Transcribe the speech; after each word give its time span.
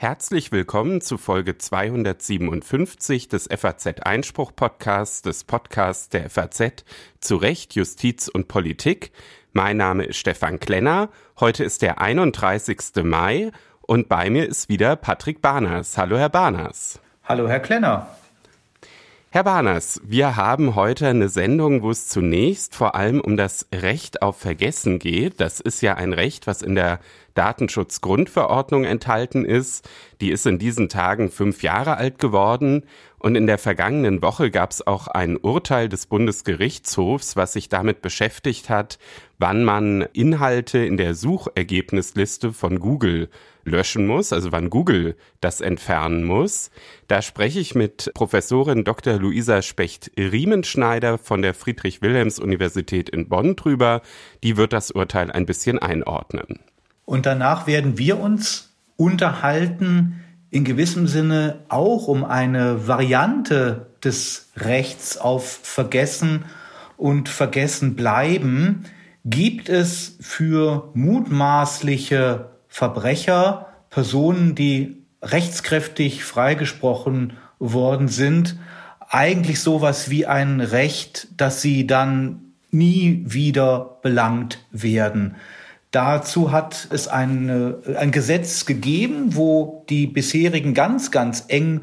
Herzlich 0.00 0.52
willkommen 0.52 1.00
zu 1.00 1.18
Folge 1.18 1.58
257 1.58 3.28
des 3.28 3.48
FAZ 3.48 3.86
Einspruch 4.04 4.52
Podcasts, 4.54 5.22
des 5.22 5.44
Podcasts 5.44 6.08
der 6.08 6.30
FAZ 6.30 6.84
zu 7.20 7.36
Recht, 7.36 7.74
Justiz 7.74 8.28
und 8.28 8.48
Politik. 8.48 9.10
Mein 9.52 9.76
Name 9.76 10.04
ist 10.04 10.16
Stefan 10.18 10.60
Klenner. 10.60 11.10
Heute 11.40 11.64
ist 11.64 11.82
der 11.82 12.00
31. 12.00 13.02
Mai 13.02 13.50
und 13.80 14.08
bei 14.08 14.30
mir 14.30 14.46
ist 14.46 14.68
wieder 14.68 14.96
Patrick 14.96 15.42
Barners. 15.42 15.98
Hallo, 15.98 16.16
Herr 16.16 16.28
Barners. 16.28 17.00
Hallo, 17.24 17.48
Herr 17.48 17.60
Klenner. 17.60 18.08
Herr 19.30 19.44
Barners, 19.44 20.00
wir 20.04 20.36
haben 20.36 20.74
heute 20.74 21.06
eine 21.06 21.28
Sendung, 21.28 21.82
wo 21.82 21.90
es 21.90 22.08
zunächst 22.08 22.74
vor 22.74 22.94
allem 22.94 23.20
um 23.20 23.36
das 23.36 23.66
Recht 23.74 24.22
auf 24.22 24.38
Vergessen 24.38 24.98
geht. 24.98 25.38
Das 25.38 25.60
ist 25.60 25.82
ja 25.82 25.96
ein 25.96 26.14
Recht, 26.14 26.46
was 26.46 26.62
in 26.62 26.74
der 26.74 26.98
Datenschutzgrundverordnung 27.34 28.84
enthalten 28.84 29.44
ist. 29.44 29.86
Die 30.22 30.30
ist 30.30 30.46
in 30.46 30.58
diesen 30.58 30.88
Tagen 30.88 31.30
fünf 31.30 31.62
Jahre 31.62 31.98
alt 31.98 32.18
geworden 32.18 32.86
und 33.18 33.34
in 33.34 33.46
der 33.46 33.58
vergangenen 33.58 34.22
Woche 34.22 34.50
gab 34.50 34.70
es 34.70 34.86
auch 34.86 35.08
ein 35.08 35.36
Urteil 35.36 35.90
des 35.90 36.06
Bundesgerichtshofs, 36.06 37.36
was 37.36 37.52
sich 37.52 37.68
damit 37.68 38.00
beschäftigt 38.00 38.70
hat, 38.70 38.98
wann 39.38 39.64
man 39.64 40.02
Inhalte 40.12 40.78
in 40.78 40.96
der 40.96 41.14
Suchergebnisliste 41.14 42.52
von 42.52 42.80
Google 42.80 43.28
löschen 43.64 44.06
muss, 44.06 44.32
also 44.32 44.50
wann 44.50 44.70
Google 44.70 45.16
das 45.40 45.60
entfernen 45.60 46.24
muss. 46.24 46.70
Da 47.06 47.22
spreche 47.22 47.60
ich 47.60 47.74
mit 47.74 48.10
Professorin 48.14 48.84
Dr. 48.84 49.18
Luisa 49.18 49.62
Specht-Riemenschneider 49.62 51.18
von 51.18 51.42
der 51.42 51.54
Friedrich-Wilhelms-Universität 51.54 53.08
in 53.08 53.28
Bonn 53.28 53.56
drüber. 53.56 54.02
Die 54.42 54.56
wird 54.56 54.72
das 54.72 54.90
Urteil 54.90 55.30
ein 55.30 55.46
bisschen 55.46 55.78
einordnen. 55.78 56.60
Und 57.04 57.26
danach 57.26 57.66
werden 57.66 57.98
wir 57.98 58.18
uns 58.18 58.74
unterhalten, 58.96 60.24
in 60.50 60.64
gewissem 60.64 61.06
Sinne 61.06 61.60
auch 61.68 62.08
um 62.08 62.24
eine 62.24 62.88
Variante 62.88 63.86
des 64.02 64.50
Rechts 64.56 65.18
auf 65.18 65.60
Vergessen 65.62 66.46
und 66.96 67.28
Vergessen 67.28 67.96
bleiben. 67.96 68.84
Gibt 69.24 69.68
es 69.68 70.16
für 70.20 70.90
mutmaßliche 70.94 72.50
Verbrecher, 72.68 73.66
Personen, 73.90 74.54
die 74.54 75.02
rechtskräftig 75.22 76.24
freigesprochen 76.24 77.34
worden 77.58 78.08
sind, 78.08 78.56
eigentlich 79.08 79.60
sowas 79.60 80.10
wie 80.10 80.26
ein 80.26 80.60
Recht, 80.60 81.28
dass 81.36 81.62
sie 81.62 81.86
dann 81.86 82.52
nie 82.70 83.24
wieder 83.26 83.98
belangt 84.02 84.64
werden. 84.70 85.36
Dazu 85.90 86.52
hat 86.52 86.86
es 86.90 87.08
ein, 87.08 87.74
ein 87.96 88.10
Gesetz 88.10 88.66
gegeben, 88.66 89.34
wo 89.34 89.86
die 89.88 90.06
bisherigen 90.06 90.74
ganz, 90.74 91.10
ganz 91.10 91.46
eng 91.48 91.82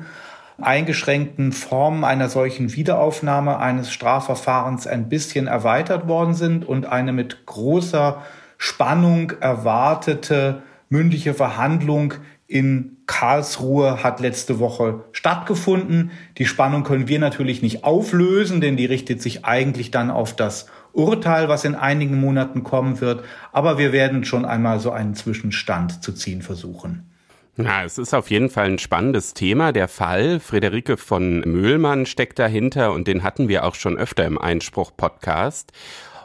eingeschränkten 0.62 1.52
Formen 1.52 2.04
einer 2.04 2.30
solchen 2.30 2.74
Wiederaufnahme 2.74 3.60
eines 3.60 3.92
Strafverfahrens 3.92 4.88
ein 4.88 5.10
bisschen 5.10 5.48
erweitert 5.48 6.08
worden 6.08 6.34
sind 6.34 6.66
und 6.66 6.86
eine 6.86 7.14
mit 7.14 7.46
großer 7.46 8.22
Spannung 8.58 9.32
erwartete 9.40 10.64
mündliche 10.90 11.34
Verhandlung 11.34 12.14
in 12.48 12.98
Karlsruhe 13.08 14.04
hat 14.04 14.20
letzte 14.20 14.60
Woche 14.60 15.04
stattgefunden. 15.12 16.12
Die 16.38 16.46
Spannung 16.46 16.84
können 16.84 17.08
wir 17.08 17.20
natürlich 17.20 17.62
nicht 17.62 17.84
auflösen, 17.84 18.62
denn 18.62 18.78
die 18.78 18.86
richtet 18.86 19.22
sich 19.22 19.46
eigentlich 19.46 19.92
dann 19.92 20.12
auf 20.12 20.36
das 20.36 20.68
Urteil, 20.94 21.50
was 21.50 21.66
in 21.66 21.76
einigen 21.76 22.20
Monaten 22.20 22.64
kommen 22.64 23.02
wird. 23.02 23.24
Aber 23.52 23.78
wir 23.78 23.92
werden 23.92 24.26
schon 24.26 24.46
einmal 24.46 24.80
so 24.80 24.92
einen 24.92 25.16
Zwischenstand 25.16 26.04
zu 26.04 26.14
ziehen 26.14 26.42
versuchen. 26.42 27.10
Na, 27.58 27.86
es 27.86 27.98
ist 27.98 28.14
auf 28.14 28.30
jeden 28.32 28.50
Fall 28.50 28.66
ein 28.66 28.80
spannendes 28.80 29.34
Thema. 29.34 29.72
Der 29.72 29.88
Fall 29.88 30.42
Friederike 30.42 30.98
von 30.98 31.40
Mühlmann 31.40 32.06
steckt 32.06 32.38
dahinter 32.38 32.92
und 32.92 33.08
den 33.08 33.24
hatten 33.24 33.48
wir 33.48 33.64
auch 33.64 33.76
schon 33.76 33.98
öfter 33.98 34.26
im 34.26 34.38
Einspruch-Podcast. 34.38 35.72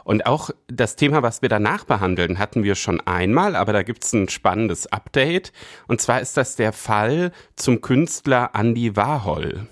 Und 0.03 0.25
auch 0.25 0.49
das 0.67 0.97
Thema, 0.97 1.23
was 1.23 1.41
wir 1.41 1.47
danach 1.47 1.85
behandeln, 1.85 2.37
hatten 2.37 2.63
wir 2.63 2.75
schon 2.75 2.99
einmal, 2.99 3.55
aber 3.55 3.71
da 3.71 3.81
gibt's 3.83 4.11
ein 4.11 4.27
spannendes 4.27 4.91
Update. 4.91 5.53
Und 5.87 6.01
zwar 6.01 6.19
ist 6.19 6.35
das 6.35 6.57
der 6.57 6.73
Fall 6.73 7.31
zum 7.55 7.79
Künstler 7.79 8.49
Andy 8.53 8.97
Warhol. 8.97 9.67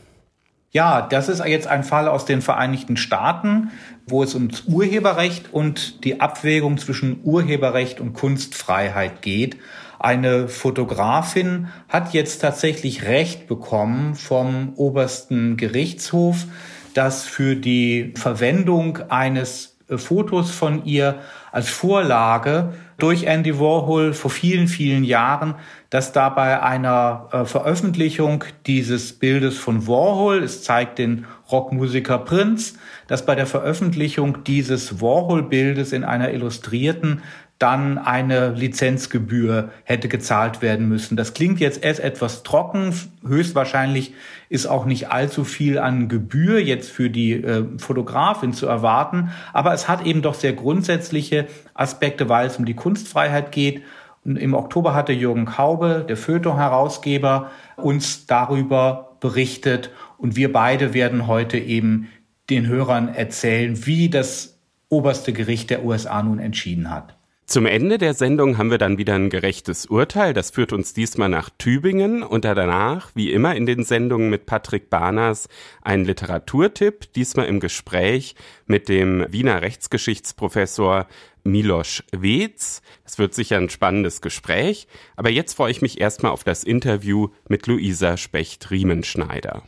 Ja, 0.71 1.01
das 1.01 1.27
ist 1.27 1.43
jetzt 1.43 1.67
ein 1.67 1.83
Fall 1.83 2.07
aus 2.07 2.23
den 2.23 2.41
Vereinigten 2.41 2.95
Staaten, 2.95 3.71
wo 4.07 4.23
es 4.23 4.33
ums 4.33 4.65
Urheberrecht 4.67 5.51
und 5.51 6.05
die 6.05 6.21
Abwägung 6.21 6.77
zwischen 6.77 7.19
Urheberrecht 7.23 7.99
und 7.99 8.13
Kunstfreiheit 8.13 9.21
geht. 9.21 9.57
Eine 9.99 10.47
Fotografin 10.47 11.67
hat 11.89 12.13
jetzt 12.13 12.39
tatsächlich 12.39 13.03
Recht 13.03 13.47
bekommen 13.47 14.15
vom 14.15 14.71
obersten 14.77 15.57
Gerichtshof, 15.57 16.45
dass 16.93 17.25
für 17.25 17.57
die 17.57 18.13
Verwendung 18.15 18.99
eines 19.09 19.77
äh, 19.89 19.97
Fotos 19.97 20.51
von 20.51 20.85
ihr 20.85 21.19
als 21.51 21.69
Vorlage 21.69 22.73
durch 22.97 23.23
Andy 23.23 23.59
Warhol 23.59 24.13
vor 24.13 24.31
vielen, 24.31 24.67
vielen 24.67 25.03
Jahren, 25.03 25.55
dass 25.89 26.13
dabei 26.13 26.61
einer 26.61 27.27
äh, 27.31 27.45
Veröffentlichung 27.45 28.45
dieses 28.67 29.13
Bildes 29.19 29.57
von 29.57 29.85
Warhol, 29.87 30.43
es 30.43 30.63
zeigt 30.63 30.99
den 30.99 31.25
Rockmusiker 31.51 32.19
Prince, 32.19 32.75
dass 33.07 33.25
bei 33.25 33.35
der 33.35 33.47
Veröffentlichung 33.47 34.43
dieses 34.45 35.01
Warhol-Bildes 35.01 35.91
in 35.91 36.03
einer 36.03 36.31
illustrierten 36.31 37.21
dann 37.59 37.97
eine 37.97 38.51
Lizenzgebühr 38.51 39.71
hätte 39.83 40.07
gezahlt 40.07 40.61
werden 40.61 40.87
müssen. 40.87 41.17
Das 41.17 41.33
klingt 41.33 41.59
jetzt 41.59 41.83
erst 41.83 41.99
etwas 41.99 42.43
trocken. 42.43 42.93
Höchstwahrscheinlich 43.27 44.13
ist 44.47 44.65
auch 44.65 44.85
nicht 44.85 45.11
allzu 45.11 45.43
viel 45.43 45.77
an 45.77 46.07
Gebühr 46.07 46.63
jetzt 46.63 46.89
für 46.89 47.09
die 47.09 47.33
äh, 47.33 47.65
Fotografin 47.77 48.53
zu 48.53 48.65
erwarten. 48.65 49.31
Aber 49.51 49.73
es 49.73 49.89
hat 49.89 50.05
eben 50.05 50.21
doch 50.21 50.35
sehr 50.35 50.53
grundsätzliche 50.53 51.47
Aspekte, 51.73 52.29
weil 52.29 52.47
es 52.47 52.55
um 52.55 52.65
die 52.65 52.75
Kunstfreiheit 52.75 53.51
geht. 53.51 53.83
Und 54.23 54.37
im 54.37 54.53
Oktober 54.53 54.93
hatte 54.93 55.11
Jürgen 55.11 55.45
Kaube, 55.45 56.05
der 56.07 56.15
Feuilleton-Herausgeber, 56.15 57.51
uns 57.75 58.25
darüber 58.25 59.17
berichtet. 59.19 59.91
Und 60.17 60.37
wir 60.37 60.53
beide 60.53 60.93
werden 60.93 61.27
heute 61.27 61.57
eben 61.57 62.07
den 62.49 62.67
Hörern 62.67 63.09
erzählen, 63.09 63.85
wie 63.85 64.09
das 64.09 64.57
oberste 64.87 65.33
Gericht 65.33 65.69
der 65.69 65.83
USA 65.83 66.23
nun 66.23 66.39
entschieden 66.39 66.89
hat. 66.89 67.18
Zum 67.49 67.65
Ende 67.65 67.97
der 67.97 68.13
Sendung 68.13 68.59
haben 68.59 68.69
wir 68.69 68.77
dann 68.77 68.99
wieder 68.99 69.15
ein 69.15 69.31
gerechtes 69.31 69.87
Urteil. 69.87 70.35
Das 70.35 70.51
führt 70.51 70.71
uns 70.71 70.93
diesmal 70.93 71.29
nach 71.29 71.49
Tübingen 71.57 72.21
und 72.21 72.45
danach, 72.45 73.09
wie 73.15 73.31
immer 73.31 73.55
in 73.55 73.65
den 73.65 73.83
Sendungen 73.83 74.29
mit 74.29 74.45
Patrick 74.45 74.91
Barners, 74.91 75.49
ein 75.81 76.05
Literaturtipp, 76.05 77.11
diesmal 77.13 77.47
im 77.47 77.59
Gespräch 77.59 78.35
mit 78.67 78.87
dem 78.87 79.25
Wiener 79.31 79.63
Rechtsgeschichtsprofessor 79.63 81.07
Miloš 81.43 82.03
Wetz. 82.11 82.83
Es 83.03 83.17
wird 83.17 83.33
sicher 83.33 83.57
ein 83.57 83.71
spannendes 83.71 84.21
Gespräch, 84.21 84.87
aber 85.15 85.31
jetzt 85.31 85.55
freue 85.55 85.71
ich 85.71 85.81
mich 85.81 85.99
erstmal 85.99 86.31
auf 86.31 86.43
das 86.43 86.63
Interview 86.63 87.29
mit 87.47 87.65
Luisa 87.65 88.15
Specht-Riemenschneider. 88.15 89.63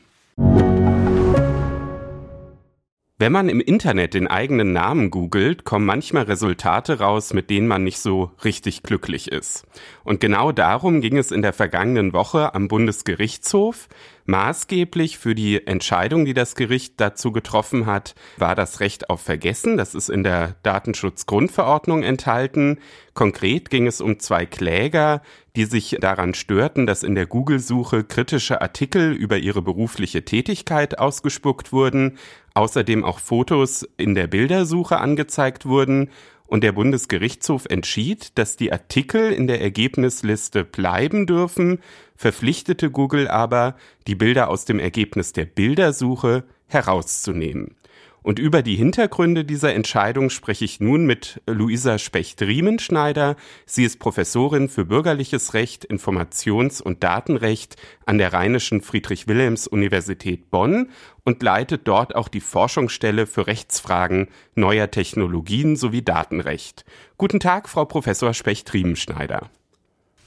Wenn 3.22 3.34
man 3.34 3.50
im 3.50 3.62
Internet 3.62 4.16
den 4.16 4.26
eigenen 4.26 4.74
Namen 4.74 5.12
googelt, 5.12 5.64
kommen 5.64 5.86
manchmal 5.86 6.24
Resultate 6.24 6.98
raus, 6.98 7.36
mit 7.36 7.52
denen 7.52 7.68
man 7.68 7.84
nicht 7.84 8.00
so 8.00 8.32
richtig 8.44 8.82
glücklich 8.82 9.32
ist. 9.32 9.68
Und 10.04 10.20
genau 10.20 10.52
darum 10.52 11.02
ging 11.02 11.18
es 11.18 11.30
in 11.30 11.44
der 11.44 11.54
vergangenen 11.54 12.14
Woche 12.14 12.56
am 12.56 12.68
Bundesgerichtshof. 12.68 13.90
Maßgeblich 14.26 15.20
für 15.20 15.36
die 15.36 15.68
Entscheidung, 15.68 16.26
die 16.26 16.34
das 16.34 16.56
Gericht 16.56 17.00
dazu 17.00 17.32
getroffen 17.32 17.86
hat, 17.86 18.16
war 18.38 18.56
das 18.56 18.80
Recht 18.80 19.10
auf 19.12 19.22
Vergessen. 19.22 19.78
Das 19.78 19.94
ist 19.94 20.10
in 20.10 20.24
der 20.24 20.56
Datenschutzgrundverordnung 20.64 22.02
enthalten. 22.02 22.80
Konkret 23.14 23.70
ging 23.70 23.88
es 23.88 24.00
um 24.02 24.20
zwei 24.20 24.46
Kläger, 24.46 25.22
die 25.56 25.66
sich 25.66 25.98
daran 26.00 26.34
störten, 26.34 26.86
dass 26.86 27.04
in 27.04 27.16
der 27.16 27.26
Google-Suche 27.26 28.04
kritische 28.04 28.62
Artikel 28.62 29.12
über 29.12 29.38
ihre 29.38 29.62
berufliche 29.62 30.24
Tätigkeit 30.24 30.98
ausgespuckt 30.98 31.74
wurden, 31.74 32.18
außerdem 32.54 33.04
auch 33.04 33.20
Fotos 33.20 33.88
in 33.98 34.16
der 34.16 34.28
Bildersuche 34.28 34.98
angezeigt 34.98 35.66
wurden 35.66 36.10
und 36.46 36.64
der 36.64 36.74
Bundesgerichtshof 36.74 37.66
entschied, 37.70 38.38
dass 38.38 38.58
die 38.58 38.74
Artikel 38.74 39.32
in 39.32 39.48
der 39.48 39.62
Ergebnisliste 39.62 40.66
bleiben 40.66 41.26
dürfen, 41.26 41.80
verpflichtete 42.18 42.92
Google 42.92 43.30
aber, 43.30 43.76
die 44.08 44.16
Bilder 44.16 44.50
aus 44.50 44.66
dem 44.66 44.78
Ergebnis 44.78 45.32
der 45.32 45.46
Bildersuche 45.46 46.44
herauszunehmen. 46.68 47.76
Und 48.24 48.38
über 48.38 48.62
die 48.62 48.76
Hintergründe 48.76 49.44
dieser 49.44 49.74
Entscheidung 49.74 50.30
spreche 50.30 50.64
ich 50.64 50.80
nun 50.80 51.06
mit 51.06 51.42
Luisa 51.48 51.98
Specht-Riemenschneider. 51.98 53.36
Sie 53.66 53.84
ist 53.84 53.98
Professorin 53.98 54.70
für 54.70 54.86
bürgerliches 54.86 55.56
Recht, 55.56 55.86
Informations- 55.86 56.84
und 56.84 57.04
Datenrecht 57.04 57.78
an 58.06 58.20
der 58.20 58.32
Rheinischen 58.32 58.82
Friedrich-Wilhelms-Universität 58.82 60.52
Bonn 60.52 60.90
und 61.24 61.42
leitet 61.42 61.88
dort 61.88 62.16
auch 62.16 62.28
die 62.28 62.42
Forschungsstelle 62.42 63.26
für 63.26 63.48
Rechtsfragen 63.48 64.28
neuer 64.54 64.92
Technologien 64.92 65.76
sowie 65.76 66.04
Datenrecht. 66.04 66.86
Guten 67.18 67.40
Tag, 67.40 67.70
Frau 67.70 67.86
Professor 67.86 68.36
Specht-Riemenschneider. 68.36 69.50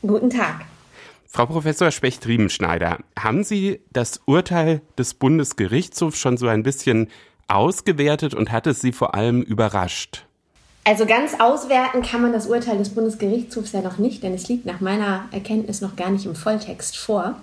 Guten 0.02 0.31
Tag. 0.31 0.64
Frau 1.26 1.46
Professor 1.46 1.91
Specht-Riemenschneider, 1.91 2.99
haben 3.19 3.43
Sie 3.43 3.81
das 3.93 4.20
Urteil 4.25 4.82
des 4.96 5.14
Bundesgerichtshofs 5.14 6.19
schon 6.19 6.37
so 6.37 6.46
ein 6.46 6.62
bisschen 6.62 7.08
ausgewertet 7.49 8.35
und 8.35 8.52
hat 8.52 8.67
es 8.67 8.81
Sie 8.81 8.93
vor 8.93 9.14
allem 9.14 9.43
überrascht? 9.43 10.25
Also 10.87 11.06
ganz 11.06 11.41
auswerten 11.41 12.02
kann 12.02 12.20
man 12.20 12.32
das 12.32 12.46
Urteil 12.46 12.76
des 12.76 12.91
Bundesgerichtshofs 12.91 13.73
ja 13.73 13.81
noch 13.81 13.96
nicht, 13.96 14.23
denn 14.23 14.35
es 14.35 14.49
liegt 14.49 14.67
nach 14.67 14.81
meiner 14.81 15.25
Erkenntnis 15.32 15.81
noch 15.81 15.96
gar 15.96 16.11
nicht 16.11 16.26
im 16.26 16.35
Volltext 16.35 16.99
vor. 16.99 17.37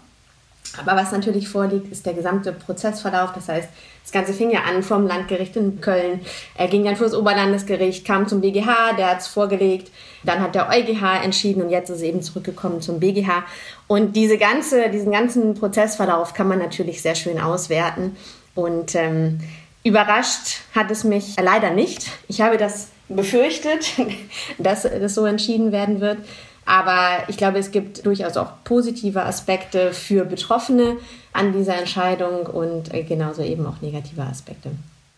Aber 0.80 0.96
was 0.96 1.12
natürlich 1.12 1.50
vorliegt, 1.50 1.92
ist 1.92 2.06
der 2.06 2.14
gesamte 2.14 2.54
Prozessverlauf. 2.54 3.34
Das 3.34 3.50
heißt, 3.50 3.68
das 4.04 4.12
Ganze 4.12 4.34
fing 4.34 4.52
ja 4.52 4.62
an 4.62 4.84
vom 4.84 5.06
Landgericht 5.06 5.56
in 5.56 5.82
Köln, 5.82 6.22
er 6.56 6.68
ging 6.68 6.86
dann 6.86 6.96
fürs 6.96 7.14
Oberlandesgericht, 7.14 8.06
kam 8.06 8.28
zum 8.28 8.42
BGH, 8.42 8.94
der 8.98 9.10
hat 9.10 9.20
es 9.20 9.28
vorgelegt, 9.28 9.92
dann 10.24 10.40
hat 10.40 10.56
der 10.56 10.70
EuGH 10.70 11.24
entschieden 11.24 11.62
und 11.62 11.70
jetzt 11.70 11.90
ist 11.90 11.98
es 11.98 12.02
eben 12.04 12.22
zurückgekommen 12.22 12.82
zum 12.82 13.00
BGH. 13.00 13.44
Und 13.88 14.16
diese 14.16 14.38
ganze, 14.38 14.90
diesen 14.90 15.12
ganzen 15.12 15.56
Prozessverlauf 15.56 16.34
kann 16.34 16.48
man 16.48 16.60
natürlich 16.60 17.02
sehr 17.02 17.16
schön 17.16 17.40
auswerten. 17.40 18.16
Und 18.54 18.96
ähm, 18.96 19.40
Überrascht 19.84 20.62
hat 20.76 20.92
es 20.92 21.04
mich 21.04 21.36
leider 21.42 21.72
nicht. 21.72 22.08
Ich 22.28 22.42
habe 22.42 22.58
das 22.58 22.90
befürchtet, 23.10 23.94
dass 24.58 24.84
das 24.84 25.16
so 25.16 25.26
entschieden 25.26 25.72
werden 25.72 26.02
wird. 26.02 26.20
Aber 26.66 27.24
ich 27.28 27.38
glaube, 27.38 27.58
es 27.58 27.72
gibt 27.72 28.06
durchaus 28.06 28.38
auch 28.38 28.52
positive 28.64 29.24
Aspekte 29.24 29.94
für 29.94 30.26
Betroffene 30.26 30.98
an 31.34 31.54
dieser 31.54 31.76
Entscheidung 31.76 32.46
und 32.46 32.94
äh, 32.94 33.04
genauso 33.04 33.42
eben 33.42 33.66
auch 33.66 33.82
negative 33.82 34.22
Aspekte. 34.22 34.72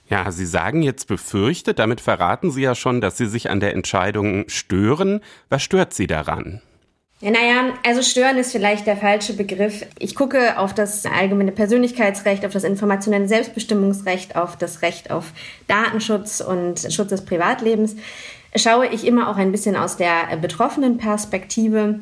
Ja, 0.10 0.32
Sie 0.32 0.46
sagen 0.46 0.82
jetzt 0.82 1.08
befürchtet, 1.08 1.80
damit 1.80 2.00
verraten 2.00 2.52
Sie 2.52 2.62
ja 2.62 2.76
schon, 2.76 3.02
dass 3.02 3.18
Sie 3.18 3.26
sich 3.26 3.50
an 3.50 3.60
der 3.60 3.74
Entscheidung 3.74 4.46
stören. 4.48 5.22
Was 5.50 5.64
stört 5.64 5.94
Sie 5.94 6.08
daran? 6.08 6.62
Naja, 7.32 7.74
also 7.86 8.02
stören 8.02 8.38
ist 8.38 8.52
vielleicht 8.52 8.86
der 8.86 8.98
falsche 8.98 9.32
Begriff. 9.32 9.86
Ich 9.98 10.14
gucke 10.14 10.60
auf 10.60 10.74
das 10.74 11.06
allgemeine 11.06 11.54
Persönlichkeitsrecht, 11.54 12.46
auf 12.46 12.52
das 12.52 12.66
informationelle 12.66 13.30
Selbstbestimmungsrecht, 13.30 14.36
auf 14.36 14.58
das 14.58 14.82
Recht 14.82 15.10
auf 15.10 15.32
Datenschutz 15.70 16.42
und 16.42 16.80
Schutz 16.92 17.10
des 17.10 17.24
Privatlebens. 17.24 17.96
Schaue 18.58 18.88
ich 18.88 19.08
immer 19.08 19.30
auch 19.30 19.38
ein 19.38 19.54
bisschen 19.54 19.78
aus 19.78 19.96
der 19.96 20.36
betroffenen 20.42 20.98
Perspektive, 20.98 22.00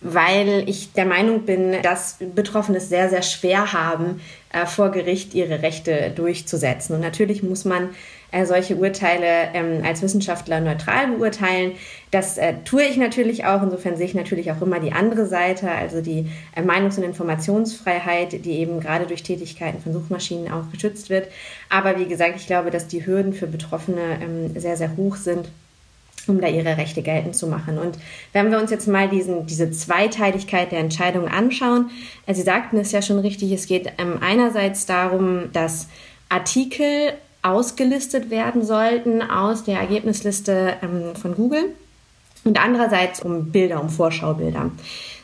weil 0.00 0.64
ich 0.66 0.94
der 0.94 1.04
Meinung 1.04 1.42
bin, 1.42 1.82
dass 1.82 2.16
Betroffene 2.18 2.78
es 2.78 2.88
sehr, 2.88 3.10
sehr 3.10 3.22
schwer 3.22 3.74
haben, 3.74 4.22
äh, 4.54 4.64
vor 4.64 4.90
Gericht 4.92 5.34
ihre 5.34 5.60
Rechte 5.60 6.10
durchzusetzen. 6.16 6.94
Und 6.94 7.02
natürlich 7.02 7.42
muss 7.42 7.66
man 7.66 7.90
äh, 8.30 8.44
solche 8.44 8.76
Urteile 8.76 9.48
ähm, 9.54 9.82
als 9.84 10.02
Wissenschaftler 10.02 10.60
neutral 10.60 11.08
beurteilen. 11.08 11.72
Das 12.10 12.36
äh, 12.36 12.54
tue 12.64 12.84
ich 12.84 12.96
natürlich 12.96 13.46
auch. 13.46 13.62
Insofern 13.62 13.96
sehe 13.96 14.06
ich 14.06 14.14
natürlich 14.14 14.52
auch 14.52 14.60
immer 14.60 14.80
die 14.80 14.92
andere 14.92 15.26
Seite, 15.26 15.70
also 15.70 16.00
die 16.02 16.26
äh, 16.54 16.62
Meinungs- 16.62 16.98
und 16.98 17.04
Informationsfreiheit, 17.04 18.44
die 18.44 18.58
eben 18.58 18.80
gerade 18.80 19.06
durch 19.06 19.22
Tätigkeiten 19.22 19.80
von 19.80 19.92
Suchmaschinen 19.92 20.52
auch 20.52 20.70
geschützt 20.70 21.08
wird. 21.08 21.28
Aber 21.70 21.98
wie 21.98 22.06
gesagt, 22.06 22.34
ich 22.36 22.46
glaube, 22.46 22.70
dass 22.70 22.86
die 22.86 23.06
Hürden 23.06 23.32
für 23.32 23.46
Betroffene 23.46 24.18
ähm, 24.22 24.60
sehr, 24.60 24.76
sehr 24.76 24.96
hoch 24.96 25.16
sind 25.16 25.48
um 26.26 26.42
da 26.42 26.48
ihre 26.48 26.76
Rechte 26.76 27.00
geltend 27.00 27.34
zu 27.34 27.46
machen. 27.46 27.78
Und 27.78 27.98
wenn 28.34 28.50
wir 28.50 28.58
uns 28.58 28.70
jetzt 28.70 28.86
mal 28.86 29.08
diesen, 29.08 29.46
diese 29.46 29.70
Zweiteiligkeit 29.70 30.72
der 30.72 30.80
Entscheidung 30.80 31.26
anschauen, 31.26 31.90
äh, 32.26 32.34
Sie 32.34 32.42
sagten 32.42 32.76
es 32.76 32.92
ja 32.92 33.00
schon 33.00 33.18
richtig, 33.18 33.50
es 33.52 33.66
geht 33.66 33.92
ähm, 33.96 34.18
einerseits 34.20 34.84
darum, 34.84 35.50
dass 35.54 35.88
Artikel 36.28 37.14
ausgelistet 37.48 38.30
werden 38.30 38.64
sollten 38.64 39.22
aus 39.22 39.64
der 39.64 39.78
Ergebnisliste 39.78 40.74
ähm, 40.82 41.14
von 41.14 41.34
Google 41.34 41.74
und 42.44 42.62
andererseits 42.62 43.20
um 43.22 43.50
Bilder, 43.50 43.80
um 43.80 43.88
Vorschaubilder. 43.88 44.70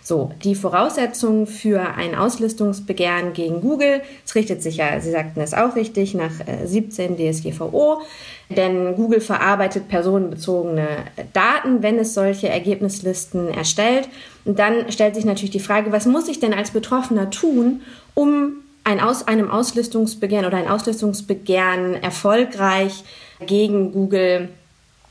So, 0.02 0.32
die 0.44 0.54
Voraussetzungen 0.54 1.46
für 1.46 1.80
ein 1.80 2.14
Auslistungsbegehren 2.14 3.32
gegen 3.32 3.62
Google, 3.62 4.02
es 4.26 4.34
richtet 4.34 4.62
sich 4.62 4.76
ja, 4.76 5.00
Sie 5.00 5.10
sagten 5.10 5.40
es 5.40 5.54
auch 5.54 5.76
richtig, 5.76 6.12
nach 6.12 6.32
17 6.62 7.18
äh, 7.18 7.32
DSGVO, 7.32 8.02
denn 8.50 8.96
Google 8.96 9.22
verarbeitet 9.22 9.88
personenbezogene 9.88 10.86
Daten, 11.32 11.82
wenn 11.82 11.98
es 11.98 12.12
solche 12.12 12.50
Ergebnislisten 12.50 13.48
erstellt. 13.48 14.10
Und 14.44 14.58
dann 14.58 14.92
stellt 14.92 15.14
sich 15.14 15.24
natürlich 15.24 15.52
die 15.52 15.60
Frage, 15.60 15.90
was 15.90 16.04
muss 16.04 16.28
ich 16.28 16.38
denn 16.38 16.52
als 16.52 16.72
Betroffener 16.72 17.30
tun, 17.30 17.80
um 18.12 18.56
ein 18.84 19.00
Aus, 19.00 19.26
einem 19.26 19.50
Auslistungsbegehren 19.50 20.46
oder 20.46 20.58
ein 20.58 20.68
Auslistungsbegehren 20.68 22.02
erfolgreich 22.02 23.02
gegen 23.46 23.92
Google 23.92 24.50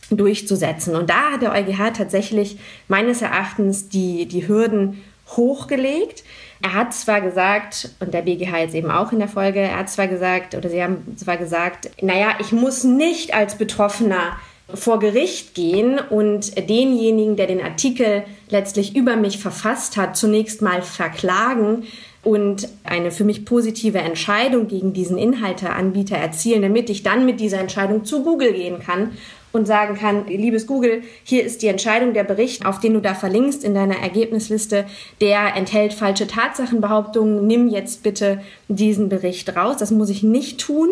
durchzusetzen. 0.10 0.96
Und 0.96 1.10
da 1.10 1.32
hat 1.34 1.42
der 1.42 1.54
EuGH 1.54 1.94
tatsächlich 1.98 2.58
meines 2.88 3.22
Erachtens 3.22 3.90
die, 3.90 4.28
die 4.28 4.48
Hürden 4.48 5.02
hochgelegt. 5.36 6.24
Er 6.62 6.74
hat 6.74 6.94
zwar 6.94 7.22
gesagt, 7.22 7.90
und 8.00 8.14
der 8.14 8.22
BGH 8.22 8.60
jetzt 8.60 8.76
eben 8.76 8.92
auch 8.92 9.12
in 9.12 9.20
der 9.20 9.28
Folge, 9.28 9.60
er 9.60 9.80
hat 9.80 9.90
zwar 9.90 10.08
gesagt, 10.08 10.56
oder 10.56 10.70
sie 10.70 10.82
haben 10.82 11.18
zwar 11.18 11.38
gesagt, 11.38 11.90
naja, 12.02 12.36
ich 12.40 12.52
muss 12.52 12.84
nicht 12.84 13.34
als 13.34 13.58
Betroffener 13.58 14.38
vor 14.74 15.00
Gericht 15.00 15.56
gehen 15.56 16.00
und 16.00 16.58
denjenigen, 16.70 17.36
der 17.36 17.48
den 17.48 17.62
Artikel 17.62 18.24
letztlich 18.50 18.96
über 18.96 19.16
mich 19.16 19.40
verfasst 19.40 19.98
hat, 19.98 20.16
zunächst 20.16 20.62
mal 20.62 20.82
verklagen, 20.82 21.84
und 22.24 22.70
eine 22.84 23.12
für 23.12 23.26
mich 23.26 23.46
positive 23.46 23.98
Entscheidung 23.98 24.68
gegen 24.68 24.94
diesen 24.94 25.18
Inhalteanbieter 25.18 26.16
erzielen, 26.16 26.62
damit 26.62 26.90
ich 26.90 27.04
dann 27.04 27.26
mit 27.26 27.40
dieser 27.40 27.60
Entscheidung 27.60 28.06
zu 28.06 28.24
Google 28.24 28.54
gehen 28.54 28.80
kann 28.80 29.12
und 29.52 29.68
sagen 29.68 29.96
kann, 29.96 30.26
liebes 30.28 30.66
Google, 30.66 31.04
hier 31.24 31.44
ist 31.44 31.62
die 31.62 31.68
Entscheidung, 31.68 32.14
der 32.14 32.24
Bericht, 32.24 32.66
auf 32.66 32.80
den 32.80 32.94
du 32.96 33.02
da 33.02 33.14
verlinkst 33.14 33.64
in 33.64 33.76
deiner 33.76 34.00
Ergebnisliste, 34.00 34.86
der 35.22 35.56
enthält 35.56 35.94
falsche 35.94 36.26
Tatsachenbehauptungen, 36.26 37.46
nimm 37.46 37.68
jetzt 37.68 38.04
bitte 38.04 38.42
diesen 38.68 39.10
Bericht 39.10 39.56
raus. 39.56 39.78
Das 39.78 39.92
muss 39.92 40.10
ich 40.10 40.24
nicht 40.24 40.60
tun. 40.60 40.90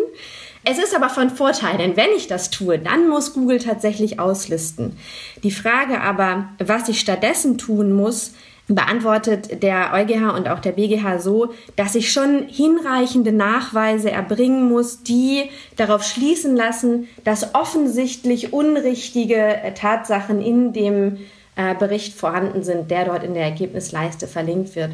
Es 0.64 0.78
ist 0.78 0.94
aber 0.94 1.08
von 1.08 1.30
Vorteil, 1.30 1.76
denn 1.76 1.96
wenn 1.96 2.10
ich 2.16 2.28
das 2.28 2.50
tue, 2.50 2.78
dann 2.78 3.08
muss 3.08 3.34
Google 3.34 3.58
tatsächlich 3.58 4.20
auslisten. 4.20 4.96
Die 5.42 5.50
Frage 5.50 6.00
aber, 6.00 6.50
was 6.64 6.88
ich 6.88 7.00
stattdessen 7.00 7.58
tun 7.58 7.92
muss, 7.92 8.32
beantwortet 8.68 9.62
der 9.62 9.92
EuGH 9.92 10.34
und 10.36 10.48
auch 10.48 10.60
der 10.60 10.72
BGH 10.72 11.18
so, 11.18 11.52
dass 11.76 11.94
ich 11.94 12.12
schon 12.12 12.46
hinreichende 12.48 13.32
Nachweise 13.32 14.10
erbringen 14.10 14.68
muss, 14.68 15.02
die 15.02 15.50
darauf 15.76 16.04
schließen 16.04 16.56
lassen, 16.56 17.08
dass 17.24 17.54
offensichtlich 17.54 18.52
unrichtige 18.52 19.36
äh, 19.36 19.74
Tatsachen 19.74 20.40
in 20.40 20.72
dem 20.72 21.18
äh, 21.56 21.74
Bericht 21.74 22.14
vorhanden 22.14 22.62
sind, 22.62 22.90
der 22.90 23.04
dort 23.06 23.24
in 23.24 23.34
der 23.34 23.44
Ergebnisleiste 23.44 24.26
verlinkt 24.26 24.76
wird. 24.76 24.92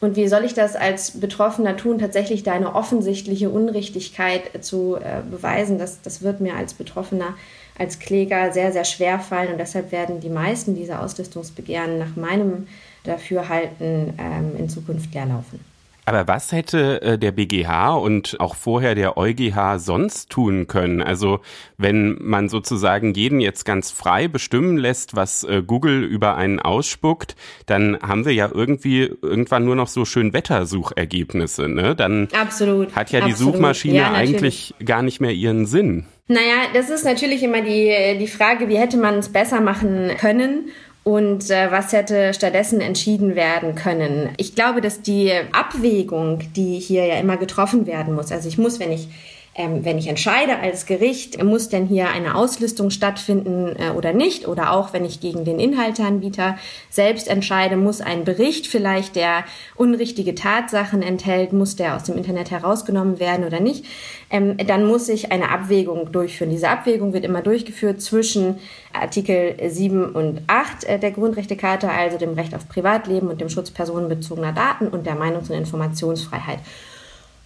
Und 0.00 0.16
wie 0.16 0.26
soll 0.26 0.44
ich 0.44 0.52
das 0.52 0.74
als 0.74 1.20
Betroffener 1.20 1.76
tun, 1.76 2.00
tatsächlich 2.00 2.42
da 2.42 2.52
eine 2.52 2.74
offensichtliche 2.74 3.50
Unrichtigkeit 3.50 4.64
zu 4.64 4.96
äh, 4.96 5.22
beweisen? 5.30 5.78
Das, 5.78 6.02
das 6.02 6.22
wird 6.22 6.40
mir 6.40 6.56
als 6.56 6.74
Betroffener, 6.74 7.34
als 7.78 8.00
Kläger 8.00 8.52
sehr, 8.52 8.72
sehr 8.72 8.84
schwer 8.84 9.20
fallen. 9.20 9.52
Und 9.52 9.58
deshalb 9.58 9.92
werden 9.92 10.18
die 10.18 10.28
meisten 10.28 10.74
dieser 10.74 11.02
Auslistungsbegehren 11.02 11.98
nach 11.98 12.16
meinem 12.16 12.66
Dafürhalten 13.04 14.14
ähm, 14.18 14.56
in 14.56 14.68
Zukunft 14.68 15.12
leer 15.14 15.26
laufen. 15.26 15.60
Aber 16.04 16.26
was 16.26 16.50
hätte 16.50 17.00
äh, 17.00 17.18
der 17.18 17.30
BGH 17.30 17.94
und 17.94 18.40
auch 18.40 18.56
vorher 18.56 18.96
der 18.96 19.16
EuGH 19.16 19.78
sonst 19.78 20.30
tun 20.30 20.66
können? 20.66 21.00
Also 21.00 21.40
wenn 21.78 22.16
man 22.20 22.48
sozusagen 22.48 23.14
jeden 23.14 23.38
jetzt 23.38 23.64
ganz 23.64 23.92
frei 23.92 24.26
bestimmen 24.26 24.76
lässt, 24.76 25.14
was 25.14 25.44
äh, 25.44 25.62
Google 25.64 26.02
über 26.02 26.36
einen 26.36 26.58
ausspuckt, 26.58 27.36
dann 27.66 27.98
haben 28.02 28.24
wir 28.24 28.34
ja 28.34 28.50
irgendwie 28.52 29.12
irgendwann 29.22 29.64
nur 29.64 29.76
noch 29.76 29.86
so 29.86 30.04
schön 30.04 30.32
Wettersuchergebnisse. 30.32 31.68
Ne? 31.68 31.94
Dann 31.94 32.28
Absolut. 32.32 32.96
hat 32.96 33.12
ja 33.12 33.20
Absolut. 33.20 33.26
die 33.28 33.44
Suchmaschine 33.44 33.98
ja, 33.98 34.12
eigentlich 34.12 34.74
gar 34.84 35.02
nicht 35.02 35.20
mehr 35.20 35.32
ihren 35.32 35.66
Sinn. 35.66 36.06
Naja, 36.26 36.68
das 36.72 36.88
ist 36.88 37.04
natürlich 37.04 37.42
immer 37.42 37.62
die, 37.62 38.16
die 38.18 38.28
Frage, 38.28 38.68
wie 38.68 38.78
hätte 38.78 38.96
man 38.96 39.16
es 39.16 39.28
besser 39.28 39.60
machen 39.60 40.12
können? 40.18 40.70
Und 41.04 41.50
äh, 41.50 41.70
was 41.70 41.92
hätte 41.92 42.32
stattdessen 42.32 42.80
entschieden 42.80 43.34
werden 43.34 43.74
können. 43.74 44.30
Ich 44.36 44.54
glaube, 44.54 44.80
dass 44.80 45.02
die 45.02 45.32
Abwägung, 45.52 46.40
die 46.54 46.78
hier 46.78 47.06
ja 47.06 47.16
immer 47.16 47.36
getroffen 47.36 47.86
werden 47.86 48.14
muss, 48.14 48.30
also 48.30 48.48
ich 48.48 48.58
muss, 48.58 48.78
wenn 48.78 48.92
ich 48.92 49.08
ähm, 49.54 49.84
wenn 49.84 49.98
ich 49.98 50.08
entscheide 50.08 50.58
als 50.58 50.86
Gericht, 50.86 51.42
muss 51.42 51.68
denn 51.68 51.86
hier 51.86 52.08
eine 52.08 52.36
Auslistung 52.36 52.88
stattfinden 52.88 53.76
äh, 53.76 53.90
oder 53.90 54.14
nicht? 54.14 54.48
Oder 54.48 54.72
auch 54.72 54.94
wenn 54.94 55.04
ich 55.04 55.20
gegen 55.20 55.44
den 55.44 55.60
Inhalteanbieter 55.60 56.56
selbst 56.88 57.28
entscheide, 57.28 57.76
muss 57.76 58.00
ein 58.00 58.24
Bericht 58.24 58.66
vielleicht, 58.66 59.14
der 59.14 59.44
unrichtige 59.76 60.34
Tatsachen 60.34 61.02
enthält, 61.02 61.52
muss 61.52 61.76
der 61.76 61.96
aus 61.96 62.04
dem 62.04 62.16
Internet 62.16 62.50
herausgenommen 62.50 63.20
werden 63.20 63.44
oder 63.44 63.60
nicht? 63.60 63.84
Ähm, 64.30 64.56
dann 64.56 64.86
muss 64.86 65.10
ich 65.10 65.32
eine 65.32 65.50
Abwägung 65.50 66.12
durchführen. 66.12 66.50
Diese 66.50 66.70
Abwägung 66.70 67.12
wird 67.12 67.26
immer 67.26 67.42
durchgeführt 67.42 68.00
zwischen 68.00 68.58
Artikel 68.94 69.56
7 69.68 70.14
und 70.14 70.40
8 70.46 70.84
äh, 70.84 70.98
der 70.98 71.10
Grundrechtecharta, 71.10 71.90
also 71.90 72.16
dem 72.16 72.32
Recht 72.32 72.54
auf 72.54 72.70
Privatleben 72.70 73.28
und 73.28 73.42
dem 73.42 73.50
Schutz 73.50 73.70
personenbezogener 73.70 74.52
Daten 74.52 74.88
und 74.88 75.06
der 75.06 75.14
Meinungs- 75.14 75.50
und 75.50 75.58
Informationsfreiheit. 75.58 76.60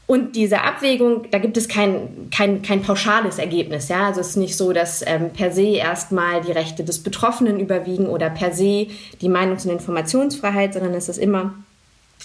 Und 0.07 0.37
diese 0.37 0.63
Abwägung, 0.63 1.27
da 1.33 1.39
gibt 1.39 1.57
es 1.57 1.69
kein, 1.69 2.31
kein, 2.31 2.63
kein 2.63 2.83
pauschales 2.83 3.39
Ergebnis. 3.39 3.89
Ja? 3.89 4.07
Also 4.07 4.21
es 4.21 4.31
ist 4.31 4.37
nicht 4.37 4.57
so, 4.57 4.73
dass 4.73 5.03
ähm, 5.05 5.31
per 5.31 5.51
se 5.51 5.67
erstmal 5.67 6.43
die 6.43 6.53
Rechte 6.53 6.85
des 6.85 7.03
Betroffenen 7.03 7.59
überwiegen 7.59 8.07
oder 8.07 8.31
per 8.31 8.53
se 8.53 8.87
die 9.21 9.29
Meinungs- 9.29 9.65
und 9.65 9.73
Informationsfreiheit, 9.73 10.75
sondern 10.75 10.95
es 10.95 11.09
ist 11.09 11.19
immer 11.19 11.55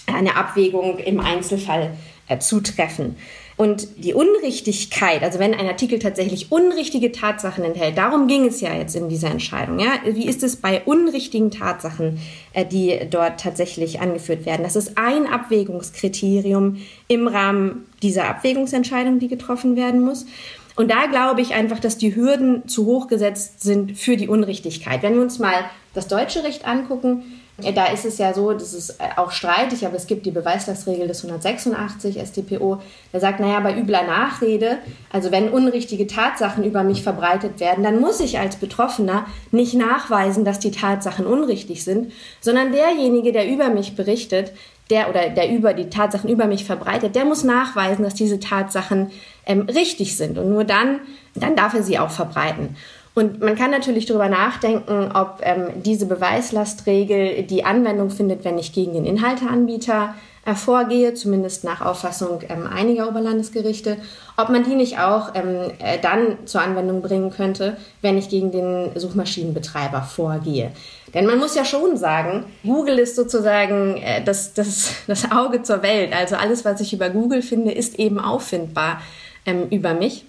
eine 0.06 0.36
Abwägung 0.36 0.98
im 0.98 1.18
Einzelfall 1.18 1.90
äh, 2.28 2.38
zutreffen. 2.38 3.16
Und 3.62 3.86
die 4.04 4.12
Unrichtigkeit, 4.12 5.22
also 5.22 5.38
wenn 5.38 5.54
ein 5.54 5.68
Artikel 5.68 6.00
tatsächlich 6.00 6.50
unrichtige 6.50 7.12
Tatsachen 7.12 7.62
enthält, 7.62 7.96
darum 7.96 8.26
ging 8.26 8.44
es 8.46 8.60
ja 8.60 8.74
jetzt 8.74 8.96
in 8.96 9.08
dieser 9.08 9.30
Entscheidung. 9.30 9.78
Ja? 9.78 10.00
Wie 10.04 10.26
ist 10.26 10.42
es 10.42 10.56
bei 10.56 10.82
unrichtigen 10.84 11.52
Tatsachen, 11.52 12.18
äh, 12.54 12.66
die 12.66 12.98
dort 13.08 13.38
tatsächlich 13.38 14.00
angeführt 14.00 14.46
werden? 14.46 14.64
Das 14.64 14.74
ist 14.74 14.98
ein 14.98 15.28
Abwägungskriterium 15.28 16.78
im 17.06 17.28
Rahmen 17.28 17.86
dieser 18.02 18.28
Abwägungsentscheidung, 18.28 19.20
die 19.20 19.28
getroffen 19.28 19.76
werden 19.76 20.00
muss. 20.00 20.26
Und 20.74 20.90
da 20.90 21.06
glaube 21.06 21.40
ich 21.40 21.54
einfach, 21.54 21.78
dass 21.78 21.96
die 21.96 22.16
Hürden 22.16 22.66
zu 22.66 22.86
hoch 22.86 23.06
gesetzt 23.06 23.62
sind 23.62 23.96
für 23.96 24.16
die 24.16 24.26
Unrichtigkeit. 24.26 25.04
Wenn 25.04 25.14
wir 25.14 25.22
uns 25.22 25.38
mal 25.38 25.66
das 25.94 26.08
deutsche 26.08 26.42
Recht 26.42 26.66
angucken, 26.66 27.22
da 27.70 27.86
ist 27.86 28.04
es 28.04 28.18
ja 28.18 28.34
so, 28.34 28.52
das 28.52 28.74
ist 28.74 28.90
äh, 28.98 29.16
auch 29.16 29.30
streitig, 29.30 29.86
aber 29.86 29.96
es 29.96 30.06
gibt 30.06 30.26
die 30.26 30.30
Beweislastregel 30.30 31.06
des 31.06 31.24
186 31.24 32.18
StPO, 32.18 32.80
der 33.12 33.20
sagt, 33.20 33.40
naja, 33.40 33.60
bei 33.60 33.78
übler 33.78 34.02
Nachrede, 34.02 34.78
also 35.10 35.30
wenn 35.30 35.48
unrichtige 35.48 36.06
Tatsachen 36.06 36.64
über 36.64 36.82
mich 36.82 37.02
verbreitet 37.02 37.60
werden, 37.60 37.84
dann 37.84 38.00
muss 38.00 38.20
ich 38.20 38.38
als 38.38 38.56
Betroffener 38.56 39.26
nicht 39.50 39.74
nachweisen, 39.74 40.44
dass 40.44 40.58
die 40.58 40.70
Tatsachen 40.72 41.26
unrichtig 41.26 41.84
sind, 41.84 42.12
sondern 42.40 42.72
derjenige, 42.72 43.32
der 43.32 43.48
über 43.48 43.68
mich 43.68 43.94
berichtet, 43.94 44.52
der 44.90 45.08
oder 45.08 45.30
der 45.30 45.50
über 45.50 45.74
die 45.74 45.88
Tatsachen 45.88 46.28
über 46.28 46.46
mich 46.46 46.64
verbreitet, 46.64 47.14
der 47.14 47.24
muss 47.24 47.44
nachweisen, 47.44 48.04
dass 48.04 48.14
diese 48.14 48.40
Tatsachen 48.40 49.10
ähm, 49.46 49.62
richtig 49.62 50.16
sind. 50.16 50.38
Und 50.38 50.50
nur 50.50 50.64
dann, 50.64 51.00
dann 51.34 51.56
darf 51.56 51.74
er 51.74 51.82
sie 51.82 51.98
auch 51.98 52.10
verbreiten. 52.10 52.76
Und 53.14 53.40
man 53.40 53.56
kann 53.56 53.70
natürlich 53.70 54.06
darüber 54.06 54.28
nachdenken, 54.28 55.10
ob 55.12 55.40
ähm, 55.42 55.68
diese 55.82 56.06
Beweislastregel 56.06 57.42
die 57.42 57.64
Anwendung 57.64 58.10
findet, 58.10 58.44
wenn 58.44 58.58
ich 58.58 58.72
gegen 58.72 58.94
den 58.94 59.04
Inhalteanbieter 59.04 60.14
äh, 60.44 60.54
vorgehe, 60.54 61.14
zumindest 61.14 61.62
nach 61.62 61.82
Auffassung 61.82 62.40
ähm, 62.48 62.66
einiger 62.66 63.08
Oberlandesgerichte, 63.08 63.98
ob 64.36 64.48
man 64.48 64.64
die 64.64 64.74
nicht 64.74 64.98
auch 64.98 65.34
ähm, 65.34 65.70
äh, 65.78 65.98
dann 66.00 66.38
zur 66.46 66.62
Anwendung 66.62 67.02
bringen 67.02 67.30
könnte, 67.30 67.76
wenn 68.00 68.16
ich 68.16 68.28
gegen 68.28 68.50
den 68.50 68.90
Suchmaschinenbetreiber 68.94 70.02
vorgehe. 70.02 70.72
Denn 71.14 71.26
man 71.26 71.38
muss 71.38 71.54
ja 71.54 71.64
schon 71.64 71.98
sagen, 71.98 72.44
Google 72.64 72.98
ist 72.98 73.14
sozusagen 73.14 73.98
äh, 73.98 74.24
das, 74.24 74.54
das, 74.54 74.92
das 75.06 75.30
Auge 75.30 75.62
zur 75.62 75.82
Welt. 75.82 76.12
Also 76.12 76.36
alles, 76.36 76.64
was 76.64 76.80
ich 76.80 76.92
über 76.92 77.10
Google 77.10 77.42
finde, 77.42 77.70
ist 77.70 77.98
eben 77.98 78.18
auffindbar 78.18 79.02
ähm, 79.44 79.68
über 79.68 79.92
mich. 79.94 80.24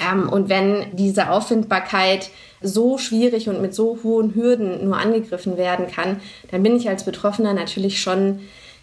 Ähm, 0.00 0.28
und 0.28 0.48
wenn 0.48 0.86
diese 0.92 1.30
Auffindbarkeit 1.30 2.30
so 2.60 2.98
schwierig 2.98 3.48
und 3.48 3.60
mit 3.62 3.74
so 3.74 3.98
hohen 4.02 4.34
Hürden 4.34 4.84
nur 4.84 4.96
angegriffen 4.96 5.56
werden 5.56 5.86
kann, 5.86 6.20
dann 6.50 6.62
bin 6.62 6.76
ich 6.76 6.88
als 6.88 7.04
Betroffener 7.04 7.54
natürlich 7.54 8.00
schon 8.00 8.40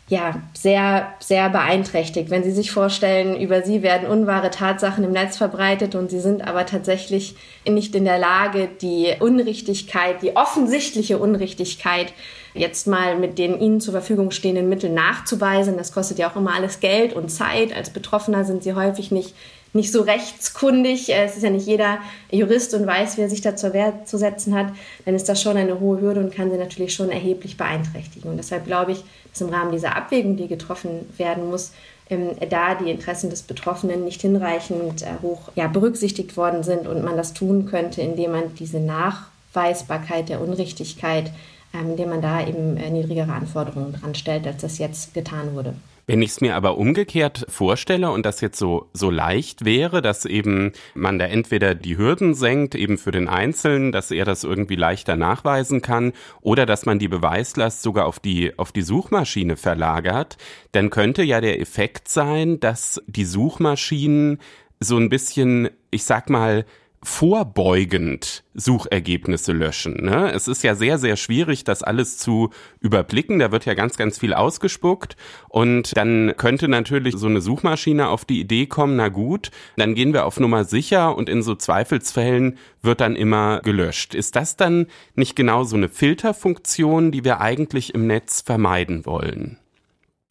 ja, 0.08 0.36
sehr, 0.54 1.08
sehr 1.20 1.50
beeinträchtigt. 1.50 2.30
Wenn 2.30 2.44
Sie 2.44 2.52
sich 2.52 2.72
vorstellen, 2.72 3.40
über 3.42 3.64
Sie 3.64 3.82
werden 3.82 4.08
unwahre 4.08 4.52
Tatsachen 4.52 5.04
im 5.04 5.12
Netz 5.12 5.38
verbreitet 5.38 5.96
und 5.96 6.12
Sie 6.12 6.20
sind 6.20 6.48
aber 6.48 6.68
tatsächlich 6.68 7.36
nicht 7.68 7.96
in 7.96 8.06
der 8.06 8.20
Lage, 8.20 8.70
die 8.82 9.16
Unrichtigkeit, 9.20 10.22
die 10.22 10.36
offensichtliche 10.36 11.18
Unrichtigkeit 11.18 12.14
jetzt 12.54 12.86
mal 12.86 13.18
mit 13.18 13.40
den 13.40 13.60
Ihnen 13.60 13.82
zur 13.82 13.94
Verfügung 13.94 14.30
stehenden 14.30 14.70
Mitteln 14.70 14.94
nachzuweisen. 14.94 15.76
Das 15.76 15.92
kostet 15.92 16.20
ja 16.20 16.30
auch 16.30 16.36
immer 16.36 16.54
alles 16.54 16.80
Geld 16.80 17.14
und 17.14 17.30
Zeit. 17.30 17.76
Als 17.76 17.90
Betroffener 17.90 18.46
sind 18.46 18.62
Sie 18.62 18.74
häufig 18.74 19.10
nicht 19.10 19.34
nicht 19.76 19.92
so 19.92 20.02
rechtskundig, 20.02 21.10
äh, 21.10 21.26
es 21.26 21.36
ist 21.36 21.44
ja 21.44 21.50
nicht 21.50 21.68
jeder 21.68 22.00
Jurist 22.32 22.74
und 22.74 22.88
weiß, 22.88 23.18
wie 23.18 23.22
er 23.22 23.30
sich 23.30 23.42
da 23.42 23.56
zur 23.56 23.74
Wehr 23.74 24.06
zu 24.06 24.18
setzen 24.18 24.56
hat, 24.56 24.68
dann 25.06 25.14
ist 25.14 25.30
das 25.30 25.42
schon 25.42 25.58
eine 25.58 25.80
hohe 25.80 26.02
Hürde 26.02 26.22
und 26.22 26.34
kann 26.34 26.50
sie 26.50 26.58
natürlich 26.58 26.94
schon 26.94 27.10
erheblich 27.10 27.58
beeinträchtigen. 27.58 28.32
Und 28.32 28.38
deshalb 28.38 28.66
glaube 28.66 28.94
ich, 28.94 29.04
dass 29.32 29.42
im 29.42 29.50
Rahmen 29.50 29.72
dieser 29.72 29.96
Abwägung, 29.96 30.38
die 30.38 30.48
getroffen 30.48 31.06
werden 31.18 31.50
muss, 31.50 31.74
ähm, 32.10 32.30
da 32.50 32.76
die 32.76 32.90
Interessen 32.90 33.30
des 33.30 33.44
Betroffenen 33.44 34.06
nicht 34.06 34.22
hinreichend 34.22 35.02
äh, 35.02 35.08
hoch 35.22 35.52
ja, 35.56 35.68
berücksichtigt 35.68 36.38
worden 36.38 36.64
sind 36.64 36.88
und 36.88 37.04
man 37.04 37.18
das 37.18 37.34
tun 37.34 37.66
könnte, 37.66 38.02
indem 38.02 38.32
man 38.32 38.56
diese 38.56 38.80
Nachweisbarkeit 38.80 40.30
der 40.30 40.40
Unrichtigkeit, 40.40 41.32
ähm, 41.74 41.92
indem 41.92 42.10
man 42.10 42.22
da 42.22 42.46
eben 42.46 42.78
äh, 42.78 42.90
niedrigere 42.90 43.34
Anforderungen 43.34 43.94
dran 43.94 44.16
stellt, 44.16 44.48
als 44.48 44.62
das 44.62 44.78
jetzt 44.78 45.14
getan 45.14 45.56
wurde. 45.56 45.74
Wenn 46.08 46.22
ich 46.22 46.32
es 46.32 46.42
mir 46.42 46.56
aber 46.56 46.78
umgekehrt 46.78 47.46
vorstelle 47.50 48.12
und 48.12 48.26
das 48.26 48.40
jetzt 48.40 48.60
so, 48.60 48.90
so 48.94 49.10
leicht 49.10 49.66
wäre, 49.66 50.04
dass 50.04 50.26
eben 50.26 50.74
man 50.94 51.18
da 51.18 51.26
entweder 51.26 51.74
die 51.74 51.98
Hürden 51.98 52.36
senkt, 52.36 52.76
eben 52.76 53.00
für 53.00 53.12
den 53.12 53.28
Einzelnen, 53.28 53.92
dass 53.92 54.12
er 54.12 54.24
das 54.24 54.44
irgendwie 54.44 54.76
leichter 54.76 55.16
nachweisen 55.16 55.82
kann, 55.82 56.14
oder 56.42 56.68
dass 56.68 56.86
man 56.86 57.00
die 57.00 57.08
Beweislast 57.08 57.82
sogar 57.82 58.06
auf 58.06 58.20
die, 58.20 58.58
auf 58.60 58.72
die 58.72 58.84
Suchmaschine 58.84 59.58
verlagert, 59.58 60.38
dann 60.74 60.92
könnte 60.92 61.24
ja 61.24 61.42
der 61.42 61.60
Effekt 61.60 62.08
sein, 62.08 62.60
dass 62.60 63.02
die 63.08 63.26
Suchmaschinen 63.26 64.40
so 64.80 64.98
ein 64.98 65.10
bisschen, 65.10 65.70
ich 65.90 66.04
sag 66.04 66.30
mal, 66.30 66.66
vorbeugend 67.06 68.44
Suchergebnisse 68.56 69.54
löschen. 69.54 70.06
Ne? 70.06 70.32
Es 70.34 70.48
ist 70.48 70.64
ja 70.64 70.76
sehr, 70.76 70.98
sehr 70.98 71.16
schwierig, 71.16 71.64
das 71.64 71.84
alles 71.84 72.18
zu 72.18 72.50
überblicken. 72.80 73.40
Da 73.40 73.52
wird 73.52 73.66
ja 73.66 73.76
ganz, 73.76 73.96
ganz 73.96 74.18
viel 74.18 74.34
ausgespuckt. 74.34 75.16
Und 75.48 75.96
dann 75.96 76.34
könnte 76.36 76.68
natürlich 76.68 77.16
so 77.16 77.28
eine 77.28 77.42
Suchmaschine 77.42 78.10
auf 78.10 78.26
die 78.26 78.40
Idee 78.40 78.66
kommen, 78.66 78.96
na 78.96 79.10
gut, 79.10 79.52
dann 79.78 79.94
gehen 79.94 80.14
wir 80.14 80.26
auf 80.26 80.40
Nummer 80.40 80.66
sicher 80.66 81.16
und 81.16 81.30
in 81.30 81.44
so 81.44 81.56
Zweifelsfällen 81.56 82.58
wird 82.82 83.02
dann 83.02 83.16
immer 83.16 83.62
gelöscht. 83.62 84.16
Ist 84.16 84.36
das 84.36 84.58
dann 84.58 84.88
nicht 85.14 85.36
genau 85.36 85.64
so 85.64 85.76
eine 85.76 85.90
Filterfunktion, 85.90 87.12
die 87.12 87.24
wir 87.24 87.40
eigentlich 87.40 87.94
im 87.94 88.08
Netz 88.08 88.42
vermeiden 88.42 89.06
wollen? 89.06 89.60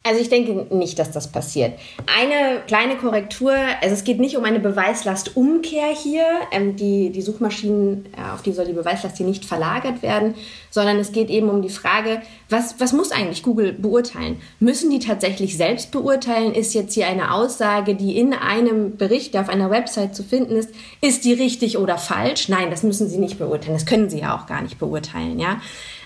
Also 0.07 0.21
ich 0.21 0.29
denke 0.29 0.67
nicht, 0.75 0.99
dass 0.99 1.09
das 1.09 1.31
passiert. 1.31 1.79
Eine 2.05 2.61
kleine 2.67 2.95
Korrektur, 2.95 3.55
also 3.81 3.95
es 3.95 4.03
geht 4.03 4.19
nicht 4.19 4.37
um 4.37 4.43
eine 4.43 4.59
Beweislastumkehr 4.59 5.87
hier, 5.87 6.23
ähm, 6.51 6.75
die, 6.75 7.09
die 7.09 7.23
Suchmaschinen, 7.23 8.05
äh, 8.15 8.31
auf 8.31 8.43
die 8.43 8.51
soll 8.51 8.65
die 8.65 8.73
Beweislast 8.73 9.17
hier 9.17 9.25
nicht 9.25 9.45
verlagert 9.45 10.03
werden, 10.03 10.35
sondern 10.69 10.99
es 10.99 11.11
geht 11.11 11.31
eben 11.31 11.49
um 11.49 11.63
die 11.63 11.69
Frage, 11.69 12.21
was, 12.49 12.79
was 12.79 12.93
muss 12.93 13.11
eigentlich 13.11 13.41
Google 13.41 13.73
beurteilen? 13.73 14.39
Müssen 14.59 14.91
die 14.91 14.99
tatsächlich 14.99 15.57
selbst 15.57 15.89
beurteilen? 15.89 16.53
Ist 16.53 16.75
jetzt 16.75 16.93
hier 16.93 17.07
eine 17.07 17.33
Aussage, 17.33 17.95
die 17.95 18.15
in 18.15 18.35
einem 18.35 18.97
Bericht, 18.97 19.33
der 19.33 19.41
auf 19.41 19.49
einer 19.49 19.71
Website 19.71 20.15
zu 20.15 20.21
finden 20.21 20.55
ist, 20.55 20.69
ist 21.01 21.25
die 21.25 21.33
richtig 21.33 21.79
oder 21.79 21.97
falsch? 21.97 22.47
Nein, 22.47 22.69
das 22.69 22.83
müssen 22.83 23.09
sie 23.09 23.17
nicht 23.17 23.39
beurteilen. 23.39 23.73
Das 23.73 23.87
können 23.87 24.11
sie 24.11 24.19
ja 24.19 24.37
auch 24.37 24.45
gar 24.45 24.61
nicht 24.61 24.77
beurteilen, 24.77 25.39
ja. 25.39 25.59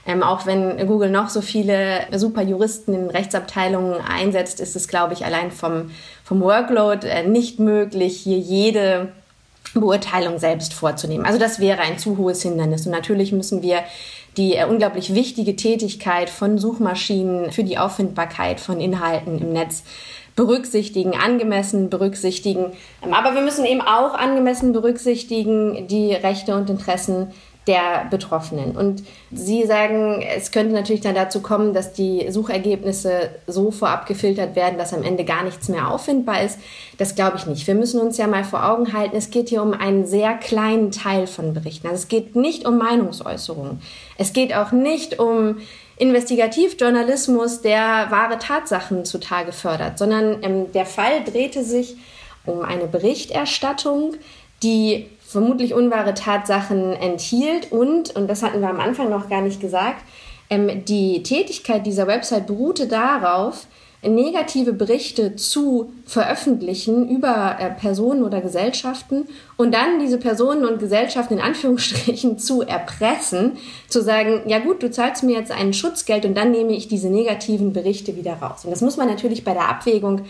Ähm, 0.05 0.23
auch 0.23 0.45
wenn 0.45 0.87
Google 0.87 1.09
noch 1.09 1.29
so 1.29 1.41
viele 1.41 2.07
super 2.15 2.41
Juristen 2.41 2.93
in 2.93 3.09
Rechtsabteilungen 3.09 4.01
einsetzt, 4.01 4.59
ist 4.59 4.75
es, 4.75 4.87
glaube 4.87 5.13
ich, 5.13 5.25
allein 5.25 5.51
vom, 5.51 5.91
vom 6.23 6.41
Workload 6.41 7.07
äh, 7.07 7.27
nicht 7.27 7.59
möglich, 7.59 8.17
hier 8.21 8.37
jede 8.37 9.11
Beurteilung 9.73 10.39
selbst 10.39 10.73
vorzunehmen. 10.73 11.25
Also 11.25 11.37
das 11.37 11.59
wäre 11.59 11.81
ein 11.81 11.99
zu 11.99 12.17
hohes 12.17 12.41
Hindernis. 12.41 12.85
Und 12.85 12.91
natürlich 12.91 13.31
müssen 13.31 13.61
wir 13.61 13.83
die 14.37 14.55
äh, 14.55 14.65
unglaublich 14.65 15.13
wichtige 15.13 15.55
Tätigkeit 15.55 16.29
von 16.29 16.57
Suchmaschinen 16.57 17.51
für 17.51 17.63
die 17.63 17.77
Auffindbarkeit 17.77 18.59
von 18.59 18.79
Inhalten 18.79 19.39
im 19.39 19.53
Netz 19.53 19.83
berücksichtigen, 20.35 21.15
angemessen 21.15 21.89
berücksichtigen. 21.89 22.71
Ähm, 23.03 23.13
aber 23.13 23.35
wir 23.35 23.41
müssen 23.41 23.65
eben 23.65 23.81
auch 23.81 24.13
angemessen 24.13 24.73
berücksichtigen 24.73 25.87
die 25.87 26.13
Rechte 26.13 26.55
und 26.55 26.69
Interessen 26.69 27.27
der 27.69 28.07
Betroffenen. 28.09 28.75
Und 28.75 29.03
Sie 29.31 29.63
sagen, 29.67 30.23
es 30.23 30.51
könnte 30.51 30.73
natürlich 30.73 31.01
dann 31.01 31.13
dazu 31.13 31.39
kommen, 31.39 31.71
dass 31.75 31.93
die 31.93 32.25
Suchergebnisse 32.31 33.29
so 33.45 33.69
vorab 33.69 34.07
gefiltert 34.07 34.55
werden, 34.55 34.79
dass 34.79 34.91
am 34.91 35.03
Ende 35.03 35.23
gar 35.23 35.43
nichts 35.43 35.69
mehr 35.69 35.91
auffindbar 35.91 36.41
ist. 36.41 36.57
Das 36.97 37.13
glaube 37.13 37.37
ich 37.37 37.45
nicht. 37.45 37.67
Wir 37.67 37.75
müssen 37.75 38.01
uns 38.01 38.17
ja 38.17 38.25
mal 38.25 38.43
vor 38.43 38.67
Augen 38.67 38.91
halten, 38.91 39.15
es 39.15 39.29
geht 39.29 39.49
hier 39.49 39.61
um 39.61 39.73
einen 39.73 40.07
sehr 40.07 40.33
kleinen 40.33 40.89
Teil 40.91 41.27
von 41.27 41.53
Berichten. 41.53 41.85
Also 41.85 42.01
es 42.01 42.07
geht 42.07 42.35
nicht 42.35 42.65
um 42.65 42.79
Meinungsäußerungen. 42.79 43.83
Es 44.17 44.33
geht 44.33 44.55
auch 44.55 44.71
nicht 44.71 45.19
um 45.19 45.57
Investigativjournalismus, 45.97 47.61
der 47.61 48.07
wahre 48.09 48.39
Tatsachen 48.39 49.05
zutage 49.05 49.51
fördert, 49.51 49.99
sondern 49.99 50.41
ähm, 50.41 50.71
der 50.71 50.87
Fall 50.87 51.23
drehte 51.23 51.63
sich 51.63 51.97
um 52.47 52.61
eine 52.63 52.87
Berichterstattung, 52.87 54.15
die 54.63 55.05
vermutlich 55.29 55.75
unwahre 55.75 56.15
Tatsachen 56.15 56.93
enthielt 56.93 57.71
und, 57.71 58.15
und 58.15 58.27
das 58.27 58.41
hatten 58.41 58.61
wir 58.61 58.69
am 58.69 58.79
Anfang 58.79 59.11
noch 59.11 59.29
gar 59.29 59.41
nicht 59.41 59.61
gesagt, 59.61 60.03
ähm, 60.49 60.83
die 60.85 61.21
Tätigkeit 61.21 61.85
dieser 61.85 62.07
Website 62.07 62.47
beruhte 62.47 62.87
darauf, 62.87 63.67
negative 64.01 64.71
Berichte 64.73 65.35
zu 65.35 65.91
veröffentlichen 66.05 67.09
über 67.09 67.57
äh, 67.59 67.69
Personen 67.69 68.23
oder 68.23 68.41
Gesellschaften 68.41 69.27
und 69.55 69.73
dann 69.73 69.99
diese 69.99 70.17
Personen 70.17 70.65
und 70.65 70.79
Gesellschaften 70.79 71.35
in 71.35 71.41
Anführungsstrichen 71.41 72.39
zu 72.39 72.61
erpressen, 72.61 73.57
zu 73.87 74.01
sagen, 74.01 74.41
ja 74.47 74.59
gut, 74.59 74.81
du 74.81 74.89
zahlst 74.89 75.23
mir 75.23 75.37
jetzt 75.37 75.51
ein 75.51 75.73
Schutzgeld 75.73 76.25
und 76.25 76.35
dann 76.35 76.51
nehme 76.51 76.71
ich 76.71 76.87
diese 76.87 77.09
negativen 77.09 77.73
Berichte 77.73 78.15
wieder 78.15 78.33
raus. 78.33 78.63
Und 78.63 78.71
das 78.71 78.81
muss 78.81 78.97
man 78.97 79.09
natürlich 79.09 79.43
bei 79.43 79.53
der 79.53 79.69
Abwägung 79.69 80.21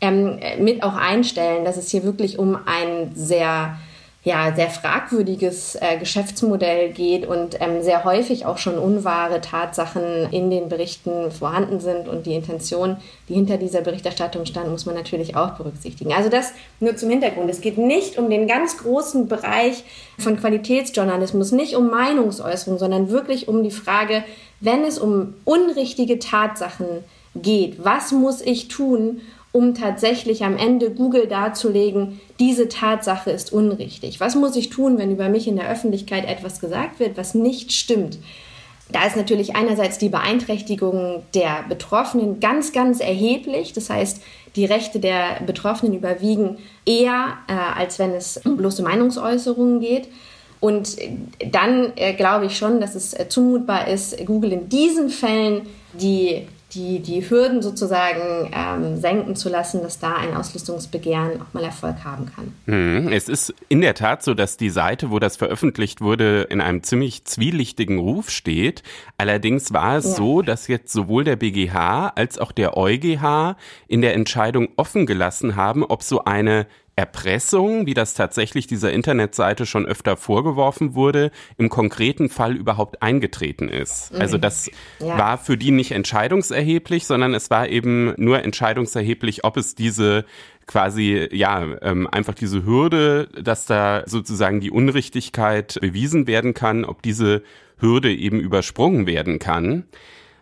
ähm, 0.00 0.38
mit 0.60 0.82
auch 0.82 0.94
einstellen, 0.94 1.64
dass 1.66 1.76
es 1.76 1.90
hier 1.90 2.04
wirklich 2.04 2.38
um 2.38 2.56
ein 2.66 3.10
sehr 3.14 3.76
ja, 4.28 4.54
sehr 4.54 4.68
fragwürdiges 4.68 5.76
äh, 5.76 5.96
Geschäftsmodell 5.98 6.90
geht 6.90 7.26
und 7.26 7.56
ähm, 7.60 7.82
sehr 7.82 8.04
häufig 8.04 8.44
auch 8.44 8.58
schon 8.58 8.76
unwahre 8.76 9.40
Tatsachen 9.40 10.30
in 10.30 10.50
den 10.50 10.68
Berichten 10.68 11.30
vorhanden 11.30 11.80
sind 11.80 12.08
und 12.08 12.26
die 12.26 12.34
Intention, 12.34 12.98
die 13.30 13.34
hinter 13.34 13.56
dieser 13.56 13.80
Berichterstattung 13.80 14.44
stand, 14.44 14.70
muss 14.70 14.84
man 14.84 14.94
natürlich 14.94 15.34
auch 15.34 15.52
berücksichtigen. 15.52 16.12
Also 16.12 16.28
das 16.28 16.52
nur 16.78 16.94
zum 16.94 17.08
Hintergrund. 17.08 17.48
Es 17.48 17.62
geht 17.62 17.78
nicht 17.78 18.18
um 18.18 18.28
den 18.28 18.46
ganz 18.46 18.76
großen 18.76 19.28
Bereich 19.28 19.82
von 20.18 20.38
Qualitätsjournalismus, 20.38 21.52
nicht 21.52 21.74
um 21.74 21.88
Meinungsäußerung, 21.88 22.78
sondern 22.78 23.08
wirklich 23.08 23.48
um 23.48 23.62
die 23.62 23.70
Frage, 23.70 24.24
wenn 24.60 24.84
es 24.84 24.98
um 24.98 25.36
unrichtige 25.46 26.18
Tatsachen 26.18 26.86
geht, 27.34 27.82
was 27.82 28.12
muss 28.12 28.42
ich 28.42 28.68
tun, 28.68 29.22
um 29.52 29.74
tatsächlich 29.74 30.44
am 30.44 30.56
Ende 30.56 30.90
Google 30.90 31.26
darzulegen, 31.26 32.20
diese 32.38 32.68
Tatsache 32.68 33.30
ist 33.30 33.52
unrichtig. 33.52 34.20
Was 34.20 34.34
muss 34.34 34.56
ich 34.56 34.70
tun, 34.70 34.98
wenn 34.98 35.10
über 35.10 35.28
mich 35.28 35.48
in 35.48 35.56
der 35.56 35.70
Öffentlichkeit 35.70 36.26
etwas 36.28 36.60
gesagt 36.60 37.00
wird, 37.00 37.16
was 37.16 37.34
nicht 37.34 37.72
stimmt? 37.72 38.18
Da 38.90 39.06
ist 39.06 39.16
natürlich 39.16 39.54
einerseits 39.54 39.98
die 39.98 40.08
Beeinträchtigung 40.08 41.22
der 41.34 41.64
Betroffenen 41.68 42.40
ganz, 42.40 42.72
ganz 42.72 43.00
erheblich. 43.00 43.74
Das 43.74 43.90
heißt, 43.90 44.22
die 44.56 44.64
Rechte 44.64 44.98
der 44.98 45.40
Betroffenen 45.44 45.94
überwiegen 45.94 46.58
eher, 46.86 47.34
äh, 47.48 47.52
als 47.52 47.98
wenn 47.98 48.12
es 48.12 48.38
um 48.38 48.56
bloße 48.56 48.82
Meinungsäußerungen 48.82 49.80
geht. 49.80 50.08
Und 50.60 50.96
dann 51.52 51.92
äh, 51.96 52.14
glaube 52.14 52.46
ich 52.46 52.56
schon, 52.56 52.80
dass 52.80 52.94
es 52.94 53.12
äh, 53.12 53.28
zumutbar 53.28 53.88
ist, 53.88 54.24
Google 54.26 54.52
in 54.52 54.68
diesen 54.68 55.10
Fällen 55.10 55.62
die 55.92 56.46
die, 56.74 57.00
die 57.00 57.28
Hürden 57.28 57.62
sozusagen 57.62 58.50
ähm, 58.52 58.96
senken 59.00 59.36
zu 59.36 59.48
lassen, 59.48 59.82
dass 59.82 59.98
da 59.98 60.16
ein 60.16 60.36
Auslistungsbegehren 60.36 61.40
auch 61.40 61.54
mal 61.54 61.64
Erfolg 61.64 62.04
haben 62.04 62.26
kann. 62.26 62.52
Mhm. 62.66 63.10
Es 63.10 63.28
ist 63.30 63.54
in 63.70 63.80
der 63.80 63.94
Tat 63.94 64.22
so, 64.22 64.34
dass 64.34 64.58
die 64.58 64.68
Seite, 64.68 65.10
wo 65.10 65.18
das 65.18 65.38
veröffentlicht 65.38 66.02
wurde, 66.02 66.42
in 66.42 66.60
einem 66.60 66.82
ziemlich 66.82 67.24
zwielichtigen 67.24 67.98
Ruf 67.98 68.28
steht. 68.28 68.82
Allerdings 69.16 69.72
war 69.72 69.96
es 69.96 70.04
ja. 70.04 70.10
so, 70.16 70.42
dass 70.42 70.68
jetzt 70.68 70.92
sowohl 70.92 71.24
der 71.24 71.36
BGH 71.36 72.12
als 72.14 72.38
auch 72.38 72.52
der 72.52 72.76
EuGH 72.76 73.56
in 73.86 74.02
der 74.02 74.14
Entscheidung 74.14 74.68
offen 74.76 75.06
gelassen 75.06 75.56
haben, 75.56 75.84
ob 75.84 76.02
so 76.02 76.24
eine 76.24 76.66
Erpressung, 76.98 77.86
wie 77.86 77.94
das 77.94 78.14
tatsächlich 78.14 78.66
dieser 78.66 78.92
Internetseite 78.92 79.66
schon 79.66 79.86
öfter 79.86 80.16
vorgeworfen 80.16 80.96
wurde, 80.96 81.30
im 81.56 81.68
konkreten 81.68 82.28
Fall 82.28 82.56
überhaupt 82.56 83.02
eingetreten 83.02 83.68
ist. 83.68 84.12
Mhm. 84.12 84.20
Also 84.20 84.36
das 84.36 84.68
ja. 84.98 85.16
war 85.16 85.38
für 85.38 85.56
die 85.56 85.70
nicht 85.70 85.92
entscheidungserheblich, 85.92 87.06
sondern 87.06 87.34
es 87.34 87.50
war 87.50 87.68
eben 87.68 88.14
nur 88.16 88.42
entscheidungserheblich, 88.42 89.44
ob 89.44 89.56
es 89.56 89.76
diese 89.76 90.24
quasi 90.66 91.28
ja 91.30 91.64
ähm, 91.82 92.08
einfach 92.08 92.34
diese 92.34 92.66
Hürde, 92.66 93.28
dass 93.40 93.64
da 93.64 94.02
sozusagen 94.06 94.58
die 94.58 94.72
Unrichtigkeit 94.72 95.78
bewiesen 95.80 96.26
werden 96.26 96.52
kann, 96.52 96.84
ob 96.84 97.00
diese 97.02 97.44
Hürde 97.78 98.12
eben 98.12 98.40
übersprungen 98.40 99.06
werden 99.06 99.38
kann. 99.38 99.84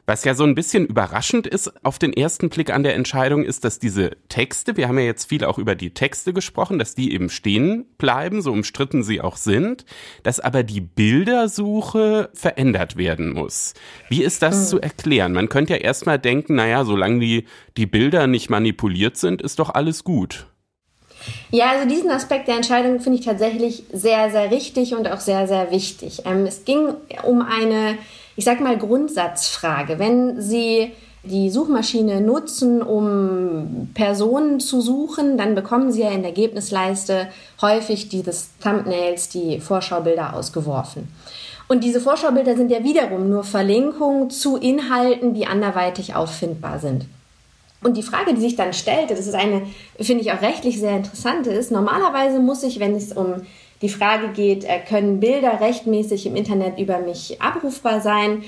Was 0.08 0.22
ja 0.22 0.34
so 0.34 0.44
ein 0.44 0.54
bisschen 0.54 0.86
überraschend 0.86 1.48
ist 1.48 1.84
auf 1.84 1.98
den 1.98 2.12
ersten 2.12 2.48
Blick 2.48 2.72
an 2.72 2.84
der 2.84 2.94
Entscheidung, 2.94 3.42
ist, 3.42 3.64
dass 3.64 3.80
diese 3.80 4.12
Texte, 4.28 4.76
wir 4.76 4.86
haben 4.86 4.98
ja 5.00 5.04
jetzt 5.04 5.28
viel 5.28 5.44
auch 5.44 5.58
über 5.58 5.74
die 5.74 5.90
Texte 5.94 6.32
gesprochen, 6.32 6.78
dass 6.78 6.94
die 6.94 7.12
eben 7.12 7.28
stehen 7.28 7.86
bleiben, 7.98 8.40
so 8.40 8.52
umstritten 8.52 9.02
sie 9.02 9.20
auch 9.20 9.36
sind, 9.36 9.84
dass 10.22 10.38
aber 10.38 10.62
die 10.62 10.80
Bildersuche 10.80 12.30
verändert 12.34 12.96
werden 12.96 13.32
muss. 13.32 13.74
Wie 14.08 14.22
ist 14.22 14.42
das 14.42 14.56
mhm. 14.56 14.66
zu 14.66 14.80
erklären? 14.80 15.32
Man 15.32 15.48
könnte 15.48 15.72
ja 15.72 15.80
erstmal 15.80 16.20
denken, 16.20 16.54
naja, 16.54 16.84
solange 16.84 17.18
die, 17.18 17.44
die 17.76 17.86
Bilder 17.86 18.28
nicht 18.28 18.48
manipuliert 18.48 19.16
sind, 19.16 19.42
ist 19.42 19.58
doch 19.58 19.74
alles 19.74 20.04
gut. 20.04 20.46
Ja, 21.50 21.70
also 21.70 21.88
diesen 21.88 22.10
Aspekt 22.10 22.46
der 22.46 22.54
Entscheidung 22.54 23.00
finde 23.00 23.18
ich 23.18 23.24
tatsächlich 23.24 23.82
sehr, 23.92 24.30
sehr 24.30 24.52
richtig 24.52 24.94
und 24.94 25.10
auch 25.10 25.18
sehr, 25.18 25.48
sehr 25.48 25.72
wichtig. 25.72 26.22
Ähm, 26.24 26.46
es 26.46 26.64
ging 26.64 26.94
um 27.24 27.42
eine 27.42 27.98
ich 28.36 28.44
sag 28.44 28.60
mal, 28.60 28.78
Grundsatzfrage. 28.78 29.98
Wenn 29.98 30.40
Sie 30.40 30.92
die 31.24 31.50
Suchmaschine 31.50 32.20
nutzen, 32.20 32.82
um 32.82 33.90
Personen 33.94 34.60
zu 34.60 34.80
suchen, 34.80 35.36
dann 35.36 35.54
bekommen 35.54 35.90
Sie 35.90 36.02
ja 36.02 36.10
in 36.10 36.22
der 36.22 36.30
Ergebnisleiste 36.30 37.28
häufig 37.60 38.08
dieses 38.08 38.50
Thumbnails, 38.62 39.28
die 39.28 39.60
Vorschaubilder 39.60 40.34
ausgeworfen. 40.34 41.08
Und 41.68 41.82
diese 41.82 42.00
Vorschaubilder 42.00 42.56
sind 42.56 42.70
ja 42.70 42.84
wiederum 42.84 43.28
nur 43.28 43.42
Verlinkungen 43.42 44.30
zu 44.30 44.56
Inhalten, 44.56 45.34
die 45.34 45.46
anderweitig 45.46 46.14
auffindbar 46.14 46.78
sind. 46.78 47.06
Und 47.82 47.96
die 47.96 48.02
Frage, 48.02 48.34
die 48.34 48.40
sich 48.40 48.56
dann 48.56 48.72
stellte, 48.72 49.14
das 49.14 49.26
ist 49.26 49.34
eine, 49.34 49.62
finde 50.00 50.22
ich 50.22 50.32
auch 50.32 50.42
rechtlich 50.42 50.78
sehr 50.78 50.96
interessante, 50.96 51.50
ist, 51.50 51.70
normalerweise 51.70 52.38
muss 52.38 52.62
ich, 52.62 52.80
wenn 52.80 52.94
es 52.94 53.12
um 53.12 53.42
die 53.82 53.88
Frage 53.88 54.28
geht, 54.28 54.64
äh, 54.64 54.80
können 54.80 55.20
Bilder 55.20 55.60
rechtmäßig 55.60 56.26
im 56.26 56.36
Internet 56.36 56.78
über 56.78 56.98
mich 56.98 57.40
abrufbar 57.40 58.00
sein? 58.00 58.42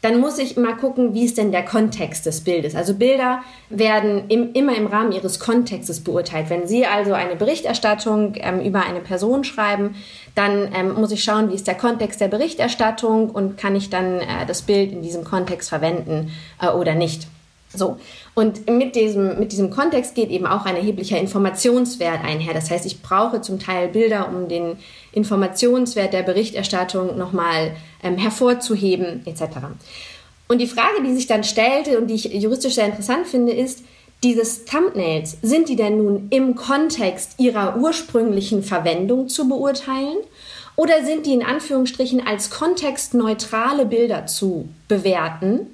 Dann 0.00 0.20
muss 0.20 0.38
ich 0.38 0.56
mal 0.56 0.76
gucken, 0.76 1.12
wie 1.12 1.24
ist 1.24 1.38
denn 1.38 1.50
der 1.50 1.64
Kontext 1.64 2.24
des 2.24 2.42
Bildes. 2.42 2.76
Also 2.76 2.94
Bilder 2.94 3.40
werden 3.68 4.28
im, 4.28 4.52
immer 4.52 4.76
im 4.76 4.86
Rahmen 4.86 5.10
ihres 5.10 5.40
Kontextes 5.40 6.04
beurteilt. 6.04 6.50
Wenn 6.50 6.68
Sie 6.68 6.86
also 6.86 7.14
eine 7.14 7.34
Berichterstattung 7.34 8.34
ähm, 8.36 8.60
über 8.60 8.84
eine 8.84 9.00
Person 9.00 9.42
schreiben, 9.42 9.96
dann 10.36 10.72
ähm, 10.72 10.94
muss 10.94 11.10
ich 11.10 11.24
schauen, 11.24 11.50
wie 11.50 11.56
ist 11.56 11.66
der 11.66 11.74
Kontext 11.74 12.20
der 12.20 12.28
Berichterstattung 12.28 13.30
und 13.30 13.58
kann 13.58 13.74
ich 13.74 13.90
dann 13.90 14.20
äh, 14.20 14.46
das 14.46 14.62
Bild 14.62 14.92
in 14.92 15.02
diesem 15.02 15.24
Kontext 15.24 15.68
verwenden 15.68 16.30
äh, 16.62 16.68
oder 16.68 16.94
nicht. 16.94 17.26
So. 17.74 17.98
Und 18.38 18.70
mit 18.70 18.94
diesem, 18.94 19.40
mit 19.40 19.50
diesem 19.50 19.68
Kontext 19.68 20.14
geht 20.14 20.30
eben 20.30 20.46
auch 20.46 20.64
ein 20.64 20.76
erheblicher 20.76 21.18
Informationswert 21.18 22.22
einher. 22.22 22.54
Das 22.54 22.70
heißt, 22.70 22.86
ich 22.86 23.02
brauche 23.02 23.40
zum 23.40 23.58
Teil 23.58 23.88
Bilder, 23.88 24.28
um 24.28 24.46
den 24.48 24.76
Informationswert 25.10 26.12
der 26.12 26.22
Berichterstattung 26.22 27.18
nochmal 27.18 27.72
ähm, 28.00 28.16
hervorzuheben, 28.16 29.22
etc. 29.26 29.42
Und 30.46 30.60
die 30.60 30.68
Frage, 30.68 31.02
die 31.04 31.16
sich 31.16 31.26
dann 31.26 31.42
stellte 31.42 31.98
und 31.98 32.06
die 32.06 32.14
ich 32.14 32.26
juristisch 32.26 32.76
sehr 32.76 32.86
interessant 32.86 33.26
finde, 33.26 33.50
ist, 33.50 33.82
dieses 34.22 34.64
Thumbnails, 34.66 35.38
sind 35.42 35.68
die 35.68 35.74
denn 35.74 35.98
nun 35.98 36.28
im 36.30 36.54
Kontext 36.54 37.40
ihrer 37.40 37.76
ursprünglichen 37.76 38.62
Verwendung 38.62 39.28
zu 39.28 39.48
beurteilen? 39.48 40.18
Oder 40.76 41.04
sind 41.04 41.26
die 41.26 41.34
in 41.34 41.42
Anführungsstrichen 41.42 42.24
als 42.24 42.50
kontextneutrale 42.50 43.84
Bilder 43.84 44.26
zu 44.26 44.68
bewerten? 44.86 45.66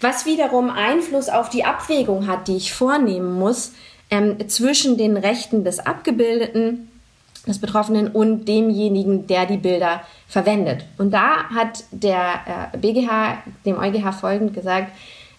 Was 0.00 0.26
wiederum 0.26 0.70
Einfluss 0.70 1.28
auf 1.28 1.48
die 1.48 1.64
Abwägung 1.64 2.26
hat, 2.26 2.48
die 2.48 2.56
ich 2.56 2.72
vornehmen 2.72 3.38
muss 3.38 3.72
ähm, 4.10 4.48
zwischen 4.48 4.96
den 4.96 5.16
Rechten 5.16 5.64
des 5.64 5.80
Abgebildeten, 5.80 6.88
des 7.46 7.60
Betroffenen 7.60 8.08
und 8.08 8.46
demjenigen, 8.46 9.26
der 9.26 9.46
die 9.46 9.56
Bilder 9.56 10.02
verwendet. 10.28 10.84
Und 10.98 11.12
da 11.12 11.48
hat 11.54 11.84
der 11.90 12.70
äh, 12.72 12.76
BGH 12.76 13.38
dem 13.64 13.78
EuGH 13.78 14.12
folgend 14.12 14.54
gesagt, 14.54 14.92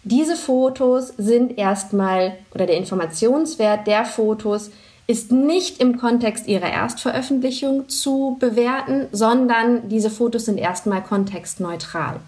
diese 0.04 0.36
Fotos 0.36 1.14
sind 1.18 1.58
erstmal 1.58 2.38
oder 2.54 2.66
der 2.66 2.78
Informationswert 2.78 3.86
der 3.86 4.06
Fotos 4.06 4.72
ist 5.08 5.32
nicht 5.32 5.82
im 5.82 5.98
Kontext 5.98 6.48
ihrer 6.48 6.70
Erstveröffentlichung 6.70 7.90
zu 7.90 8.38
bewerten, 8.40 9.08
sondern 9.12 9.90
diese 9.90 10.10
Fotos 10.10 10.46
sind 10.46 10.58
erstmal 10.58 11.02
kontextneutral. 11.02 12.20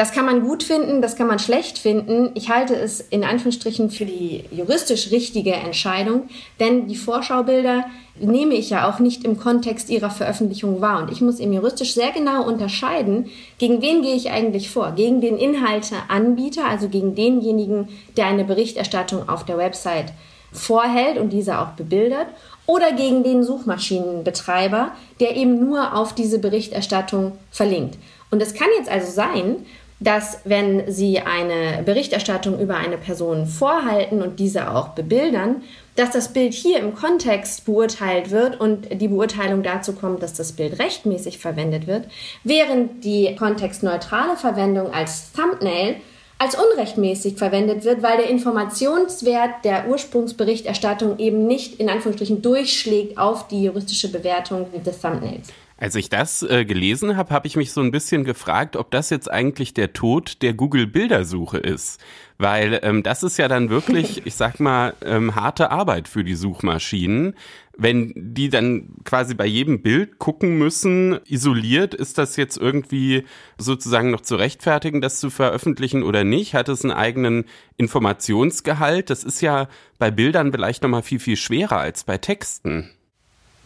Das 0.00 0.12
kann 0.12 0.24
man 0.24 0.40
gut 0.40 0.62
finden, 0.62 1.02
das 1.02 1.14
kann 1.14 1.26
man 1.26 1.38
schlecht 1.38 1.76
finden. 1.76 2.30
Ich 2.32 2.48
halte 2.48 2.74
es 2.74 3.02
in 3.02 3.22
Anführungsstrichen 3.22 3.90
für 3.90 4.06
die 4.06 4.44
juristisch 4.50 5.10
richtige 5.10 5.52
Entscheidung, 5.52 6.30
denn 6.58 6.88
die 6.88 6.96
Vorschaubilder 6.96 7.84
nehme 8.18 8.54
ich 8.54 8.70
ja 8.70 8.88
auch 8.88 8.98
nicht 8.98 9.24
im 9.24 9.38
Kontext 9.38 9.90
ihrer 9.90 10.08
Veröffentlichung 10.08 10.80
wahr. 10.80 11.02
Und 11.02 11.12
ich 11.12 11.20
muss 11.20 11.38
eben 11.38 11.52
juristisch 11.52 11.92
sehr 11.92 12.12
genau 12.12 12.44
unterscheiden, 12.44 13.26
gegen 13.58 13.82
wen 13.82 14.00
gehe 14.00 14.14
ich 14.14 14.30
eigentlich 14.30 14.70
vor? 14.70 14.92
Gegen 14.92 15.20
den 15.20 15.36
Inhalteanbieter, 15.36 16.66
also 16.66 16.88
gegen 16.88 17.14
denjenigen, 17.14 17.90
der 18.16 18.24
eine 18.24 18.44
Berichterstattung 18.44 19.28
auf 19.28 19.44
der 19.44 19.58
Website 19.58 20.14
vorhält 20.50 21.18
und 21.18 21.30
diese 21.30 21.58
auch 21.58 21.72
bebildert, 21.72 22.28
oder 22.64 22.92
gegen 22.92 23.22
den 23.22 23.42
Suchmaschinenbetreiber, 23.42 24.92
der 25.20 25.36
eben 25.36 25.60
nur 25.60 25.94
auf 25.94 26.14
diese 26.14 26.38
Berichterstattung 26.38 27.32
verlinkt. 27.50 27.98
Und 28.30 28.40
es 28.40 28.54
kann 28.54 28.68
jetzt 28.78 28.88
also 28.88 29.10
sein, 29.10 29.66
dass 30.00 30.40
wenn 30.44 30.90
Sie 30.90 31.20
eine 31.20 31.82
Berichterstattung 31.84 32.58
über 32.58 32.76
eine 32.76 32.96
Person 32.96 33.46
vorhalten 33.46 34.22
und 34.22 34.40
diese 34.40 34.70
auch 34.70 34.88
bebildern, 34.88 35.62
dass 35.94 36.10
das 36.10 36.32
Bild 36.32 36.54
hier 36.54 36.78
im 36.78 36.94
Kontext 36.94 37.66
beurteilt 37.66 38.30
wird 38.30 38.58
und 38.58 38.88
die 39.00 39.08
Beurteilung 39.08 39.62
dazu 39.62 39.92
kommt, 39.92 40.22
dass 40.22 40.32
das 40.32 40.52
Bild 40.52 40.78
rechtmäßig 40.78 41.38
verwendet 41.38 41.86
wird, 41.86 42.06
während 42.42 43.04
die 43.04 43.36
kontextneutrale 43.36 44.36
Verwendung 44.36 44.92
als 44.92 45.32
Thumbnail 45.32 45.96
als 46.38 46.54
unrechtmäßig 46.54 47.36
verwendet 47.36 47.84
wird, 47.84 48.02
weil 48.02 48.16
der 48.16 48.30
Informationswert 48.30 49.62
der 49.62 49.88
Ursprungsberichterstattung 49.90 51.18
eben 51.18 51.46
nicht 51.46 51.78
in 51.78 51.90
Anführungsstrichen 51.90 52.40
durchschlägt 52.40 53.18
auf 53.18 53.46
die 53.48 53.64
juristische 53.64 54.10
Bewertung 54.10 54.66
des 54.82 55.02
Thumbnails. 55.02 55.48
Als 55.80 55.94
ich 55.94 56.10
das 56.10 56.42
äh, 56.42 56.66
gelesen 56.66 57.16
habe, 57.16 57.32
habe 57.32 57.46
ich 57.46 57.56
mich 57.56 57.72
so 57.72 57.80
ein 57.80 57.90
bisschen 57.90 58.24
gefragt, 58.24 58.76
ob 58.76 58.90
das 58.90 59.08
jetzt 59.08 59.30
eigentlich 59.30 59.72
der 59.72 59.94
Tod 59.94 60.42
der 60.42 60.52
Google-Bildersuche 60.52 61.56
ist. 61.56 62.04
Weil 62.36 62.80
ähm, 62.82 63.02
das 63.02 63.22
ist 63.22 63.38
ja 63.38 63.48
dann 63.48 63.70
wirklich, 63.70 64.20
ich 64.26 64.34
sag 64.34 64.60
mal, 64.60 64.92
ähm, 65.02 65.34
harte 65.34 65.70
Arbeit 65.70 66.06
für 66.06 66.22
die 66.22 66.34
Suchmaschinen. 66.34 67.34
Wenn 67.78 68.12
die 68.14 68.50
dann 68.50 68.90
quasi 69.04 69.34
bei 69.34 69.46
jedem 69.46 69.80
Bild 69.80 70.18
gucken 70.18 70.58
müssen, 70.58 71.18
isoliert, 71.24 71.94
ist 71.94 72.18
das 72.18 72.36
jetzt 72.36 72.58
irgendwie 72.58 73.24
sozusagen 73.56 74.10
noch 74.10 74.20
zu 74.20 74.36
rechtfertigen, 74.36 75.00
das 75.00 75.18
zu 75.18 75.30
veröffentlichen 75.30 76.02
oder 76.02 76.24
nicht? 76.24 76.52
Hat 76.52 76.68
es 76.68 76.84
einen 76.84 76.92
eigenen 76.92 77.46
Informationsgehalt? 77.78 79.08
Das 79.08 79.24
ist 79.24 79.40
ja 79.40 79.66
bei 79.98 80.10
Bildern 80.10 80.52
vielleicht 80.52 80.82
nochmal 80.82 81.02
viel, 81.02 81.20
viel 81.20 81.38
schwerer 81.38 81.78
als 81.78 82.04
bei 82.04 82.18
Texten. 82.18 82.90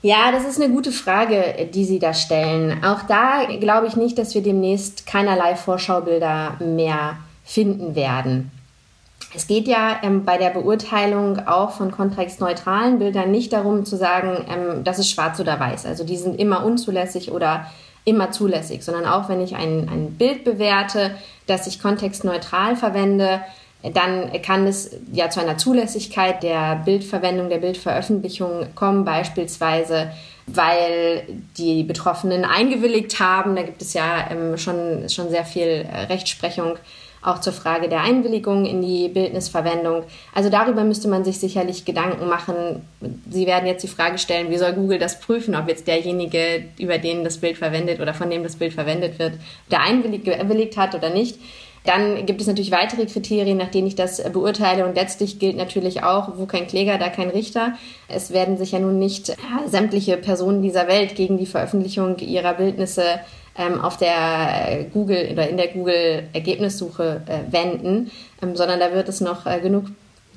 Ja, 0.05 0.31
das 0.33 0.45
ist 0.45 0.61
eine 0.61 0.71
gute 0.71 0.93
Frage, 0.93 1.67
die 1.73 1.87
Sie 1.87 1.99
da 1.99 2.13
stellen. 2.13 2.85
Auch 2.85 3.05
da 3.05 3.45
glaube 3.59 3.87
ich 3.87 3.97
nicht, 3.97 4.19
dass 4.19 4.35
wir 4.35 4.43
demnächst 4.43 5.07
keinerlei 5.07 5.57
Vorschaubilder 5.57 6.59
mehr 6.61 7.17
finden 7.43 7.95
werden. 7.95 8.51
Es 9.35 9.47
geht 9.47 9.67
ja 9.67 10.01
ähm, 10.03 10.27
bei 10.27 10.37
der 10.37 10.51
Beurteilung 10.51 11.49
auch 11.49 11.71
von 11.71 11.91
kontextneutralen 11.91 12.99
Bildern 12.99 13.31
nicht 13.31 13.55
darum 13.55 13.87
zu 13.87 13.97
sagen, 13.97 14.45
ähm, 14.47 14.85
das 14.85 14.99
ist 14.99 15.09
schwarz 15.09 15.41
oder 15.41 15.59
weiß. 15.59 15.87
Also 15.87 16.05
die 16.05 16.19
sind 16.19 16.39
immer 16.39 16.67
unzulässig 16.67 17.33
oder 17.33 17.65
immer 18.05 18.31
zulässig, 18.31 18.85
sondern 18.85 19.07
auch 19.07 19.31
wenn 19.31 19.41
ich 19.41 19.57
ein, 19.57 19.89
ein 19.89 20.17
Bild 20.19 20.45
bewerte, 20.45 21.13
das 21.47 21.67
ich 21.67 21.81
kontextneutral 21.81 22.77
verwende, 22.77 23.41
dann 23.93 24.31
kann 24.43 24.67
es 24.67 24.97
ja 25.13 25.29
zu 25.29 25.41
einer 25.41 25.59
Zulässigkeit 25.59 26.43
der 26.43 26.77
Bildverwendung, 26.85 27.49
der 27.49 27.59
Bildveröffentlichung 27.59 28.75
kommen, 28.75 29.05
beispielsweise 29.05 30.11
weil 30.47 31.23
die 31.57 31.85
Betroffenen 31.85 32.45
eingewilligt 32.45 33.19
haben. 33.19 33.57
Da 33.57 33.63
gibt 33.63 33.81
es 33.81 33.95
ja 33.95 34.31
ähm, 34.31 34.59
schon, 34.59 35.09
schon 35.09 35.31
sehr 35.31 35.45
viel 35.45 35.87
äh, 35.91 36.01
Rechtsprechung 36.03 36.77
auch 37.25 37.41
zur 37.41 37.55
Frage 37.55 37.89
der 37.89 38.03
Einwilligung 38.03 38.67
in 38.67 38.83
die 38.83 39.09
Bildnisverwendung. 39.09 40.05
Also 40.35 40.51
darüber 40.51 40.85
müsste 40.85 41.09
man 41.09 41.25
sich 41.25 41.39
sicherlich 41.39 41.87
Gedanken 41.87 42.29
machen. 42.29 42.87
Sie 43.31 43.47
werden 43.47 43.67
jetzt 43.67 43.83
die 43.83 43.89
Frage 43.89 44.19
stellen, 44.19 44.51
wie 44.51 44.59
soll 44.59 44.75
Google 44.75 44.99
das 44.99 45.21
prüfen, 45.21 45.55
ob 45.55 45.67
jetzt 45.69 45.87
derjenige, 45.87 46.65
über 46.79 46.99
den 46.99 47.25
das 47.25 47.39
Bild 47.39 47.57
verwendet 47.57 48.01
oder 48.01 48.13
von 48.13 48.29
dem 48.29 48.43
das 48.43 48.57
Bild 48.57 48.75
verwendet 48.75 49.19
wird, 49.19 49.33
der 49.71 49.81
einwilligt 49.81 50.77
hat 50.77 50.95
oder 50.95 51.09
nicht. 51.09 51.39
Dann 51.85 52.25
gibt 52.25 52.41
es 52.41 52.47
natürlich 52.47 52.71
weitere 52.71 53.05
Kriterien, 53.05 53.59
nach 53.59 53.71
denen 53.71 53.87
ich 53.87 53.95
das 53.95 54.23
beurteile. 54.33 54.87
Und 54.87 54.95
letztlich 54.95 55.39
gilt 55.39 55.57
natürlich 55.57 56.03
auch, 56.03 56.39
wo 56.39 56.47
kein 56.47 56.67
Kläger, 56.67 56.97
da 56.97 57.11
kein 57.11 57.29
Richter. 57.29 57.75
Es 58.09 58.33
werden 58.33 58.57
sich 58.57 58.73
ja 58.73 58.79
nun 58.79 58.99
nicht 58.99 59.29
ja, 59.29 59.37
sämtliche 59.69 60.17
Personen 60.17 60.63
dieser 60.63 60.89
Welt 60.89 61.15
gegen 61.15 61.37
die 61.37 61.47
Veröffentlichung 61.47 62.19
ihrer 62.19 62.55
Bildnisse 62.55 63.21
ähm, 63.57 63.81
auf 63.81 63.99
der 63.99 64.87
Google 64.93 65.29
oder 65.33 65.49
in 65.49 65.59
der 65.59 65.69
Google 65.69 66.25
Ergebnissuche 66.33 67.23
äh, 67.27 67.53
wenden, 67.53 68.11
ähm, 68.43 68.57
sondern 68.57 68.81
da 68.81 68.93
wird 68.93 69.09
es 69.09 69.21
noch 69.21 69.45
äh, 69.45 69.61
genug 69.61 69.85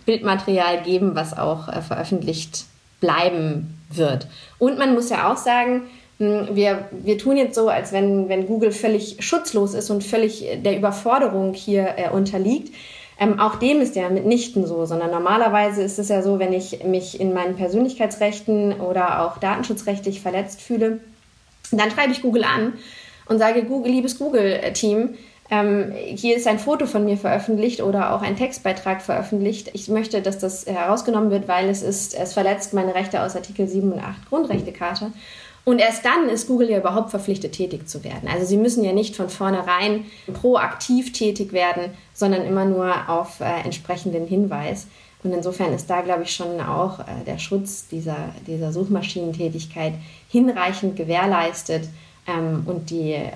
Bildmaterial 0.05 0.81
geben, 0.83 1.15
was 1.15 1.37
auch 1.37 1.69
äh, 1.69 1.81
veröffentlicht 1.81 2.65
bleiben 2.99 3.79
wird. 3.89 4.27
Und 4.59 4.77
man 4.77 4.93
muss 4.93 5.09
ja 5.09 5.31
auch 5.31 5.37
sagen, 5.37 5.83
wir, 6.19 6.89
wir 6.91 7.17
tun 7.17 7.37
jetzt 7.37 7.55
so, 7.55 7.69
als 7.69 7.91
wenn, 7.91 8.27
wenn 8.27 8.47
Google 8.47 8.71
völlig 8.71 9.17
schutzlos 9.19 9.73
ist 9.73 9.89
und 9.89 10.03
völlig 10.03 10.45
der 10.63 10.77
Überforderung 10.77 11.53
hier 11.53 11.93
äh, 11.97 12.09
unterliegt. 12.09 12.73
Ähm, 13.19 13.39
auch 13.39 13.55
dem 13.55 13.81
ist 13.81 13.95
ja 13.95 14.09
mitnichten 14.09 14.65
so, 14.67 14.85
sondern 14.85 15.11
normalerweise 15.11 15.81
ist 15.81 15.97
es 15.97 16.09
ja 16.09 16.21
so, 16.21 16.39
wenn 16.39 16.53
ich 16.53 16.83
mich 16.83 17.19
in 17.19 17.33
meinen 17.33 17.55
Persönlichkeitsrechten 17.55 18.79
oder 18.79 19.23
auch 19.25 19.37
datenschutzrechtlich 19.37 20.21
verletzt 20.21 20.61
fühle, 20.61 20.99
dann 21.71 21.91
schreibe 21.91 22.11
ich 22.11 22.21
Google 22.21 22.43
an 22.43 22.73
und 23.25 23.39
sage, 23.39 23.63
Google, 23.63 23.91
liebes 23.91 24.19
Google-Team, 24.19 25.15
ähm, 25.49 25.93
hier 25.93 26.35
ist 26.35 26.45
ein 26.45 26.59
Foto 26.59 26.85
von 26.85 27.05
mir 27.05 27.17
veröffentlicht 27.17 27.81
oder 27.81 28.13
auch 28.13 28.21
ein 28.21 28.35
Textbeitrag 28.35 29.01
veröffentlicht. 29.01 29.71
Ich 29.73 29.87
möchte, 29.87 30.21
dass 30.21 30.39
das 30.39 30.65
herausgenommen 30.65 31.31
wird, 31.31 31.47
weil 31.47 31.69
es 31.69 31.81
ist, 31.81 32.13
es 32.13 32.33
verletzt 32.33 32.73
meine 32.73 32.93
Rechte 32.95 33.21
aus 33.21 33.35
Artikel 33.35 33.67
7 33.67 33.93
und 33.93 33.99
8 33.99 34.27
Grundrechtecharta. 34.29 35.11
Und 35.67 35.79
erst 35.79 36.05
dann 36.05 36.29
ist 36.29 36.47
Google 36.47 36.69
ja 36.69 36.77
überhaupt 36.77 37.09
verpflichtet, 37.09 37.51
tätig 37.51 37.89
zu 37.89 38.05
werden. 38.05 38.29
Also 38.29 38.45
sie 38.45 38.55
müssen 38.55 38.85
ja 38.85 38.93
nicht 38.93 39.17
von 39.17 39.27
vornherein 39.27 40.05
proaktiv 40.31 41.11
tätig 41.11 41.51
werden, 41.51 41.91
sondern 42.13 42.45
immer 42.45 42.63
nur 42.63 43.09
auf 43.09 43.41
äh, 43.41 43.65
entsprechenden 43.65 44.27
Hinweis. 44.27 44.87
Und 45.25 45.33
insofern 45.33 45.73
ist 45.73 45.89
da, 45.89 45.99
glaube 45.99 46.23
ich, 46.23 46.33
schon 46.33 46.61
auch 46.61 47.01
äh, 47.01 47.03
der 47.25 47.37
Schutz 47.37 47.85
dieser, 47.89 48.29
dieser 48.47 48.71
Suchmaschinentätigkeit 48.71 49.91
hinreichend 50.29 50.95
gewährleistet. 50.95 51.89
Ähm, 52.27 52.63
und 52.65 52.89
die, 52.89 53.11
äh, 53.11 53.31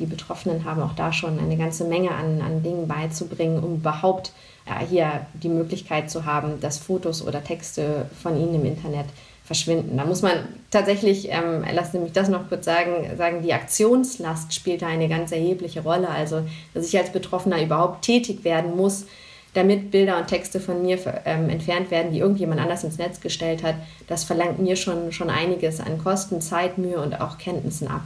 die 0.00 0.06
Betroffenen 0.06 0.64
haben 0.64 0.82
auch 0.82 0.96
da 0.96 1.12
schon 1.12 1.38
eine 1.38 1.56
ganze 1.56 1.84
Menge 1.84 2.10
an, 2.10 2.40
an 2.40 2.64
Dingen 2.64 2.88
beizubringen, 2.88 3.62
um 3.62 3.76
überhaupt 3.76 4.32
äh, 4.66 4.84
hier 4.84 5.28
die 5.32 5.48
Möglichkeit 5.48 6.10
zu 6.10 6.24
haben, 6.24 6.60
dass 6.60 6.78
Fotos 6.78 7.24
oder 7.24 7.44
Texte 7.44 8.06
von 8.20 8.36
ihnen 8.36 8.56
im 8.56 8.64
Internet 8.64 9.06
verschwinden. 9.48 9.96
Da 9.96 10.04
muss 10.04 10.20
man 10.20 10.46
tatsächlich, 10.70 11.30
ähm, 11.30 11.64
lassen 11.72 11.92
Sie 11.92 11.98
mich 11.98 12.12
das 12.12 12.28
noch 12.28 12.48
kurz 12.48 12.66
sagen, 12.66 13.16
sagen, 13.16 13.42
die 13.42 13.54
Aktionslast 13.54 14.54
spielt 14.54 14.82
da 14.82 14.86
eine 14.86 15.08
ganz 15.08 15.32
erhebliche 15.32 15.82
Rolle. 15.82 16.10
Also, 16.10 16.42
dass 16.74 16.86
ich 16.86 16.96
als 16.96 17.10
Betroffener 17.10 17.60
überhaupt 17.60 18.02
tätig 18.02 18.44
werden 18.44 18.76
muss, 18.76 19.06
damit 19.54 19.90
Bilder 19.90 20.18
und 20.18 20.26
Texte 20.26 20.60
von 20.60 20.82
mir 20.82 20.98
ähm, 21.24 21.48
entfernt 21.48 21.90
werden, 21.90 22.12
die 22.12 22.18
irgendjemand 22.18 22.60
anders 22.60 22.84
ins 22.84 22.98
Netz 22.98 23.20
gestellt 23.20 23.62
hat, 23.62 23.76
das 24.06 24.22
verlangt 24.22 24.58
mir 24.58 24.76
schon, 24.76 25.12
schon 25.12 25.30
einiges 25.30 25.80
an 25.80 25.96
Kosten, 25.96 26.42
Zeit, 26.42 26.76
Mühe 26.76 27.00
und 27.00 27.18
auch 27.18 27.38
Kenntnissen 27.38 27.88
ab. 27.88 28.02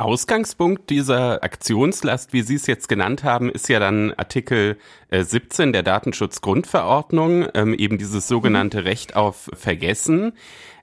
Ausgangspunkt 0.00 0.88
dieser 0.88 1.44
Aktionslast, 1.44 2.32
wie 2.32 2.40
Sie 2.40 2.54
es 2.54 2.66
jetzt 2.66 2.88
genannt 2.88 3.22
haben, 3.22 3.50
ist 3.50 3.68
ja 3.68 3.78
dann 3.78 4.12
Artikel 4.14 4.78
17 5.10 5.68
äh, 5.68 5.72
der 5.72 5.82
Datenschutzgrundverordnung, 5.82 7.48
ähm, 7.54 7.74
eben 7.74 7.98
dieses 7.98 8.26
sogenannte 8.26 8.80
mhm. 8.80 8.86
Recht 8.86 9.14
auf 9.14 9.50
Vergessen. 9.52 10.32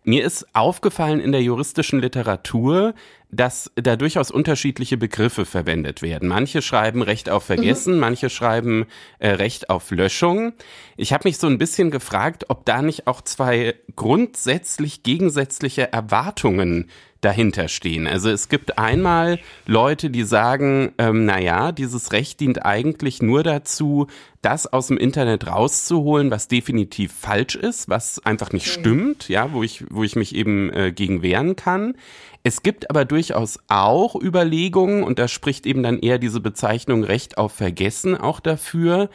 Mir 0.04 0.24
ist 0.24 0.48
aufgefallen 0.54 1.20
in 1.20 1.34
der 1.34 1.42
juristischen 1.42 2.00
Literatur, 2.00 2.94
dass 3.30 3.72
da 3.76 3.98
durchaus 3.98 4.32
unterschiedliche 4.32 4.96
Begriffe 4.96 5.46
verwendet 5.46 6.02
werden. 6.02 6.30
Manche 6.30 6.62
schreiben 6.62 7.02
Recht 7.02 7.30
auf 7.30 7.44
Vergessen, 7.44 7.96
mhm. 7.96 8.00
manche 8.00 8.30
schreiben 8.30 8.86
äh, 9.20 9.32
Recht 9.32 9.70
auf 9.70 9.92
Löschung. 9.92 10.54
Ich 10.96 11.12
habe 11.12 11.28
mich 11.28 11.40
so 11.40 11.48
ein 11.48 11.58
bisschen 11.58 11.92
gefragt, 11.92 12.46
ob 12.50 12.66
da 12.66 12.82
nicht 12.82 13.08
auch 13.08 13.22
zwei 13.22 13.76
grundsätzlich 13.96 15.04
gegensätzliche 15.04 15.92
Erwartungen 15.92 16.90
dahinter 17.22 17.68
stehen. 17.68 18.08
Also 18.08 18.30
es 18.30 18.50
gibt 18.50 18.78
einmal 18.78 19.40
Leute, 19.66 20.10
die 20.10 20.24
sagen, 20.24 20.92
ähm, 20.98 21.26
na 21.26 21.40
ja, 21.40 21.72
dieses 21.72 22.12
Recht 22.12 22.40
dient 22.40 22.66
eigentlich 22.66 23.22
nur 23.22 23.44
dazu, 23.44 24.08
das 24.42 24.72
aus 24.72 24.88
dem 24.88 24.98
Internet 24.98 25.48
rauszuholen, 25.48 26.32
was 26.32 26.48
definitiv 26.48 27.12
falsch 27.12 27.56
ist, 27.56 27.90
was 27.90 28.24
einfach 28.26 28.52
nicht 28.52 28.68
okay. 28.68 28.80
stimmt, 28.80 29.30
ja, 29.30 29.52
wo 29.52 29.64
ich, 29.64 29.86
wo 29.90 30.04
ich 30.04 30.16
mich 30.16 30.36
eben 30.36 30.72
äh, 30.72 30.92
gegen 30.92 31.22
wehren 31.22 31.56
kann. 31.56 31.96
Es 32.44 32.64
gibt 32.64 32.90
aber 32.90 33.04
durchaus 33.04 33.60
auch 33.68 34.16
Überlegungen, 34.16 35.04
und 35.04 35.20
da 35.20 35.28
spricht 35.28 35.66
eben 35.66 35.84
dann 35.84 36.00
eher 36.00 36.18
diese 36.18 36.40
Bezeichnung 36.40 37.04
Recht 37.04 37.38
auf 37.38 37.52
Vergessen 37.52 38.16
auch 38.16 38.40
dafür, 38.40 39.10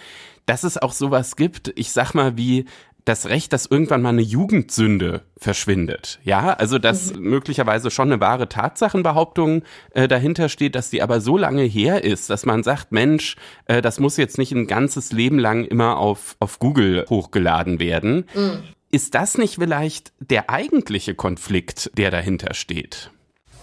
dass 0.45 0.65
es 0.65 0.77
auch 0.77 0.93
sowas 0.93 1.37
gibt, 1.37 1.73
ich 1.77 1.93
sag 1.93 2.15
mal, 2.15 2.37
wie 2.37 2.67
das 3.05 3.27
Recht, 3.27 3.53
dass 3.53 3.67
irgendwann 3.67 4.03
mal 4.03 4.11
eine 4.11 4.23
Jugendsünde 4.23 5.23
verschwindet. 5.37 6.21
Ja, 6.25 6.53
also 6.55 6.79
dass 6.79 7.15
mhm. 7.15 7.23
möglicherweise 7.23 7.91
schon 7.91 8.13
eine 8.13 8.21
wahre 8.21 8.49
Tatsachenbehauptung 8.49 9.63
äh, 9.93 10.07
dahinter 10.09 10.49
steht, 10.49 10.75
dass 10.75 10.91
die 10.91 11.03
aber 11.03 11.21
so 11.21 11.37
lange 11.37 11.63
her 11.63 12.05
ist, 12.05 12.31
dass 12.31 12.47
man 12.47 12.63
sagt, 12.63 12.93
Mensch, 12.93 13.37
äh, 13.67 13.83
das 13.83 13.99
muss 13.99 14.17
jetzt 14.17 14.39
nicht 14.39 14.53
ein 14.53 14.67
ganzes 14.67 15.13
Leben 15.13 15.39
lang 15.39 15.65
immer 15.65 15.99
auf, 15.99 16.37
auf 16.39 16.59
Google 16.59 17.05
hochgeladen 17.09 17.81
werden. 17.81 18.27
Mhm. 18.35 18.63
Ist 18.91 19.15
das 19.15 19.39
nicht 19.39 19.55
vielleicht 19.55 20.13
der 20.21 20.51
eigentliche 20.51 21.15
Konflikt, 21.15 21.91
der 21.97 22.11
dahinter 22.11 22.55
steht? 22.55 23.11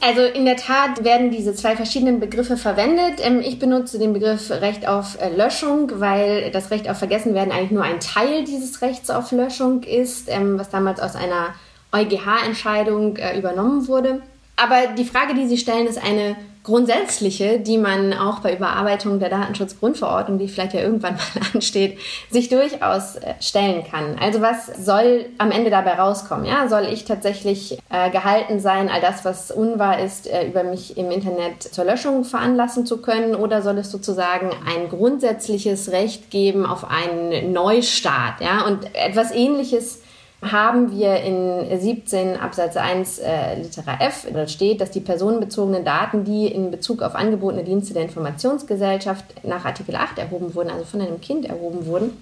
Also 0.01 0.21
in 0.21 0.45
der 0.45 0.55
Tat 0.55 1.03
werden 1.03 1.29
diese 1.29 1.53
zwei 1.53 1.75
verschiedenen 1.75 2.19
Begriffe 2.19 2.55
verwendet. 2.55 3.19
Ähm, 3.19 3.41
ich 3.41 3.59
benutze 3.59 3.99
den 3.99 4.13
Begriff 4.13 4.49
Recht 4.49 4.87
auf 4.87 5.19
äh, 5.19 5.29
Löschung, 5.29 5.91
weil 5.99 6.51
das 6.51 6.71
Recht 6.71 6.89
auf 6.89 6.97
Vergessenwerden 6.97 7.51
eigentlich 7.51 7.71
nur 7.71 7.83
ein 7.83 7.99
Teil 7.99 8.45
dieses 8.45 8.81
Rechts 8.81 9.09
auf 9.09 9.31
Löschung 9.31 9.83
ist, 9.83 10.29
ähm, 10.29 10.57
was 10.57 10.69
damals 10.69 11.01
aus 11.01 11.15
einer 11.15 11.53
EuGH-Entscheidung 11.91 13.17
äh, 13.17 13.37
übernommen 13.37 13.87
wurde. 13.87 14.21
Aber 14.55 14.87
die 14.97 15.05
Frage, 15.05 15.33
die 15.33 15.47
Sie 15.47 15.57
stellen, 15.57 15.87
ist 15.87 16.01
eine 16.01 16.35
grundsätzliche, 16.69 17.59
die 17.59 17.77
man 17.79 18.13
auch 18.13 18.39
bei 18.39 18.55
Überarbeitung 18.55 19.19
der 19.19 19.29
Datenschutzgrundverordnung, 19.29 20.37
die 20.37 20.47
vielleicht 20.47 20.73
ja 20.73 20.81
irgendwann 20.81 21.15
mal 21.35 21.47
ansteht, 21.53 21.97
sich 22.29 22.49
durchaus 22.49 23.15
äh, 23.15 23.33
stellen 23.41 23.83
kann. 23.89 24.17
Also 24.19 24.41
was 24.41 24.67
soll 24.67 25.25
am 25.39 25.51
Ende 25.51 25.71
dabei 25.71 25.95
rauskommen? 25.95 26.45
Ja, 26.45 26.67
soll 26.67 26.85
ich 26.85 27.05
tatsächlich 27.05 27.79
äh, 27.89 28.11
gehalten 28.11 28.59
sein, 28.59 28.89
all 28.89 29.01
das, 29.01 29.25
was 29.25 29.49
unwahr 29.49 29.99
ist, 29.99 30.27
äh, 30.27 30.47
über 30.47 30.63
mich 30.63 30.95
im 30.97 31.09
Internet 31.09 31.63
zur 31.63 31.85
Löschung 31.85 32.23
veranlassen 32.23 32.85
zu 32.85 33.01
können, 33.01 33.35
oder 33.35 33.61
soll 33.61 33.79
es 33.79 33.91
sozusagen 33.91 34.51
ein 34.67 34.89
grundsätzliches 34.89 35.91
Recht 35.91 36.29
geben 36.29 36.65
auf 36.65 36.85
einen 36.89 37.51
Neustart? 37.51 38.41
Ja, 38.41 38.65
und 38.65 38.95
etwas 38.95 39.31
Ähnliches 39.31 40.01
haben 40.41 40.91
wir 40.91 41.17
in 41.17 41.79
17 41.79 42.37
Absatz 42.37 42.77
1 42.77 43.19
äh, 43.19 43.55
Litera 43.55 43.97
F, 43.99 44.25
da 44.33 44.47
steht, 44.47 44.79
dass 44.79 44.91
die 44.91 45.01
personenbezogenen 45.01 45.83
Daten, 45.83 46.23
die 46.23 46.47
in 46.47 46.71
Bezug 46.71 47.01
auf 47.01 47.15
angebotene 47.15 47.63
Dienste 47.63 47.93
der 47.93 48.03
Informationsgesellschaft 48.03 49.43
nach 49.43 49.65
Artikel 49.65 49.95
8 49.95 50.17
erhoben 50.17 50.55
wurden, 50.55 50.69
also 50.69 50.85
von 50.85 51.01
einem 51.01 51.19
Kind 51.19 51.45
erhoben 51.45 51.85
wurden, 51.85 52.17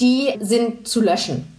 die 0.00 0.34
sind 0.40 0.86
zu 0.86 1.00
löschen. 1.00 1.50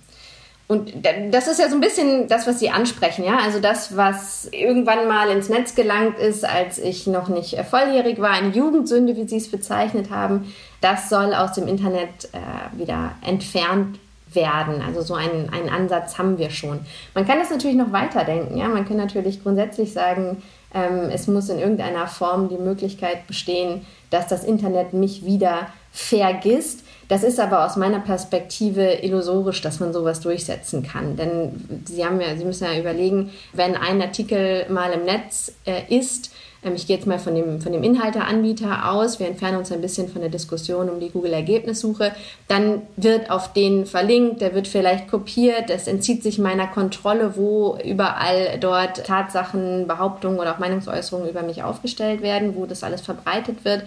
Und 0.68 0.94
das 1.30 1.48
ist 1.48 1.60
ja 1.60 1.70
so 1.70 1.76
ein 1.76 1.82
bisschen 1.82 2.28
das, 2.28 2.48
was 2.48 2.60
Sie 2.60 2.72
ansprechen, 2.72 3.24
ja. 3.24 3.38
Also 3.38 3.60
das, 3.60 3.96
was 3.96 4.48
irgendwann 4.52 5.08
mal 5.08 5.30
ins 5.30 5.48
Netz 5.48 5.76
gelangt 5.76 6.18
ist, 6.18 6.44
als 6.44 6.80
ich 6.80 7.06
noch 7.06 7.30
nicht 7.30 7.56
volljährig 7.70 8.20
war, 8.20 8.32
eine 8.32 8.50
Jugendsünde, 8.50 9.16
wie 9.16 9.28
Sie 9.28 9.38
es 9.38 9.50
bezeichnet 9.52 10.10
haben, 10.10 10.52
das 10.82 11.10
soll 11.10 11.36
aus 11.36 11.54
dem 11.54 11.68
Internet 11.68 12.30
äh, 12.32 12.80
wieder 12.80 13.12
entfernt 13.24 14.00
werden. 14.36 14.82
Also 14.82 15.02
so 15.02 15.14
einen, 15.16 15.50
einen 15.50 15.70
Ansatz 15.70 16.18
haben 16.18 16.38
wir 16.38 16.50
schon. 16.50 16.80
Man 17.14 17.26
kann 17.26 17.40
das 17.40 17.50
natürlich 17.50 17.78
noch 17.78 17.92
weiterdenken. 17.92 18.58
Ja? 18.58 18.68
Man 18.68 18.88
kann 18.88 18.98
natürlich 18.98 19.42
grundsätzlich 19.42 19.94
sagen, 19.94 20.44
ähm, 20.74 21.10
es 21.12 21.28
muss 21.28 21.50
in 21.50 21.60
irgendeiner 21.60 22.08
Form 22.08 22.50
die 22.50 22.58
Möglichkeit 22.58 23.26
bestehen, 23.28 23.86
dass 24.10 24.28
das 24.28 24.44
Internet 24.44 24.94
mich 24.94 25.26
wieder 25.26 25.68
vergisst. 25.92 26.84
Das 27.08 27.24
ist 27.24 27.40
aber 27.40 27.66
aus 27.66 27.76
meiner 27.78 28.00
Perspektive 28.00 28.94
illusorisch, 29.04 29.62
dass 29.62 29.80
man 29.80 29.94
sowas 29.94 30.20
durchsetzen 30.22 30.84
kann. 30.84 31.16
Denn 31.16 31.84
Sie, 31.86 32.04
haben 32.04 32.20
ja, 32.20 32.36
Sie 32.36 32.46
müssen 32.46 32.66
ja 32.66 32.78
überlegen, 32.80 33.32
wenn 33.54 33.76
ein 33.76 34.02
Artikel 34.02 34.66
mal 34.70 34.92
im 34.92 35.06
Netz 35.06 35.54
äh, 35.66 35.82
ist, 35.96 36.32
ich 36.74 36.88
gehe 36.88 36.96
jetzt 36.96 37.06
mal 37.06 37.20
von 37.20 37.36
dem, 37.36 37.62
von 37.62 37.72
dem 37.72 37.84
Inhalteanbieter 37.84 38.92
aus. 38.92 39.20
Wir 39.20 39.28
entfernen 39.28 39.58
uns 39.58 39.72
ein 39.72 39.82
bisschen 39.82 40.10
von 40.10 40.22
der 40.22 40.32
Diskussion 40.32 40.90
um 40.90 41.00
die 41.00 41.10
Google-Ergebnissuche. 41.10 42.12
Dann 42.48 42.82
wird 42.96 43.30
auf 43.30 43.54
den 43.54 43.86
verlinkt, 43.86 44.42
der 44.42 44.56
wird 44.56 44.68
vielleicht 44.68 45.08
kopiert. 45.08 45.70
Das 45.70 45.88
entzieht 45.88 46.24
sich 46.24 46.40
meiner 46.40 46.66
Kontrolle, 46.66 47.38
wo 47.38 47.78
überall 47.86 48.58
dort 48.60 49.06
Tatsachen, 49.06 49.88
Behauptungen 49.88 50.40
oder 50.40 50.54
auch 50.56 50.60
Meinungsäußerungen 50.60 51.30
über 51.30 51.44
mich 51.44 51.62
aufgestellt 51.62 52.22
werden, 52.22 52.56
wo 52.56 52.66
das 52.66 52.84
alles 52.84 53.02
verbreitet 53.02 53.64
wird. 53.64 53.84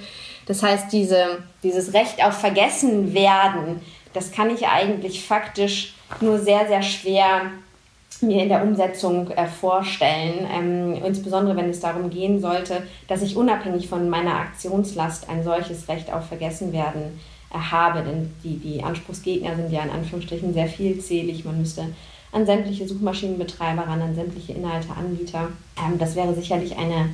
Das 0.46 0.62
heißt, 0.62 0.92
diese, 0.92 1.24
dieses 1.62 1.94
Recht 1.94 2.24
auf 2.24 2.34
Vergessen 2.34 3.12
werden, 3.12 3.80
das 4.12 4.30
kann 4.30 4.50
ich 4.50 4.66
eigentlich 4.68 5.24
faktisch 5.24 5.94
nur 6.20 6.38
sehr, 6.38 6.66
sehr 6.68 6.82
schwer 6.82 7.50
mir 8.22 8.42
in 8.42 8.48
der 8.48 8.62
Umsetzung 8.62 9.30
äh, 9.30 9.46
vorstellen, 9.46 10.46
ähm, 10.52 11.04
insbesondere 11.04 11.56
wenn 11.56 11.70
es 11.70 11.80
darum 11.80 12.10
gehen 12.10 12.40
sollte, 12.40 12.82
dass 13.06 13.22
ich 13.22 13.36
unabhängig 13.36 13.88
von 13.88 14.08
meiner 14.08 14.34
Aktionslast 14.34 15.28
ein 15.28 15.44
solches 15.44 15.88
Recht 15.88 16.12
auf 16.12 16.26
Vergessenwerden 16.26 17.20
äh, 17.52 17.58
habe. 17.58 18.02
Denn 18.02 18.30
die, 18.42 18.58
die 18.58 18.82
Anspruchsgegner 18.82 19.56
sind 19.56 19.72
ja 19.72 19.82
in 19.82 19.90
Anführungsstrichen 19.90 20.52
sehr 20.52 20.66
vielzählig. 20.66 21.44
Man 21.44 21.58
müsste 21.58 21.86
an 22.32 22.46
sämtliche 22.46 22.86
Suchmaschinenbetreiber 22.86 23.82
ran, 23.86 24.02
an 24.02 24.14
sämtliche 24.14 24.52
Inhalteanbieter. 24.52 25.48
Ähm, 25.78 25.98
das 25.98 26.14
wäre 26.16 26.34
sicherlich 26.34 26.76
eine, 26.76 27.10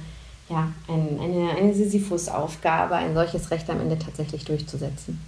ja, 0.49 0.73
ein, 0.89 1.19
eine, 1.21 1.51
eine 1.57 1.75
Sisyphus-Aufgabe, 1.75 2.97
ein 2.97 3.15
solches 3.15 3.51
Recht 3.51 3.69
am 3.71 3.81
Ende 3.81 3.99
tatsächlich 3.99 4.45
durchzusetzen. 4.45 5.21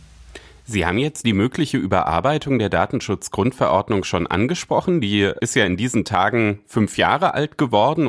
Sie 0.68 0.84
haben 0.84 0.98
jetzt 0.98 1.24
die 1.24 1.32
mögliche 1.32 1.76
Überarbeitung 1.76 2.58
der 2.58 2.68
Datenschutzgrundverordnung 2.68 4.02
schon 4.02 4.26
angesprochen. 4.26 5.00
Die 5.00 5.30
ist 5.40 5.54
ja 5.54 5.64
in 5.64 5.76
diesen 5.76 6.04
Tagen 6.04 6.60
fünf 6.66 6.98
Jahre 6.98 7.34
alt 7.34 7.56
geworden. 7.56 8.08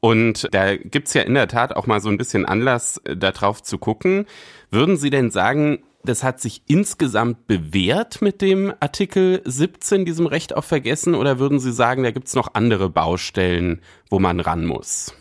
Und 0.00 0.48
da 0.52 0.76
gibt's 0.76 1.12
ja 1.12 1.22
in 1.22 1.34
der 1.34 1.48
Tat 1.48 1.76
auch 1.76 1.86
mal 1.86 2.00
so 2.00 2.08
ein 2.08 2.16
bisschen 2.16 2.46
Anlass, 2.46 2.98
äh, 3.04 3.16
darauf 3.16 3.62
zu 3.62 3.78
gucken. 3.78 4.26
Würden 4.70 4.96
Sie 4.96 5.10
denn 5.10 5.30
sagen, 5.30 5.80
das 6.04 6.22
hat 6.22 6.40
sich 6.40 6.62
insgesamt 6.66 7.46
bewährt 7.46 8.22
mit 8.22 8.40
dem 8.40 8.72
Artikel 8.80 9.42
17, 9.44 10.04
diesem 10.04 10.26
Recht 10.26 10.56
auf 10.56 10.64
Vergessen, 10.64 11.14
oder 11.14 11.38
würden 11.38 11.58
Sie 11.58 11.72
sagen, 11.72 12.04
da 12.04 12.10
gibt's 12.10 12.34
noch 12.34 12.54
andere 12.54 12.88
Baustellen, 12.88 13.82
wo 14.08 14.18
man 14.18 14.40
ran 14.40 14.64
muss? 14.64 15.12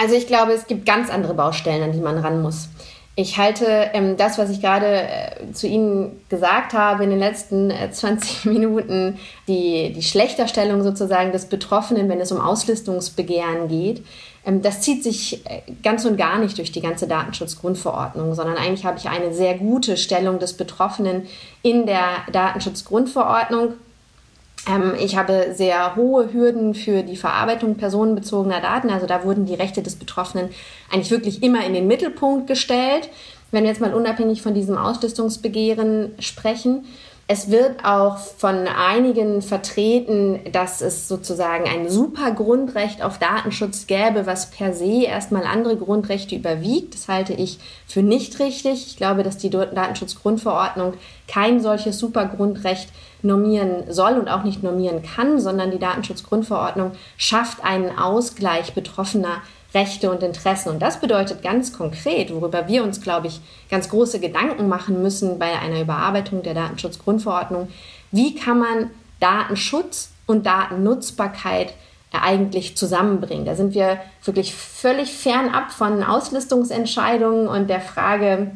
Also 0.00 0.14
ich 0.14 0.26
glaube, 0.26 0.52
es 0.52 0.66
gibt 0.66 0.86
ganz 0.86 1.08
andere 1.08 1.34
Baustellen, 1.34 1.82
an 1.82 1.92
die 1.92 2.00
man 2.00 2.18
ran 2.18 2.42
muss. 2.42 2.68
Ich 3.14 3.36
halte 3.36 3.90
ähm, 3.92 4.16
das, 4.16 4.38
was 4.38 4.48
ich 4.48 4.62
gerade 4.62 4.86
äh, 4.86 5.52
zu 5.52 5.66
Ihnen 5.66 6.20
gesagt 6.30 6.72
habe 6.72 7.04
in 7.04 7.10
den 7.10 7.18
letzten 7.18 7.70
äh, 7.70 7.90
20 7.92 8.46
Minuten, 8.46 9.18
die, 9.48 9.92
die 9.92 10.02
Schlechterstellung 10.02 10.82
sozusagen 10.82 11.30
des 11.32 11.46
Betroffenen, 11.46 12.08
wenn 12.08 12.20
es 12.20 12.32
um 12.32 12.40
Auslistungsbegehren 12.40 13.68
geht, 13.68 14.02
ähm, 14.46 14.62
das 14.62 14.80
zieht 14.80 15.02
sich 15.04 15.44
äh, 15.46 15.60
ganz 15.82 16.04
und 16.04 16.16
gar 16.16 16.38
nicht 16.38 16.56
durch 16.56 16.72
die 16.72 16.80
ganze 16.80 17.06
Datenschutzgrundverordnung, 17.06 18.34
sondern 18.34 18.56
eigentlich 18.56 18.86
habe 18.86 18.98
ich 18.98 19.08
eine 19.08 19.32
sehr 19.34 19.54
gute 19.58 19.96
Stellung 19.96 20.38
des 20.38 20.54
Betroffenen 20.56 21.26
in 21.62 21.86
der 21.86 22.24
Datenschutzgrundverordnung. 22.32 23.74
Ähm, 24.68 24.94
ich 24.98 25.16
habe 25.16 25.52
sehr 25.54 25.96
hohe 25.96 26.32
Hürden 26.32 26.74
für 26.74 27.02
die 27.02 27.16
Verarbeitung 27.16 27.76
personenbezogener 27.76 28.60
Daten. 28.60 28.90
Also 28.90 29.06
da 29.06 29.24
wurden 29.24 29.46
die 29.46 29.54
Rechte 29.54 29.82
des 29.82 29.96
Betroffenen 29.96 30.50
eigentlich 30.90 31.10
wirklich 31.10 31.42
immer 31.42 31.64
in 31.64 31.74
den 31.74 31.86
Mittelpunkt 31.86 32.46
gestellt. 32.46 33.08
Wenn 33.50 33.64
wir 33.64 33.70
jetzt 33.70 33.80
mal 33.80 33.94
unabhängig 33.94 34.40
von 34.42 34.54
diesem 34.54 34.78
Auslistungsbegehren 34.78 36.12
sprechen. 36.18 36.84
Es 37.28 37.50
wird 37.50 37.84
auch 37.84 38.18
von 38.18 38.66
einigen 38.66 39.42
vertreten, 39.42 40.40
dass 40.50 40.80
es 40.80 41.08
sozusagen 41.08 41.66
ein 41.68 41.88
super 41.88 42.32
Grundrecht 42.32 43.00
auf 43.00 43.18
Datenschutz 43.18 43.86
gäbe, 43.86 44.26
was 44.26 44.50
per 44.50 44.74
se 44.74 45.04
erstmal 45.04 45.44
andere 45.44 45.76
Grundrechte 45.76 46.34
überwiegt. 46.34 46.94
Das 46.94 47.08
halte 47.08 47.32
ich 47.32 47.58
für 47.86 48.02
nicht 48.02 48.38
richtig. 48.40 48.86
Ich 48.88 48.96
glaube, 48.96 49.22
dass 49.22 49.38
die 49.38 49.50
Datenschutzgrundverordnung 49.50 50.94
kein 51.28 51.60
solches 51.60 51.98
super 51.98 52.26
Grundrecht 52.26 52.88
normieren 53.22 53.84
soll 53.88 54.14
und 54.14 54.28
auch 54.28 54.42
nicht 54.42 54.62
normieren 54.62 55.02
kann, 55.02 55.40
sondern 55.40 55.70
die 55.70 55.78
Datenschutzgrundverordnung 55.78 56.92
schafft 57.16 57.64
einen 57.64 57.96
Ausgleich 57.98 58.74
betroffener 58.74 59.42
Rechte 59.74 60.10
und 60.10 60.22
Interessen. 60.22 60.68
Und 60.70 60.82
das 60.82 61.00
bedeutet 61.00 61.42
ganz 61.42 61.72
konkret, 61.72 62.32
worüber 62.34 62.68
wir 62.68 62.82
uns, 62.84 63.00
glaube 63.00 63.28
ich, 63.28 63.40
ganz 63.70 63.88
große 63.88 64.20
Gedanken 64.20 64.68
machen 64.68 65.02
müssen 65.02 65.38
bei 65.38 65.58
einer 65.58 65.80
Überarbeitung 65.80 66.42
der 66.42 66.54
Datenschutzgrundverordnung. 66.54 67.68
Wie 68.10 68.34
kann 68.34 68.58
man 68.58 68.90
Datenschutz 69.20 70.10
und 70.26 70.44
Datennutzbarkeit 70.44 71.72
eigentlich 72.12 72.76
zusammenbringen? 72.76 73.46
Da 73.46 73.54
sind 73.54 73.72
wir 73.72 73.98
wirklich 74.24 74.54
völlig 74.54 75.10
fernab 75.12 75.72
von 75.72 76.02
Auslistungsentscheidungen 76.02 77.48
und 77.48 77.70
der 77.70 77.80
Frage, 77.80 78.50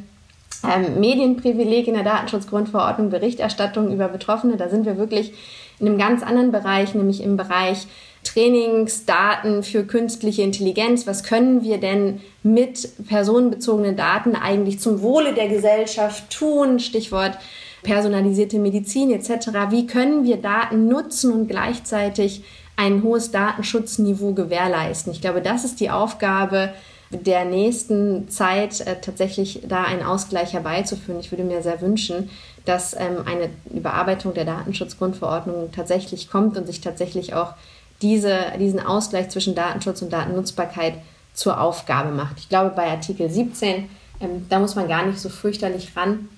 ähm, 0.64 1.00
Medienprivileg 1.00 1.88
in 1.88 1.94
der 1.94 2.04
Datenschutzgrundverordnung, 2.04 3.10
Berichterstattung 3.10 3.92
über 3.92 4.08
Betroffene. 4.08 4.56
Da 4.56 4.68
sind 4.68 4.86
wir 4.86 4.96
wirklich 4.98 5.32
in 5.78 5.86
einem 5.86 5.98
ganz 5.98 6.22
anderen 6.22 6.52
Bereich, 6.52 6.94
nämlich 6.94 7.22
im 7.22 7.36
Bereich 7.36 7.86
Trainingsdaten 8.24 9.62
für 9.62 9.84
künstliche 9.84 10.42
Intelligenz. 10.42 11.06
Was 11.06 11.22
können 11.22 11.62
wir 11.62 11.78
denn 11.78 12.20
mit 12.42 12.88
personenbezogenen 13.06 13.96
Daten 13.96 14.34
eigentlich 14.34 14.80
zum 14.80 15.00
Wohle 15.02 15.32
der 15.32 15.48
Gesellschaft 15.48 16.30
tun? 16.30 16.80
Stichwort 16.80 17.38
personalisierte 17.82 18.58
Medizin 18.58 19.10
etc. 19.10 19.48
Wie 19.70 19.86
können 19.86 20.24
wir 20.24 20.38
Daten 20.38 20.88
nutzen 20.88 21.32
und 21.32 21.46
gleichzeitig 21.48 22.42
ein 22.76 23.02
hohes 23.02 23.30
Datenschutzniveau 23.30 24.32
gewährleisten? 24.32 25.12
Ich 25.12 25.20
glaube, 25.20 25.40
das 25.40 25.64
ist 25.64 25.80
die 25.80 25.90
Aufgabe 25.90 26.72
der 27.10 27.44
nächsten 27.44 28.28
Zeit 28.28 28.80
äh, 28.80 28.96
tatsächlich 29.00 29.62
da 29.66 29.84
einen 29.84 30.02
Ausgleich 30.02 30.52
herbeizuführen. 30.52 31.20
Ich 31.20 31.30
würde 31.30 31.44
mir 31.44 31.62
sehr 31.62 31.80
wünschen, 31.80 32.30
dass 32.64 32.94
ähm, 32.94 33.18
eine 33.26 33.50
Überarbeitung 33.72 34.34
der 34.34 34.44
Datenschutzgrundverordnung 34.44 35.70
tatsächlich 35.72 36.28
kommt 36.28 36.56
und 36.56 36.66
sich 36.66 36.80
tatsächlich 36.80 37.34
auch 37.34 37.54
diese, 38.02 38.38
diesen 38.58 38.80
Ausgleich 38.80 39.28
zwischen 39.28 39.54
Datenschutz 39.54 40.02
und 40.02 40.12
Datennutzbarkeit 40.12 40.94
zur 41.32 41.60
Aufgabe 41.60 42.10
macht. 42.10 42.38
Ich 42.38 42.48
glaube, 42.48 42.70
bei 42.70 42.88
Artikel 42.88 43.30
17, 43.30 43.88
ähm, 44.20 44.46
da 44.48 44.58
muss 44.58 44.74
man 44.74 44.88
gar 44.88 45.06
nicht 45.06 45.20
so 45.20 45.28
fürchterlich 45.28 45.96
ran. 45.96 46.28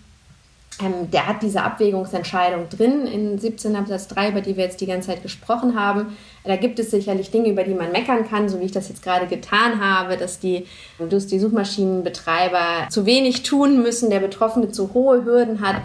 Ähm, 0.81 1.11
der 1.11 1.27
hat 1.27 1.43
diese 1.43 1.63
Abwägungsentscheidung 1.63 2.69
drin 2.69 3.07
in 3.07 3.39
17 3.39 3.75
Absatz 3.75 4.09
3, 4.09 4.31
über 4.31 4.41
die 4.41 4.57
wir 4.57 4.65
jetzt 4.65 4.81
die 4.81 4.87
ganze 4.87 5.09
Zeit 5.09 5.23
gesprochen 5.23 5.79
haben. 5.79 6.17
Da 6.45 6.57
gibt 6.57 6.79
es 6.79 6.91
sicherlich 6.91 7.31
Dinge, 7.31 7.51
über 7.51 7.65
die 7.65 7.75
man 7.75 7.93
meckern 7.93 8.29
kann, 8.29 8.49
so 8.49 8.61
wie 8.61 8.65
ich 8.65 8.73
das 8.73 8.89
jetzt 8.89 9.03
gerade 9.03 9.27
getan 9.27 9.81
habe, 9.81 10.17
dass 10.17 10.39
die, 10.39 10.67
dass 10.99 11.27
die 11.27 11.39
Suchmaschinenbetreiber 11.39 12.89
zu 12.91 13.07
wenig 13.07 13.43
tun 13.43 13.83
müssen, 13.83 14.09
der 14.09 14.21
Betroffene 14.21 14.71
zu 14.71 14.95
hohe 14.95 15.25
Hürden 15.25 15.61
hat. 15.61 15.83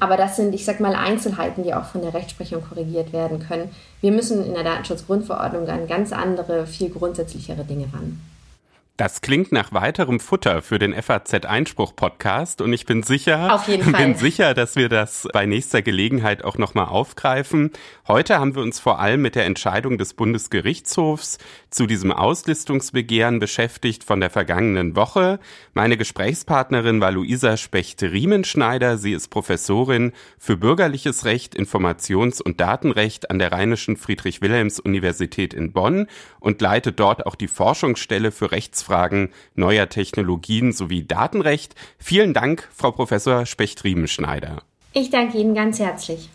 Aber 0.00 0.16
das 0.16 0.36
sind, 0.36 0.54
ich 0.54 0.64
sag 0.64 0.80
mal, 0.80 0.94
Einzelheiten, 0.94 1.64
die 1.64 1.74
auch 1.74 1.84
von 1.84 2.02
der 2.02 2.14
Rechtsprechung 2.14 2.62
korrigiert 2.62 3.12
werden 3.12 3.40
können. 3.40 3.70
Wir 4.00 4.12
müssen 4.12 4.44
in 4.44 4.54
der 4.54 4.64
Datenschutzgrundverordnung 4.64 5.68
an 5.68 5.88
ganz 5.88 6.12
andere, 6.12 6.66
viel 6.66 6.90
grundsätzlichere 6.90 7.64
Dinge 7.64 7.86
ran. 7.92 8.20
Das 8.98 9.22
klingt 9.22 9.52
nach 9.52 9.72
weiterem 9.72 10.20
Futter 10.20 10.60
für 10.60 10.78
den 10.78 10.92
FAZ 10.92 11.46
Einspruch 11.46 11.96
Podcast 11.96 12.60
und 12.60 12.74
ich 12.74 12.84
bin 12.84 13.02
sicher, 13.02 13.50
bin 13.66 14.16
sicher, 14.16 14.52
dass 14.52 14.76
wir 14.76 14.90
das 14.90 15.26
bei 15.32 15.46
nächster 15.46 15.80
Gelegenheit 15.80 16.44
auch 16.44 16.58
nochmal 16.58 16.88
aufgreifen. 16.88 17.70
Heute 18.06 18.38
haben 18.38 18.54
wir 18.54 18.60
uns 18.60 18.80
vor 18.80 19.00
allem 19.00 19.22
mit 19.22 19.34
der 19.34 19.46
Entscheidung 19.46 19.96
des 19.96 20.12
Bundesgerichtshofs 20.12 21.38
zu 21.70 21.86
diesem 21.86 22.12
Auslistungsbegehren 22.12 23.38
beschäftigt 23.38 24.04
von 24.04 24.20
der 24.20 24.28
vergangenen 24.28 24.94
Woche. 24.94 25.40
Meine 25.72 25.96
Gesprächspartnerin 25.96 27.00
war 27.00 27.12
Luisa 27.12 27.56
Specht-Riemenschneider. 27.56 28.98
Sie 28.98 29.14
ist 29.14 29.28
Professorin 29.28 30.12
für 30.38 30.58
bürgerliches 30.58 31.24
Recht, 31.24 31.54
Informations- 31.54 32.42
und 32.42 32.60
Datenrecht 32.60 33.30
an 33.30 33.38
der 33.38 33.52
Rheinischen 33.52 33.96
Friedrich-Wilhelms-Universität 33.96 35.54
in 35.54 35.72
Bonn 35.72 36.08
und 36.40 36.60
leitet 36.60 37.00
dort 37.00 37.24
auch 37.24 37.36
die 37.36 37.48
Forschungsstelle 37.48 38.32
für 38.32 38.52
Rechts 38.52 38.81
Rechtsfragen 38.82 39.28
neuer 39.54 39.88
Technologien 39.88 40.72
sowie 40.72 41.04
Datenrecht. 41.04 41.74
Vielen 41.98 42.34
Dank, 42.34 42.68
Frau 42.74 42.90
Professor 42.90 43.46
Specht-Riemenschneider. 43.46 44.62
Ich 44.92 45.10
danke 45.10 45.38
Ihnen 45.38 45.54
ganz 45.54 45.78
herzlich. 45.78 46.28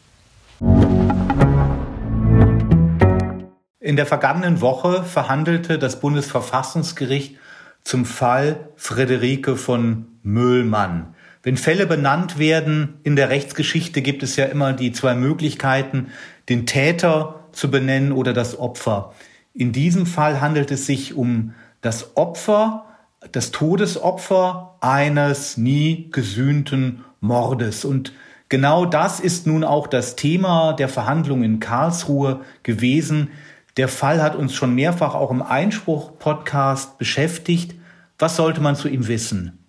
In 3.80 3.96
der 3.96 4.06
vergangenen 4.06 4.62
Woche 4.62 5.04
verhandelte 5.04 5.78
das 5.78 6.00
Bundesverfassungsgericht 6.00 7.38
zum 7.84 8.06
Fall 8.06 8.70
Friederike 8.76 9.56
von 9.56 10.08
Möhlmann. 10.24 11.16
Wenn 11.44 11.58
Fälle 11.58 11.86
benannt 11.86 12.40
werden 12.40 13.00
in 13.04 13.16
der 13.16 13.30
Rechtsgeschichte, 13.30 14.02
gibt 14.02 14.24
es 14.24 14.36
ja 14.36 14.46
immer 14.46 14.74
die 14.74 14.92
zwei 14.92 15.16
Möglichkeiten, 15.16 16.08
den 16.50 16.66
Täter 16.66 17.48
zu 17.52 17.70
benennen 17.70 18.12
oder 18.12 18.34
das 18.34 18.58
Opfer. 18.58 19.14
In 19.54 19.72
diesem 19.72 20.06
Fall 20.06 20.42
handelt 20.42 20.72
es 20.72 20.86
sich 20.86 21.14
um 21.14 21.54
das 21.82 22.16
Opfer, 22.16 22.86
das 23.32 23.52
Todesopfer 23.52 24.78
eines 24.82 25.58
nie 25.58 26.10
gesühnten 26.12 27.06
Mordes. 27.20 27.86
Und 27.86 28.14
genau 28.50 28.86
das 28.86 29.20
ist 29.20 29.48
nun 29.48 29.64
auch 29.64 29.88
das 29.88 30.16
Thema 30.16 30.74
der 30.74 30.90
Verhandlungen 30.90 31.44
in 31.44 31.60
Karlsruhe 31.60 32.42
gewesen. 32.64 33.32
Der 33.78 33.88
Fall 33.88 34.22
hat 34.22 34.36
uns 34.36 34.54
schon 34.54 34.74
mehrfach 34.76 35.14
auch 35.14 35.32
im 35.32 35.42
Einspruch-Podcast 35.42 36.98
beschäftigt. 36.98 37.76
Was 38.18 38.36
sollte 38.36 38.62
man 38.62 38.76
zu 38.76 38.88
ihm 38.88 39.08
wissen? 39.08 39.60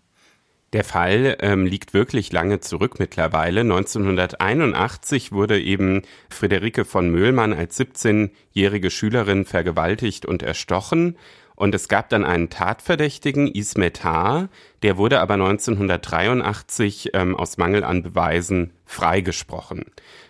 Der 0.74 0.84
Fall 0.84 1.38
ähm, 1.40 1.64
liegt 1.64 1.94
wirklich 1.94 2.30
lange 2.30 2.60
zurück 2.60 2.98
mittlerweile. 2.98 3.60
1981 3.60 5.32
wurde 5.32 5.58
eben 5.58 6.02
Friederike 6.28 6.84
von 6.84 7.10
Möhlmann 7.10 7.54
als 7.54 7.80
17-jährige 7.80 8.90
Schülerin 8.90 9.46
vergewaltigt 9.46 10.26
und 10.26 10.42
erstochen. 10.42 11.16
Und 11.58 11.74
es 11.74 11.88
gab 11.88 12.08
dann 12.08 12.24
einen 12.24 12.50
Tatverdächtigen, 12.50 13.48
Ismet 13.48 14.04
H., 14.04 14.48
der 14.84 14.96
wurde 14.96 15.18
aber 15.18 15.34
1983 15.34 17.10
ähm, 17.14 17.34
aus 17.34 17.58
Mangel 17.58 17.82
an 17.82 18.04
Beweisen 18.04 18.70
freigesprochen. 18.84 19.86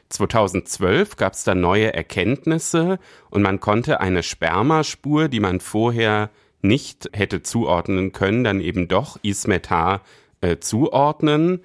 2012 0.08 1.16
gab 1.16 1.34
es 1.34 1.44
dann 1.44 1.60
neue 1.60 1.92
Erkenntnisse 1.92 2.98
und 3.28 3.42
man 3.42 3.60
konnte 3.60 4.00
eine 4.00 4.22
Spermaspur, 4.22 5.28
die 5.28 5.40
man 5.40 5.60
vorher 5.60 6.30
nicht 6.62 7.10
hätte 7.12 7.42
zuordnen 7.42 8.12
können, 8.12 8.42
dann 8.42 8.62
eben 8.62 8.88
doch 8.88 9.18
Ismet 9.22 9.68
H. 9.68 10.00
Äh, 10.40 10.56
zuordnen. 10.60 11.60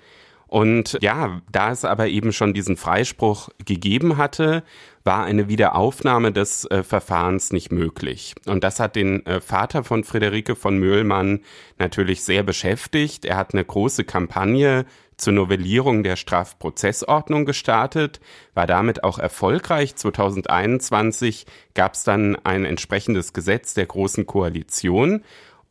Und 0.54 1.00
ja, 1.02 1.42
da 1.52 1.72
es 1.72 1.84
aber 1.84 2.10
eben 2.10 2.32
schon 2.32 2.54
diesen 2.54 2.78
Freispruch 2.78 3.50
gegeben 3.66 4.18
hatte, 4.18 4.62
war 5.04 5.24
eine 5.24 5.50
Wiederaufnahme 5.50 6.32
des 6.32 6.66
äh, 6.66 6.84
Verfahrens 6.84 7.52
nicht 7.52 7.72
möglich. 7.72 8.36
Und 8.46 8.64
das 8.64 8.80
hat 8.80 8.96
den 8.96 9.26
äh, 9.26 9.42
Vater 9.42 9.84
von 9.84 10.04
Friederike 10.04 10.56
von 10.56 10.78
Möhlmann 10.78 11.40
natürlich 11.80 12.24
sehr 12.24 12.44
beschäftigt. 12.44 13.26
Er 13.26 13.38
hat 13.38 13.56
eine 13.56 13.66
große 13.66 14.04
Kampagne 14.04 14.86
zur 15.18 15.34
Novellierung 15.34 16.04
der 16.04 16.18
Strafprozessordnung 16.18 17.46
gestartet, 17.46 18.20
war 18.54 18.68
damit 18.68 19.04
auch 19.04 19.18
erfolgreich. 19.18 19.96
2021 19.96 21.48
gab 21.74 21.96
es 21.96 22.04
dann 22.04 22.36
ein 22.44 22.64
entsprechendes 22.64 23.34
Gesetz 23.34 23.74
der 23.74 23.88
Großen 23.88 24.28
Koalition 24.28 25.24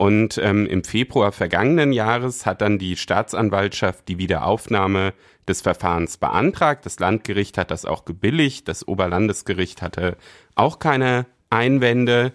und 0.03 0.37
ähm, 0.39 0.67
im 0.67 0.83
Februar 0.83 1.31
vergangenen 1.31 1.93
Jahres 1.93 2.45
hat 2.45 2.61
dann 2.61 2.77
die 2.77 2.97
Staatsanwaltschaft 2.97 4.09
die 4.09 4.19
Wiederaufnahme 4.19 5.13
des 5.47 5.61
Verfahrens 5.61 6.17
beantragt. 6.17 6.85
Das 6.87 6.99
Landgericht 6.99 7.57
hat 7.57 7.71
das 7.71 7.85
auch 7.85 8.05
gebilligt. 8.05 8.67
Das 8.67 8.89
Oberlandesgericht 8.89 9.81
hatte 9.81 10.17
auch 10.57 10.81
keine 10.81 11.27
Einwände. 11.51 12.33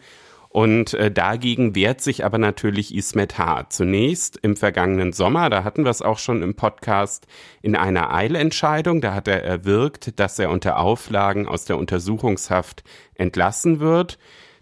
Und 0.47 0.93
äh, 0.93 1.11
dagegen 1.11 1.75
wehrt 1.75 1.99
sich 1.99 2.23
aber 2.23 2.37
natürlich 2.37 2.95
Ismet 2.95 3.37
H. 3.37 3.65
Zunächst 3.67 4.37
im 4.37 4.55
vergangenen 4.55 5.11
Sommer, 5.11 5.49
da 5.49 5.65
hatten 5.65 5.83
wir 5.83 5.91
es 5.91 6.01
auch 6.01 6.19
schon 6.19 6.43
im 6.43 6.55
Podcast, 6.55 7.27
in 7.61 7.75
einer 7.75 8.13
Eilentscheidung, 8.13 9.01
da 9.01 9.13
hat 9.13 9.27
er 9.27 9.43
erwirkt, 9.43 10.21
dass 10.21 10.39
er 10.39 10.51
unter 10.51 10.79
Auflagen 10.79 11.49
aus 11.49 11.65
der 11.65 11.77
Untersuchungshaft 11.77 12.85
entlassen 13.15 13.81
wird. 13.81 14.17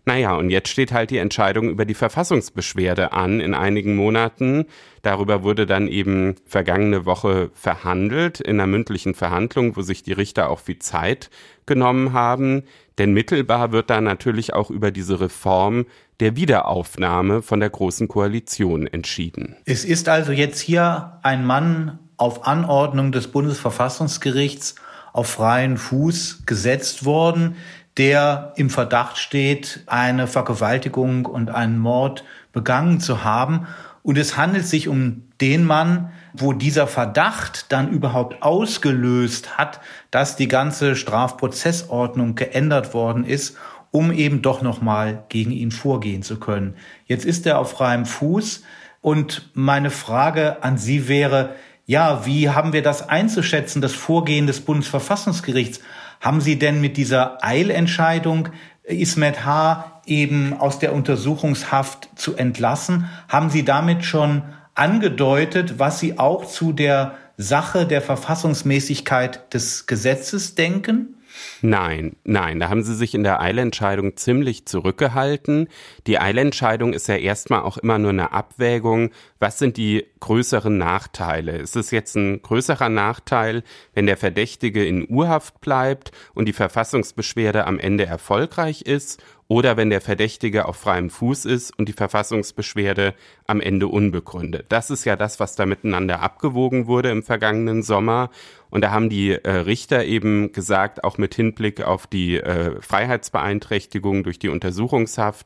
Naja, 0.06 0.36
und 0.36 0.52
jetzt 0.52 0.70
steht 0.70 0.92
halt 0.92 1.10
die 1.10 1.18
Entscheidung 1.18 1.70
über 1.70 1.84
die 1.84 1.96
Verfassungsbeschwerde 1.96 3.12
an 3.12 3.40
in 3.40 3.56
einigen 3.56 3.96
Monaten. 3.96 4.66
Darüber 5.02 5.42
wurde 5.42 5.66
dann 5.66 5.88
eben 5.88 6.36
vergangene 6.46 7.06
Woche 7.06 7.50
verhandelt 7.54 8.40
in 8.40 8.60
einer 8.60 8.68
mündlichen 8.68 9.16
Verhandlung, 9.16 9.76
wo 9.76 9.82
sich 9.82 10.04
die 10.04 10.14
Richter 10.14 10.50
auch 10.50 10.60
viel 10.60 10.78
Zeit 10.78 11.32
genommen 11.66 12.14
haben. 12.14 12.64
Denn 13.00 13.14
mittelbar 13.14 13.72
wird 13.72 13.90
da 13.90 14.00
natürlich 14.00 14.54
auch 14.54 14.70
über 14.70 14.92
diese 14.92 15.20
Reform 15.20 15.88
der 16.20 16.36
Wiederaufnahme 16.36 17.42
von 17.42 17.60
der 17.60 17.72
Großen 17.72 18.08
Koalition 18.08 18.86
entschieden. 18.86 19.58
Es 19.66 19.84
ist 19.84 20.08
also 20.08 20.32
jetzt 20.32 20.60
hier 20.60 21.20
ein 21.24 21.46
Mann 21.46 22.00
auf 22.18 22.48
Anordnung 22.48 23.12
des 23.12 23.28
Bundesverfassungsgerichts 23.28 24.76
auf 25.14 25.28
freien 25.28 25.78
Fuß 25.78 26.44
gesetzt 26.46 27.06
worden, 27.06 27.56
der 27.98 28.54
im 28.56 28.70
Verdacht 28.70 29.18
steht, 29.18 29.84
eine 29.88 30.28
Vergewaltigung 30.28 31.26
und 31.26 31.50
einen 31.50 31.80
Mord 31.80 32.24
begangen 32.52 33.00
zu 33.00 33.24
haben. 33.24 33.68
Und 34.04 34.18
es 34.18 34.38
handelt 34.38 34.68
sich 34.68 34.88
um 34.88 35.24
den 35.42 35.64
Mann, 35.64 36.12
wo 36.34 36.54
dieser 36.54 36.88
Verdacht 36.88 37.72
dann 37.72 37.90
überhaupt 37.90 38.44
ausgelöst 38.44 39.58
hat, 39.58 39.80
dass 40.12 40.36
die 40.36 40.48
ganze 40.48 40.96
Strafprozessordnung 40.96 42.36
geändert 42.36 42.94
worden 42.94 43.26
ist, 43.26 43.58
um 43.92 44.12
eben 44.12 44.42
doch 44.42 44.62
nochmal 44.62 45.24
gegen 45.30 45.52
ihn 45.52 45.72
vorgehen 45.72 46.22
zu 46.22 46.38
können. 46.40 46.76
Jetzt 47.06 47.26
ist 47.26 47.46
er 47.46 47.60
auf 47.60 47.72
freiem 47.72 48.06
Fuß 48.06 48.64
und 49.02 49.50
meine 49.54 49.90
Frage 49.90 50.64
an 50.64 50.78
Sie 50.78 51.08
wäre, 51.08 51.56
ja, 51.86 52.26
wie 52.26 52.50
haben 52.50 52.74
wir 52.74 52.82
das 52.82 53.08
einzuschätzen, 53.08 53.82
das 53.82 53.94
Vorgehen 53.94 54.48
des 54.48 54.62
Bundesverfassungsgerichts? 54.62 55.80
Haben 56.26 56.42
Sie 56.42 56.58
denn 56.58 56.82
mit 56.82 56.98
dieser 56.98 57.46
Eilentscheidung 57.46 58.50
Ismet 58.82 59.46
H. 59.46 60.02
eben 60.08 60.54
aus 60.60 60.80
der 60.80 60.92
Untersuchungshaft 60.92 62.10
zu 62.16 62.36
entlassen, 62.36 63.08
haben 63.28 63.52
Sie 63.52 63.64
damit 63.64 64.06
schon 64.06 64.42
angedeutet, 64.74 65.78
was 65.78 66.00
Sie 66.00 66.18
auch 66.18 66.46
zu 66.46 66.74
der 66.74 67.14
Sache 67.38 67.86
der 67.86 68.02
Verfassungsmäßigkeit 68.02 69.54
des 69.54 69.86
Gesetzes 69.86 70.56
denken? 70.56 71.16
Nein, 71.62 72.16
nein, 72.24 72.60
da 72.60 72.70
haben 72.70 72.84
sie 72.84 72.96
sich 72.96 73.14
in 73.14 73.24
der 73.24 73.42
Eilentscheidung 73.42 74.18
ziemlich 74.18 74.66
zurückgehalten. 74.66 75.68
Die 76.08 76.20
Eilentscheidung 76.20 76.94
ist 76.94 77.08
ja 77.08 77.16
erstmal 77.16 77.62
auch 77.62 77.78
immer 77.78 77.98
nur 77.98 78.12
eine 78.12 78.32
Abwägung, 78.32 79.12
was 79.40 79.60
sind 79.60 79.78
die 79.78 80.06
größeren 80.22 80.78
Nachteile? 80.78 81.58
Ist 81.58 81.76
es 81.76 81.92
jetzt 81.92 82.16
ein 82.16 82.42
größerer 82.42 82.90
Nachteil, 82.90 83.64
wenn 83.94 84.06
der 84.06 84.18
Verdächtige 84.18 84.86
in 84.86 85.08
Urhaft 85.10 85.62
bleibt 85.62 86.12
und 86.34 86.46
die 86.46 86.54
Verfassungsbeschwerde 86.54 87.66
am 87.68 87.80
Ende 87.80 88.06
erfolgreich 88.06 88.82
ist 88.82 89.22
oder 89.48 89.78
wenn 89.78 89.90
der 89.90 90.02
Verdächtige 90.02 90.66
auf 90.66 90.78
freiem 90.78 91.10
Fuß 91.10 91.46
ist 91.46 91.78
und 91.78 91.88
die 91.88 91.94
Verfassungsbeschwerde 91.94 93.14
am 93.46 93.62
Ende 93.62 93.88
unbegründet. 93.88 94.66
Das 94.70 94.90
ist 94.90 95.06
ja 95.06 95.16
das, 95.16 95.40
was 95.40 95.56
da 95.56 95.66
miteinander 95.66 96.22
abgewogen 96.22 96.88
wurde 96.88 97.12
im 97.12 97.22
vergangenen 97.22 97.84
Sommer. 97.84 98.32
Und 98.72 98.82
da 98.82 98.92
haben 98.92 99.10
die 99.10 99.32
äh, 99.32 99.50
Richter 99.50 100.04
eben 100.04 100.52
gesagt, 100.52 101.04
auch 101.04 101.18
mit 101.18 101.36
Hinblick 101.36 101.82
auf 101.82 102.08
die 102.08 102.38
äh, 102.38 102.82
Freiheitsbeeinträchtigung 102.82 104.24
durch 104.24 104.40
die 104.40 104.50
Untersuchungshaft, 104.50 105.46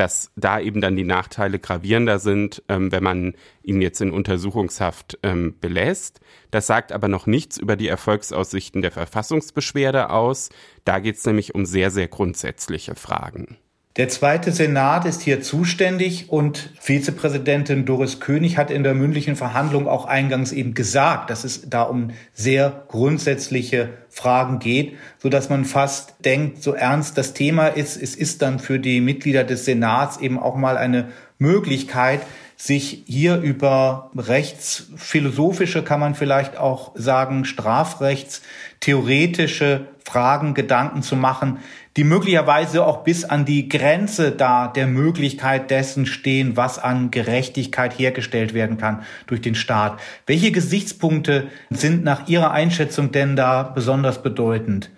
dass 0.00 0.32
da 0.34 0.58
eben 0.58 0.80
dann 0.80 0.96
die 0.96 1.04
Nachteile 1.04 1.58
gravierender 1.58 2.18
sind, 2.18 2.62
ähm, 2.70 2.90
wenn 2.90 3.02
man 3.02 3.34
ihn 3.62 3.82
jetzt 3.82 4.00
in 4.00 4.12
Untersuchungshaft 4.12 5.18
ähm, 5.22 5.56
belässt. 5.60 6.20
Das 6.50 6.66
sagt 6.66 6.90
aber 6.90 7.06
noch 7.08 7.26
nichts 7.26 7.58
über 7.58 7.76
die 7.76 7.88
Erfolgsaussichten 7.88 8.80
der 8.80 8.92
Verfassungsbeschwerde 8.92 10.08
aus. 10.08 10.48
Da 10.86 11.00
geht 11.00 11.16
es 11.16 11.26
nämlich 11.26 11.54
um 11.54 11.66
sehr, 11.66 11.90
sehr 11.90 12.08
grundsätzliche 12.08 12.94
Fragen. 12.94 13.58
Der 13.96 14.08
zweite 14.08 14.52
Senat 14.52 15.04
ist 15.04 15.20
hier 15.20 15.42
zuständig 15.42 16.30
und 16.30 16.70
Vizepräsidentin 16.80 17.86
Doris 17.86 18.20
König 18.20 18.56
hat 18.56 18.70
in 18.70 18.84
der 18.84 18.94
mündlichen 18.94 19.34
Verhandlung 19.34 19.88
auch 19.88 20.04
eingangs 20.04 20.52
eben 20.52 20.74
gesagt, 20.74 21.28
dass 21.28 21.42
es 21.42 21.68
da 21.68 21.82
um 21.82 22.12
sehr 22.32 22.84
grundsätzliche 22.86 23.88
Fragen 24.08 24.60
geht, 24.60 24.96
so 25.18 25.28
dass 25.28 25.48
man 25.48 25.64
fast 25.64 26.14
denkt, 26.24 26.62
so 26.62 26.72
ernst 26.72 27.18
das 27.18 27.34
Thema 27.34 27.66
ist, 27.66 28.00
es 28.00 28.14
ist 28.14 28.42
dann 28.42 28.60
für 28.60 28.78
die 28.78 29.00
Mitglieder 29.00 29.42
des 29.42 29.64
Senats 29.64 30.18
eben 30.18 30.38
auch 30.38 30.54
mal 30.54 30.78
eine 30.78 31.08
Möglichkeit, 31.40 32.20
sich 32.56 33.02
hier 33.06 33.38
über 33.38 34.12
rechtsphilosophische, 34.14 35.82
kann 35.82 35.98
man 35.98 36.14
vielleicht 36.14 36.56
auch 36.58 36.92
sagen, 36.94 37.44
strafrechtstheoretische 37.46 39.86
Fragen 40.04 40.54
Gedanken 40.54 41.02
zu 41.02 41.16
machen, 41.16 41.58
die 41.96 42.04
möglicherweise 42.04 42.86
auch 42.86 43.02
bis 43.02 43.24
an 43.24 43.44
die 43.44 43.68
Grenze 43.68 44.30
da 44.30 44.68
der 44.68 44.86
Möglichkeit 44.86 45.70
dessen 45.70 46.06
stehen, 46.06 46.56
was 46.56 46.78
an 46.78 47.10
Gerechtigkeit 47.10 47.98
hergestellt 47.98 48.54
werden 48.54 48.78
kann 48.78 49.02
durch 49.26 49.40
den 49.40 49.54
Staat. 49.54 49.98
Welche 50.26 50.52
Gesichtspunkte 50.52 51.48
sind 51.70 52.04
nach 52.04 52.28
Ihrer 52.28 52.52
Einschätzung 52.52 53.10
denn 53.10 53.34
da 53.34 53.62
besonders 53.62 54.22
bedeutend? 54.22 54.90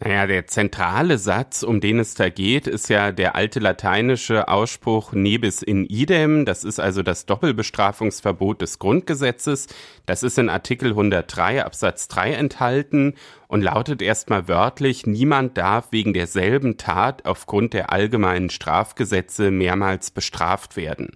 Naja, 0.00 0.26
der 0.26 0.48
zentrale 0.48 1.18
Satz, 1.18 1.62
um 1.62 1.80
den 1.80 2.00
es 2.00 2.14
da 2.14 2.28
geht, 2.28 2.66
ist 2.66 2.88
ja 2.88 3.12
der 3.12 3.36
alte 3.36 3.60
lateinische 3.60 4.48
Ausspruch 4.48 5.12
nebis 5.12 5.62
in 5.62 5.86
idem. 5.86 6.44
Das 6.44 6.64
ist 6.64 6.80
also 6.80 7.04
das 7.04 7.26
Doppelbestrafungsverbot 7.26 8.60
des 8.60 8.80
Grundgesetzes. 8.80 9.68
Das 10.04 10.24
ist 10.24 10.36
in 10.36 10.48
Artikel 10.48 10.90
103 10.90 11.64
Absatz 11.64 12.08
3 12.08 12.32
enthalten 12.32 13.14
und 13.46 13.62
lautet 13.62 14.02
erstmal 14.02 14.48
wörtlich, 14.48 15.06
niemand 15.06 15.56
darf 15.56 15.92
wegen 15.92 16.12
derselben 16.12 16.76
Tat 16.76 17.24
aufgrund 17.24 17.72
der 17.72 17.92
allgemeinen 17.92 18.50
Strafgesetze 18.50 19.52
mehrmals 19.52 20.10
bestraft 20.10 20.76
werden. 20.76 21.14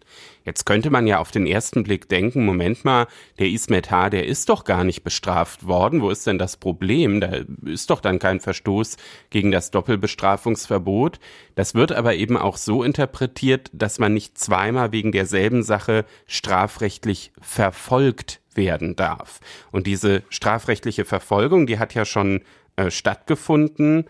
Jetzt 0.48 0.64
könnte 0.64 0.88
man 0.88 1.06
ja 1.06 1.18
auf 1.18 1.30
den 1.30 1.46
ersten 1.46 1.82
Blick 1.82 2.08
denken, 2.08 2.46
Moment 2.46 2.82
mal, 2.82 3.06
der 3.38 3.48
Ismet 3.48 3.90
H., 3.90 4.08
der 4.08 4.24
ist 4.24 4.48
doch 4.48 4.64
gar 4.64 4.82
nicht 4.82 5.04
bestraft 5.04 5.66
worden. 5.66 6.00
Wo 6.00 6.08
ist 6.08 6.26
denn 6.26 6.38
das 6.38 6.56
Problem? 6.56 7.20
Da 7.20 7.40
ist 7.66 7.90
doch 7.90 8.00
dann 8.00 8.18
kein 8.18 8.40
Verstoß 8.40 8.96
gegen 9.28 9.50
das 9.50 9.70
Doppelbestrafungsverbot. 9.70 11.20
Das 11.54 11.74
wird 11.74 11.92
aber 11.92 12.14
eben 12.14 12.38
auch 12.38 12.56
so 12.56 12.82
interpretiert, 12.82 13.68
dass 13.74 13.98
man 13.98 14.14
nicht 14.14 14.38
zweimal 14.38 14.90
wegen 14.90 15.12
derselben 15.12 15.62
Sache 15.62 16.06
strafrechtlich 16.26 17.30
verfolgt 17.38 18.40
werden 18.54 18.96
darf. 18.96 19.40
Und 19.70 19.86
diese 19.86 20.22
strafrechtliche 20.30 21.04
Verfolgung, 21.04 21.66
die 21.66 21.78
hat 21.78 21.92
ja 21.92 22.06
schon 22.06 22.40
äh, 22.76 22.90
stattgefunden 22.90 24.06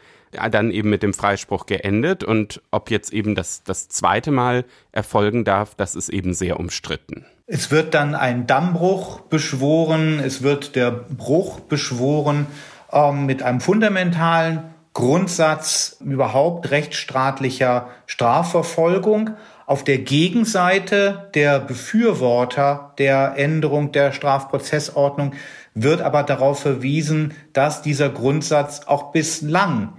dann 0.50 0.70
eben 0.70 0.90
mit 0.90 1.02
dem 1.02 1.14
Freispruch 1.14 1.66
geendet 1.66 2.24
und 2.24 2.62
ob 2.70 2.90
jetzt 2.90 3.12
eben 3.12 3.34
das, 3.34 3.62
das 3.62 3.88
zweite 3.88 4.30
Mal 4.30 4.64
erfolgen 4.92 5.44
darf, 5.44 5.74
das 5.74 5.94
ist 5.94 6.08
eben 6.08 6.34
sehr 6.34 6.58
umstritten. 6.60 7.24
Es 7.46 7.70
wird 7.70 7.94
dann 7.94 8.14
ein 8.14 8.46
Dammbruch 8.46 9.20
beschworen, 9.20 10.20
es 10.20 10.42
wird 10.42 10.76
der 10.76 10.90
Bruch 10.90 11.60
beschworen 11.60 12.46
ähm, 12.92 13.24
mit 13.24 13.42
einem 13.42 13.60
fundamentalen 13.60 14.74
Grundsatz 14.92 15.96
überhaupt 16.04 16.70
rechtsstaatlicher 16.70 17.88
Strafverfolgung. 18.06 19.30
Auf 19.64 19.84
der 19.84 19.98
Gegenseite 19.98 21.30
der 21.34 21.60
Befürworter 21.60 22.94
der 22.98 23.34
Änderung 23.36 23.92
der 23.92 24.12
Strafprozessordnung 24.12 25.34
wird 25.74 26.00
aber 26.00 26.22
darauf 26.22 26.60
verwiesen, 26.60 27.32
dass 27.52 27.82
dieser 27.82 28.08
Grundsatz 28.08 28.82
auch 28.86 29.12
bislang 29.12 29.92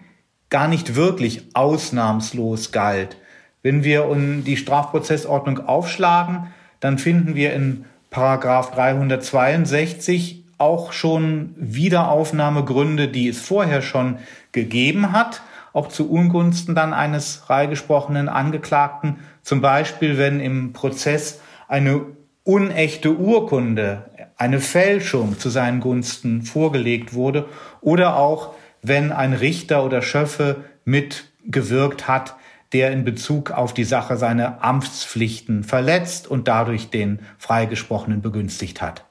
gar 0.49 0.67
nicht 0.67 0.95
wirklich 0.95 1.47
ausnahmslos 1.53 2.71
galt. 2.71 3.17
Wenn 3.61 3.83
wir 3.83 4.07
die 4.45 4.57
Strafprozessordnung 4.57 5.67
aufschlagen, 5.67 6.47
dann 6.79 6.97
finden 6.97 7.35
wir 7.35 7.53
in 7.53 7.85
Paragraph 8.09 8.71
362 8.71 10.43
auch 10.57 10.91
schon 10.91 11.53
Wiederaufnahmegründe, 11.57 13.07
die 13.07 13.29
es 13.29 13.39
vorher 13.39 13.81
schon 13.81 14.17
gegeben 14.51 15.11
hat, 15.11 15.41
auch 15.73 15.87
zu 15.89 16.09
Ungunsten 16.09 16.75
dann 16.75 16.93
eines 16.93 17.35
freigesprochenen 17.35 18.27
Angeklagten. 18.27 19.17
Zum 19.41 19.61
Beispiel, 19.61 20.17
wenn 20.17 20.39
im 20.39 20.73
Prozess 20.73 21.39
eine 21.67 22.01
unechte 22.43 23.15
Urkunde, 23.15 24.09
eine 24.37 24.59
Fälschung 24.59 25.37
zu 25.37 25.49
seinen 25.49 25.81
Gunsten 25.81 26.41
vorgelegt 26.41 27.13
wurde 27.13 27.45
oder 27.81 28.15
auch 28.15 28.55
wenn 28.81 29.11
ein 29.11 29.33
Richter 29.33 29.83
oder 29.85 30.01
Schöffe 30.01 30.63
mitgewirkt 30.85 32.07
hat, 32.07 32.35
der 32.73 32.91
in 32.91 33.03
Bezug 33.03 33.51
auf 33.51 33.73
die 33.73 33.83
Sache 33.83 34.17
seine 34.17 34.63
Amtspflichten 34.63 35.63
verletzt 35.63 36.27
und 36.27 36.47
dadurch 36.47 36.89
den 36.89 37.19
Freigesprochenen 37.37 38.21
begünstigt 38.21 38.81
hat. 38.81 39.05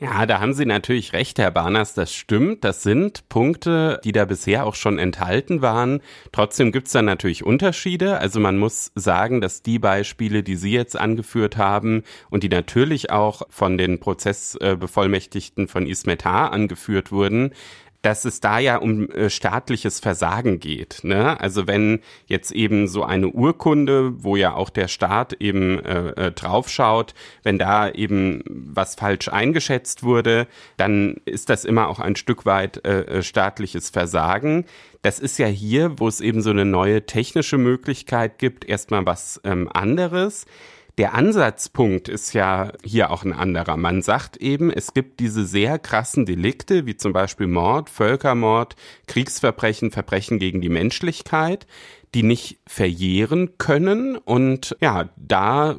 Ja, 0.00 0.26
da 0.26 0.38
haben 0.38 0.52
Sie 0.52 0.64
natürlich 0.64 1.12
recht, 1.12 1.40
Herr 1.40 1.50
Barners, 1.50 1.94
das 1.94 2.14
stimmt. 2.14 2.62
Das 2.62 2.84
sind 2.84 3.28
Punkte, 3.28 4.00
die 4.04 4.12
da 4.12 4.26
bisher 4.26 4.64
auch 4.64 4.76
schon 4.76 4.96
enthalten 4.96 5.60
waren. 5.60 6.00
Trotzdem 6.30 6.70
gibt's 6.70 6.92
da 6.92 7.02
natürlich 7.02 7.44
Unterschiede. 7.44 8.18
Also 8.18 8.38
man 8.38 8.58
muss 8.58 8.92
sagen, 8.94 9.40
dass 9.40 9.62
die 9.62 9.80
Beispiele, 9.80 10.44
die 10.44 10.54
Sie 10.54 10.70
jetzt 10.70 10.96
angeführt 10.96 11.56
haben 11.56 12.04
und 12.30 12.44
die 12.44 12.48
natürlich 12.48 13.10
auch 13.10 13.42
von 13.50 13.76
den 13.76 13.98
Prozessbevollmächtigten 13.98 15.66
von 15.66 15.84
Ismetar 15.84 16.52
angeführt 16.52 17.10
wurden, 17.10 17.50
dass 18.02 18.24
es 18.24 18.40
da 18.40 18.58
ja 18.58 18.76
um 18.76 19.10
äh, 19.10 19.28
staatliches 19.28 20.00
Versagen 20.00 20.60
geht. 20.60 21.00
Ne? 21.02 21.40
Also 21.40 21.66
wenn 21.66 22.00
jetzt 22.26 22.52
eben 22.52 22.86
so 22.86 23.02
eine 23.02 23.28
Urkunde, 23.28 24.22
wo 24.22 24.36
ja 24.36 24.54
auch 24.54 24.70
der 24.70 24.88
Staat 24.88 25.34
eben 25.34 25.84
äh, 25.84 26.10
äh, 26.10 26.32
draufschaut, 26.32 27.14
wenn 27.42 27.58
da 27.58 27.90
eben 27.90 28.42
was 28.46 28.94
falsch 28.94 29.28
eingeschätzt 29.28 30.02
wurde, 30.02 30.46
dann 30.76 31.16
ist 31.24 31.50
das 31.50 31.64
immer 31.64 31.88
auch 31.88 31.98
ein 31.98 32.16
Stück 32.16 32.46
weit 32.46 32.84
äh, 32.84 33.00
äh 33.00 33.22
staatliches 33.22 33.90
Versagen. 33.90 34.64
Das 35.02 35.18
ist 35.18 35.38
ja 35.38 35.46
hier, 35.46 35.98
wo 35.98 36.08
es 36.08 36.20
eben 36.20 36.40
so 36.40 36.50
eine 36.50 36.64
neue 36.64 37.06
technische 37.06 37.58
Möglichkeit 37.58 38.38
gibt, 38.38 38.64
erstmal 38.64 39.06
was 39.06 39.40
ähm, 39.44 39.68
anderes. 39.72 40.46
Der 40.98 41.14
Ansatzpunkt 41.14 42.08
ist 42.08 42.32
ja 42.32 42.72
hier 42.82 43.12
auch 43.12 43.24
ein 43.24 43.32
anderer. 43.32 43.76
Man 43.76 44.02
sagt 44.02 44.36
eben, 44.36 44.72
es 44.72 44.94
gibt 44.94 45.20
diese 45.20 45.46
sehr 45.46 45.78
krassen 45.78 46.26
Delikte, 46.26 46.86
wie 46.86 46.96
zum 46.96 47.12
Beispiel 47.12 47.46
Mord, 47.46 47.88
Völkermord, 47.88 48.74
Kriegsverbrechen, 49.06 49.92
Verbrechen 49.92 50.40
gegen 50.40 50.60
die 50.60 50.68
Menschlichkeit, 50.68 51.68
die 52.14 52.24
nicht 52.24 52.58
verjähren 52.66 53.58
können. 53.58 54.16
Und 54.16 54.76
ja, 54.80 55.08
da 55.16 55.76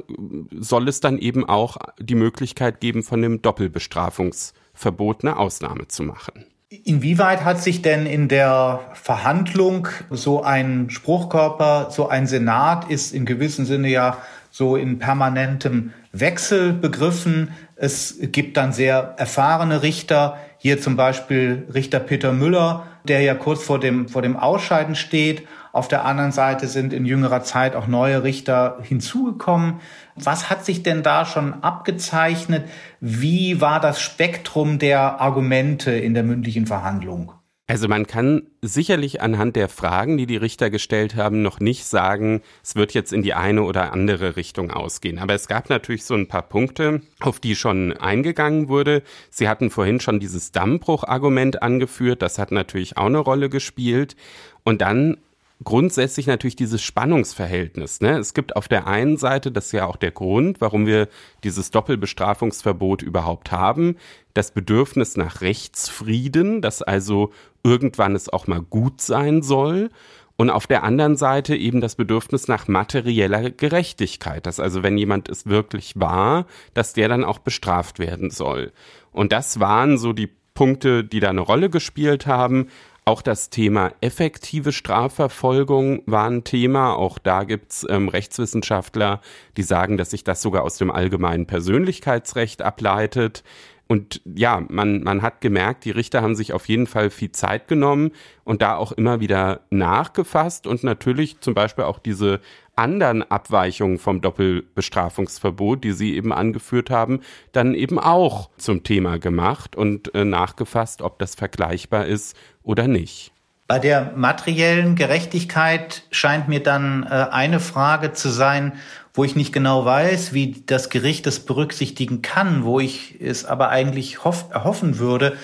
soll 0.58 0.88
es 0.88 1.00
dann 1.00 1.18
eben 1.18 1.46
auch 1.46 1.76
die 1.98 2.14
Möglichkeit 2.14 2.80
geben, 2.80 3.02
von 3.02 3.20
dem 3.20 3.42
Doppelbestrafungsverbot 3.42 5.22
eine 5.22 5.36
Ausnahme 5.36 5.86
zu 5.88 6.02
machen. 6.02 6.46
Inwieweit 6.70 7.44
hat 7.44 7.60
sich 7.60 7.82
denn 7.82 8.06
in 8.06 8.28
der 8.28 8.80
Verhandlung 8.94 9.88
so 10.08 10.42
ein 10.42 10.88
Spruchkörper, 10.88 11.90
so 11.90 12.08
ein 12.08 12.26
Senat 12.26 12.88
ist 12.88 13.12
in 13.12 13.26
gewissem 13.26 13.66
Sinne 13.66 13.88
ja 13.88 14.18
so 14.60 14.76
in 14.76 14.98
permanentem 14.98 15.94
Wechsel 16.12 16.74
begriffen. 16.74 17.52
Es 17.76 18.18
gibt 18.20 18.58
dann 18.58 18.74
sehr 18.74 19.14
erfahrene 19.16 19.82
Richter, 19.82 20.36
hier 20.58 20.78
zum 20.78 20.96
Beispiel 20.96 21.66
Richter 21.72 21.98
Peter 21.98 22.34
Müller, 22.34 22.84
der 23.04 23.22
ja 23.22 23.34
kurz 23.34 23.62
vor 23.62 23.80
dem, 23.80 24.06
vor 24.06 24.20
dem 24.20 24.36
Ausscheiden 24.36 24.96
steht. 24.96 25.48
Auf 25.72 25.88
der 25.88 26.04
anderen 26.04 26.30
Seite 26.30 26.66
sind 26.66 26.92
in 26.92 27.06
jüngerer 27.06 27.42
Zeit 27.42 27.74
auch 27.74 27.86
neue 27.86 28.22
Richter 28.22 28.76
hinzugekommen. 28.82 29.80
Was 30.14 30.50
hat 30.50 30.66
sich 30.66 30.82
denn 30.82 31.02
da 31.02 31.24
schon 31.24 31.62
abgezeichnet? 31.62 32.68
Wie 33.00 33.62
war 33.62 33.80
das 33.80 34.02
Spektrum 34.02 34.78
der 34.78 35.22
Argumente 35.22 35.92
in 35.92 36.12
der 36.12 36.22
mündlichen 36.22 36.66
Verhandlung? 36.66 37.32
Also 37.70 37.86
man 37.86 38.08
kann 38.08 38.48
sicherlich 38.62 39.20
anhand 39.20 39.54
der 39.54 39.68
Fragen, 39.68 40.16
die 40.16 40.26
die 40.26 40.36
Richter 40.36 40.70
gestellt 40.70 41.14
haben, 41.14 41.40
noch 41.40 41.60
nicht 41.60 41.84
sagen, 41.84 42.42
es 42.64 42.74
wird 42.74 42.94
jetzt 42.94 43.12
in 43.12 43.22
die 43.22 43.32
eine 43.32 43.62
oder 43.62 43.92
andere 43.92 44.34
Richtung 44.34 44.72
ausgehen. 44.72 45.20
Aber 45.20 45.34
es 45.34 45.46
gab 45.46 45.70
natürlich 45.70 46.04
so 46.04 46.14
ein 46.14 46.26
paar 46.26 46.42
Punkte, 46.42 47.00
auf 47.20 47.38
die 47.38 47.54
schon 47.54 47.92
eingegangen 47.92 48.68
wurde. 48.68 49.04
Sie 49.30 49.48
hatten 49.48 49.70
vorhin 49.70 50.00
schon 50.00 50.18
dieses 50.18 50.50
Dammbruch-Argument 50.50 51.62
angeführt. 51.62 52.22
Das 52.22 52.40
hat 52.40 52.50
natürlich 52.50 52.96
auch 52.96 53.06
eine 53.06 53.18
Rolle 53.18 53.48
gespielt. 53.48 54.16
Und 54.64 54.80
dann 54.80 55.18
grundsätzlich 55.64 56.26
natürlich 56.26 56.56
dieses 56.56 56.82
Spannungsverhältnis. 56.82 58.00
Ne? 58.00 58.18
Es 58.18 58.34
gibt 58.34 58.56
auf 58.56 58.68
der 58.68 58.86
einen 58.86 59.16
Seite, 59.16 59.52
das 59.52 59.66
ist 59.66 59.72
ja 59.72 59.86
auch 59.86 59.96
der 59.96 60.10
Grund, 60.10 60.60
warum 60.60 60.86
wir 60.86 61.08
dieses 61.44 61.70
Doppelbestrafungsverbot 61.70 63.02
überhaupt 63.02 63.52
haben, 63.52 63.96
das 64.34 64.52
Bedürfnis 64.52 65.16
nach 65.16 65.40
Rechtsfrieden, 65.40 66.62
dass 66.62 66.82
also 66.82 67.32
irgendwann 67.62 68.14
es 68.14 68.28
auch 68.28 68.46
mal 68.46 68.62
gut 68.62 69.00
sein 69.00 69.42
soll. 69.42 69.90
Und 70.36 70.48
auf 70.48 70.66
der 70.66 70.84
anderen 70.84 71.16
Seite 71.18 71.54
eben 71.54 71.82
das 71.82 71.96
Bedürfnis 71.96 72.48
nach 72.48 72.66
materieller 72.66 73.50
Gerechtigkeit, 73.50 74.46
dass 74.46 74.58
also 74.58 74.82
wenn 74.82 74.96
jemand 74.96 75.28
es 75.28 75.44
wirklich 75.44 76.00
war, 76.00 76.46
dass 76.72 76.94
der 76.94 77.08
dann 77.08 77.24
auch 77.24 77.40
bestraft 77.40 77.98
werden 77.98 78.30
soll. 78.30 78.72
Und 79.12 79.32
das 79.32 79.60
waren 79.60 79.98
so 79.98 80.14
die 80.14 80.30
Punkte, 80.54 81.04
die 81.04 81.20
da 81.20 81.30
eine 81.30 81.42
Rolle 81.42 81.70
gespielt 81.70 82.26
haben. 82.26 82.68
Auch 83.10 83.22
das 83.22 83.50
Thema 83.50 83.90
effektive 84.00 84.70
Strafverfolgung 84.70 86.04
war 86.06 86.30
ein 86.30 86.44
Thema. 86.44 86.94
Auch 86.94 87.18
da 87.18 87.42
gibt's 87.42 87.84
ähm, 87.90 88.08
Rechtswissenschaftler, 88.08 89.20
die 89.56 89.64
sagen, 89.64 89.96
dass 89.96 90.10
sich 90.10 90.22
das 90.22 90.40
sogar 90.40 90.62
aus 90.62 90.76
dem 90.76 90.92
allgemeinen 90.92 91.46
Persönlichkeitsrecht 91.46 92.62
ableitet. 92.62 93.42
Und 93.88 94.22
ja, 94.24 94.62
man, 94.68 95.02
man 95.02 95.22
hat 95.22 95.40
gemerkt, 95.40 95.86
die 95.86 95.90
Richter 95.90 96.22
haben 96.22 96.36
sich 96.36 96.52
auf 96.52 96.68
jeden 96.68 96.86
Fall 96.86 97.10
viel 97.10 97.32
Zeit 97.32 97.66
genommen 97.66 98.12
und 98.44 98.62
da 98.62 98.76
auch 98.76 98.92
immer 98.92 99.18
wieder 99.18 99.62
nachgefasst 99.70 100.68
und 100.68 100.84
natürlich 100.84 101.40
zum 101.40 101.54
Beispiel 101.54 101.86
auch 101.86 101.98
diese 101.98 102.38
anderen 102.76 103.28
Abweichungen 103.30 103.98
vom 103.98 104.20
Doppelbestrafungsverbot, 104.20 105.84
die 105.84 105.92
Sie 105.92 106.14
eben 106.16 106.32
angeführt 106.32 106.90
haben, 106.90 107.20
dann 107.52 107.74
eben 107.74 107.98
auch 107.98 108.50
zum 108.56 108.82
Thema 108.82 109.18
gemacht 109.18 109.76
und 109.76 110.14
äh, 110.14 110.24
nachgefasst, 110.24 111.02
ob 111.02 111.18
das 111.18 111.34
vergleichbar 111.34 112.06
ist 112.06 112.36
oder 112.62 112.88
nicht. 112.88 113.32
Bei 113.66 113.78
der 113.78 114.14
materiellen 114.16 114.96
Gerechtigkeit 114.96 116.02
scheint 116.10 116.48
mir 116.48 116.60
dann 116.60 117.04
äh, 117.04 117.28
eine 117.30 117.60
Frage 117.60 118.12
zu 118.12 118.28
sein, 118.28 118.72
wo 119.14 119.22
ich 119.24 119.36
nicht 119.36 119.52
genau 119.52 119.84
weiß, 119.84 120.32
wie 120.32 120.62
das 120.66 120.88
Gericht 120.88 121.26
das 121.26 121.40
berücksichtigen 121.40 122.22
kann, 122.22 122.64
wo 122.64 122.80
ich 122.80 123.20
es 123.20 123.44
aber 123.44 123.68
eigentlich 123.68 124.24
hoff, 124.24 124.46
hoffen 124.54 124.98
würde, 124.98 125.36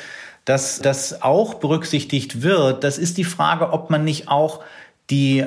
dass 0.45 0.81
das 0.81 1.23
auch 1.23 1.55
berücksichtigt 1.55 2.43
wird. 2.43 2.85
Das 2.85 2.99
ist 2.99 3.19
die 3.19 3.25
Frage, 3.25 3.73
ob 3.73 3.91
man 3.91 4.05
nicht 4.05 4.29
auch 4.29 4.63
die 5.11 5.45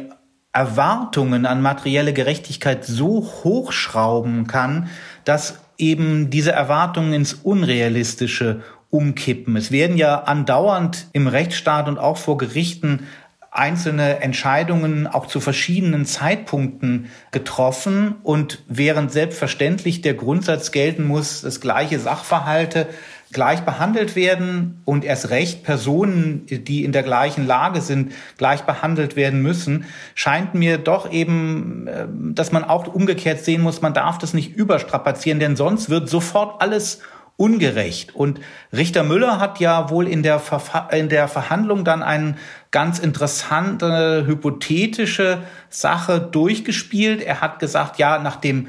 Erwartungen 0.52 1.46
an 1.46 1.62
materielle 1.62 2.14
Gerechtigkeit 2.14 2.84
so 2.84 3.24
hochschrauben 3.44 4.48
kann, 4.48 4.90
dass 5.24 5.60
eben 5.78 6.30
diese 6.30 6.52
Erwartungen 6.52 7.14
ins 7.14 7.34
Unrealistische 7.34 8.62
umkippen. 8.90 9.56
Es 9.56 9.72
werden 9.72 9.98
ja 9.98 10.24
andauernd 10.24 11.08
im 11.14 11.28
Rechtsstaat 11.28 11.88
und 11.88 12.00
auch 12.00 12.18
vor 12.18 12.38
Gerichten 12.38 13.08
einzelne 13.52 14.22
Entscheidungen 14.22 15.08
auch 15.08 15.26
zu 15.26 15.40
verschiedenen 15.40 16.06
Zeitpunkten 16.06 17.10
getroffen 17.32 18.16
und 18.24 18.64
während 18.68 19.12
selbstverständlich 19.12 20.02
der 20.02 20.14
Grundsatz 20.14 20.72
gelten 20.72 21.06
muss, 21.06 21.42
dass 21.42 21.62
gleiche 21.62 22.00
Sachverhalte 22.00 22.88
gleich 23.32 23.62
behandelt 23.62 24.16
werden 24.16 24.82
und 24.86 25.06
erst 25.06 25.30
recht 25.30 25.64
Personen, 25.64 26.46
die 26.48 26.84
in 26.84 26.92
der 26.92 27.04
gleichen 27.04 27.46
Lage 27.46 27.82
sind, 27.82 28.14
gleich 28.38 28.64
behandelt 28.64 29.16
werden 29.16 29.42
müssen, 29.42 29.86
scheint 30.16 30.56
mir 30.56 30.78
doch 30.78 31.12
eben, 31.12 31.88
äh, 31.88 32.08
dass 32.34 32.52
man 32.52 32.64
auch 32.64 32.88
umgekehrt 32.88 33.40
sehen 33.40 33.62
muss, 33.62 33.82
man 33.82 33.94
darf 33.94 34.18
das 34.18 34.34
nicht 34.34 34.56
überstrapazieren, 34.56 35.40
denn 35.40 35.56
sonst 35.56 35.90
wird 35.90 36.10
sofort 36.10 36.62
alles 36.62 37.02
ungerecht. 37.40 38.16
Und 38.16 38.42
Richter 38.74 39.04
Müller 39.04 39.40
hat 39.40 39.62
ja 39.62 39.90
wohl 39.90 40.10
in 40.10 40.24
der, 40.24 40.40
Verfa 40.40 40.90
in 40.90 41.08
der 41.08 41.30
Verhandlung 41.30 41.86
dann 41.86 42.04
eine 42.04 42.36
ganz 42.72 43.00
interessante 43.00 44.26
hypothetische 44.28 45.40
Sache 45.70 46.20
durchgespielt. 46.20 47.22
Er 47.22 47.40
hat 47.40 47.60
gesagt, 47.60 47.98
ja, 47.98 48.20
nach 48.20 48.36
dem 48.36 48.68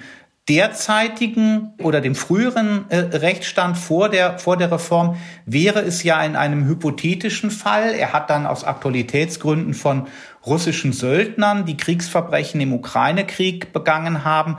derzeitigen 0.51 1.75
oder 1.79 2.01
dem 2.01 2.17
früheren 2.17 2.85
äh, 2.89 2.97
Rechtsstand 2.97 3.79
vor 3.79 4.09
der, 4.09 4.41
vor 4.41 4.57
der 4.57 4.73
Reform 4.73 5.17
wäre 5.47 5.81
es 5.81 6.03
ja 6.03 6.21
in 6.25 6.35
einem 6.35 6.67
hypothetischen 6.67 7.53
Fall. 7.53 7.95
Er 7.95 8.13
hat 8.13 8.31
dann 8.31 8.47
aus 8.47 8.65
Aktualitätsgründen 8.65 9.75
von 9.75 10.09
russischen 10.45 10.93
Söldnern, 10.93 11.67
die 11.67 11.77
Kriegsverbrechen 11.77 12.61
im 12.61 12.73
Ukraine-Krieg 12.73 13.73
begangen 13.73 14.25
haben, 14.25 14.59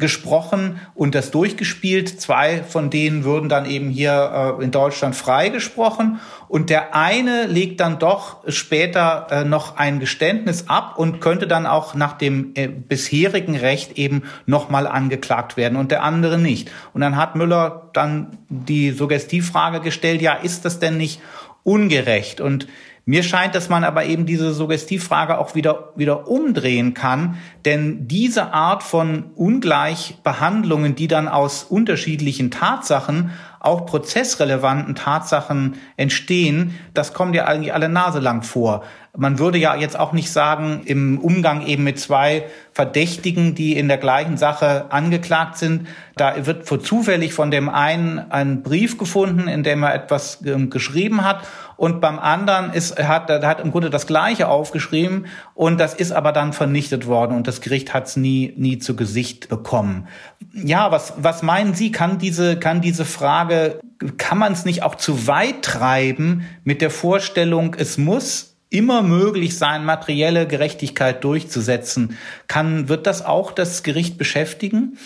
gesprochen 0.00 0.80
und 0.94 1.14
das 1.14 1.30
durchgespielt. 1.30 2.20
Zwei 2.20 2.62
von 2.64 2.90
denen 2.90 3.24
würden 3.24 3.48
dann 3.48 3.66
eben 3.66 3.90
hier 3.90 4.56
äh, 4.58 4.64
in 4.64 4.70
Deutschland 4.70 5.14
freigesprochen 5.14 6.20
und 6.48 6.70
der 6.70 6.96
eine 6.96 7.46
legt 7.46 7.78
dann 7.78 8.00
doch 8.00 8.38
später 8.48 9.28
äh, 9.30 9.44
noch 9.44 9.76
ein 9.76 10.00
Geständnis 10.00 10.64
ab 10.68 10.98
und 10.98 11.20
könnte 11.20 11.46
dann 11.46 11.66
auch 11.66 11.94
nach 11.94 12.14
dem 12.14 12.52
äh, 12.54 12.66
bisherigen 12.66 13.56
Recht 13.56 13.96
eben 13.98 14.24
nochmal 14.46 14.88
angeklagt 14.88 15.56
werden 15.56 15.76
und 15.76 15.92
der 15.92 16.02
andere 16.02 16.38
nicht. 16.38 16.70
Und 16.92 17.02
dann 17.02 17.16
hat 17.16 17.36
Müller 17.36 17.90
dann 17.92 18.38
die 18.48 18.90
Suggestivfrage 18.90 19.80
gestellt, 19.80 20.22
ja, 20.22 20.32
ist 20.32 20.64
das 20.64 20.80
denn 20.80 20.96
nicht 20.96 21.20
ungerecht? 21.62 22.40
Und 22.40 22.66
mir 23.10 23.24
scheint, 23.24 23.56
dass 23.56 23.68
man 23.68 23.82
aber 23.82 24.04
eben 24.04 24.24
diese 24.24 24.52
Suggestivfrage 24.52 25.38
auch 25.38 25.56
wieder, 25.56 25.92
wieder 25.96 26.28
umdrehen 26.28 26.94
kann, 26.94 27.38
denn 27.64 28.06
diese 28.06 28.54
Art 28.54 28.84
von 28.84 29.32
Ungleichbehandlungen, 29.34 30.94
die 30.94 31.08
dann 31.08 31.26
aus 31.26 31.64
unterschiedlichen 31.64 32.52
Tatsachen 32.52 33.32
auch 33.58 33.84
prozessrelevanten 33.84 34.94
Tatsachen 34.94 35.74
entstehen, 35.96 36.78
das 36.94 37.12
kommt 37.12 37.34
ja 37.34 37.46
eigentlich 37.46 37.74
alle 37.74 37.88
Nase 37.88 38.20
lang 38.20 38.42
vor. 38.44 38.84
Man 39.16 39.40
würde 39.40 39.58
ja 39.58 39.74
jetzt 39.74 39.98
auch 39.98 40.12
nicht 40.12 40.30
sagen, 40.30 40.82
im 40.84 41.18
Umgang 41.18 41.66
eben 41.66 41.82
mit 41.82 41.98
zwei 41.98 42.44
Verdächtigen, 42.72 43.56
die 43.56 43.76
in 43.76 43.88
der 43.88 43.98
gleichen 43.98 44.36
Sache 44.36 44.86
angeklagt 44.90 45.58
sind, 45.58 45.88
da 46.16 46.46
wird 46.46 46.66
zufällig 46.86 47.34
von 47.34 47.50
dem 47.50 47.68
einen 47.68 48.18
ein 48.30 48.62
Brief 48.62 48.98
gefunden, 48.98 49.48
in 49.48 49.64
dem 49.64 49.82
er 49.82 49.94
etwas 49.94 50.42
ähm, 50.44 50.70
geschrieben 50.70 51.24
hat. 51.24 51.46
Und 51.76 52.00
beim 52.00 52.18
anderen 52.18 52.72
ist, 52.72 52.98
hat, 53.02 53.30
hat 53.30 53.60
im 53.60 53.72
Grunde 53.72 53.90
das 53.90 54.06
Gleiche 54.06 54.48
aufgeschrieben. 54.48 55.26
Und 55.54 55.80
das 55.80 55.94
ist 55.94 56.12
aber 56.12 56.30
dann 56.32 56.52
vernichtet 56.52 57.06
worden. 57.06 57.34
Und 57.34 57.48
das 57.48 57.62
Gericht 57.62 57.94
hat 57.94 58.06
es 58.06 58.16
nie, 58.16 58.52
nie 58.56 58.78
zu 58.78 58.94
Gesicht 58.94 59.48
bekommen. 59.48 60.06
Ja, 60.52 60.92
was, 60.92 61.14
was 61.16 61.42
meinen 61.42 61.74
Sie, 61.74 61.90
kann 61.90 62.18
diese, 62.18 62.58
kann 62.58 62.80
diese 62.80 63.06
Frage, 63.06 63.80
kann 64.18 64.38
man 64.38 64.52
es 64.52 64.64
nicht 64.64 64.82
auch 64.82 64.94
zu 64.94 65.26
weit 65.26 65.62
treiben 65.62 66.44
mit 66.64 66.82
der 66.82 66.90
Vorstellung, 66.90 67.74
es 67.78 67.98
muss 67.98 68.49
immer 68.70 69.02
möglich 69.02 69.58
sein, 69.58 69.84
materielle 69.84 70.46
Gerechtigkeit 70.46 71.22
durchzusetzen? 71.22 72.16
Kann, 72.46 72.88
wird 72.88 73.06
das 73.06 73.24
auch 73.24 73.52
das 73.52 73.82
Gericht 73.82 74.16
beschäftigen? 74.16 74.96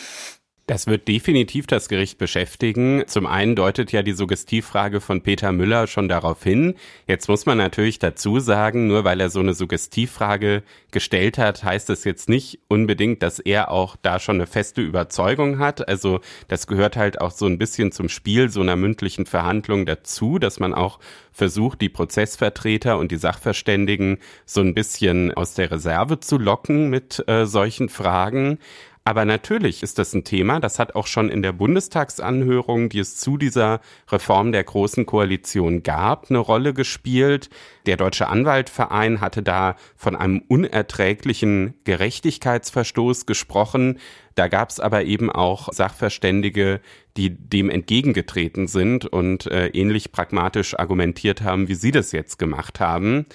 Das 0.67 0.87
wird 0.87 1.09
definitiv 1.09 1.67
das 1.67 1.91
Gericht 1.91 2.17
beschäftigen. 2.17 3.05
Zum 3.07 3.27
einen 3.27 3.55
deutet 3.55 3.93
ja 3.93 4.03
die 4.03 4.15
Suggestivfrage 4.15 5.03
von 5.03 5.21
Peter 5.21 5.53
Müller 5.53 5.87
schon 5.87 6.09
darauf 6.09 6.43
hin. 6.43 6.75
Jetzt 7.07 7.29
muss 7.29 7.45
man 7.45 7.59
natürlich 7.59 7.99
dazu 7.99 8.41
sagen, 8.41 8.87
nur 8.87 9.05
weil 9.05 9.21
er 9.21 9.29
so 9.29 9.41
eine 9.41 9.53
Suggestivfrage 9.53 10.62
gestellt 10.91 11.37
hat, 11.37 11.65
heißt 11.65 11.91
es 11.91 12.05
jetzt 12.05 12.31
nicht 12.31 12.61
unbedingt, 12.69 13.23
dass 13.23 13.41
er 13.41 13.71
auch 13.71 13.97
da 14.01 14.19
schon 14.19 14.37
eine 14.37 14.47
feste 14.47 14.81
Überzeugung 14.81 15.59
hat. 15.59 15.87
Also 15.87 16.21
das 16.49 16.67
gehört 16.67 16.97
halt 16.97 17.21
auch 17.21 17.33
so 17.33 17.45
ein 17.45 17.59
bisschen 17.59 17.93
zum 17.93 18.09
Spiel 18.09 18.49
so 18.49 18.62
einer 18.62 18.77
mündlichen 18.77 19.27
Verhandlung 19.27 19.85
dazu, 19.85 20.39
dass 20.39 20.61
man 20.61 20.73
auch 20.73 20.99
versucht, 21.31 21.83
die 21.83 21.91
Prozessvertreter 21.91 22.97
und 22.97 23.12
die 23.12 23.17
Sachverständigen 23.17 24.17
so 24.47 24.62
ein 24.62 24.73
bisschen 24.73 25.35
aus 25.35 25.53
der 25.53 25.71
Reserve 25.71 26.21
zu 26.21 26.39
locken 26.39 26.89
mit 26.89 27.23
äh, 27.29 27.45
solchen 27.45 27.91
Fragen. 27.91 28.59
Aber 29.07 29.27
natürlich 29.27 29.83
ist 29.83 29.99
das 29.99 30.15
ein 30.15 30.25
Thema, 30.25 30.61
das 30.61 30.79
hat 30.79 30.95
auch 30.95 31.07
schon 31.07 31.29
in 31.29 31.43
der 31.43 31.53
Bundestagsanhörung, 31.53 32.89
die 32.89 33.01
es 33.01 33.19
zu 33.19 33.37
dieser 33.37 33.83
Reform 34.11 34.51
der 34.51 34.65
Großen 34.65 35.05
Koalition 35.05 35.83
gab, 35.83 36.31
eine 36.31 36.39
Rolle 36.39 36.73
gespielt. 36.73 37.51
Der 37.85 37.99
Deutsche 37.99 38.29
Anwaltverein 38.29 39.21
hatte 39.21 39.43
da 39.43 39.77
von 39.95 40.17
einem 40.17 40.43
unerträglichen 40.49 41.75
Gerechtigkeitsverstoß 41.85 43.27
gesprochen. 43.27 43.99
Da 44.37 44.49
gab 44.49 44.71
es 44.71 44.81
aber 44.81 45.05
eben 45.05 45.31
auch 45.31 45.71
Sachverständige, 45.71 46.81
die 47.19 47.29
dem 47.29 47.69
entgegengetreten 47.69 48.69
sind 48.69 49.05
und 49.05 49.45
äh, 49.49 49.67
ähnlich 49.69 50.13
pragmatisch 50.13 50.79
argumentiert 50.79 51.43
haben, 51.43 51.69
wie 51.69 51.75
Sie 51.75 51.91
das 51.91 52.11
jetzt 52.13 52.39
gemacht 52.39 52.81
haben. 52.81 53.27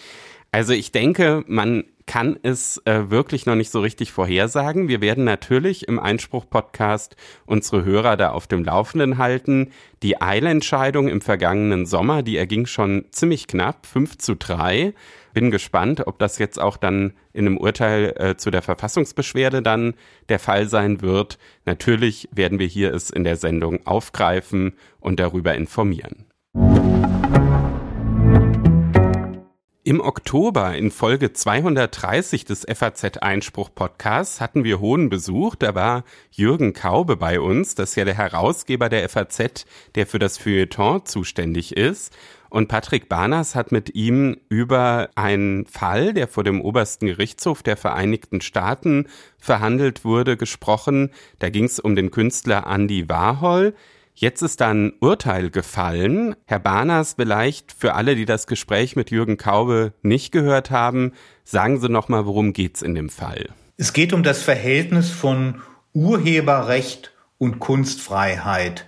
Also 0.51 0.73
ich 0.73 0.91
denke, 0.91 1.43
man 1.47 1.83
kann 2.09 2.39
es 2.41 2.81
äh, 2.85 3.11
wirklich 3.11 3.45
noch 3.45 3.53
nicht 3.53 3.69
so 3.69 3.81
richtig 3.81 4.11
vorhersagen. 4.11 4.87
Wir 4.87 4.99
werden 4.99 5.25
natürlich 5.25 5.87
im 5.87 5.99
Einspruch-Podcast 5.99 7.15
unsere 7.45 7.85
Hörer 7.85 8.17
da 8.17 8.31
auf 8.31 8.47
dem 8.47 8.63
Laufenden 8.63 9.19
halten. 9.19 9.69
Die 10.01 10.19
Eilentscheidung 10.19 11.07
im 11.07 11.21
vergangenen 11.21 11.85
Sommer, 11.85 12.23
die 12.23 12.37
erging 12.37 12.65
schon 12.65 13.05
ziemlich 13.11 13.45
knapp, 13.45 13.85
5 13.85 14.17
zu 14.17 14.35
3. 14.35 14.95
Bin 15.35 15.51
gespannt, 15.51 16.07
ob 16.07 16.17
das 16.17 16.39
jetzt 16.39 16.59
auch 16.59 16.77
dann 16.77 17.13
in 17.31 17.45
einem 17.45 17.57
Urteil 17.57 18.15
äh, 18.17 18.35
zu 18.35 18.49
der 18.49 18.63
Verfassungsbeschwerde 18.63 19.61
dann 19.61 19.93
der 20.29 20.39
Fall 20.39 20.67
sein 20.67 21.03
wird. 21.03 21.37
Natürlich 21.65 22.27
werden 22.31 22.57
wir 22.57 22.65
hier 22.65 22.91
es 22.91 23.11
in 23.11 23.23
der 23.23 23.35
Sendung 23.35 23.85
aufgreifen 23.85 24.73
und 24.99 25.19
darüber 25.19 25.53
informieren. 25.53 26.25
Im 29.89 30.01
Oktober 30.01 30.75
in 30.75 30.91
Folge 30.91 31.33
230 31.33 32.45
des 32.45 32.63
FAZ 32.71 33.17
Einspruch 33.23 33.71
Podcasts 33.73 34.39
hatten 34.39 34.63
wir 34.63 34.79
hohen 34.79 35.09
Besuch. 35.09 35.55
Da 35.55 35.73
war 35.73 36.03
Jürgen 36.29 36.73
Kaube 36.73 37.17
bei 37.17 37.39
uns. 37.39 37.73
Das 37.73 37.89
ist 37.89 37.95
ja 37.95 38.05
der 38.05 38.13
Herausgeber 38.13 38.87
der 38.89 39.09
FAZ, 39.09 39.65
der 39.95 40.05
für 40.05 40.19
das 40.19 40.37
Feuilleton 40.37 41.07
zuständig 41.07 41.75
ist. 41.75 42.15
Und 42.51 42.67
Patrick 42.67 43.09
Barners 43.09 43.55
hat 43.55 43.71
mit 43.71 43.95
ihm 43.95 44.37
über 44.47 45.09
einen 45.15 45.65
Fall, 45.65 46.13
der 46.13 46.27
vor 46.27 46.43
dem 46.43 46.61
obersten 46.61 47.07
Gerichtshof 47.07 47.63
der 47.63 47.75
Vereinigten 47.75 48.41
Staaten 48.41 49.07
verhandelt 49.39 50.05
wurde, 50.05 50.37
gesprochen. 50.37 51.09
Da 51.39 51.49
ging 51.49 51.63
es 51.63 51.79
um 51.79 51.95
den 51.95 52.11
Künstler 52.11 52.67
Andy 52.67 53.09
Warhol. 53.09 53.73
Jetzt 54.21 54.41
ist 54.41 54.59
dann 54.59 54.91
Urteil 54.99 55.49
gefallen. 55.49 56.35
Herr 56.45 56.59
Barners, 56.59 57.13
vielleicht 57.17 57.71
für 57.71 57.93
alle, 57.93 58.17
die 58.17 58.25
das 58.25 58.47
Gespräch 58.47 58.97
mit 58.97 59.11
Jürgen 59.11 59.37
Kaube 59.37 59.93
nicht 60.01 60.33
gehört 60.33 60.71
haben, 60.71 61.13
sagen 61.45 61.79
Sie 61.79 61.87
noch 61.87 62.09
mal, 62.09 62.25
worum 62.25 62.51
geht's 62.51 62.81
in 62.81 62.95
dem 62.95 63.07
Fall? 63.07 63.47
Es 63.77 63.93
geht 63.93 64.11
um 64.11 64.21
das 64.21 64.41
Verhältnis 64.41 65.09
von 65.09 65.61
Urheberrecht 65.93 67.13
und 67.37 67.59
Kunstfreiheit. 67.59 68.87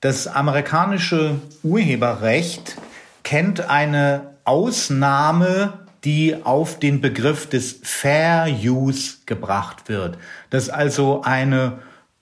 Das 0.00 0.26
amerikanische 0.26 1.36
Urheberrecht 1.62 2.76
kennt 3.22 3.70
eine 3.70 4.34
Ausnahme, 4.42 5.86
die 6.02 6.34
auf 6.42 6.80
den 6.80 7.00
Begriff 7.00 7.48
des 7.48 7.78
Fair 7.84 8.48
Use 8.48 9.18
gebracht 9.24 9.88
wird. 9.88 10.18
Das 10.50 10.64
ist 10.64 10.70
also 10.70 11.22
eine 11.22 11.78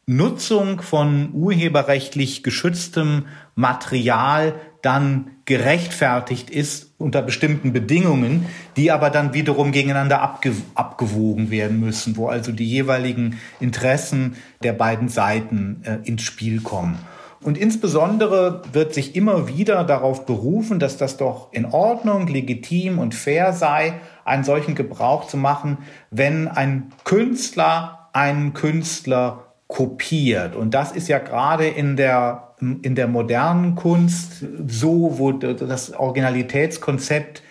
Nutzung 0.07 0.83
von 0.83 1.31
urheberrechtlich 1.33 2.43
geschütztem 2.43 3.27
Material 3.55 4.55
dann 4.83 5.31
gerechtfertigt 5.45 6.51
ist 6.51 6.93
unter 6.99 7.23
bestimmten 7.23 7.73
Bedingungen, 7.73 8.47
die 8.77 8.91
aber 8.91 9.11
dann 9.11 9.33
wiederum 9.33 9.71
gegeneinander 9.71 10.21
abge 10.21 10.53
abgewogen 10.75 11.51
werden 11.51 11.79
müssen, 11.79 12.17
wo 12.17 12.27
also 12.27 12.51
die 12.51 12.69
jeweiligen 12.69 13.39
Interessen 13.61 14.37
der 14.65 14.73
beiden 14.73 15.09
Seiten 15.09 15.83
äh, 15.85 15.99
ins 16.03 16.23
Spiel 16.23 16.61
kommen. 16.63 16.99
Und 17.41 17.59
insbesondere 17.59 18.63
wird 18.73 18.95
sich 18.95 19.17
immer 19.17 19.49
wieder 19.49 19.85
darauf 19.85 20.27
berufen, 20.27 20.79
dass 20.79 20.97
das 20.97 21.17
doch 21.17 21.53
in 21.53 21.65
Ordnung, 21.65 22.27
legitim 22.29 22.99
und 22.99 23.15
fair 23.15 23.53
sei, 23.53 23.95
einen 24.25 24.45
solchen 24.45 24.75
Gebrauch 24.75 25.27
zu 25.27 25.37
machen, 25.37 25.79
wenn 26.11 26.49
ein 26.49 26.93
Künstler 27.05 28.09
einen 28.13 28.53
Künstler 28.53 29.52
kopiert. 29.73 30.55
Und 30.55 30.75
das 30.75 30.93
ist 30.93 31.09
ja 31.09 31.19
gerade 31.19 31.67
in 31.67 31.97
der, 31.97 32.55
in 32.61 32.95
der 32.95 33.09
modernen 33.09 33.75
Kunst 33.75 34.45
so, 34.69 35.15
wo 35.19 35.33
das 35.33 35.95
Originalitätskonzept 35.95 37.43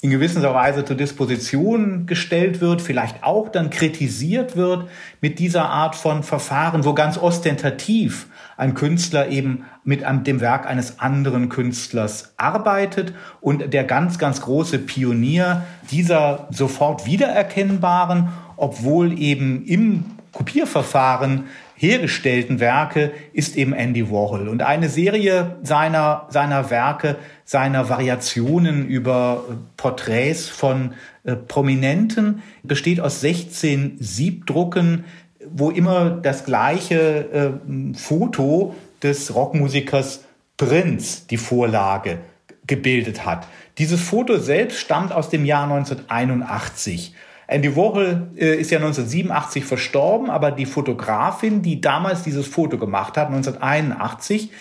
in 0.00 0.08
gewisser 0.08 0.54
Weise 0.54 0.86
zur 0.86 0.96
Disposition 0.96 2.06
gestellt 2.06 2.62
wird, 2.62 2.80
vielleicht 2.80 3.22
auch 3.22 3.50
dann 3.50 3.68
kritisiert 3.68 4.56
wird 4.56 4.88
mit 5.20 5.38
dieser 5.38 5.68
Art 5.68 5.94
von 5.94 6.22
Verfahren, 6.22 6.86
wo 6.86 6.94
ganz 6.94 7.18
ostentativ 7.18 8.28
ein 8.56 8.72
Künstler 8.72 9.28
eben 9.28 9.64
mit 9.84 10.04
dem 10.26 10.40
Werk 10.40 10.66
eines 10.66 11.00
anderen 11.00 11.50
Künstlers 11.50 12.32
arbeitet 12.38 13.12
und 13.42 13.74
der 13.74 13.84
ganz, 13.84 14.18
ganz 14.18 14.40
große 14.40 14.78
Pionier 14.78 15.66
dieser 15.90 16.48
sofort 16.50 17.04
wiedererkennbaren, 17.04 18.30
obwohl 18.56 19.18
eben 19.18 19.66
im 19.66 20.17
Kopierverfahren 20.38 21.48
hergestellten 21.74 22.60
Werke 22.60 23.10
ist 23.32 23.56
eben 23.56 23.72
Andy 23.72 24.08
Warhol. 24.08 24.46
Und 24.46 24.62
eine 24.62 24.88
Serie 24.88 25.56
seiner, 25.64 26.28
seiner 26.30 26.70
Werke, 26.70 27.16
seiner 27.44 27.88
Variationen 27.88 28.86
über 28.86 29.44
äh, 29.50 29.54
Porträts 29.76 30.48
von 30.48 30.94
äh, 31.24 31.34
Prominenten 31.34 32.40
besteht 32.62 33.00
aus 33.00 33.20
16 33.20 33.96
Siebdrucken, 33.98 35.06
wo 35.50 35.70
immer 35.70 36.10
das 36.10 36.44
gleiche 36.44 37.60
äh, 37.66 37.94
Foto 37.94 38.76
des 39.02 39.34
Rockmusikers 39.34 40.22
Prinz 40.56 41.26
die 41.26 41.36
Vorlage 41.36 42.18
gebildet 42.64 43.26
hat. 43.26 43.48
Dieses 43.78 44.00
Foto 44.00 44.38
selbst 44.38 44.78
stammt 44.78 45.10
aus 45.10 45.30
dem 45.30 45.44
Jahr 45.44 45.64
1981. 45.64 47.12
Andy 47.48 47.74
Warhol 47.74 48.30
äh, 48.36 48.56
ist 48.56 48.70
ja 48.70 48.78
1987 48.78 49.64
verstorben, 49.64 50.30
aber 50.30 50.52
die 50.52 50.66
Fotografin, 50.66 51.62
die 51.62 51.80
damals 51.80 52.22
dieses 52.22 52.46
Foto 52.46 52.76
gemacht 52.76 53.16
hat, 53.16 53.28
1981, 53.28 54.52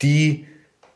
die 0.00 0.46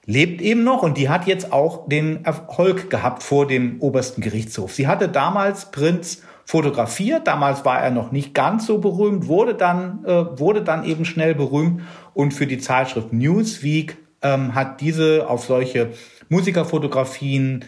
lebt 0.06 0.40
eben 0.40 0.62
noch 0.62 0.82
und 0.82 0.96
die 0.96 1.08
hat 1.08 1.26
jetzt 1.26 1.52
auch 1.52 1.88
den 1.88 2.24
Erfolg 2.24 2.88
gehabt 2.88 3.24
vor 3.24 3.48
dem 3.48 3.80
obersten 3.80 4.22
Gerichtshof. 4.22 4.72
Sie 4.72 4.86
hatte 4.86 5.08
damals 5.08 5.72
Prinz 5.72 6.22
fotografiert, 6.44 7.26
damals 7.26 7.64
war 7.64 7.80
er 7.80 7.90
noch 7.90 8.12
nicht 8.12 8.32
ganz 8.32 8.66
so 8.66 8.78
berühmt, 8.78 9.26
wurde 9.26 9.54
dann, 9.54 10.04
äh, 10.04 10.38
wurde 10.38 10.62
dann 10.62 10.84
eben 10.84 11.04
schnell 11.04 11.34
berühmt 11.34 11.82
und 12.14 12.32
für 12.32 12.46
die 12.46 12.58
Zeitschrift 12.58 13.12
Newsweek 13.12 13.96
ähm, 14.22 14.54
hat 14.54 14.80
diese 14.80 15.28
auf 15.28 15.44
solche 15.44 15.90
Musikerfotografien 16.28 17.64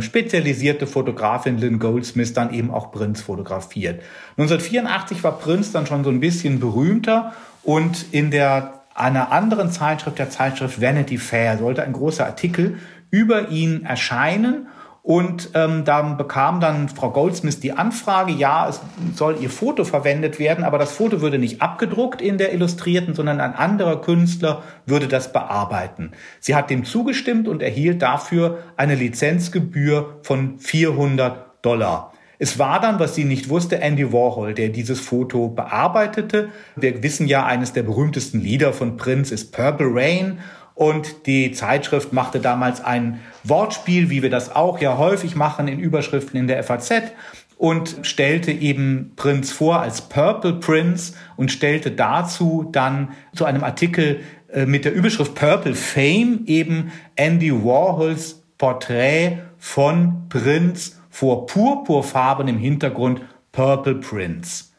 spezialisierte 0.00 0.86
Fotografin 0.86 1.58
Lynn 1.58 1.78
Goldsmith 1.78 2.32
dann 2.32 2.52
eben 2.52 2.70
auch 2.70 2.92
Prince 2.92 3.22
fotografiert. 3.22 4.02
1984 4.36 5.24
war 5.24 5.38
Prince 5.38 5.72
dann 5.72 5.86
schon 5.86 6.04
so 6.04 6.10
ein 6.10 6.20
bisschen 6.20 6.60
berühmter 6.60 7.32
und 7.62 8.06
in 8.12 8.30
der 8.30 8.82
einer 8.94 9.32
anderen 9.32 9.70
Zeitschrift, 9.70 10.18
der 10.18 10.30
Zeitschrift 10.30 10.80
Vanity 10.80 11.18
Fair, 11.18 11.58
sollte 11.58 11.82
ein 11.82 11.92
großer 11.92 12.26
Artikel 12.26 12.78
über 13.10 13.48
ihn 13.48 13.84
erscheinen 13.84 14.66
und 15.02 15.50
ähm, 15.54 15.84
dann 15.84 16.16
bekam 16.16 16.60
dann 16.60 16.88
Frau 16.88 17.10
Goldsmith 17.10 17.58
die 17.58 17.72
Anfrage, 17.72 18.32
ja, 18.32 18.68
es 18.68 18.80
soll 19.16 19.36
ihr 19.40 19.50
Foto 19.50 19.84
verwendet 19.84 20.38
werden, 20.38 20.62
aber 20.62 20.78
das 20.78 20.92
Foto 20.92 21.20
würde 21.20 21.40
nicht 21.40 21.60
abgedruckt 21.60 22.22
in 22.22 22.38
der 22.38 22.52
Illustrierten, 22.52 23.14
sondern 23.14 23.40
ein 23.40 23.54
anderer 23.54 24.00
Künstler 24.00 24.62
würde 24.86 25.08
das 25.08 25.32
bearbeiten. 25.32 26.12
Sie 26.38 26.54
hat 26.54 26.70
dem 26.70 26.84
zugestimmt 26.84 27.48
und 27.48 27.62
erhielt 27.62 28.00
dafür 28.00 28.58
eine 28.76 28.94
Lizenzgebühr 28.94 30.20
von 30.22 30.60
400 30.60 31.64
Dollar. 31.64 32.12
Es 32.38 32.60
war 32.60 32.80
dann, 32.80 33.00
was 33.00 33.16
sie 33.16 33.24
nicht 33.24 33.48
wusste, 33.48 33.80
Andy 33.80 34.12
Warhol, 34.12 34.54
der 34.54 34.68
dieses 34.68 35.00
Foto 35.00 35.48
bearbeitete. 35.48 36.48
Wir 36.76 37.02
wissen 37.02 37.26
ja, 37.26 37.44
eines 37.44 37.72
der 37.72 37.82
berühmtesten 37.82 38.40
Lieder 38.40 38.72
von 38.72 38.96
Prince 38.96 39.34
ist 39.34 39.52
Purple 39.52 39.90
Rain 39.90 40.38
und 40.74 41.26
die 41.26 41.52
Zeitschrift 41.52 42.12
machte 42.12 42.40
damals 42.40 42.82
ein 42.82 43.20
Wortspiel, 43.44 44.10
wie 44.10 44.22
wir 44.22 44.30
das 44.30 44.54
auch 44.54 44.80
ja 44.80 44.98
häufig 44.98 45.34
machen 45.36 45.68
in 45.68 45.78
Überschriften 45.78 46.38
in 46.38 46.46
der 46.46 46.62
FAZ 46.62 47.12
und 47.56 47.98
stellte 48.02 48.50
eben 48.50 49.12
Prince 49.14 49.54
vor 49.54 49.80
als 49.80 50.02
Purple 50.02 50.54
Prince 50.54 51.14
und 51.36 51.52
stellte 51.52 51.92
dazu 51.92 52.68
dann 52.72 53.12
zu 53.34 53.44
einem 53.44 53.62
Artikel 53.62 54.20
äh, 54.52 54.66
mit 54.66 54.84
der 54.84 54.92
Überschrift 54.92 55.34
Purple 55.34 55.74
Fame 55.74 56.40
eben 56.46 56.92
Andy 57.14 57.52
Warhols 57.52 58.42
Porträt 58.58 59.38
von 59.58 60.28
Prince 60.28 60.96
vor 61.10 61.46
purpurfarbenem 61.46 62.58
Hintergrund 62.58 63.20
Purple 63.52 63.96
Prince. 63.96 64.71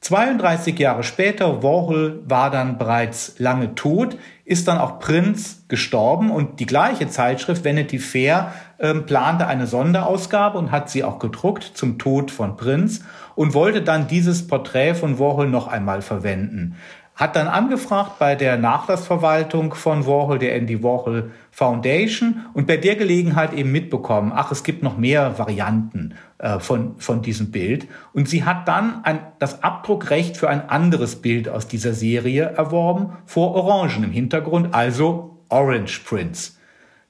32 0.00 0.78
Jahre 0.78 1.02
später, 1.02 1.62
Warhol 1.62 2.22
war 2.24 2.50
dann 2.50 2.78
bereits 2.78 3.34
lange 3.38 3.74
tot, 3.74 4.16
ist 4.44 4.68
dann 4.68 4.78
auch 4.78 5.00
Prinz 5.00 5.64
gestorben 5.68 6.30
und 6.30 6.60
die 6.60 6.66
gleiche 6.66 7.08
Zeitschrift 7.08 7.64
Vanity 7.64 7.98
Fair 7.98 8.52
äh, 8.78 8.94
plante 8.94 9.46
eine 9.46 9.66
Sonderausgabe 9.66 10.56
und 10.56 10.70
hat 10.70 10.88
sie 10.88 11.02
auch 11.02 11.18
gedruckt 11.18 11.64
zum 11.74 11.98
Tod 11.98 12.30
von 12.30 12.56
Prinz 12.56 13.04
und 13.34 13.54
wollte 13.54 13.82
dann 13.82 14.06
dieses 14.06 14.46
Porträt 14.46 14.94
von 14.94 15.18
Warhol 15.18 15.48
noch 15.48 15.66
einmal 15.66 16.00
verwenden 16.00 16.76
hat 17.18 17.34
dann 17.34 17.48
angefragt 17.48 18.20
bei 18.20 18.36
der 18.36 18.56
Nachlassverwaltung 18.56 19.74
von 19.74 20.06
Warhol, 20.06 20.38
der 20.38 20.54
Andy 20.54 20.84
Warhol 20.84 21.32
Foundation 21.50 22.46
und 22.54 22.68
bei 22.68 22.76
der 22.76 22.94
Gelegenheit 22.94 23.52
eben 23.52 23.72
mitbekommen, 23.72 24.32
ach, 24.32 24.52
es 24.52 24.62
gibt 24.62 24.84
noch 24.84 24.96
mehr 24.96 25.36
Varianten 25.36 26.14
äh, 26.38 26.60
von, 26.60 26.96
von 26.98 27.20
diesem 27.20 27.50
Bild. 27.50 27.88
Und 28.12 28.28
sie 28.28 28.44
hat 28.44 28.68
dann 28.68 29.04
ein, 29.04 29.18
das 29.40 29.64
Abdruckrecht 29.64 30.36
für 30.36 30.48
ein 30.48 30.68
anderes 30.68 31.16
Bild 31.16 31.48
aus 31.48 31.66
dieser 31.66 31.92
Serie 31.92 32.44
erworben, 32.44 33.14
vor 33.26 33.52
Orangen 33.56 34.04
im 34.04 34.12
Hintergrund, 34.12 34.72
also 34.72 35.40
Orange 35.48 36.04
Prince. 36.04 36.52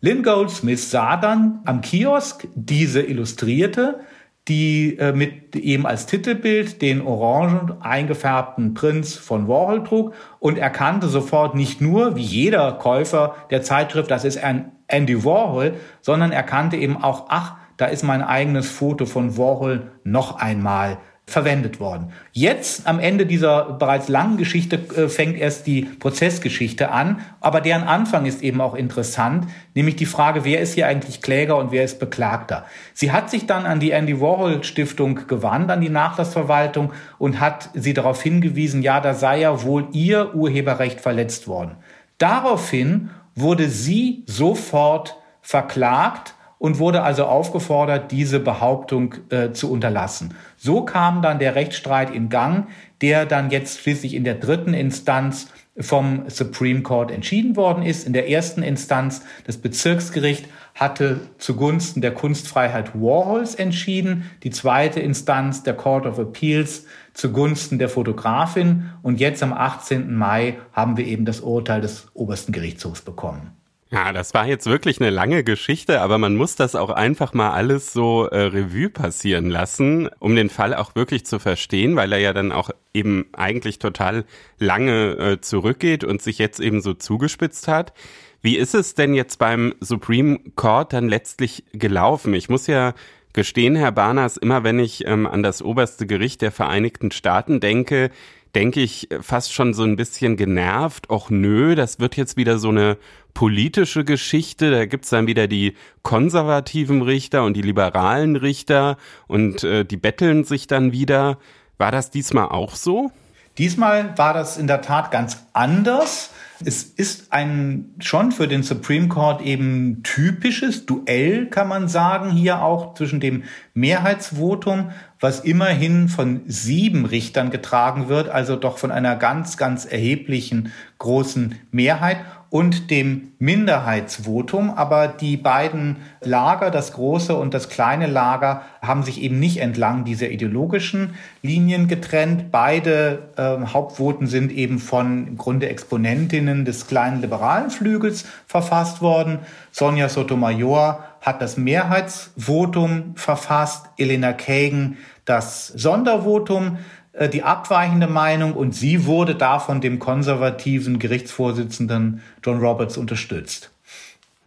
Lynn 0.01 0.23
Goldsmith 0.23 0.91
sah 0.91 1.19
dann 1.19 1.61
am 1.67 1.83
Kiosk 1.83 2.49
diese 2.55 3.03
Illustrierte, 3.03 4.01
die 4.49 4.97
äh, 4.99 5.13
mit 5.13 5.55
eben 5.57 5.87
als 5.87 6.07
Titelbild 6.07 6.81
den 6.83 7.01
orangen 7.01 7.81
eingefärbten 7.81 8.75
Prinz 8.75 9.15
von 9.15 9.49
Warhol 9.49 9.85
trug. 9.85 10.15
Und 10.41 10.59
erkannte 10.59 11.09
sofort 11.09 11.55
nicht 11.55 11.81
nur, 11.81 12.17
wie 12.17 12.23
jeder 12.23 12.73
Käufer 12.73 13.35
der 13.51 13.63
Zeitschrift, 13.63 14.11
das 14.11 14.25
ist 14.25 14.43
ein 14.43 14.73
Andy 14.87 15.25
Warhol, 15.25 15.75
sondern 16.01 16.33
erkannte 16.33 16.77
eben 16.77 16.97
auch, 17.03 17.27
ach, 17.29 17.57
da 17.77 17.87
ist 17.87 18.03
mein 18.03 18.23
eigenes 18.23 18.71
Foto 18.71 19.07
von 19.07 19.37
Warhol 19.37 19.93
noch 20.03 20.37
einmal 20.37 20.99
verwendet 21.29 21.79
worden. 21.79 22.13
Jetzt 22.33 22.87
am 22.87 22.99
Ende 22.99 23.27
dieser 23.27 23.73
bereits 23.75 24.09
langen 24.09 24.39
Geschichte 24.39 24.77
äh, 24.97 25.09
fängt 25.09 25.37
erst 25.37 25.67
die 25.67 25.83
Prozessgeschichte 25.83 26.91
an, 26.91 27.21
aber 27.41 27.61
deren 27.61 27.83
Anfang 27.83 28.25
ist 28.25 28.43
eben 28.43 28.63
auch 28.63 28.75
interessant, 28.75 29.47
nämlich 29.75 29.97
die 29.97 30.07
Frage, 30.07 30.45
wer 30.45 30.61
ist 30.61 30.75
hier 30.75 30.87
eigentlich 30.87 31.21
Kläger 31.21 31.59
und 31.59 31.71
wer 31.71 31.85
ist 31.85 32.01
Beklagter. 32.01 32.65
Sie 32.95 33.13
hat 33.13 33.29
sich 33.29 33.47
dann 33.47 33.67
an 33.67 33.79
die 33.79 33.91
Andy 33.91 34.21
Warhol 34.21 34.65
Stiftung 34.65 35.27
gewandt, 35.27 35.71
an 35.71 35.83
die 35.83 35.91
Nachlassverwaltung 35.91 36.93
und 37.19 37.41
hat 37.41 37.69
sie 37.75 37.93
darauf 37.93 38.23
hingewiesen, 38.23 38.81
ja, 38.81 39.01
da 39.01 39.13
sei 39.13 39.41
ja 39.41 39.63
wohl 39.63 39.89
ihr 39.93 40.35
Urheberrecht 40.35 41.01
verletzt 41.01 41.47
worden. 41.47 41.73
Daraufhin 42.17 43.11
wurde 43.35 43.69
sie 43.69 44.25
sofort 44.27 45.17
verklagt 45.43 46.35
und 46.59 46.79
wurde 46.79 47.03
also 47.03 47.25
aufgefordert, 47.25 48.11
diese 48.11 48.41
Behauptung 48.41 49.15
äh, 49.31 49.53
zu 49.53 49.71
unterlassen. 49.71 50.35
So 50.57 50.83
kam 50.83 51.23
dann 51.23 51.39
der 51.39 51.55
Rechtsstreit 51.55 52.11
in 52.11 52.29
Gang, 52.29 52.67
der 53.01 53.27
dann 53.27 53.51
jetzt 53.51 53.81
schließlich 53.81 54.15
in 54.15 54.25
der 54.25 54.35
dritten 54.35 54.75
Instanz 54.75 55.49
vom 55.81 56.25
Supreme 56.29 56.83
Court 56.83 57.11
entschieden 57.11 57.57
worden 57.57 57.85
ist. 57.85 58.07
In 58.07 58.13
der 58.13 58.29
ersten 58.29 58.63
Instanz 58.63 59.23
das 59.47 59.59
Bezirksgericht 59.59 60.47
hatte 60.75 61.21
zugunsten 61.39 62.01
der 62.01 62.15
Kunstfreiheit 62.15 62.95
Warhols 62.95 63.55
entschieden, 63.55 64.31
die 64.43 64.51
zweite 64.51 65.01
Instanz 65.01 65.63
der 65.63 65.75
Court 65.75 66.07
of 66.07 66.19
Appeals 66.19 66.85
zugunsten 67.15 67.79
der 67.79 67.89
Fotografin 67.89 68.91
und 69.03 69.21
jetzt 69.21 69.43
am 69.43 69.53
18. 69.53 70.15
Mai 70.15 70.59
haben 70.73 70.97
wir 70.97 71.07
eben 71.07 71.25
das 71.25 71.41
Urteil 71.41 71.81
des 71.81 72.09
obersten 72.15 72.53
Gerichtshofs 72.53 73.03
bekommen. 73.03 73.58
Ja, 73.91 74.13
das 74.13 74.35
war 74.35 74.47
jetzt 74.47 74.67
wirklich 74.67 75.01
eine 75.01 75.09
lange 75.09 75.43
Geschichte, 75.43 76.03
aber 76.03 76.19
man 76.19 76.37
muss 76.37 76.57
das 76.57 76.75
auch 76.75 76.91
einfach 76.91 77.33
mal 77.33 77.53
alles 77.53 77.95
so 77.95 78.27
äh, 78.27 78.43
Revue 78.43 78.91
passieren 78.91 79.49
lassen, 79.49 80.11
um 80.19 80.37
den 80.37 80.51
Fall 80.51 80.75
auch 80.75 80.95
wirklich 80.95 81.25
zu 81.25 81.39
verstehen, 81.39 81.97
weil 81.97 82.13
er 82.13 82.19
ja 82.19 82.35
dann 82.35 82.53
auch 82.53 82.69
eben 82.93 83.27
eigentlich 83.33 83.79
total 83.79 84.27
lange 84.59 85.13
äh, 85.13 85.41
zurückgeht 85.41 86.05
und 86.05 86.21
sich 86.21 86.37
jetzt 86.37 86.61
eben 86.61 86.83
so 86.83 86.93
zugespitzt 86.93 87.67
hat. 87.67 87.95
Wie 88.43 88.59
ist 88.59 88.75
es 88.75 88.95
denn 88.95 89.15
jetzt 89.15 89.39
beim 89.39 89.75
Supreme 89.81 90.39
Court 90.55 90.93
dann 90.93 91.09
letztlich 91.09 91.65
gelaufen? 91.73 92.35
Ich 92.35 92.51
muss 92.51 92.67
ja 92.67 92.93
gestehen, 93.33 93.75
Herr 93.75 93.93
Barners, 93.93 94.37
immer 94.37 94.65
wenn 94.65 94.79
ich 94.79 95.07
ähm, 95.07 95.27
an 95.27 95.43
das 95.43 95.63
oberste 95.63 96.07
Gericht 96.07 96.43
der 96.43 96.53
Vereinigten 96.53 97.11
Staaten 97.11 97.59
denke, 97.59 98.11
denke 98.55 98.81
ich 98.81 99.09
fast 99.21 99.53
schon 99.53 99.75
so 99.75 99.83
ein 99.83 99.97
bisschen 99.97 100.37
genervt. 100.37 101.11
Och 101.11 101.31
nö, 101.31 101.75
das 101.75 102.01
wird 102.01 102.17
jetzt 102.17 102.37
wieder 102.37 102.59
so 102.59 102.69
eine 102.69 102.97
politische 103.35 104.05
Geschichte. 104.05 104.71
Da 104.71 104.87
gibt's 104.87 105.11
dann 105.11 105.27
wieder 105.27 105.47
die 105.47 105.75
konservativen 106.03 107.03
Richter 107.03 107.45
und 107.45 107.55
die 107.55 107.63
liberalen 107.63 108.37
Richter 108.37 108.97
und 109.27 109.65
äh, 109.65 109.85
die 109.85 109.97
betteln 109.97 110.45
sich 110.45 110.67
dann 110.67 110.93
wieder. 110.93 111.39
War 111.77 111.93
das 111.93 112.11
diesmal 112.11 112.49
auch 112.49 112.75
so? 112.75 113.13
Diesmal 113.59 114.17
war 114.17 114.35
das 114.35 114.57
in 114.57 114.67
der 114.69 114.83
Tat 114.83 115.11
ganz 115.11 115.45
anders. 115.53 116.31
Es 116.65 116.83
ist 116.83 117.33
ein 117.33 117.95
schon 118.01 118.33
für 118.33 118.49
den 118.49 118.63
Supreme 118.63 119.09
Court 119.09 119.43
eben 119.43 120.03
typisches 120.03 120.87
Duell, 120.87 121.47
kann 121.47 121.69
man 121.69 121.89
sagen, 121.89 122.31
hier 122.31 122.63
auch 122.63 122.95
zwischen 122.95 123.21
dem 123.21 123.45
Mehrheitsvotum, 123.75 124.91
was 125.21 125.41
immerhin 125.41 126.09
von 126.09 126.43
sieben 126.47 127.05
Richtern 127.05 127.51
getragen 127.51 128.09
wird, 128.09 128.29
also 128.29 128.57
doch 128.57 128.79
von 128.79 128.91
einer 128.91 129.17
ganz, 129.17 129.57
ganz 129.57 129.85
erheblichen 129.85 130.73
großen 130.99 131.57
Mehrheit 131.71 132.19
und 132.51 132.91
dem 132.91 133.33
Minderheitsvotum. 133.39 134.71
Aber 134.71 135.09
die 135.09 135.37
beiden 135.37 135.97
Lager, 136.21 136.71
das 136.71 136.93
große 136.93 137.37
und 137.37 137.53
das 137.53 137.69
kleine 137.69 138.07
Lager, 138.07 138.63
haben 138.81 139.03
sich 139.03 139.21
eben 139.21 139.39
nicht 139.39 139.59
entlang 139.59 140.05
dieser 140.05 140.31
ideologischen 140.31 141.15
Linien 141.43 141.89
getrennt. 141.89 142.51
Beide 142.51 143.29
äh, 143.37 143.67
Hauptvoten 143.67 144.27
sind 144.27 144.51
eben 144.53 144.79
von 144.79 145.29
im 145.29 145.39
Grunde 145.39 145.69
Exponentinnen 145.69 146.65
des 146.65 146.87
kleinen 146.87 147.21
liberalen 147.21 147.71
Flügels 147.71 148.25
verfasst 148.47 149.03
worden. 149.03 149.41
Sonja 149.71 150.09
Sotomayor 150.09 151.05
hat 151.21 151.43
das 151.43 151.57
Mehrheitsvotum 151.57 153.15
verfasst, 153.17 153.87
Elena 153.99 154.33
Kagan 154.33 154.97
das 155.29 155.69
Sondervotum 155.69 156.79
äh, 157.13 157.29
die 157.29 157.43
abweichende 157.43 158.07
Meinung 158.07 158.55
und 158.55 158.75
sie 158.75 159.07
wurde 159.07 159.35
da 159.35 159.59
von 159.59 159.81
dem 159.81 159.99
konservativen 159.99 160.99
Gerichtsvorsitzenden 160.99 162.23
John 162.43 162.59
Roberts 162.61 162.97
unterstützt. 162.97 163.71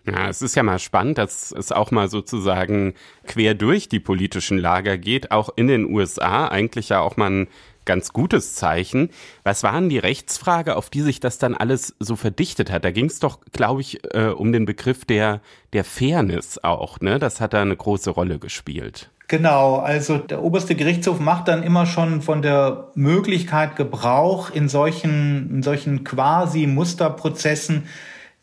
Ja, 0.05 0.29
es 0.29 0.41
ist 0.41 0.55
ja 0.55 0.63
mal 0.63 0.79
spannend, 0.79 1.19
dass 1.19 1.51
es 1.51 1.71
auch 1.71 1.91
mal 1.91 2.09
sozusagen 2.09 2.95
quer 3.27 3.53
durch 3.53 3.87
die 3.87 3.99
politischen 3.99 4.57
Lager 4.57 4.97
geht, 4.97 5.29
auch 5.29 5.49
in 5.55 5.67
den 5.67 5.85
USA, 5.85 6.47
eigentlich 6.47 6.89
ja 6.89 7.01
auch 7.01 7.17
mal 7.17 7.29
ein 7.29 7.47
ganz 7.85 8.11
gutes 8.11 8.55
Zeichen. 8.55 9.09
Was 9.43 9.61
waren 9.61 9.89
die 9.89 9.99
Rechtsfrage, 9.99 10.75
auf 10.75 10.89
die 10.89 11.01
sich 11.01 11.19
das 11.19 11.37
dann 11.37 11.53
alles 11.53 11.95
so 11.99 12.15
verdichtet 12.15 12.71
hat? 12.71 12.83
Da 12.83 12.91
ging 12.91 13.05
es 13.05 13.19
doch, 13.19 13.39
glaube 13.51 13.81
ich, 13.81 13.99
äh, 14.15 14.27
um 14.29 14.51
den 14.51 14.65
Begriff 14.65 15.05
der, 15.05 15.41
der 15.73 15.83
Fairness 15.83 16.63
auch, 16.63 16.99
ne? 16.99 17.19
Das 17.19 17.39
hat 17.39 17.53
da 17.53 17.61
eine 17.61 17.75
große 17.75 18.09
Rolle 18.09 18.39
gespielt. 18.39 19.11
Genau, 19.31 19.77
also 19.77 20.17
der 20.17 20.43
oberste 20.43 20.75
Gerichtshof 20.75 21.21
macht 21.21 21.47
dann 21.47 21.63
immer 21.63 21.85
schon 21.85 22.21
von 22.21 22.41
der 22.41 22.89
Möglichkeit 22.95 23.77
Gebrauch 23.77 24.49
in 24.49 24.67
solchen, 24.67 25.49
in 25.49 25.63
solchen 25.63 26.03
quasi 26.03 26.67
Musterprozessen 26.67 27.83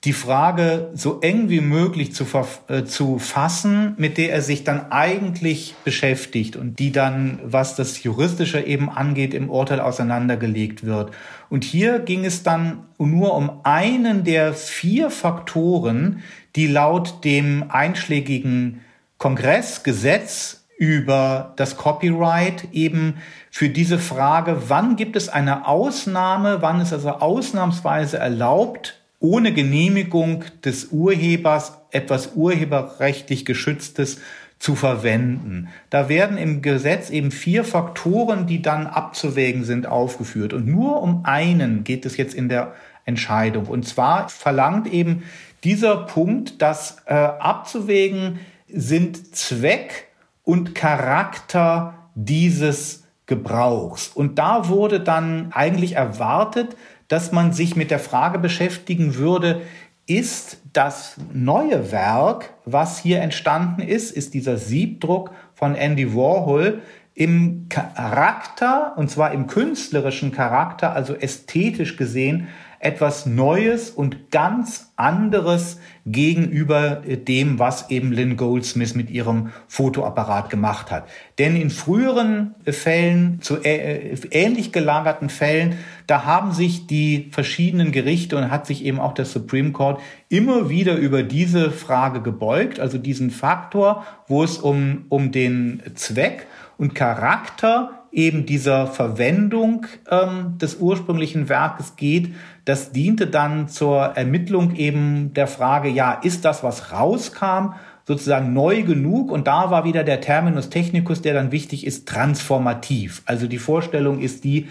die 0.04 0.14
Frage 0.14 0.88
so 0.94 1.20
eng 1.20 1.50
wie 1.50 1.60
möglich 1.60 2.14
zu, 2.14 2.24
äh, 2.68 2.84
zu 2.84 3.18
fassen, 3.18 3.96
mit 3.98 4.16
der 4.16 4.32
er 4.32 4.40
sich 4.40 4.64
dann 4.64 4.90
eigentlich 4.90 5.74
beschäftigt 5.84 6.56
und 6.56 6.78
die 6.78 6.90
dann, 6.90 7.40
was 7.44 7.76
das 7.76 8.02
Juristische 8.02 8.62
eben 8.62 8.88
angeht, 8.88 9.34
im 9.34 9.50
Urteil 9.50 9.80
auseinandergelegt 9.80 10.86
wird. 10.86 11.10
Und 11.50 11.64
hier 11.64 11.98
ging 11.98 12.24
es 12.24 12.44
dann 12.44 12.86
nur 12.96 13.34
um 13.34 13.60
einen 13.64 14.24
der 14.24 14.54
vier 14.54 15.10
Faktoren, 15.10 16.22
die 16.56 16.66
laut 16.66 17.26
dem 17.26 17.64
einschlägigen 17.68 18.80
Kongressgesetz 19.18 20.57
über 20.78 21.52
das 21.56 21.76
Copyright 21.76 22.68
eben 22.72 23.16
für 23.50 23.68
diese 23.68 23.98
Frage, 23.98 24.62
wann 24.68 24.94
gibt 24.94 25.16
es 25.16 25.28
eine 25.28 25.66
Ausnahme, 25.66 26.62
wann 26.62 26.80
ist 26.80 26.92
also 26.92 27.10
ausnahmsweise 27.10 28.18
erlaubt, 28.18 29.00
ohne 29.18 29.52
Genehmigung 29.52 30.44
des 30.64 30.86
Urhebers 30.86 31.78
etwas 31.90 32.34
urheberrechtlich 32.36 33.44
geschütztes 33.44 34.20
zu 34.60 34.76
verwenden. 34.76 35.68
Da 35.90 36.08
werden 36.08 36.38
im 36.38 36.62
Gesetz 36.62 37.10
eben 37.10 37.32
vier 37.32 37.64
Faktoren, 37.64 38.46
die 38.46 38.62
dann 38.62 38.86
abzuwägen 38.86 39.64
sind, 39.64 39.86
aufgeführt. 39.86 40.52
Und 40.52 40.66
nur 40.66 41.02
um 41.02 41.24
einen 41.24 41.82
geht 41.82 42.06
es 42.06 42.16
jetzt 42.16 42.34
in 42.34 42.48
der 42.48 42.72
Entscheidung. 43.04 43.66
Und 43.66 43.86
zwar 43.86 44.28
verlangt 44.28 44.86
eben 44.86 45.24
dieser 45.64 45.96
Punkt, 45.96 46.62
dass 46.62 46.98
äh, 47.06 47.14
abzuwägen 47.14 48.38
sind 48.68 49.34
Zweck, 49.34 50.07
und 50.48 50.74
Charakter 50.74 52.08
dieses 52.14 53.04
Gebrauchs. 53.26 54.08
Und 54.08 54.38
da 54.38 54.70
wurde 54.70 54.98
dann 54.98 55.52
eigentlich 55.52 55.96
erwartet, 55.96 56.74
dass 57.06 57.32
man 57.32 57.52
sich 57.52 57.76
mit 57.76 57.90
der 57.90 57.98
Frage 57.98 58.38
beschäftigen 58.38 59.16
würde, 59.16 59.60
ist 60.06 60.62
das 60.72 61.16
neue 61.34 61.92
Werk, 61.92 62.54
was 62.64 62.98
hier 62.98 63.20
entstanden 63.20 63.82
ist, 63.82 64.10
ist 64.10 64.32
dieser 64.32 64.56
Siebdruck 64.56 65.32
von 65.52 65.74
Andy 65.74 66.14
Warhol 66.14 66.80
im 67.12 67.66
Charakter, 67.68 68.94
und 68.96 69.10
zwar 69.10 69.32
im 69.32 69.48
künstlerischen 69.48 70.32
Charakter, 70.32 70.94
also 70.94 71.12
ästhetisch 71.12 71.98
gesehen, 71.98 72.48
etwas 72.80 73.26
Neues 73.26 73.90
und 73.90 74.30
ganz 74.30 74.92
anderes 74.96 75.78
gegenüber 76.10 77.02
dem, 77.06 77.58
was 77.58 77.90
eben 77.90 78.12
Lynn 78.12 78.36
Goldsmith 78.36 78.94
mit 78.94 79.10
ihrem 79.10 79.50
Fotoapparat 79.66 80.50
gemacht 80.50 80.90
hat. 80.90 81.08
Denn 81.38 81.56
in 81.56 81.70
früheren 81.70 82.54
Fällen, 82.64 83.40
zu 83.40 83.58
ähnlich 83.62 84.72
gelagerten 84.72 85.28
Fällen, 85.28 85.74
da 86.08 86.24
haben 86.24 86.52
sich 86.52 86.86
die 86.86 87.28
verschiedenen 87.32 87.92
Gerichte 87.92 88.38
und 88.38 88.50
hat 88.50 88.66
sich 88.66 88.82
eben 88.82 88.98
auch 88.98 89.12
der 89.12 89.26
Supreme 89.26 89.72
Court 89.72 90.00
immer 90.30 90.70
wieder 90.70 90.96
über 90.96 91.22
diese 91.22 91.70
Frage 91.70 92.22
gebeugt, 92.22 92.80
also 92.80 92.96
diesen 92.96 93.30
Faktor, 93.30 94.06
wo 94.26 94.42
es 94.42 94.56
um, 94.56 95.04
um 95.10 95.32
den 95.32 95.82
Zweck 95.96 96.46
und 96.78 96.94
Charakter 96.94 97.90
eben 98.10 98.46
dieser 98.46 98.86
Verwendung 98.86 99.86
ähm, 100.10 100.56
des 100.56 100.76
ursprünglichen 100.76 101.50
Werkes 101.50 101.96
geht, 101.96 102.34
das 102.64 102.90
diente 102.92 103.26
dann 103.26 103.68
zur 103.68 104.00
Ermittlung 104.16 104.76
eben 104.76 105.34
der 105.34 105.46
Frage, 105.46 105.90
ja, 105.90 106.12
ist 106.12 106.46
das, 106.46 106.62
was 106.62 106.90
rauskam, 106.90 107.74
sozusagen 108.06 108.54
neu 108.54 108.82
genug? 108.82 109.30
Und 109.30 109.46
da 109.46 109.70
war 109.70 109.84
wieder 109.84 110.04
der 110.04 110.22
Terminus 110.22 110.70
technicus, 110.70 111.20
der 111.20 111.34
dann 111.34 111.52
wichtig 111.52 111.86
ist, 111.86 112.08
transformativ. 112.08 113.20
Also 113.26 113.46
die 113.46 113.58
Vorstellung 113.58 114.20
ist 114.20 114.44
die, 114.44 114.68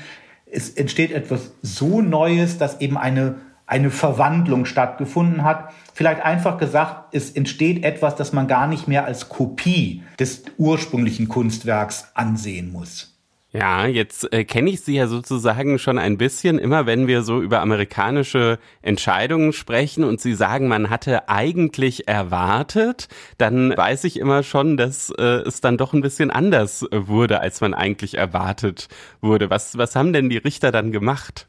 es 0.51 0.69
entsteht 0.69 1.11
etwas 1.11 1.51
so 1.61 2.01
Neues, 2.01 2.57
dass 2.57 2.81
eben 2.81 2.97
eine 2.97 3.35
eine 3.67 3.91
Verwandlung 3.91 4.65
stattgefunden 4.65 5.43
hat. 5.43 5.73
Vielleicht 5.93 6.21
einfach 6.21 6.57
gesagt, 6.57 7.13
es 7.13 7.31
entsteht 7.31 7.83
etwas, 7.83 8.15
das 8.15 8.31
man 8.31 8.47
gar 8.47 8.65
nicht 8.65 8.87
mehr 8.87 9.05
als 9.05 9.27
Kopie 9.27 10.03
des 10.17 10.43
ursprünglichen 10.57 11.27
Kunstwerks 11.27 12.07
ansehen 12.15 12.71
muss. 12.71 13.16
Ja, 13.57 13.87
jetzt 13.87 14.31
äh, 14.33 14.43
kenne 14.43 14.69
ich 14.69 14.81
Sie 14.81 14.93
ja 14.93 15.07
sozusagen 15.07 15.79
schon 15.79 15.97
ein 15.97 16.19
bisschen, 16.19 16.59
immer 16.59 16.85
wenn 16.85 17.07
wir 17.07 17.23
so 17.23 17.41
über 17.41 17.59
amerikanische 17.61 18.59
Entscheidungen 18.83 19.51
sprechen 19.51 20.03
und 20.03 20.21
Sie 20.21 20.35
sagen, 20.35 20.67
man 20.67 20.91
hatte 20.91 21.27
eigentlich 21.27 22.07
erwartet, 22.07 23.07
dann 23.39 23.75
weiß 23.75 24.03
ich 24.03 24.19
immer 24.19 24.43
schon, 24.43 24.77
dass 24.77 25.09
äh, 25.17 25.23
es 25.23 25.59
dann 25.59 25.77
doch 25.77 25.93
ein 25.93 26.01
bisschen 26.01 26.29
anders 26.29 26.85
wurde, 26.91 27.39
als 27.39 27.59
man 27.59 27.73
eigentlich 27.73 28.15
erwartet 28.15 28.89
wurde. 29.21 29.49
Was, 29.49 29.75
was 29.75 29.95
haben 29.95 30.13
denn 30.13 30.29
die 30.29 30.37
Richter 30.37 30.71
dann 30.71 30.91
gemacht? 30.91 31.47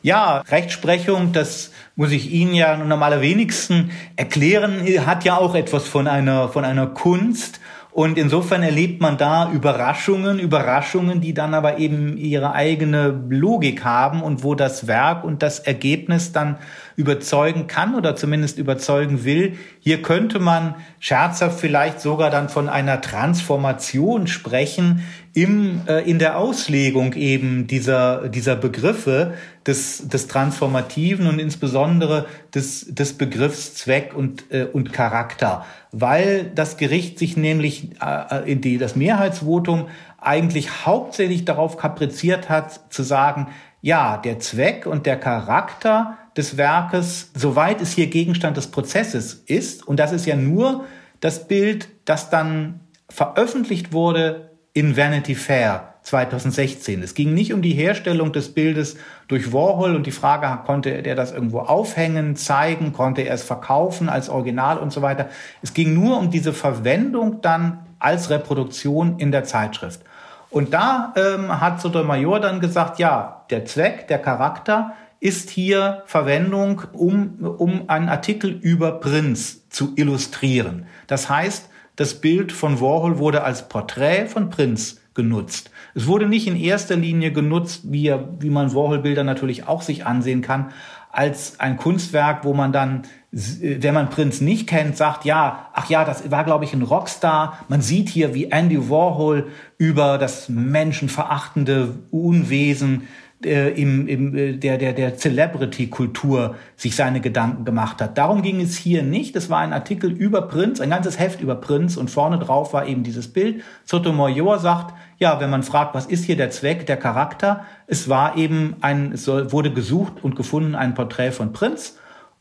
Ja, 0.00 0.44
Rechtsprechung, 0.48 1.32
das 1.32 1.72
muss 1.96 2.12
ich 2.12 2.30
Ihnen 2.30 2.54
ja 2.54 2.76
nun 2.76 2.92
am 2.92 3.02
allerwenigsten 3.02 3.90
erklären, 4.14 4.86
hat 5.06 5.24
ja 5.24 5.36
auch 5.36 5.56
etwas 5.56 5.88
von 5.88 6.06
einer, 6.06 6.50
von 6.50 6.64
einer 6.64 6.86
Kunst 6.86 7.58
Und 7.98 8.16
insofern 8.16 8.62
erlebt 8.62 9.00
man 9.00 9.18
da 9.18 9.50
Überraschungen, 9.50 10.38
Überraschungen, 10.38 11.20
die 11.20 11.34
dann 11.34 11.52
aber 11.52 11.78
eben 11.78 12.16
ihre 12.16 12.52
eigene 12.52 13.24
Logik 13.28 13.84
haben 13.84 14.22
und 14.22 14.44
wo 14.44 14.54
das 14.54 14.86
Werk 14.86 15.24
und 15.24 15.42
das 15.42 15.58
Ergebnis 15.58 16.30
dann 16.30 16.58
überzeugen 16.98 17.68
kann 17.68 17.94
oder 17.94 18.16
zumindest 18.16 18.58
überzeugen 18.58 19.24
will. 19.24 19.56
Hier 19.78 20.02
könnte 20.02 20.40
man 20.40 20.74
scherzhaft 20.98 21.60
vielleicht 21.60 22.00
sogar 22.00 22.28
dann 22.28 22.48
von 22.48 22.68
einer 22.68 23.00
Transformation 23.00 24.26
sprechen 24.26 25.04
im, 25.32 25.82
äh, 25.86 26.00
in 26.10 26.18
der 26.18 26.36
Auslegung 26.36 27.12
eben 27.12 27.68
dieser, 27.68 28.28
dieser 28.28 28.56
Begriffe 28.56 29.34
des, 29.64 30.08
des 30.08 30.26
Transformativen 30.26 31.28
und 31.28 31.38
insbesondere 31.38 32.26
des, 32.52 32.92
des 32.92 33.12
Begriffs 33.16 33.74
Zweck 33.74 34.12
und, 34.16 34.50
äh, 34.50 34.64
und 34.64 34.92
Charakter 34.92 35.64
weil 35.90 36.50
das 36.54 36.76
Gericht 36.76 37.18
sich 37.18 37.36
nämlich 37.36 37.90
äh, 38.02 38.50
in 38.50 38.60
die, 38.60 38.78
das 38.78 38.96
Mehrheitsvotum 38.96 39.88
eigentlich 40.18 40.84
hauptsächlich 40.84 41.44
darauf 41.44 41.76
kapriziert 41.76 42.48
hat, 42.48 42.92
zu 42.92 43.02
sagen, 43.02 43.48
ja, 43.80 44.16
der 44.16 44.40
Zweck 44.40 44.86
und 44.86 45.06
der 45.06 45.18
Charakter 45.18 46.18
des 46.38 46.56
Werkes, 46.56 47.30
soweit 47.34 47.82
es 47.82 47.92
hier 47.92 48.06
Gegenstand 48.06 48.56
des 48.56 48.68
Prozesses 48.68 49.34
ist, 49.46 49.86
und 49.86 49.98
das 49.98 50.12
ist 50.12 50.24
ja 50.24 50.36
nur 50.36 50.84
das 51.20 51.48
Bild, 51.48 51.88
das 52.04 52.30
dann 52.30 52.80
veröffentlicht 53.10 53.92
wurde 53.92 54.52
in 54.72 54.96
Vanity 54.96 55.34
Fair 55.34 55.94
2016. 56.02 57.02
Es 57.02 57.14
ging 57.14 57.34
nicht 57.34 57.52
um 57.52 57.60
die 57.60 57.72
Herstellung 57.72 58.32
des 58.32 58.54
Bildes 58.54 58.96
durch 59.26 59.52
Warhol 59.52 59.96
und 59.96 60.06
die 60.06 60.12
Frage, 60.12 60.62
konnte 60.64 60.90
er 60.90 61.16
das 61.16 61.32
irgendwo 61.32 61.58
aufhängen, 61.58 62.36
zeigen, 62.36 62.92
konnte 62.92 63.22
er 63.22 63.34
es 63.34 63.42
verkaufen 63.42 64.08
als 64.08 64.28
Original 64.28 64.78
und 64.78 64.92
so 64.92 65.02
weiter. 65.02 65.28
Es 65.60 65.74
ging 65.74 65.92
nur 65.92 66.18
um 66.18 66.30
diese 66.30 66.52
Verwendung 66.52 67.40
dann 67.40 67.80
als 67.98 68.30
Reproduktion 68.30 69.18
in 69.18 69.32
der 69.32 69.42
Zeitschrift. 69.42 70.02
Und 70.50 70.72
da 70.72 71.12
ähm, 71.16 71.60
hat 71.60 71.80
Sotomayor 71.80 72.40
dann 72.40 72.60
gesagt, 72.60 72.98
ja, 72.98 73.44
der 73.50 73.64
Zweck, 73.64 74.06
der 74.08 74.18
Charakter 74.18 74.94
ist 75.20 75.50
hier 75.50 76.02
Verwendung, 76.06 76.82
um, 76.92 77.38
um 77.40 77.88
einen 77.88 78.08
Artikel 78.08 78.50
über 78.50 78.92
Prinz 79.00 79.68
zu 79.68 79.92
illustrieren. 79.96 80.86
Das 81.06 81.28
heißt, 81.28 81.68
das 81.96 82.20
Bild 82.20 82.52
von 82.52 82.80
Warhol 82.80 83.18
wurde 83.18 83.42
als 83.42 83.68
Porträt 83.68 84.26
von 84.26 84.50
Prinz 84.50 85.00
genutzt. 85.14 85.72
Es 85.96 86.06
wurde 86.06 86.28
nicht 86.28 86.46
in 86.46 86.54
erster 86.54 86.94
Linie 86.94 87.32
genutzt, 87.32 87.82
wie, 87.84 88.14
wie 88.38 88.50
man 88.50 88.72
Warhol-Bilder 88.72 89.24
natürlich 89.24 89.66
auch 89.66 89.82
sich 89.82 90.06
ansehen 90.06 90.42
kann, 90.42 90.70
als 91.10 91.58
ein 91.58 91.76
Kunstwerk, 91.76 92.44
wo 92.44 92.54
man 92.54 92.70
dann, 92.70 93.02
wenn 93.32 93.94
man 93.94 94.10
Prinz 94.10 94.40
nicht 94.40 94.68
kennt, 94.68 94.96
sagt, 94.96 95.24
ja, 95.24 95.70
ach 95.72 95.90
ja, 95.90 96.04
das 96.04 96.30
war, 96.30 96.44
glaube 96.44 96.64
ich, 96.64 96.72
ein 96.72 96.82
Rockstar. 96.82 97.58
Man 97.66 97.82
sieht 97.82 98.08
hier, 98.08 98.34
wie 98.34 98.52
Andy 98.52 98.88
Warhol 98.88 99.48
über 99.78 100.18
das 100.18 100.48
menschenverachtende 100.48 101.94
Unwesen 102.12 103.08
äh, 103.44 103.70
im, 103.80 104.08
im, 104.08 104.36
äh, 104.36 104.52
der, 104.54 104.78
der, 104.78 104.92
der 104.92 105.16
Celebrity-Kultur 105.16 106.56
sich 106.76 106.96
seine 106.96 107.20
Gedanken 107.20 107.64
gemacht 107.64 108.00
hat. 108.00 108.18
Darum 108.18 108.42
ging 108.42 108.60
es 108.60 108.76
hier 108.76 109.02
nicht. 109.02 109.36
Es 109.36 109.48
war 109.48 109.58
ein 109.58 109.72
Artikel 109.72 110.10
über 110.10 110.42
Prinz, 110.42 110.80
ein 110.80 110.90
ganzes 110.90 111.18
Heft 111.18 111.40
über 111.40 111.54
Prinz 111.54 111.96
und 111.96 112.10
vorne 112.10 112.38
drauf 112.38 112.72
war 112.72 112.86
eben 112.86 113.04
dieses 113.04 113.32
Bild. 113.32 113.62
Sotomayor 113.84 114.58
sagt, 114.58 114.94
ja, 115.18 115.40
wenn 115.40 115.50
man 115.50 115.62
fragt, 115.62 115.94
was 115.94 116.06
ist 116.06 116.24
hier 116.24 116.36
der 116.36 116.50
Zweck, 116.50 116.86
der 116.86 116.96
Charakter, 116.96 117.64
es 117.86 118.08
war 118.08 118.36
eben 118.36 118.76
ein, 118.80 119.12
es 119.12 119.24
soll, 119.24 119.52
wurde 119.52 119.72
gesucht 119.72 120.14
und 120.22 120.34
gefunden 120.34 120.74
ein 120.74 120.94
Porträt 120.94 121.32
von 121.32 121.52
Prinz. 121.52 121.96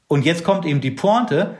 Und 0.08 0.26
jetzt 0.26 0.44
kommt 0.44 0.66
eben 0.66 0.82
die 0.82 0.92
Pointe. 0.92 1.56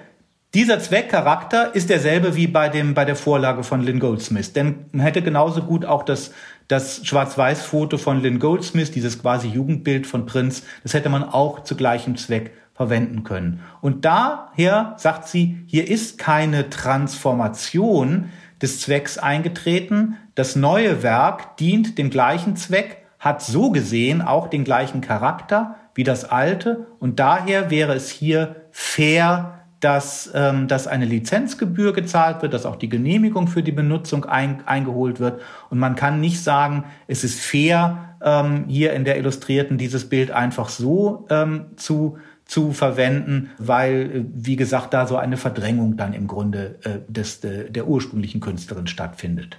Dieser 0.54 0.80
Zweckcharakter 0.80 1.76
ist 1.76 1.90
derselbe 1.90 2.36
wie 2.36 2.48
bei 2.48 2.70
dem, 2.70 2.94
bei 2.94 3.04
der 3.04 3.18
Vorlage 3.18 3.64
von 3.64 3.82
Lynn 3.82 4.00
Goldsmith. 4.00 4.54
Denn 4.54 4.86
man 4.94 5.02
hätte 5.02 5.22
genauso 5.22 5.62
gut 5.62 5.86
auch 5.86 6.04
das, 6.04 6.32
das 6.68 7.06
Schwarz-Weiß-Foto 7.06 7.98
von 7.98 8.22
Lynn 8.22 8.40
Goldsmith, 8.40 8.92
dieses 8.92 9.22
quasi 9.22 9.48
Jugendbild 9.48 10.06
von 10.06 10.26
Prinz, 10.26 10.64
das 10.84 10.94
hätte 10.94 11.10
man 11.10 11.24
auch 11.24 11.64
zu 11.64 11.76
gleichem 11.76 12.18
Zweck 12.18 12.52
verwenden 12.74 13.24
können. 13.24 13.62
Und 13.82 14.06
daher 14.06 14.94
sagt 14.98 15.28
sie, 15.28 15.64
hier 15.66 15.88
ist 15.88 16.18
keine 16.18 16.70
Transformation 16.70 18.30
des 18.62 18.82
Zwecks 18.82 19.18
eingetreten. 19.18 20.18
Das 20.36 20.56
neue 20.56 21.04
Werk 21.04 21.58
dient 21.58 21.98
dem 21.98 22.10
gleichen 22.10 22.56
Zweck, 22.56 23.04
hat 23.20 23.42
so 23.42 23.72
gesehen 23.72 24.22
auch 24.22 24.48
den 24.48 24.64
gleichen 24.64 25.02
Charakter 25.02 25.76
wie 25.96 26.04
das 26.04 26.26
alte 26.26 26.86
und 27.00 27.20
daher 27.20 27.72
wäre 27.72 27.96
es 27.96 28.12
hier 28.12 28.68
fair, 28.72 29.57
dass, 29.80 30.32
ähm, 30.34 30.68
dass 30.68 30.88
eine 30.88 31.06
Lizenzgebühr 31.06 31.94
gezahlt 31.94 32.42
wird, 32.42 32.54
dass 32.54 32.66
auch 32.66 32.78
die 32.78 32.90
Genehmigung 32.90 33.48
für 33.48 33.64
die 33.64 33.72
Benutzung 33.72 34.26
ein, 34.26 34.66
eingeholt 34.66 35.20
wird. 35.20 35.42
Und 35.70 35.80
man 35.80 35.96
kann 35.96 36.20
nicht 36.20 36.42
sagen, 36.42 36.86
es 37.08 37.24
ist 37.24 37.40
fair, 37.40 38.16
ähm, 38.24 38.66
hier 38.68 38.94
in 38.94 39.06
der 39.06 39.18
Illustrierten 39.18 39.78
dieses 39.78 40.10
Bild 40.10 40.32
einfach 40.32 40.70
so 40.70 41.28
ähm, 41.30 41.68
zu 41.76 42.18
zu 42.48 42.72
verwenden, 42.72 43.50
weil, 43.58 43.94
äh, 43.94 44.26
wie 44.34 44.56
gesagt, 44.56 44.94
da 44.94 45.06
so 45.06 45.18
eine 45.18 45.38
Verdrängung 45.38 45.98
dann 45.98 46.14
im 46.14 46.28
Grunde 46.28 46.80
äh, 46.84 47.00
des, 47.12 47.42
de, 47.42 47.70
der 47.70 47.88
ursprünglichen 47.88 48.40
Künstlerin 48.40 48.88
stattfindet. 48.88 49.58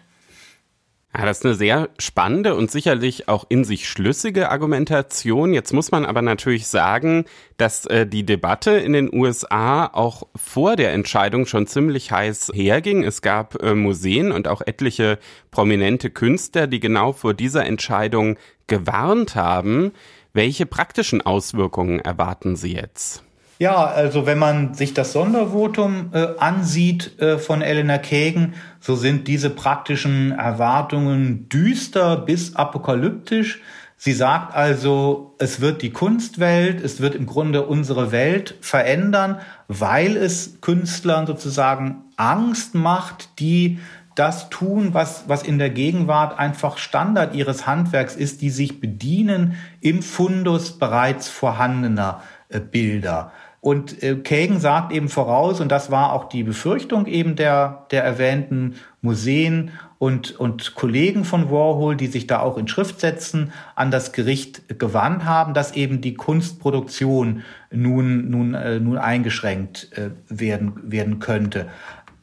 Ja, 1.17 1.25
das 1.25 1.39
ist 1.39 1.47
eine 1.47 1.55
sehr 1.55 1.89
spannende 1.99 2.55
und 2.55 2.71
sicherlich 2.71 3.29
auch 3.29 3.47
in 3.49 3.65
sich 3.65 3.89
schlüssige 3.89 4.51
Argumentation. 4.51 5.55
Jetzt 5.55 5.73
muss 5.73 5.91
man 5.91 6.05
aber 6.05 6.21
natürlich 6.21 6.67
sagen, 6.67 7.25
dass 7.57 7.87
äh, 7.87 8.07
die 8.07 8.27
Debatte 8.27 8.73
in 8.73 8.93
den 8.93 9.13
USA 9.13 9.87
auch 9.87 10.29
vor 10.37 10.77
der 10.77 10.93
Entscheidung 10.93 11.47
schon 11.47 11.67
ziemlich 11.67 12.13
heiß 12.13 12.53
herging. 12.55 13.05
Es 13.05 13.23
gab 13.23 13.61
äh, 13.63 13.75
Museen 13.75 14.33
und 14.33 14.49
auch 14.49 14.61
etliche 14.61 15.19
prominente 15.51 16.11
Künstler, 16.11 16.67
die 16.67 16.79
genau 16.79 17.13
vor 17.13 17.33
dieser 17.33 17.65
Entscheidung 17.65 18.37
gewarnt 18.67 19.35
haben. 19.35 19.93
Welche 20.35 20.67
praktischen 20.67 21.23
Auswirkungen 21.23 22.01
erwarten 22.01 22.55
Sie 22.55 22.75
jetzt? 22.75 23.25
Ja, 23.61 23.87
also 23.87 24.25
wenn 24.25 24.39
man 24.39 24.75
sich 24.75 24.95
das 24.95 25.13
Sondervotum 25.13 26.11
äh, 26.13 26.29
ansieht 26.39 27.21
äh, 27.21 27.39
von 27.39 27.61
Elena 27.61 27.99
Kagan, 27.99 28.55
so 28.79 28.95
sind 28.95 29.27
diese 29.27 29.51
praktischen 29.51 30.31
Erwartungen 30.31 31.49
düster 31.49 32.19
bis 32.19 32.55
apokalyptisch. 32.55 33.61
Sie 33.97 34.13
sagt 34.13 34.55
also, 34.55 35.35
es 35.41 35.61
wird 35.61 35.83
die 35.83 35.91
Kunstwelt, 35.91 36.81
es 36.81 37.01
wird 37.01 37.17
im 37.17 37.27
Grunde 37.27 37.67
unsere 37.67 38.13
Welt 38.13 38.55
verändern, 38.61 39.41
weil 39.67 40.17
es 40.17 40.61
Künstlern 40.61 41.27
sozusagen 41.27 42.05
Angst 42.17 42.77
macht, 42.77 43.41
die 43.41 43.81
das 44.15 44.51
tun, 44.51 44.95
was, 44.95 45.25
was 45.27 45.43
in 45.43 45.59
der 45.59 45.71
Gegenwart 45.71 46.39
einfach 46.39 46.79
Standard 46.79 47.35
ihres 47.35 47.67
Handwerks 47.67 48.15
ist, 48.15 48.41
die 48.41 48.51
sich 48.51 48.81
bedienen 48.81 49.57
im 49.81 50.03
Fundus 50.03 50.79
bereits 50.79 51.29
vorhandener 51.29 52.23
äh, 52.49 52.61
Bilder. 52.61 53.33
Und 53.61 54.03
äh, 54.03 54.17
Kagan 54.17 54.61
sagt 54.61 54.93
eben 54.93 55.09
voraus, 55.09 55.61
und 55.61 55.73
das 55.73 55.91
war 55.91 56.13
auch 56.13 56.29
die 56.29 56.45
Befürchtung 56.45 57.07
eben 57.07 57.35
der, 57.35 57.87
der 57.91 58.05
erwähnten 58.05 58.77
Museen 59.03 59.73
und, 59.99 60.39
und 60.39 60.77
Kollegen 60.77 61.25
von 61.25 61.51
Warhol, 61.51 61.97
die 61.97 62.07
sich 62.07 62.29
da 62.29 62.39
auch 62.41 62.57
in 62.57 62.69
Schriftsätzen 62.69 63.53
an 63.75 63.91
das 63.91 64.13
Gericht 64.13 64.79
gewandt 64.79 65.25
haben, 65.25 65.55
dass 65.55 65.73
eben 65.73 66.01
die 66.01 66.15
Kunstproduktion 66.15 67.43
nun, 67.73 68.31
nun, 68.31 68.55
äh, 68.55 68.79
nun 68.79 68.97
eingeschränkt 68.97 69.91
äh, 69.97 70.11
werden, 70.29 70.75
werden 70.85 71.19
könnte. 71.19 71.67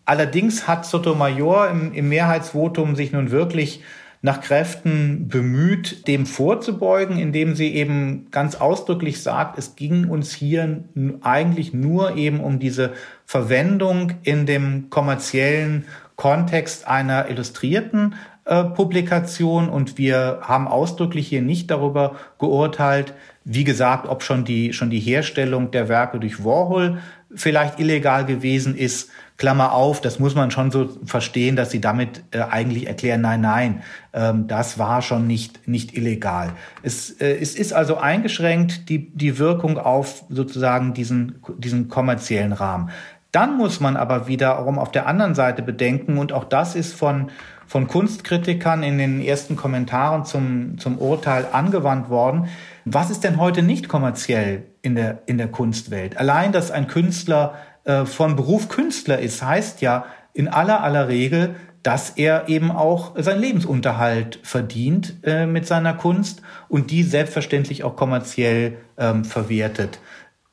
Allerdings 0.05 0.67
hat 0.67 0.85
Sotomayor 0.85 1.69
im, 1.69 1.91
im 1.91 2.07
Mehrheitsvotum 2.09 2.95
sich 2.95 3.11
nun 3.11 3.31
wirklich 3.31 3.81
nach 4.25 4.41
Kräften 4.41 5.27
bemüht, 5.27 6.07
dem 6.07 6.25
vorzubeugen, 6.25 7.19
indem 7.19 7.53
sie 7.53 7.75
eben 7.75 8.25
ganz 8.31 8.55
ausdrücklich 8.55 9.21
sagt, 9.21 9.59
es 9.59 9.75
ging 9.75 10.09
uns 10.09 10.33
hier 10.33 10.83
eigentlich 11.21 11.75
nur 11.75 12.15
eben 12.15 12.39
um 12.39 12.57
diese 12.57 12.93
Verwendung 13.27 14.13
in 14.23 14.47
dem 14.47 14.89
kommerziellen 14.89 15.85
Kontext 16.15 16.87
einer 16.87 17.29
illustrierten 17.29 18.15
äh, 18.45 18.63
Publikation 18.63 19.69
und 19.69 19.99
wir 19.99 20.39
haben 20.41 20.67
ausdrücklich 20.67 21.27
hier 21.27 21.43
nicht 21.43 21.69
darüber 21.69 22.15
geurteilt, 22.39 23.13
wie 23.43 23.63
gesagt, 23.63 24.07
ob 24.07 24.23
schon 24.23 24.43
die, 24.43 24.73
schon 24.73 24.89
die 24.89 24.99
Herstellung 24.99 25.69
der 25.69 25.87
Werke 25.87 26.19
durch 26.19 26.43
Warhol 26.43 26.97
vielleicht 27.35 27.79
illegal 27.79 28.25
gewesen 28.25 28.75
ist. 28.75 29.11
Klammer 29.37 29.73
auf, 29.73 29.99
das 29.99 30.17
muss 30.17 30.33
man 30.33 30.49
schon 30.49 30.71
so 30.71 30.89
verstehen, 31.05 31.57
dass 31.57 31.69
sie 31.69 31.81
damit 31.81 32.23
äh, 32.31 32.39
eigentlich 32.39 32.87
erklären, 32.87 33.19
nein, 33.19 33.41
nein, 33.41 33.83
ähm, 34.13 34.47
das 34.47 34.79
war 34.79 35.01
schon 35.01 35.27
nicht, 35.27 35.67
nicht 35.67 35.95
illegal. 35.97 36.53
Es, 36.83 37.11
äh, 37.19 37.37
es 37.41 37.55
ist 37.55 37.73
also 37.73 37.97
eingeschränkt, 37.97 38.87
die, 38.87 39.09
die 39.13 39.37
Wirkung 39.37 39.77
auf 39.77 40.23
sozusagen 40.29 40.93
diesen, 40.93 41.41
diesen 41.57 41.89
kommerziellen 41.89 42.53
Rahmen. 42.53 42.91
Dann 43.33 43.57
muss 43.57 43.81
man 43.81 43.97
aber 43.97 44.27
wiederum 44.27 44.79
auf 44.79 44.91
der 44.91 45.07
anderen 45.07 45.35
Seite 45.35 45.61
bedenken, 45.61 46.17
und 46.17 46.31
auch 46.31 46.45
das 46.45 46.73
ist 46.73 46.93
von, 46.93 47.29
von 47.67 47.87
Kunstkritikern 47.87 48.83
in 48.83 48.97
den 48.97 49.19
ersten 49.19 49.57
Kommentaren 49.57 50.23
zum, 50.23 50.77
zum 50.77 50.97
Urteil 50.97 51.45
angewandt 51.51 52.09
worden, 52.09 52.47
was 52.85 53.09
ist 53.09 53.25
denn 53.25 53.37
heute 53.37 53.63
nicht 53.63 53.89
kommerziell 53.89 54.63
in 54.81 54.95
der, 54.95 55.23
in 55.25 55.37
der 55.37 55.49
Kunstwelt? 55.49 56.15
Allein, 56.15 56.53
dass 56.53 56.71
ein 56.71 56.87
Künstler 56.87 57.55
äh, 57.85 58.05
von 58.05 58.35
Beruf 58.35 58.67
Künstler 58.67 59.19
ist, 59.19 59.41
heißt 59.41 59.81
ja 59.81 60.05
in 60.33 60.47
aller 60.47 60.83
aller 60.83 61.07
Regel, 61.07 61.55
dass 61.85 62.09
er 62.09 62.49
eben 62.49 62.71
auch 62.71 63.13
seinen 63.15 63.41
Lebensunterhalt 63.41 64.39
verdient 64.41 65.17
äh, 65.23 65.45
mit 65.45 65.67
seiner 65.67 65.93
Kunst 65.93 66.41
und 66.67 66.89
die 66.89 67.03
selbstverständlich 67.03 67.83
auch 67.83 67.95
kommerziell 67.95 68.77
ähm, 68.97 69.23
verwertet. 69.23 69.99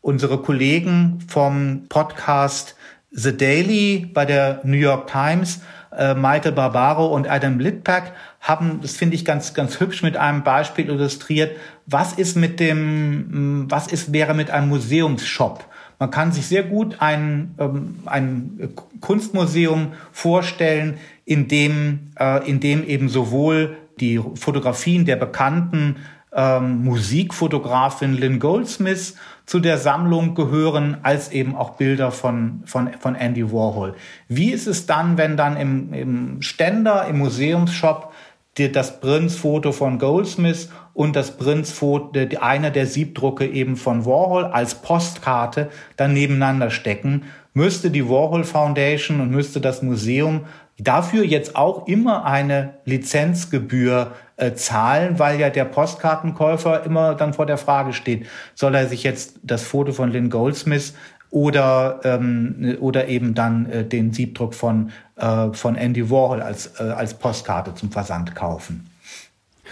Unsere 0.02 0.38
Kollegen 0.38 1.20
vom 1.26 1.86
Podcast 1.88 2.76
The 3.10 3.34
Daily 3.34 4.10
bei 4.12 4.26
der 4.26 4.60
New 4.64 4.76
York 4.76 5.10
Times, 5.10 5.62
äh, 5.96 6.14
Michael 6.14 6.52
Barbaro 6.52 7.06
und 7.06 7.30
Adam 7.30 7.58
Litpack 7.58 8.12
haben, 8.40 8.80
das 8.82 8.96
finde 8.96 9.16
ich 9.16 9.24
ganz, 9.24 9.54
ganz 9.54 9.80
hübsch 9.80 10.02
mit 10.02 10.18
einem 10.18 10.42
Beispiel 10.42 10.90
illustriert, 10.90 11.56
was 11.86 12.12
ist 12.12 12.36
mit 12.36 12.60
dem, 12.60 13.70
was 13.70 13.86
ist, 13.86 14.12
wäre 14.12 14.34
mit 14.34 14.50
einem 14.50 14.68
Museumsshop? 14.68 15.64
Man 15.98 16.10
kann 16.10 16.32
sich 16.32 16.46
sehr 16.46 16.64
gut 16.64 16.96
ein, 17.00 17.54
ähm, 17.58 18.00
ein 18.06 18.74
Kunstmuseum 19.00 19.92
vorstellen, 20.12 20.98
in 21.24 21.48
dem, 21.48 22.10
äh, 22.18 22.48
in 22.48 22.60
dem 22.60 22.86
eben 22.86 23.08
sowohl 23.08 23.76
die 24.00 24.20
Fotografien 24.34 25.04
der 25.04 25.16
bekannten 25.16 25.96
ähm, 26.34 26.84
Musikfotografin 26.84 28.14
Lynn 28.14 28.38
Goldsmith 28.38 29.16
zu 29.44 29.60
der 29.60 29.78
Sammlung 29.78 30.34
gehören, 30.34 30.96
als 31.02 31.30
eben 31.30 31.54
auch 31.54 31.70
Bilder 31.76 32.10
von, 32.10 32.62
von, 32.64 32.90
von 32.98 33.14
Andy 33.14 33.52
Warhol. 33.52 33.94
Wie 34.28 34.50
ist 34.50 34.66
es 34.66 34.86
dann, 34.86 35.18
wenn 35.18 35.36
dann 35.36 35.56
im, 35.56 35.92
im 35.92 36.42
Ständer, 36.42 37.06
im 37.06 37.18
Museumsshop 37.18 38.11
das 38.58 39.00
Prinz-Foto 39.00 39.72
von 39.72 39.98
Goldsmith 39.98 40.68
und 40.92 41.16
das 41.16 41.36
Prinz-Foto, 41.38 42.12
einer 42.40 42.70
der 42.70 42.86
Siebdrucke 42.86 43.46
eben 43.46 43.76
von 43.76 44.04
Warhol 44.04 44.44
als 44.44 44.74
Postkarte 44.76 45.70
dann 45.96 46.12
nebeneinander 46.12 46.70
stecken, 46.70 47.24
müsste 47.54 47.90
die 47.90 48.08
Warhol 48.08 48.44
Foundation 48.44 49.20
und 49.20 49.30
müsste 49.30 49.60
das 49.60 49.82
Museum 49.82 50.44
dafür 50.78 51.24
jetzt 51.24 51.56
auch 51.56 51.86
immer 51.86 52.24
eine 52.24 52.74
Lizenzgebühr 52.84 54.12
äh, 54.36 54.54
zahlen, 54.54 55.18
weil 55.18 55.38
ja 55.38 55.50
der 55.50 55.64
Postkartenkäufer 55.64 56.84
immer 56.84 57.14
dann 57.14 57.34
vor 57.34 57.46
der 57.46 57.58
Frage 57.58 57.92
steht, 57.92 58.26
soll 58.54 58.74
er 58.74 58.88
sich 58.88 59.02
jetzt 59.02 59.38
das 59.42 59.62
Foto 59.62 59.92
von 59.92 60.10
Lynn 60.10 60.30
Goldsmith 60.30 60.94
oder 61.32 62.00
ähm, 62.04 62.76
oder 62.80 63.08
eben 63.08 63.34
dann 63.34 63.66
äh, 63.66 63.84
den 63.84 64.12
Siebdruck 64.12 64.54
von 64.54 64.90
äh, 65.16 65.52
von 65.52 65.76
Andy 65.76 66.10
Warhol 66.10 66.42
als 66.42 66.78
äh, 66.78 66.84
als 66.84 67.14
Postkarte 67.14 67.74
zum 67.74 67.90
Versand 67.90 68.36
kaufen. 68.36 68.88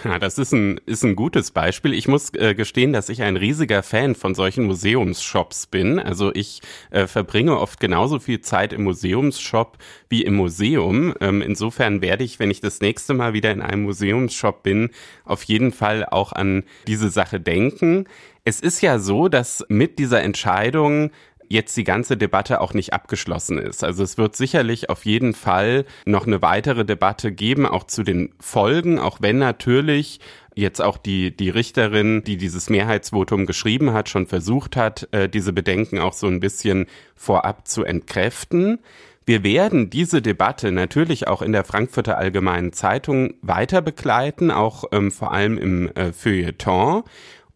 Ja, 0.03 0.17
das 0.17 0.39
ist 0.39 0.51
ein, 0.51 0.79
ist 0.87 1.03
ein 1.03 1.15
gutes 1.15 1.51
Beispiel. 1.51 1.93
Ich 1.93 2.07
muss 2.07 2.33
äh, 2.33 2.55
gestehen, 2.55 2.91
dass 2.91 3.09
ich 3.09 3.21
ein 3.21 3.37
riesiger 3.37 3.83
Fan 3.83 4.15
von 4.15 4.33
solchen 4.33 4.63
Museumsshops 4.63 5.67
bin. 5.67 5.99
Also 5.99 6.31
ich 6.33 6.61
äh, 6.89 7.05
verbringe 7.05 7.59
oft 7.59 7.79
genauso 7.79 8.19
viel 8.19 8.41
Zeit 8.41 8.73
im 8.73 8.83
Museumsshop 8.83 9.77
wie 10.09 10.23
im 10.23 10.35
Museum. 10.35 11.13
Ähm, 11.21 11.43
insofern 11.43 12.01
werde 12.01 12.23
ich, 12.23 12.39
wenn 12.39 12.49
ich 12.49 12.61
das 12.61 12.81
nächste 12.81 13.13
Mal 13.13 13.33
wieder 13.33 13.51
in 13.51 13.61
einem 13.61 13.83
Museumsshop 13.83 14.63
bin, 14.63 14.89
auf 15.23 15.43
jeden 15.43 15.71
Fall 15.71 16.05
auch 16.05 16.33
an 16.33 16.63
diese 16.87 17.09
Sache 17.09 17.39
denken. 17.39 18.05
Es 18.43 18.59
ist 18.59 18.81
ja 18.81 18.97
so, 18.97 19.27
dass 19.27 19.63
mit 19.69 19.99
dieser 19.99 20.23
Entscheidung 20.23 21.11
jetzt 21.51 21.75
die 21.77 21.83
ganze 21.83 22.17
Debatte 22.17 22.61
auch 22.61 22.73
nicht 22.73 22.93
abgeschlossen 22.93 23.57
ist. 23.57 23.83
Also 23.83 24.03
es 24.03 24.17
wird 24.17 24.35
sicherlich 24.35 24.89
auf 24.89 25.05
jeden 25.05 25.33
Fall 25.33 25.85
noch 26.05 26.25
eine 26.25 26.41
weitere 26.41 26.85
Debatte 26.85 27.31
geben, 27.31 27.65
auch 27.65 27.85
zu 27.85 28.03
den 28.03 28.33
Folgen, 28.39 28.99
auch 28.99 29.17
wenn 29.21 29.37
natürlich 29.37 30.19
jetzt 30.55 30.81
auch 30.81 30.97
die, 30.97 31.35
die 31.35 31.49
Richterin, 31.49 32.23
die 32.23 32.37
dieses 32.37 32.69
Mehrheitsvotum 32.69 33.45
geschrieben 33.45 33.93
hat, 33.93 34.09
schon 34.09 34.27
versucht 34.27 34.75
hat, 34.75 35.07
äh, 35.11 35.29
diese 35.29 35.53
Bedenken 35.53 35.99
auch 35.99 36.13
so 36.13 36.27
ein 36.27 36.39
bisschen 36.39 36.87
vorab 37.15 37.67
zu 37.67 37.83
entkräften. 37.83 38.79
Wir 39.25 39.43
werden 39.43 39.89
diese 39.89 40.21
Debatte 40.21 40.71
natürlich 40.71 41.27
auch 41.27 41.41
in 41.41 41.51
der 41.51 41.63
Frankfurter 41.63 42.17
Allgemeinen 42.17 42.73
Zeitung 42.73 43.35
weiter 43.41 43.81
begleiten, 43.81 44.51
auch 44.51 44.85
ähm, 44.91 45.11
vor 45.11 45.31
allem 45.31 45.57
im 45.57 45.89
äh, 45.95 46.11
Feuilleton. 46.11 47.03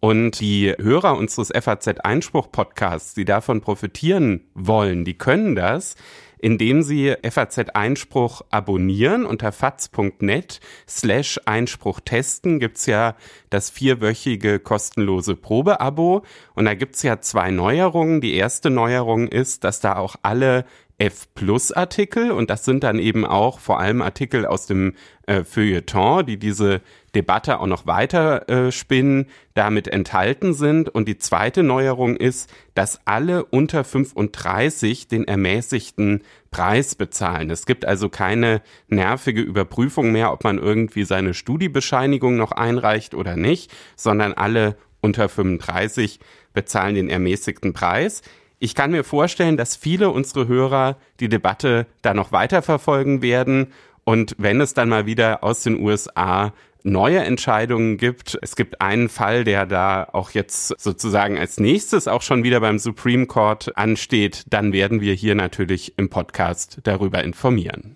Und 0.05 0.39
die 0.39 0.71
Hörer 0.79 1.17
unseres 1.17 1.51
FAZ 1.51 1.87
Einspruch 2.03 2.51
Podcasts, 2.51 3.15
die 3.15 3.25
davon 3.25 3.61
profitieren 3.61 4.41
wollen, 4.53 5.03
die 5.03 5.17
können 5.17 5.55
das, 5.55 5.95
indem 6.37 6.83
sie 6.83 7.15
FAZ 7.27 7.69
Einspruch 7.73 8.43
abonnieren. 8.51 9.25
Unter 9.25 9.51
faz.net 9.51 10.59
slash 10.87 11.39
Einspruch 11.47 12.01
testen 12.01 12.59
gibt's 12.59 12.85
ja 12.85 13.15
das 13.49 13.71
vierwöchige 13.71 14.59
kostenlose 14.59 15.35
Probeabo. 15.35 16.21
Und 16.53 16.65
da 16.65 16.75
gibt's 16.75 17.01
ja 17.01 17.19
zwei 17.19 17.49
Neuerungen. 17.49 18.21
Die 18.21 18.35
erste 18.35 18.69
Neuerung 18.69 19.27
ist, 19.27 19.63
dass 19.63 19.79
da 19.79 19.95
auch 19.95 20.17
alle 20.21 20.65
F-Plus-Artikel 20.97 22.31
und 22.31 22.49
das 22.49 22.63
sind 22.63 22.83
dann 22.83 22.99
eben 22.99 23.25
auch 23.25 23.59
vor 23.59 23.79
allem 23.79 24.01
Artikel 24.01 24.45
aus 24.45 24.65
dem 24.65 24.93
äh, 25.27 25.43
Feuilleton, 25.43 26.25
die 26.25 26.37
diese 26.37 26.81
Debatte 27.15 27.59
auch 27.59 27.67
noch 27.67 27.87
weiter 27.87 28.47
äh, 28.49 28.71
spinnen, 28.71 29.27
damit 29.53 29.87
enthalten 29.87 30.53
sind. 30.53 30.89
Und 30.89 31.07
die 31.07 31.17
zweite 31.17 31.63
Neuerung 31.63 32.15
ist, 32.17 32.53
dass 32.73 32.99
alle 33.05 33.45
unter 33.45 33.83
35 33.83 35.07
den 35.07 35.27
ermäßigten 35.27 36.21
Preis 36.51 36.95
bezahlen. 36.95 37.49
Es 37.49 37.65
gibt 37.65 37.85
also 37.85 38.09
keine 38.09 38.61
nervige 38.87 39.41
Überprüfung 39.41 40.11
mehr, 40.11 40.31
ob 40.31 40.43
man 40.43 40.57
irgendwie 40.57 41.03
seine 41.05 41.33
Studiebescheinigung 41.33 42.35
noch 42.35 42.51
einreicht 42.51 43.15
oder 43.15 43.35
nicht, 43.35 43.71
sondern 43.95 44.33
alle 44.33 44.75
unter 45.01 45.29
35 45.29 46.19
bezahlen 46.53 46.95
den 46.95 47.09
ermäßigten 47.09 47.73
Preis. 47.73 48.21
Ich 48.59 48.73
kann 48.73 48.91
mir 48.91 49.03
vorstellen, 49.03 49.57
dass 49.57 49.75
viele 49.75 50.09
unserer 50.09 50.47
Hörer 50.47 50.97
die 51.19 51.29
Debatte 51.29 51.87
da 52.01 52.13
noch 52.13 52.31
weiter 52.31 52.61
verfolgen 52.61 53.21
werden. 53.21 53.73
Und 54.05 54.35
wenn 54.37 54.61
es 54.61 54.73
dann 54.73 54.89
mal 54.89 55.05
wieder 55.05 55.43
aus 55.43 55.63
den 55.63 55.79
USA 55.79 56.53
neue 56.85 57.19
Entscheidungen 57.19 57.97
gibt. 57.97 58.37
Es 58.41 58.55
gibt 58.55 58.79
einen 58.79 59.09
Fall, 59.09 59.43
der 59.43 59.65
da 59.65 60.07
auch 60.13 60.31
jetzt 60.31 60.79
sozusagen 60.79 61.37
als 61.37 61.59
nächstes 61.59 62.07
auch 62.07 62.21
schon 62.21 62.43
wieder 62.43 62.59
beim 62.59 62.79
Supreme 62.79 63.25
Court 63.25 63.75
ansteht. 63.75 64.45
Dann 64.49 64.71
werden 64.71 65.01
wir 65.01 65.13
hier 65.13 65.35
natürlich 65.35 65.97
im 65.97 66.09
Podcast 66.09 66.79
darüber 66.83 67.23
informieren. 67.23 67.95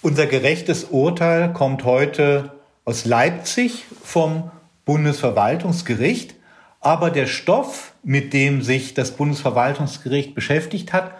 Unser 0.00 0.26
gerechtes 0.26 0.84
Urteil 0.84 1.52
kommt 1.52 1.84
heute 1.84 2.52
aus 2.84 3.04
Leipzig 3.04 3.84
vom 4.02 4.50
Bundesverwaltungsgericht. 4.84 6.34
Aber 6.80 7.10
der 7.10 7.26
Stoff, 7.26 7.94
mit 8.02 8.34
dem 8.34 8.60
sich 8.60 8.92
das 8.92 9.16
Bundesverwaltungsgericht 9.16 10.34
beschäftigt 10.34 10.92
hat, 10.92 11.14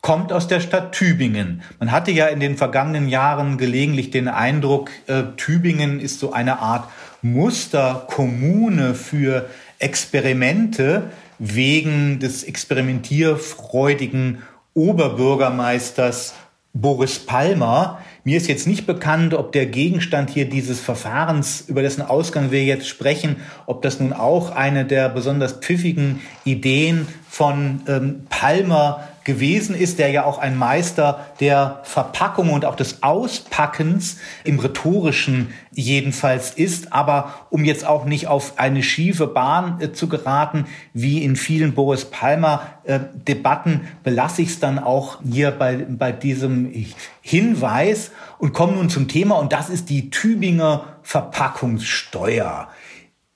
kommt 0.00 0.32
aus 0.32 0.48
der 0.48 0.60
Stadt 0.60 0.92
Tübingen. 0.92 1.62
Man 1.78 1.92
hatte 1.92 2.10
ja 2.10 2.26
in 2.26 2.40
den 2.40 2.56
vergangenen 2.56 3.08
Jahren 3.08 3.58
gelegentlich 3.58 4.10
den 4.10 4.28
Eindruck, 4.28 4.90
äh, 5.06 5.24
Tübingen 5.36 6.00
ist 6.00 6.20
so 6.20 6.32
eine 6.32 6.60
Art 6.60 6.88
Musterkommune 7.22 8.94
für 8.94 9.48
Experimente 9.78 11.10
wegen 11.38 12.18
des 12.18 12.44
experimentierfreudigen 12.44 14.42
Oberbürgermeisters 14.74 16.34
Boris 16.72 17.18
Palmer. 17.18 17.98
Mir 18.22 18.36
ist 18.36 18.46
jetzt 18.46 18.66
nicht 18.66 18.86
bekannt, 18.86 19.34
ob 19.34 19.52
der 19.52 19.66
Gegenstand 19.66 20.30
hier 20.30 20.48
dieses 20.48 20.80
Verfahrens, 20.80 21.64
über 21.66 21.82
dessen 21.82 22.02
Ausgang 22.02 22.50
wir 22.50 22.64
jetzt 22.64 22.86
sprechen, 22.86 23.36
ob 23.66 23.82
das 23.82 23.98
nun 23.98 24.12
auch 24.12 24.50
eine 24.50 24.84
der 24.84 25.08
besonders 25.08 25.54
pfiffigen 25.54 26.20
Ideen 26.44 27.08
von 27.28 27.80
ähm, 27.88 28.26
Palmer 28.28 29.08
gewesen 29.24 29.74
ist, 29.74 29.98
der 29.98 30.10
ja 30.10 30.24
auch 30.24 30.38
ein 30.38 30.56
Meister 30.56 31.26
der 31.40 31.80
Verpackung 31.84 32.50
und 32.50 32.64
auch 32.64 32.74
des 32.74 33.02
Auspackens 33.02 34.16
im 34.44 34.58
rhetorischen 34.58 35.52
jedenfalls 35.72 36.52
ist. 36.52 36.92
Aber 36.92 37.34
um 37.50 37.64
jetzt 37.64 37.86
auch 37.86 38.04
nicht 38.04 38.26
auf 38.28 38.58
eine 38.58 38.82
schiefe 38.82 39.26
Bahn 39.26 39.80
äh, 39.80 39.92
zu 39.92 40.08
geraten, 40.08 40.66
wie 40.94 41.22
in 41.22 41.36
vielen 41.36 41.74
Boris 41.74 42.06
Palmer 42.06 42.62
äh, 42.84 43.00
Debatten, 43.14 43.88
belasse 44.02 44.42
ich 44.42 44.48
es 44.48 44.60
dann 44.60 44.78
auch 44.78 45.18
hier 45.28 45.50
bei, 45.50 45.76
bei 45.76 46.12
diesem 46.12 46.72
Hinweis 47.20 48.10
und 48.38 48.52
komme 48.52 48.72
nun 48.72 48.88
zum 48.88 49.08
Thema 49.08 49.36
und 49.38 49.52
das 49.52 49.68
ist 49.68 49.90
die 49.90 50.10
Tübinger 50.10 50.84
Verpackungssteuer. 51.02 52.68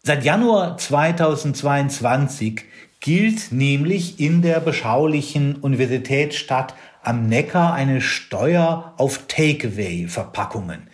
Seit 0.02 0.24
Januar 0.24 0.76
2022 0.76 2.64
gilt 3.04 3.52
nämlich 3.52 4.18
in 4.18 4.40
der 4.40 4.60
beschaulichen 4.60 5.56
Universitätsstadt 5.56 6.74
am 7.02 7.26
Neckar 7.28 7.74
eine 7.74 8.00
Steuer 8.00 8.94
auf 8.96 9.26
Takeaway-Verpackungen. 9.28 10.88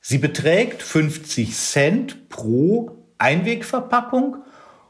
Sie 0.00 0.18
beträgt 0.18 0.84
50 0.84 1.52
Cent 1.52 2.28
pro 2.28 2.92
Einwegverpackung 3.18 4.36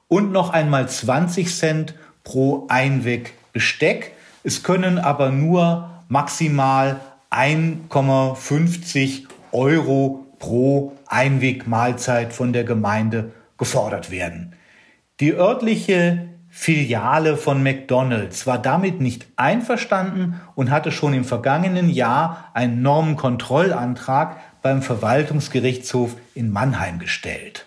und 0.08 0.30
noch 0.30 0.50
einmal 0.50 0.86
20 0.90 1.56
Cent 1.56 1.94
pro 2.22 2.66
Einwegbesteck. 2.68 4.12
Es 4.44 4.62
können 4.62 4.98
aber 4.98 5.30
nur 5.30 6.04
maximal 6.08 7.00
1,50 7.30 9.22
Euro 9.52 10.26
pro 10.38 10.92
Einwegmahlzeit 11.06 12.34
von 12.34 12.52
der 12.52 12.64
Gemeinde 12.64 13.32
gefordert 13.56 14.10
werden. 14.10 14.54
Die 15.20 15.32
örtliche 15.32 16.28
Filiale 16.60 17.36
von 17.36 17.62
McDonald's, 17.62 18.44
war 18.44 18.58
damit 18.58 19.00
nicht 19.00 19.28
einverstanden 19.36 20.40
und 20.56 20.72
hatte 20.72 20.90
schon 20.90 21.14
im 21.14 21.24
vergangenen 21.24 21.88
Jahr 21.88 22.50
einen 22.52 22.82
Normenkontrollantrag 22.82 24.40
beim 24.60 24.82
Verwaltungsgerichtshof 24.82 26.16
in 26.34 26.50
Mannheim 26.50 26.98
gestellt. 26.98 27.64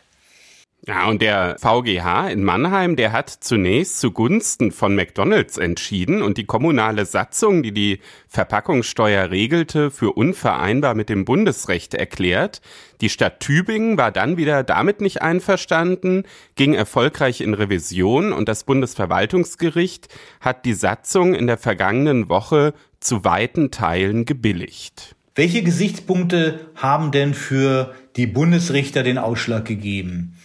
Ja, 0.86 1.08
und 1.08 1.22
der 1.22 1.58
VGH 1.60 2.30
in 2.30 2.44
Mannheim, 2.44 2.96
der 2.96 3.12
hat 3.12 3.30
zunächst 3.30 4.00
zugunsten 4.00 4.72
von 4.72 4.96
McDonald's 4.96 5.60
entschieden 5.60 6.24
und 6.24 6.38
die 6.38 6.46
kommunale 6.46 7.06
Satzung, 7.06 7.62
die 7.62 7.72
die 7.72 8.00
Verpackungssteuer 8.28 9.30
regelte, 9.30 9.92
für 9.92 10.14
unvereinbar 10.14 10.96
mit 10.96 11.10
dem 11.10 11.24
Bundesrecht 11.24 11.94
erklärt. 11.94 12.62
Die 13.02 13.10
Stadt 13.10 13.40
Tübingen 13.40 13.98
war 13.98 14.12
dann 14.12 14.38
wieder 14.38 14.64
damit 14.64 15.02
nicht 15.02 15.24
einverstanden, 15.24 16.24
ging 16.56 16.76
erfolgreich 16.76 17.42
in 17.42 17.56
Revision 17.56 18.32
und 18.32 18.48
das 18.48 18.64
Bundesverwaltungsgericht 18.64 20.08
hat 20.40 20.66
die 20.66 20.76
Satzung 20.76 21.34
in 21.34 21.48
der 21.48 21.58
vergangenen 21.58 22.30
Woche 22.30 22.76
zu 23.00 23.26
weiten 23.26 23.72
Teilen 23.72 24.26
gebilligt. 24.26 25.16
Welche 25.34 25.64
Gesichtspunkte 25.64 26.60
haben 26.76 27.12
denn 27.12 27.34
für 27.34 27.96
die 28.16 28.28
Bundesrichter 28.28 29.02
den 29.02 29.18
Ausschlag 29.18 29.66
gegeben? 29.66 30.36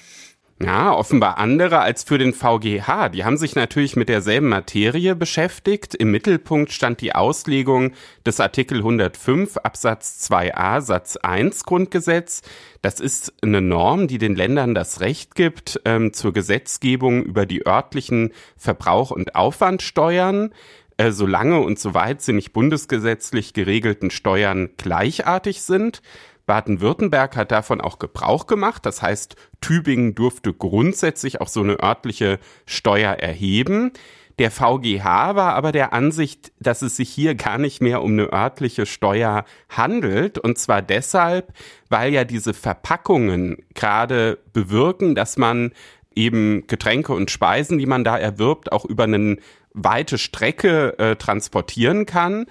Ja, 0.58 0.94
offenbar 0.94 1.36
andere 1.36 1.80
als 1.80 2.02
für 2.02 2.16
den 2.16 2.32
VGH. 2.32 3.10
Die 3.10 3.24
haben 3.24 3.36
sich 3.36 3.56
natürlich 3.56 3.94
mit 3.94 4.08
derselben 4.08 4.48
Materie 4.48 5.14
beschäftigt. 5.14 5.94
Im 5.94 6.10
Mittelpunkt 6.10 6.72
stand 6.72 7.02
die 7.02 7.14
Auslegung 7.14 7.92
des 8.24 8.40
Artikel 8.40 8.78
105 8.78 9.58
Absatz 9.58 10.26
2a 10.30 10.80
Satz 10.80 11.18
1 11.18 11.64
Grundgesetz. 11.64 12.40
Das 12.80 13.00
ist 13.00 13.34
eine 13.42 13.60
Norm, 13.60 14.08
die 14.08 14.16
den 14.16 14.34
Ländern 14.34 14.74
das 14.74 15.00
Recht 15.00 15.34
gibt 15.34 15.78
ähm, 15.84 16.14
zur 16.14 16.32
Gesetzgebung 16.32 17.22
über 17.24 17.44
die 17.44 17.66
örtlichen 17.66 18.32
Verbrauch- 18.56 19.10
und 19.10 19.34
Aufwandsteuern 19.34 20.54
äh, 20.96 21.10
solange 21.10 21.60
und 21.60 21.78
soweit 21.78 22.22
sie 22.22 22.32
nicht 22.32 22.54
bundesgesetzlich 22.54 23.52
geregelten 23.52 24.10
Steuern 24.10 24.70
gleichartig 24.78 25.60
sind. 25.60 26.00
Baden-Württemberg 26.46 27.36
hat 27.36 27.50
davon 27.52 27.80
auch 27.80 27.98
Gebrauch 27.98 28.46
gemacht. 28.46 28.86
Das 28.86 29.02
heißt, 29.02 29.36
Tübingen 29.60 30.14
durfte 30.14 30.52
grundsätzlich 30.52 31.40
auch 31.40 31.48
so 31.48 31.60
eine 31.60 31.80
örtliche 31.80 32.38
Steuer 32.64 33.12
erheben. 33.14 33.92
Der 34.38 34.50
VGH 34.50 35.34
war 35.34 35.54
aber 35.54 35.72
der 35.72 35.92
Ansicht, 35.94 36.52
dass 36.60 36.82
es 36.82 36.96
sich 36.96 37.08
hier 37.08 37.34
gar 37.34 37.56
nicht 37.56 37.80
mehr 37.80 38.02
um 38.02 38.12
eine 38.12 38.32
örtliche 38.32 38.84
Steuer 38.84 39.44
handelt. 39.70 40.38
Und 40.38 40.58
zwar 40.58 40.82
deshalb, 40.82 41.52
weil 41.88 42.12
ja 42.12 42.24
diese 42.24 42.52
Verpackungen 42.52 43.56
gerade 43.74 44.38
bewirken, 44.52 45.14
dass 45.14 45.38
man 45.38 45.72
eben 46.14 46.66
Getränke 46.66 47.12
und 47.14 47.30
Speisen, 47.30 47.78
die 47.78 47.86
man 47.86 48.04
da 48.04 48.18
erwirbt, 48.18 48.72
auch 48.72 48.84
über 48.84 49.04
eine 49.04 49.38
weite 49.72 50.18
Strecke 50.18 50.98
äh, 50.98 51.16
transportieren 51.16 52.06
kann. 52.06 52.46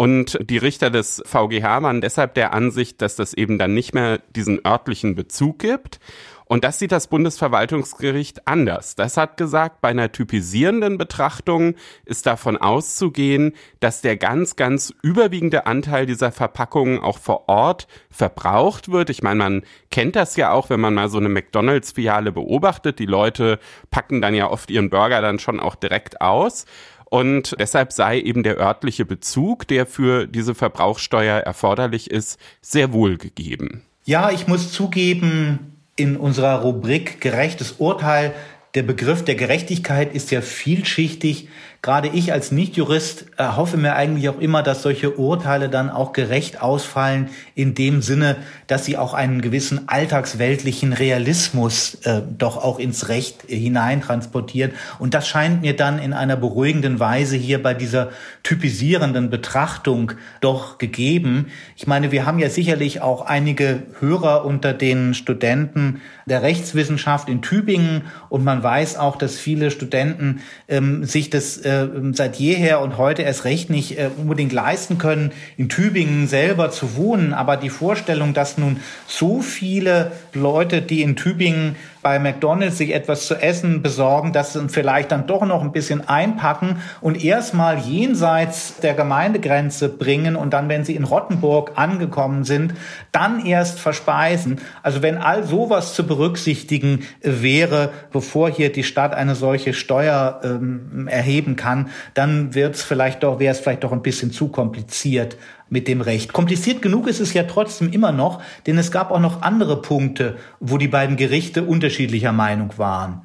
Und 0.00 0.38
die 0.40 0.56
Richter 0.56 0.88
des 0.88 1.22
VGH 1.26 1.82
waren 1.82 2.00
deshalb 2.00 2.32
der 2.32 2.54
Ansicht, 2.54 3.02
dass 3.02 3.16
das 3.16 3.34
eben 3.34 3.58
dann 3.58 3.74
nicht 3.74 3.94
mehr 3.94 4.22
diesen 4.34 4.64
örtlichen 4.64 5.14
Bezug 5.14 5.58
gibt. 5.58 6.00
Und 6.46 6.64
das 6.64 6.78
sieht 6.78 6.90
das 6.90 7.08
Bundesverwaltungsgericht 7.08 8.48
anders. 8.48 8.94
Das 8.94 9.18
hat 9.18 9.36
gesagt, 9.36 9.82
bei 9.82 9.90
einer 9.90 10.10
typisierenden 10.10 10.96
Betrachtung 10.96 11.74
ist 12.06 12.24
davon 12.24 12.56
auszugehen, 12.56 13.52
dass 13.80 14.00
der 14.00 14.16
ganz, 14.16 14.56
ganz 14.56 14.94
überwiegende 15.02 15.66
Anteil 15.66 16.06
dieser 16.06 16.32
Verpackungen 16.32 16.98
auch 16.98 17.18
vor 17.18 17.50
Ort 17.50 17.86
verbraucht 18.08 18.90
wird. 18.90 19.10
Ich 19.10 19.22
meine, 19.22 19.36
man 19.36 19.62
kennt 19.90 20.16
das 20.16 20.34
ja 20.36 20.50
auch, 20.50 20.70
wenn 20.70 20.80
man 20.80 20.94
mal 20.94 21.10
so 21.10 21.18
eine 21.18 21.28
McDonalds-Filiale 21.28 22.32
beobachtet. 22.32 23.00
Die 23.00 23.06
Leute 23.06 23.58
packen 23.90 24.22
dann 24.22 24.34
ja 24.34 24.48
oft 24.48 24.70
ihren 24.70 24.88
Burger 24.88 25.20
dann 25.20 25.38
schon 25.38 25.60
auch 25.60 25.74
direkt 25.74 26.22
aus. 26.22 26.64
Und 27.10 27.56
deshalb 27.58 27.92
sei 27.92 28.20
eben 28.20 28.42
der 28.42 28.56
örtliche 28.58 29.04
Bezug, 29.04 29.66
der 29.68 29.84
für 29.84 30.26
diese 30.26 30.54
Verbrauchssteuer 30.54 31.40
erforderlich 31.40 32.10
ist, 32.10 32.38
sehr 32.62 32.92
wohl 32.92 33.18
gegeben. 33.18 33.82
Ja, 34.04 34.30
ich 34.30 34.46
muss 34.46 34.72
zugeben, 34.72 35.76
in 35.96 36.16
unserer 36.16 36.62
Rubrik 36.62 37.20
gerechtes 37.20 37.72
Urteil, 37.78 38.32
der 38.74 38.84
Begriff 38.84 39.24
der 39.24 39.34
Gerechtigkeit 39.34 40.14
ist 40.14 40.30
ja 40.30 40.40
vielschichtig. 40.40 41.48
Gerade 41.82 42.08
ich 42.08 42.30
als 42.30 42.52
Nichtjurist 42.52 43.24
erhoffe 43.38 43.78
mir 43.78 43.94
eigentlich 43.94 44.28
auch 44.28 44.38
immer, 44.38 44.62
dass 44.62 44.82
solche 44.82 45.12
Urteile 45.12 45.70
dann 45.70 45.88
auch 45.88 46.12
gerecht 46.12 46.60
ausfallen, 46.60 47.30
in 47.54 47.74
dem 47.74 48.02
Sinne, 48.02 48.36
dass 48.66 48.84
sie 48.84 48.98
auch 48.98 49.14
einen 49.14 49.40
gewissen 49.40 49.88
alltagsweltlichen 49.88 50.92
Realismus 50.92 51.94
äh, 52.04 52.20
doch 52.36 52.58
auch 52.58 52.78
ins 52.78 53.08
Recht 53.08 53.44
hineintransportieren. 53.46 54.72
Und 54.98 55.14
das 55.14 55.26
scheint 55.26 55.62
mir 55.62 55.74
dann 55.74 55.98
in 55.98 56.12
einer 56.12 56.36
beruhigenden 56.36 57.00
Weise 57.00 57.36
hier 57.36 57.62
bei 57.62 57.72
dieser 57.72 58.10
typisierenden 58.42 59.30
Betrachtung 59.30 60.12
doch 60.42 60.76
gegeben. 60.76 61.46
Ich 61.76 61.86
meine, 61.86 62.12
wir 62.12 62.26
haben 62.26 62.38
ja 62.38 62.50
sicherlich 62.50 63.00
auch 63.00 63.24
einige 63.24 63.84
Hörer 64.00 64.44
unter 64.44 64.74
den 64.74 65.14
Studenten 65.14 66.02
der 66.26 66.42
Rechtswissenschaft 66.42 67.30
in 67.30 67.40
Tübingen 67.40 68.02
und 68.28 68.44
man 68.44 68.62
weiß 68.62 68.98
auch, 68.98 69.16
dass 69.16 69.38
viele 69.38 69.70
Studenten 69.70 70.42
ähm, 70.68 71.04
sich 71.04 71.30
das 71.30 71.56
äh, 71.56 71.69
äh, 71.70 72.12
seit 72.12 72.36
jeher 72.36 72.80
und 72.80 72.98
heute 72.98 73.22
erst 73.22 73.44
recht 73.44 73.70
nicht 73.70 73.98
äh, 73.98 74.10
unbedingt 74.16 74.52
leisten 74.52 74.98
können, 74.98 75.32
in 75.56 75.68
Tübingen 75.68 76.28
selber 76.28 76.70
zu 76.70 76.96
wohnen. 76.96 77.32
Aber 77.32 77.56
die 77.56 77.70
Vorstellung, 77.70 78.34
dass 78.34 78.58
nun 78.58 78.80
so 79.06 79.40
viele 79.40 80.12
Leute, 80.34 80.82
die 80.82 81.02
in 81.02 81.16
Tübingen 81.16 81.76
bei 82.02 82.18
McDonald's 82.18 82.78
sich 82.78 82.94
etwas 82.94 83.26
zu 83.26 83.34
essen 83.34 83.82
besorgen, 83.82 84.32
das 84.32 84.54
dann 84.54 84.68
vielleicht 84.68 85.12
dann 85.12 85.26
doch 85.26 85.44
noch 85.44 85.62
ein 85.62 85.72
bisschen 85.72 86.08
einpacken 86.08 86.76
und 87.00 87.22
erstmal 87.22 87.78
jenseits 87.78 88.78
der 88.80 88.94
Gemeindegrenze 88.94 89.88
bringen 89.88 90.36
und 90.36 90.52
dann, 90.52 90.68
wenn 90.68 90.84
sie 90.84 90.96
in 90.96 91.04
Rottenburg 91.04 91.72
angekommen 91.76 92.44
sind, 92.44 92.74
dann 93.12 93.44
erst 93.44 93.80
verspeisen. 93.80 94.60
Also 94.82 95.02
wenn 95.02 95.18
all 95.18 95.44
sowas 95.44 95.94
zu 95.94 96.06
berücksichtigen 96.06 97.00
wäre, 97.22 97.90
bevor 98.12 98.50
hier 98.50 98.72
die 98.72 98.84
Stadt 98.84 99.14
eine 99.14 99.34
solche 99.34 99.74
Steuer 99.74 100.40
ähm, 100.42 101.08
erheben 101.08 101.56
kann, 101.56 101.90
dann 102.14 102.54
wird 102.54 102.76
es 102.76 102.82
vielleicht 102.82 103.22
doch, 103.22 103.38
wäre 103.38 103.52
es 103.52 103.60
vielleicht 103.60 103.84
doch 103.84 103.92
ein 103.92 104.02
bisschen 104.02 104.32
zu 104.32 104.48
kompliziert 104.48 105.36
mit 105.70 105.88
dem 105.88 106.00
Recht. 106.00 106.32
Kompliziert 106.32 106.82
genug 106.82 107.06
ist 107.06 107.20
es 107.20 107.32
ja 107.32 107.44
trotzdem 107.44 107.92
immer 107.92 108.12
noch, 108.12 108.42
denn 108.66 108.76
es 108.76 108.90
gab 108.90 109.10
auch 109.10 109.20
noch 109.20 109.42
andere 109.42 109.80
Punkte, 109.80 110.36
wo 110.58 110.76
die 110.76 110.88
beiden 110.88 111.16
Gerichte 111.16 111.64
unterschiedlicher 111.64 112.32
Meinung 112.32 112.76
waren. 112.76 113.22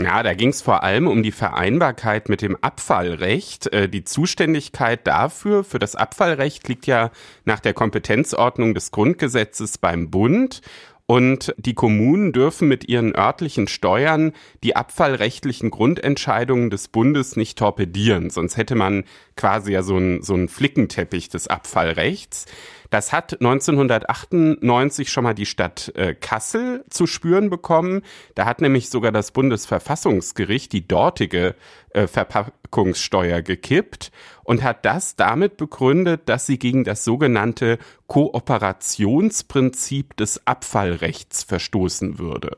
Ja, 0.00 0.22
da 0.22 0.32
ging 0.32 0.48
es 0.48 0.62
vor 0.62 0.82
allem 0.84 1.06
um 1.06 1.22
die 1.22 1.32
Vereinbarkeit 1.32 2.30
mit 2.30 2.40
dem 2.40 2.56
Abfallrecht. 2.62 3.70
Äh, 3.74 3.90
die 3.90 4.04
Zuständigkeit 4.04 5.06
dafür, 5.06 5.64
für 5.64 5.78
das 5.78 5.96
Abfallrecht, 5.96 6.66
liegt 6.66 6.86
ja 6.86 7.10
nach 7.44 7.60
der 7.60 7.74
Kompetenzordnung 7.74 8.72
des 8.72 8.90
Grundgesetzes 8.90 9.76
beim 9.76 10.10
Bund. 10.10 10.62
Und 11.06 11.54
die 11.58 11.74
Kommunen 11.74 12.32
dürfen 12.32 12.68
mit 12.68 12.88
ihren 12.88 13.14
örtlichen 13.14 13.68
Steuern 13.68 14.32
die 14.62 14.76
abfallrechtlichen 14.76 15.70
Grundentscheidungen 15.70 16.70
des 16.70 16.88
Bundes 16.88 17.36
nicht 17.36 17.58
torpedieren. 17.58 18.30
Sonst 18.30 18.56
hätte 18.56 18.76
man 18.76 19.04
quasi 19.36 19.72
ja 19.72 19.82
so 19.82 19.96
einen 19.96 20.22
so 20.22 20.36
Flickenteppich 20.46 21.28
des 21.28 21.48
Abfallrechts. 21.48 22.46
Das 22.92 23.10
hat 23.10 23.40
1998 23.40 25.10
schon 25.10 25.24
mal 25.24 25.32
die 25.32 25.46
Stadt 25.46 25.92
äh, 25.96 26.14
Kassel 26.14 26.84
zu 26.90 27.06
spüren 27.06 27.48
bekommen. 27.48 28.02
Da 28.34 28.44
hat 28.44 28.60
nämlich 28.60 28.90
sogar 28.90 29.12
das 29.12 29.30
Bundesverfassungsgericht 29.30 30.72
die 30.72 30.86
dortige 30.86 31.54
äh, 31.90 32.06
Verpackungssteuer 32.06 33.40
gekippt 33.40 34.12
und 34.44 34.62
hat 34.62 34.84
das 34.84 35.16
damit 35.16 35.56
begründet, 35.56 36.22
dass 36.26 36.46
sie 36.46 36.58
gegen 36.58 36.84
das 36.84 37.04
sogenannte 37.04 37.78
Kooperationsprinzip 38.06 40.16
des 40.16 40.46
Abfallrechts 40.46 41.42
verstoßen 41.42 42.18
würde. 42.18 42.54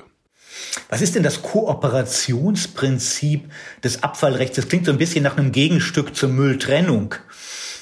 Was 0.88 1.02
ist 1.02 1.14
denn 1.14 1.22
das 1.22 1.42
Kooperationsprinzip 1.42 3.50
des 3.82 4.02
Abfallrechts? 4.02 4.56
Das 4.56 4.68
klingt 4.68 4.86
so 4.86 4.92
ein 4.92 4.98
bisschen 4.98 5.22
nach 5.24 5.36
einem 5.36 5.52
Gegenstück 5.52 6.16
zur 6.16 6.28
Mülltrennung. 6.28 7.14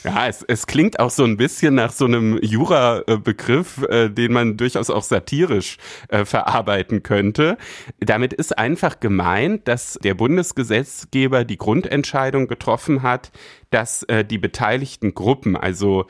Ja, 0.04 0.26
es, 0.26 0.42
es 0.42 0.66
klingt 0.66 0.98
auch 0.98 1.10
so 1.10 1.24
ein 1.24 1.36
bisschen 1.36 1.74
nach 1.76 1.92
so 1.92 2.06
einem 2.06 2.38
Jura-Begriff, 2.42 3.82
äh, 3.88 4.08
den 4.08 4.32
man 4.32 4.56
durchaus 4.56 4.90
auch 4.90 5.04
satirisch 5.04 5.76
äh, 6.08 6.24
verarbeiten 6.24 7.02
könnte. 7.04 7.56
Damit 8.00 8.32
ist 8.32 8.58
einfach 8.58 8.98
gemeint, 8.98 9.68
dass 9.68 9.98
der 10.02 10.14
Bundesgesetzgeber 10.14 11.44
die 11.44 11.56
Grundentscheidung 11.56 12.48
getroffen 12.48 13.02
hat, 13.02 13.30
dass 13.70 14.02
äh, 14.04 14.24
die 14.24 14.38
beteiligten 14.38 15.14
Gruppen, 15.14 15.56
also 15.56 16.06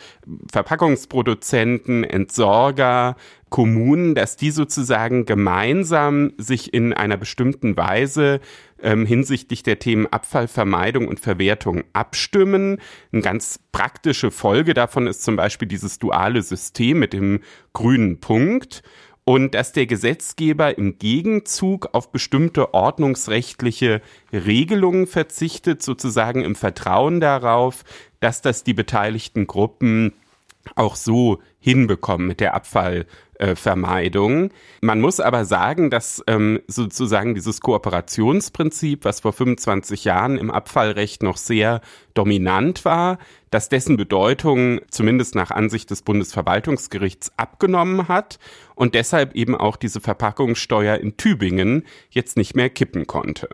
Verpackungsproduzenten, 0.51 2.03
Entsorger, 2.05 3.16
Kommunen, 3.53 4.14
dass 4.14 4.36
die 4.36 4.50
sozusagen 4.50 5.26
gemeinsam 5.26 6.32
sich 6.38 6.72
in 6.72 6.94
einer 6.94 7.18
bestimmten 7.18 7.76
Weise 7.76 8.40
ähm, 8.82 9.05
hinsichtlich 9.05 9.62
der 9.62 9.78
Themen 9.78 10.07
Abfallvermeidung 10.07 11.07
und 11.07 11.20
Verwertung 11.20 11.84
abstimmen. 11.92 12.78
Eine 13.12 13.22
ganz 13.22 13.61
praktische 13.70 14.30
Folge 14.30 14.72
davon 14.72 15.07
ist 15.07 15.22
zum 15.22 15.37
Beispiel 15.37 15.68
dieses 15.68 15.99
duale 15.99 16.41
System 16.42 16.99
mit 16.99 17.12
dem 17.12 17.41
grünen 17.72 18.18
Punkt. 18.18 18.83
und 19.24 19.54
dass 19.54 19.70
der 19.70 19.87
Gesetzgeber 19.87 20.76
im 20.79 20.99
Gegenzug 20.99 21.91
auf 21.92 22.11
bestimmte 22.11 22.74
ordnungsrechtliche 22.74 24.03
Regelungen 24.33 25.07
verzichtet, 25.07 25.80
sozusagen 25.80 26.42
im 26.42 26.57
Vertrauen 26.57 27.20
darauf, 27.20 27.84
dass 28.18 28.42
das 28.42 28.64
die 28.64 28.74
beteiligten 28.74 29.46
Gruppen 29.46 30.12
auch 30.74 30.96
so 30.96 31.41
hinbekommen 31.61 32.26
mit 32.26 32.41
der 32.41 32.54
Abfallvermeidung. 33.43 34.51
Man 34.81 35.01
muss 35.01 35.21
aber 35.21 35.45
sagen, 35.45 35.91
dass 35.91 36.23
ähm, 36.27 36.61
sozusagen 36.69 37.35
dieses 37.35 37.61
Kooperationsprinzip, 37.61 39.05
was 39.05 39.21
vor 39.21 39.33
25 39.33 40.05
Jahren 40.05 40.39
im 40.39 40.51
Abfallrecht 40.51 41.23
noch 41.23 41.37
sehr 41.37 41.81
dominant 42.14 42.85
war, 42.85 43.19
dass 43.51 43.69
dessen 43.69 43.97
Bedeutung 43.97 44.81
zumindest 44.91 45.35
nach 45.35 45.51
Ansicht 45.51 45.91
des 45.91 46.03
Bundesverwaltungsgerichts 46.03 47.33
abgenommen 47.37 48.09
hat 48.09 48.39
und 48.75 48.95
deshalb 48.95 49.35
eben 49.35 49.57
auch 49.57 49.77
diese 49.77 50.01
Verpackungssteuer 50.01 50.97
in 50.97 51.17
Tübingen 51.17 51.85
jetzt 52.11 52.37
nicht 52.37 52.55
mehr 52.55 52.71
kippen 52.71 53.07
konnte. 53.07 53.49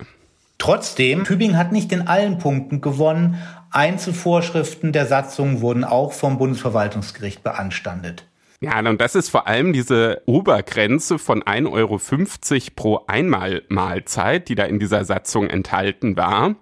Trotzdem, 0.59 1.25
Tübingen 1.25 1.57
hat 1.57 1.71
nicht 1.71 1.93
in 1.93 2.09
allen 2.09 2.39
Punkten 2.39 2.81
gewonnen. 2.81 3.37
Einzelvorschriften 3.71 4.93
der 4.93 5.07
Satzung 5.07 5.61
wurden 5.61 5.85
auch 5.85 6.13
vom 6.13 6.37
Bundesverwaltungsgericht 6.37 7.45
beanstandet. 7.45 8.25
Ja, 8.61 8.81
und 8.81 9.01
das 9.01 9.15
ist 9.15 9.29
vor 9.29 9.47
allem 9.47 9.73
diese 9.73 10.23
Obergrenze 10.27 11.21
von 11.21 11.45
1,50 11.45 11.71
Euro 11.71 12.01
pro 12.75 13.05
Einmalmahlzeit, 13.07 14.49
die 14.49 14.57
da 14.57 14.65
in 14.65 14.81
dieser 14.81 15.05
Satzung 15.05 15.49
enthalten 15.49 16.17
war. 16.17 16.57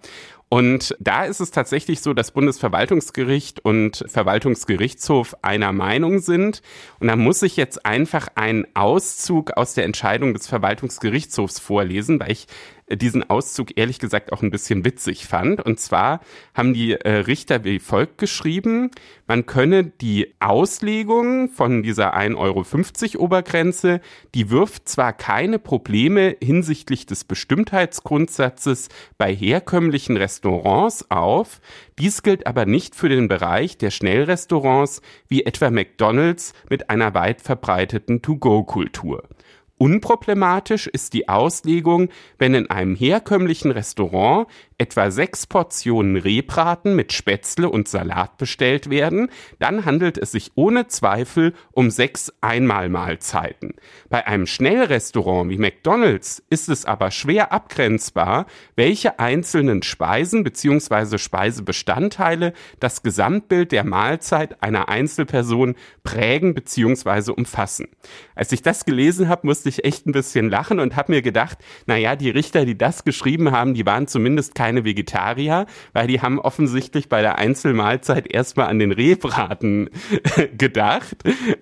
Und 0.48 0.94
da 1.00 1.24
ist 1.24 1.40
es 1.40 1.50
tatsächlich 1.50 2.00
so, 2.00 2.12
dass 2.12 2.30
Bundesverwaltungsgericht 2.30 3.64
und 3.64 4.04
Verwaltungsgerichtshof 4.06 5.36
einer 5.42 5.72
Meinung 5.72 6.20
sind. 6.20 6.62
Und 7.00 7.08
da 7.08 7.16
muss 7.16 7.42
ich 7.42 7.56
jetzt 7.56 7.84
einfach 7.84 8.28
einen 8.36 8.66
Auszug 8.74 9.56
aus 9.56 9.74
der 9.74 9.84
Entscheidung 9.84 10.34
des 10.34 10.46
Verwaltungsgerichtshofs 10.46 11.58
vorlesen, 11.58 12.20
weil 12.20 12.30
ich 12.30 12.46
diesen 12.88 13.28
Auszug 13.28 13.76
ehrlich 13.76 13.98
gesagt 13.98 14.32
auch 14.32 14.42
ein 14.42 14.50
bisschen 14.50 14.84
witzig 14.84 15.26
fand. 15.26 15.60
Und 15.60 15.80
zwar 15.80 16.20
haben 16.54 16.72
die 16.72 16.92
äh, 16.92 17.10
Richter 17.10 17.64
wie 17.64 17.78
folgt 17.78 18.18
geschrieben, 18.18 18.90
man 19.26 19.46
könne 19.46 19.84
die 19.84 20.34
Auslegung 20.38 21.48
von 21.48 21.82
dieser 21.82 22.16
1,50 22.16 22.36
Euro 23.16 23.24
Obergrenze, 23.24 24.00
die 24.34 24.50
wirft 24.50 24.88
zwar 24.88 25.12
keine 25.12 25.58
Probleme 25.58 26.36
hinsichtlich 26.42 27.06
des 27.06 27.24
Bestimmtheitsgrundsatzes 27.24 28.88
bei 29.18 29.34
herkömmlichen 29.34 30.16
Restaurants 30.16 31.10
auf, 31.10 31.60
dies 31.98 32.22
gilt 32.22 32.46
aber 32.46 32.66
nicht 32.66 32.94
für 32.94 33.08
den 33.08 33.26
Bereich 33.26 33.78
der 33.78 33.90
Schnellrestaurants 33.90 35.00
wie 35.28 35.44
etwa 35.44 35.70
McDonald's 35.70 36.52
mit 36.68 36.90
einer 36.90 37.14
weit 37.14 37.40
verbreiteten 37.40 38.22
To-Go-Kultur. 38.22 39.24
Unproblematisch 39.78 40.86
ist 40.86 41.12
die 41.12 41.28
Auslegung, 41.28 42.08
wenn 42.38 42.54
in 42.54 42.70
einem 42.70 42.96
herkömmlichen 42.96 43.70
Restaurant 43.70 44.46
etwa 44.78 45.10
sechs 45.10 45.46
Portionen 45.46 46.16
Rehbraten 46.16 46.96
mit 46.96 47.12
Spätzle 47.12 47.68
und 47.68 47.88
Salat 47.88 48.38
bestellt 48.38 48.90
werden, 48.90 49.28
dann 49.58 49.84
handelt 49.84 50.18
es 50.18 50.32
sich 50.32 50.52
ohne 50.54 50.86
Zweifel 50.86 51.52
um 51.72 51.90
sechs 51.90 52.32
Einmalmahlzeiten. 52.40 53.74
Bei 54.08 54.26
einem 54.26 54.46
Schnellrestaurant 54.46 55.50
wie 55.50 55.58
McDonald's 55.58 56.42
ist 56.48 56.68
es 56.68 56.84
aber 56.84 57.10
schwer 57.10 57.52
abgrenzbar, 57.52 58.46
welche 58.76 59.18
einzelnen 59.18 59.82
Speisen 59.82 60.42
bzw. 60.42 61.18
Speisebestandteile 61.18 62.52
das 62.80 63.02
Gesamtbild 63.02 63.72
der 63.72 63.84
Mahlzeit 63.84 64.62
einer 64.62 64.88
Einzelperson 64.88 65.74
prägen 66.02 66.54
bzw. 66.54 67.32
umfassen. 67.32 67.88
Als 68.34 68.52
ich 68.52 68.62
das 68.62 68.84
gelesen 68.84 69.28
habe, 69.28 69.46
musste 69.46 69.65
ich 69.66 69.84
echt 69.84 70.06
ein 70.06 70.12
bisschen 70.12 70.48
lachen 70.48 70.80
und 70.80 70.96
habe 70.96 71.12
mir 71.12 71.22
gedacht, 71.22 71.58
naja, 71.86 72.14
die 72.14 72.30
Richter, 72.30 72.64
die 72.64 72.78
das 72.78 73.04
geschrieben 73.04 73.50
haben, 73.50 73.74
die 73.74 73.84
waren 73.84 74.06
zumindest 74.06 74.54
kein 74.54 74.66
keine 74.66 74.84
Vegetarier, 74.84 75.66
weil 75.92 76.08
die 76.08 76.20
haben 76.20 76.40
offensichtlich 76.40 77.08
bei 77.08 77.22
der 77.22 77.38
Einzelmahlzeit 77.38 78.26
erstmal 78.26 78.66
an 78.66 78.80
den 78.80 78.90
Rehbraten 78.90 79.90
gedacht. 80.58 81.16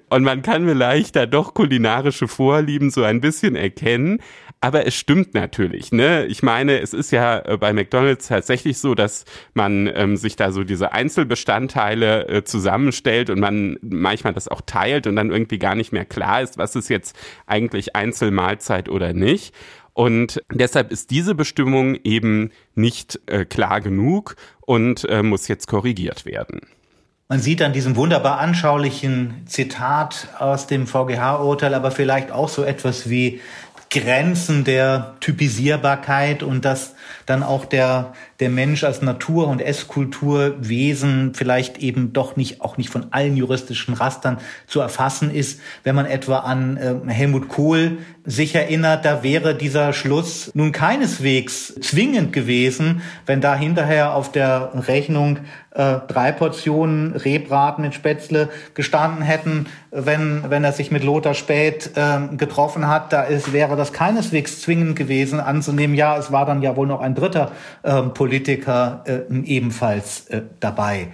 Und 0.09 0.23
man 0.25 0.41
kann 0.41 0.67
vielleicht 0.67 1.17
da 1.17 1.27
doch 1.27 1.53
kulinarische 1.53 2.27
Vorlieben 2.27 2.91
so 2.91 3.03
ein 3.05 3.21
bisschen 3.21 3.57
erkennen. 3.57 4.21
Aber 4.65 4.87
es 4.87 4.95
stimmt 4.95 5.35
natürlich, 5.35 5.93
ne? 5.93 6.25
Ich 6.25 6.43
meine, 6.43 6.81
es 6.81 6.95
ist 6.95 7.11
ja 7.11 7.39
äh, 7.41 7.59
bei 7.59 7.75
McDonald's 7.75 8.29
tatsächlich 8.29 8.79
so, 8.79 8.95
dass 8.95 9.27
man 9.53 9.91
ähm, 9.95 10.17
sich 10.17 10.37
da 10.37 10.53
so 10.53 10.65
diese 10.65 10.93
Einzelbestandteile 10.93 12.29
äh, 12.29 12.45
zusammenstellt 12.45 13.29
und 13.29 13.41
man 13.41 13.77
manchmal 13.83 14.33
das 14.33 14.49
auch 14.49 14.63
teilt 14.65 15.07
und 15.07 15.17
dann 15.17 15.31
irgendwie 15.31 15.59
gar 15.59 15.75
nicht 15.75 15.93
mehr 15.93 16.07
klar 16.07 16.41
ist, 16.41 16.57
was 16.57 16.77
ist 16.77 16.89
jetzt 16.89 17.15
eigentlich 17.47 17.95
Einzelmahlzeit 17.95 18.89
oder 18.89 19.13
nicht. 19.13 19.55
Und 19.93 20.43
deshalb 20.51 20.93
ist 20.93 21.11
diese 21.11 21.35
Bestimmung 21.35 21.99
eben 22.03 22.51
nicht 22.75 23.21
äh, 23.27 23.45
klar 23.45 23.83
genug 23.83 24.35
und 24.63 25.07
äh, 25.11 25.23
muss 25.23 25.47
jetzt 25.47 25.69
korrigiert 25.69 26.25
werden. 26.25 26.63
Man 27.29 27.41
sieht 27.41 27.63
an 27.63 27.73
diesem 27.73 27.97
wunderbar 27.97 28.39
anschaulichen 28.39 29.45
Zitat 29.47 30.29
aus 30.39 30.67
dem 30.67 30.87
VGH-Urteil 30.87 31.75
aber 31.75 31.91
vielleicht 31.91 32.31
auch 32.31 32.51
so 32.51 32.63
etwas 32.65 33.09
wie 33.09 33.41
Grenzen 33.95 34.65
der 34.65 35.15
Typisierbarkeit 35.21 36.43
und 36.43 36.65
dass 36.65 36.95
dann 37.27 37.43
auch 37.45 37.65
der, 37.65 38.13
der 38.41 38.51
Mensch 38.51 38.85
als 38.85 39.03
Natur- 39.03 39.49
und 39.49 39.61
Esskulturwesen 39.61 41.35
vielleicht 41.35 41.79
eben 41.79 42.13
doch 42.13 42.37
nicht, 42.37 42.61
auch 42.61 42.77
nicht 42.77 42.91
von 42.91 43.07
allen 43.11 43.37
juristischen 43.37 43.95
Rastern 43.95 44.39
zu 44.67 44.81
erfassen 44.81 45.35
ist. 45.35 45.61
Wenn 45.83 45.95
man 45.95 46.07
etwa 46.07 46.39
an 46.39 46.77
äh, 46.77 47.11
Helmut 47.11 47.49
Kohl 47.49 47.99
sich 48.25 48.55
erinnert, 48.55 49.05
da 49.05 49.23
wäre 49.23 49.55
dieser 49.55 49.93
Schluss 49.93 50.51
nun 50.55 50.73
keineswegs 50.73 51.75
zwingend 51.81 52.33
gewesen, 52.33 53.03
wenn 53.27 53.41
da 53.41 53.55
hinterher 53.55 54.15
auf 54.15 54.33
der 54.33 54.73
Rechnung 54.89 55.41
äh, 55.75 55.97
drei 56.07 56.33
Portionen 56.33 57.15
Rehbraten 57.15 57.83
mit 57.83 57.95
Spätzle 57.95 58.49
gestanden 58.75 59.23
hätten, 59.23 59.67
wenn, 59.91 60.45
wenn 60.49 60.65
er 60.65 60.73
sich 60.73 60.91
mit 60.91 61.05
Lothar 61.05 61.35
Späth 61.35 61.91
äh, 61.97 62.37
getroffen 62.37 62.89
hat, 62.89 63.13
da 63.13 63.23
ist, 63.23 63.53
wäre 63.53 63.77
das 63.77 63.93
keineswegs 63.93 64.61
zwingend 64.61 64.97
gewesen 64.97 65.41
anzunehmen, 65.41 65.97
ja, 65.97 66.17
es 66.17 66.33
war 66.33 66.47
dann 66.47 66.63
ja 66.63 66.77
wohl 66.77 66.87
noch 66.87 67.01
ein 67.01 67.15
dritter 67.15 67.53
äh, 67.83 68.03
Politiker 68.25 69.05
äh, 69.07 69.35
ebenfalls 69.45 70.29
äh, 70.29 70.41
dabei. 70.59 71.09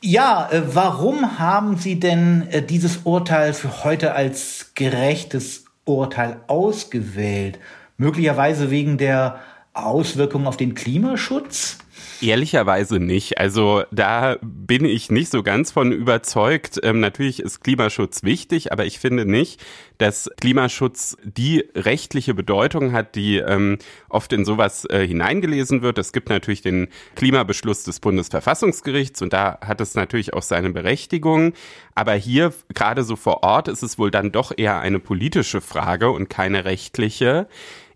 Ja, 0.00 0.48
äh, 0.48 0.62
warum 0.72 1.40
haben 1.40 1.76
Sie 1.76 1.98
denn 1.98 2.46
dieses 2.70 2.98
Urteil 2.98 3.52
für 3.52 3.82
heute 3.82 4.14
als 4.14 4.70
gerechtes 4.76 5.64
Urteil 5.84 6.36
ausgewählt? 6.46 7.58
Möglicherweise 7.96 8.70
wegen 8.70 8.96
der 8.96 9.40
Auswirkungen 9.74 10.46
auf 10.46 10.56
den 10.56 10.76
Klimaschutz? 10.76 11.78
Ehrlicherweise 12.20 12.98
nicht. 12.98 13.38
Also 13.38 13.84
da 13.90 14.36
bin 14.42 14.84
ich 14.84 15.10
nicht 15.10 15.30
so 15.30 15.42
ganz 15.42 15.70
von 15.70 15.92
überzeugt. 15.92 16.80
Ähm, 16.82 17.00
natürlich 17.00 17.40
ist 17.40 17.60
Klimaschutz 17.60 18.22
wichtig, 18.22 18.72
aber 18.72 18.86
ich 18.86 18.98
finde 18.98 19.24
nicht, 19.24 19.60
dass 19.98 20.30
Klimaschutz 20.40 21.16
die 21.22 21.64
rechtliche 21.74 22.34
Bedeutung 22.34 22.92
hat, 22.92 23.14
die 23.14 23.36
ähm, 23.36 23.78
oft 24.08 24.32
in 24.32 24.44
sowas 24.44 24.84
äh, 24.90 25.06
hineingelesen 25.06 25.82
wird. 25.82 25.98
Es 25.98 26.12
gibt 26.12 26.28
natürlich 26.28 26.62
den 26.62 26.88
Klimabeschluss 27.14 27.84
des 27.84 28.00
Bundesverfassungsgerichts 28.00 29.22
und 29.22 29.32
da 29.32 29.58
hat 29.60 29.80
es 29.80 29.94
natürlich 29.94 30.34
auch 30.34 30.42
seine 30.42 30.70
Berechtigung. 30.70 31.52
Aber 31.94 32.14
hier, 32.14 32.52
gerade 32.74 33.04
so 33.04 33.16
vor 33.16 33.42
Ort, 33.42 33.68
ist 33.68 33.82
es 33.82 33.98
wohl 33.98 34.10
dann 34.10 34.32
doch 34.32 34.52
eher 34.56 34.80
eine 34.80 35.00
politische 35.00 35.60
Frage 35.60 36.10
und 36.10 36.30
keine 36.30 36.64
rechtliche. 36.64 37.48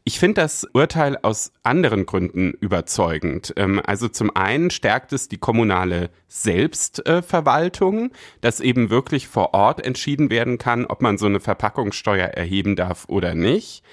Ich 0.05 0.19
finde 0.19 0.41
das 0.41 0.65
Urteil 0.73 1.17
aus 1.23 1.53
anderen 1.63 2.07
Gründen 2.07 2.55
überzeugend. 2.61 3.55
Ähm, 3.57 3.81
also 3.85 4.09
zum 4.09 4.35
einen 4.35 4.71
stärkt 4.71 5.13
es 5.13 5.29
die 5.29 5.39
kommunale 5.39 6.11
Selbstverwaltung, 6.27 8.11
dass 8.41 8.59
eben 8.59 8.91
wirklich 8.91 9.29
vor 9.29 9.55
Ort 9.55 9.85
entschieden 9.85 10.29
werden 10.29 10.59
kann, 10.59 10.87
ob 10.87 11.03
man 11.03 11.19
so 11.19 11.27
eine 11.27 11.39
Verpackungssteuer 11.39 12.27
erheben 12.27 12.75
darf 12.75 13.05
oder 13.09 13.37
nicht. 13.37 13.85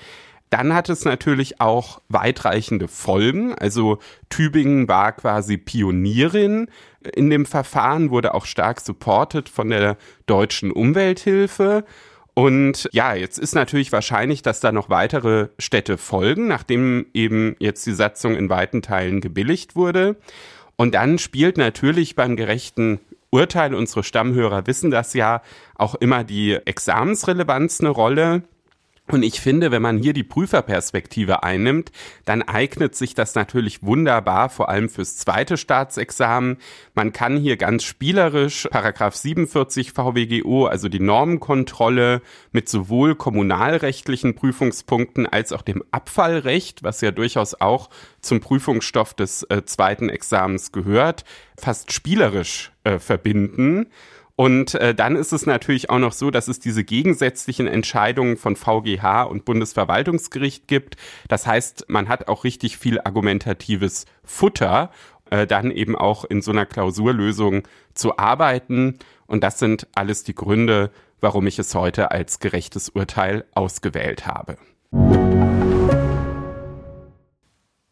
Dann 0.49 0.73
hat 0.73 0.89
es 0.89 1.05
natürlich 1.05 1.61
auch 1.61 2.01
weitreichende 2.09 2.87
Folgen. 2.87 3.53
Also 3.53 3.99
Tübingen 4.29 4.87
war 4.87 5.11
quasi 5.11 5.57
Pionierin 5.57 6.71
in 7.13 7.29
dem 7.29 7.45
Verfahren, 7.45 8.09
wurde 8.09 8.33
auch 8.33 8.45
stark 8.45 8.79
supported 8.79 9.47
von 9.47 9.69
der 9.69 9.95
deutschen 10.25 10.71
Umwelthilfe. 10.71 11.85
Und 12.39 12.87
ja, 12.93 13.15
jetzt 13.15 13.37
ist 13.37 13.53
natürlich 13.53 13.91
wahrscheinlich, 13.91 14.41
dass 14.41 14.61
da 14.61 14.71
noch 14.71 14.89
weitere 14.89 15.49
Städte 15.59 15.97
folgen, 15.97 16.47
nachdem 16.47 17.05
eben 17.13 17.57
jetzt 17.59 17.85
die 17.85 17.91
Satzung 17.91 18.37
in 18.37 18.49
weiten 18.49 18.81
Teilen 18.81 19.19
gebilligt 19.19 19.75
wurde. 19.75 20.15
Und 20.77 20.95
dann 20.95 21.17
spielt 21.17 21.57
natürlich 21.57 22.15
beim 22.15 22.37
gerechten 22.37 23.01
Urteil, 23.29 23.75
unsere 23.75 24.05
Stammhörer 24.05 24.67
wissen 24.67 24.89
das 24.89 25.13
ja, 25.15 25.41
auch 25.75 25.95
immer 25.95 26.23
die 26.23 26.53
Examensrelevanz 26.53 27.81
eine 27.81 27.89
Rolle. 27.89 28.43
Und 29.11 29.23
ich 29.23 29.41
finde, 29.41 29.71
wenn 29.71 29.81
man 29.81 29.97
hier 29.97 30.13
die 30.13 30.23
Prüferperspektive 30.23 31.41
einnimmt, 31.41 31.91
dann 32.25 32.43
eignet 32.43 32.93
sich 32.93 33.15
das 33.15 33.33
natürlich 33.33 33.81
wunderbar, 33.81 34.49
vor 34.49 34.69
allem 34.69 34.87
fürs 34.87 35.17
zweite 35.17 35.57
Staatsexamen. 35.57 36.57
Man 36.93 37.11
kann 37.11 37.37
hier 37.37 37.57
ganz 37.57 37.83
spielerisch 37.83 38.67
Paragraph 38.69 39.15
47 39.15 39.93
VWGO, 39.93 40.67
also 40.67 40.89
die 40.89 40.99
Normenkontrolle 40.99 42.21
mit 42.51 42.69
sowohl 42.69 43.15
kommunalrechtlichen 43.15 44.35
Prüfungspunkten 44.35 45.25
als 45.25 45.53
auch 45.53 45.63
dem 45.63 45.83
Abfallrecht, 45.89 46.83
was 46.83 47.01
ja 47.01 47.09
durchaus 47.09 47.59
auch 47.59 47.89
zum 48.21 48.41
Prüfungsstoff 48.41 49.15
des 49.15 49.41
äh, 49.43 49.63
zweiten 49.65 50.09
Examens 50.09 50.71
gehört, 50.71 51.23
fast 51.57 51.91
spielerisch 51.91 52.71
äh, 52.83 52.99
verbinden. 52.99 53.87
Und 54.39 54.75
äh, 54.75 54.95
dann 54.95 55.17
ist 55.17 55.33
es 55.33 55.45
natürlich 55.45 55.89
auch 55.89 55.99
noch 55.99 56.13
so, 56.13 56.31
dass 56.31 56.47
es 56.47 56.61
diese 56.61 56.85
gegensätzlichen 56.85 57.67
Entscheidungen 57.67 58.37
von 58.37 58.55
VGH 58.55 59.23
und 59.23 59.43
Bundesverwaltungsgericht 59.43 60.65
gibt. 60.65 60.95
Das 61.27 61.45
heißt, 61.45 61.87
man 61.89 62.07
hat 62.07 62.29
auch 62.29 62.45
richtig 62.45 62.77
viel 62.77 63.01
argumentatives 63.01 64.05
Futter, 64.23 64.91
äh, 65.29 65.45
dann 65.45 65.71
eben 65.71 65.97
auch 65.97 66.23
in 66.23 66.41
so 66.41 66.51
einer 66.51 66.65
Klausurlösung 66.65 67.67
zu 67.93 68.17
arbeiten. 68.17 68.97
Und 69.27 69.43
das 69.43 69.59
sind 69.59 69.87
alles 69.93 70.23
die 70.23 70.35
Gründe, 70.35 70.89
warum 71.19 71.45
ich 71.45 71.59
es 71.59 71.75
heute 71.75 72.11
als 72.11 72.39
gerechtes 72.39 72.87
Urteil 72.87 73.43
ausgewählt 73.55 74.25
habe. 74.25 74.55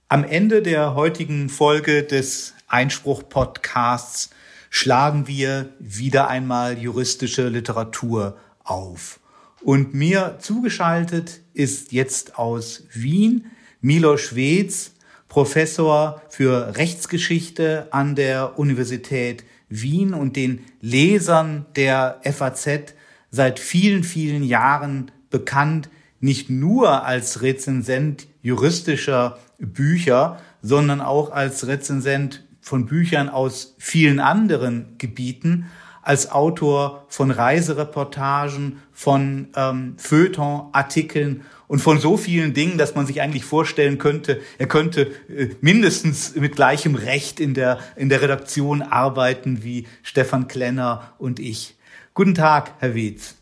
Am 0.07 0.24
Ende 0.24 0.61
der 0.61 0.95
heutigen 0.95 1.49
Folge 1.49 2.03
des 2.03 2.53
Einspruch-Podcasts 2.69 4.30
schlagen 4.78 5.28
wir 5.28 5.70
wieder 5.80 6.28
einmal 6.28 6.78
juristische 6.78 7.49
Literatur 7.49 8.38
auf. 8.64 9.20
Und 9.64 9.95
mir 9.95 10.38
zugeschaltet 10.40 11.41
ist 11.56 11.91
jetzt 11.91 12.38
aus 12.38 12.84
Wien 12.94 13.48
Milo 13.82 14.18
Schweds, 14.18 14.94
Professor 15.30 16.22
für 16.30 16.78
Rechtsgeschichte 16.78 17.88
an 17.90 18.14
der 18.14 18.60
Universität 18.60 19.44
Wien 19.68 20.14
und 20.14 20.36
den 20.36 20.64
Lesern 20.80 21.66
der 21.76 22.22
FAZ 22.24 22.94
seit 23.32 23.60
vielen, 23.60 24.04
vielen 24.04 24.44
Jahren 24.44 25.10
bekannt, 25.32 25.90
nicht 26.20 26.52
nur 26.52 27.04
als 27.04 27.41
Rezensent 27.41 28.28
juristischer 28.44 29.40
Bücher, 29.58 30.40
sondern 30.62 31.02
auch 31.02 31.32
als 31.32 31.66
Rezensent 31.66 32.47
von 32.68 32.85
Büchern 32.85 33.30
aus 33.30 33.76
vielen 33.77 34.19
anderen 34.19 34.98
Gebieten, 34.98 35.68
als 36.02 36.31
Autor 36.31 37.06
von 37.07 37.31
Reisereportagen, 37.31 38.81
von 38.91 39.48
ähm, 39.56 39.95
Feuilleton-Artikeln 39.98 41.41
und 41.68 41.80
von 41.80 41.99
so 41.99 42.18
vielen 42.18 42.53
Dingen, 42.53 42.77
dass 42.77 42.94
man 42.94 43.06
sich 43.06 43.22
eigentlich 43.22 43.45
vorstellen 43.45 43.98
könnte, 43.98 44.41
er 44.57 44.68
könnte 44.68 45.11
äh, 45.30 45.49
mindestens 45.61 46.35
mit 46.35 46.56
gleichem 46.56 46.95
Recht 46.95 47.39
in 47.39 47.53
der, 47.53 47.80
in 47.95 48.10
der 48.10 48.22
Redaktion 48.22 48.81
arbeiten 48.81 49.64
wie 49.64 49.88
Stefan 50.03 50.48
Klenner 50.48 51.14
und 51.19 51.39
ich. 51.39 51.76
Guten 52.14 52.35
Tag, 52.35 52.73
Herr 52.80 52.95
Wietz. 52.95 53.35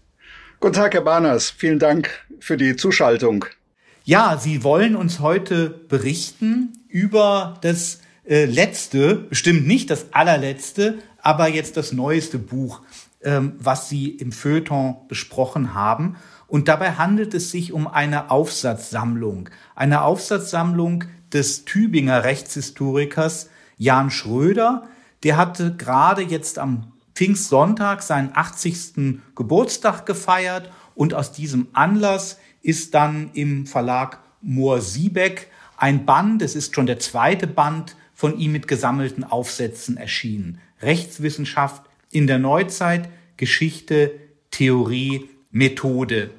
Guten 0.59 0.73
Tag, 0.73 0.93
Herr 0.93 1.01
Barners. 1.01 1.49
Vielen 1.49 1.79
Dank 1.79 2.09
für 2.39 2.57
die 2.57 2.75
Zuschaltung. 2.75 3.45
Ja, 4.03 4.37
Sie 4.37 4.63
wollen 4.63 4.95
uns 4.95 5.19
heute 5.19 5.69
berichten 5.69 6.73
über 6.89 7.57
das 7.61 8.01
äh, 8.27 8.45
letzte, 8.45 9.15
bestimmt 9.15 9.67
nicht 9.67 9.89
das 9.89 10.07
allerletzte, 10.13 10.99
aber 11.21 11.47
jetzt 11.47 11.77
das 11.77 11.91
neueste 11.91 12.39
Buch, 12.39 12.81
ähm, 13.21 13.53
was 13.59 13.89
Sie 13.89 14.09
im 14.09 14.31
Feuilleton 14.31 14.95
besprochen 15.07 15.73
haben. 15.73 16.15
Und 16.47 16.67
dabei 16.67 16.93
handelt 16.93 17.33
es 17.33 17.51
sich 17.51 17.73
um 17.73 17.87
eine 17.87 18.31
Aufsatzsammlung. 18.31 19.49
Eine 19.75 20.01
Aufsatzsammlung 20.01 21.05
des 21.33 21.65
Tübinger 21.65 22.23
Rechtshistorikers 22.23 23.49
Jan 23.77 24.11
Schröder. 24.11 24.87
Der 25.23 25.37
hatte 25.37 25.75
gerade 25.75 26.21
jetzt 26.21 26.59
am 26.59 26.93
Pfingstsonntag 27.15 28.03
seinen 28.03 28.31
80. 28.33 29.21
Geburtstag 29.35 30.05
gefeiert 30.05 30.71
und 30.95 31.13
aus 31.13 31.31
diesem 31.31 31.67
Anlass 31.73 32.37
ist 32.61 32.93
dann 32.93 33.31
im 33.33 33.65
Verlag 33.67 34.19
Mohr 34.41 34.81
Siebeck 34.81 35.49
ein 35.77 36.05
Band, 36.05 36.41
es 36.41 36.55
ist 36.55 36.73
schon 36.73 36.85
der 36.85 36.99
zweite 36.99 37.47
Band 37.47 37.95
von 38.15 38.39
ihm 38.39 38.53
mit 38.53 38.67
gesammelten 38.67 39.23
Aufsätzen 39.23 39.97
erschienen. 39.97 40.59
Rechtswissenschaft 40.81 41.83
in 42.09 42.25
der 42.25 42.39
Neuzeit, 42.39 43.09
Geschichte, 43.37 44.11
Theorie, 44.49 45.29
Methode. 45.51 46.31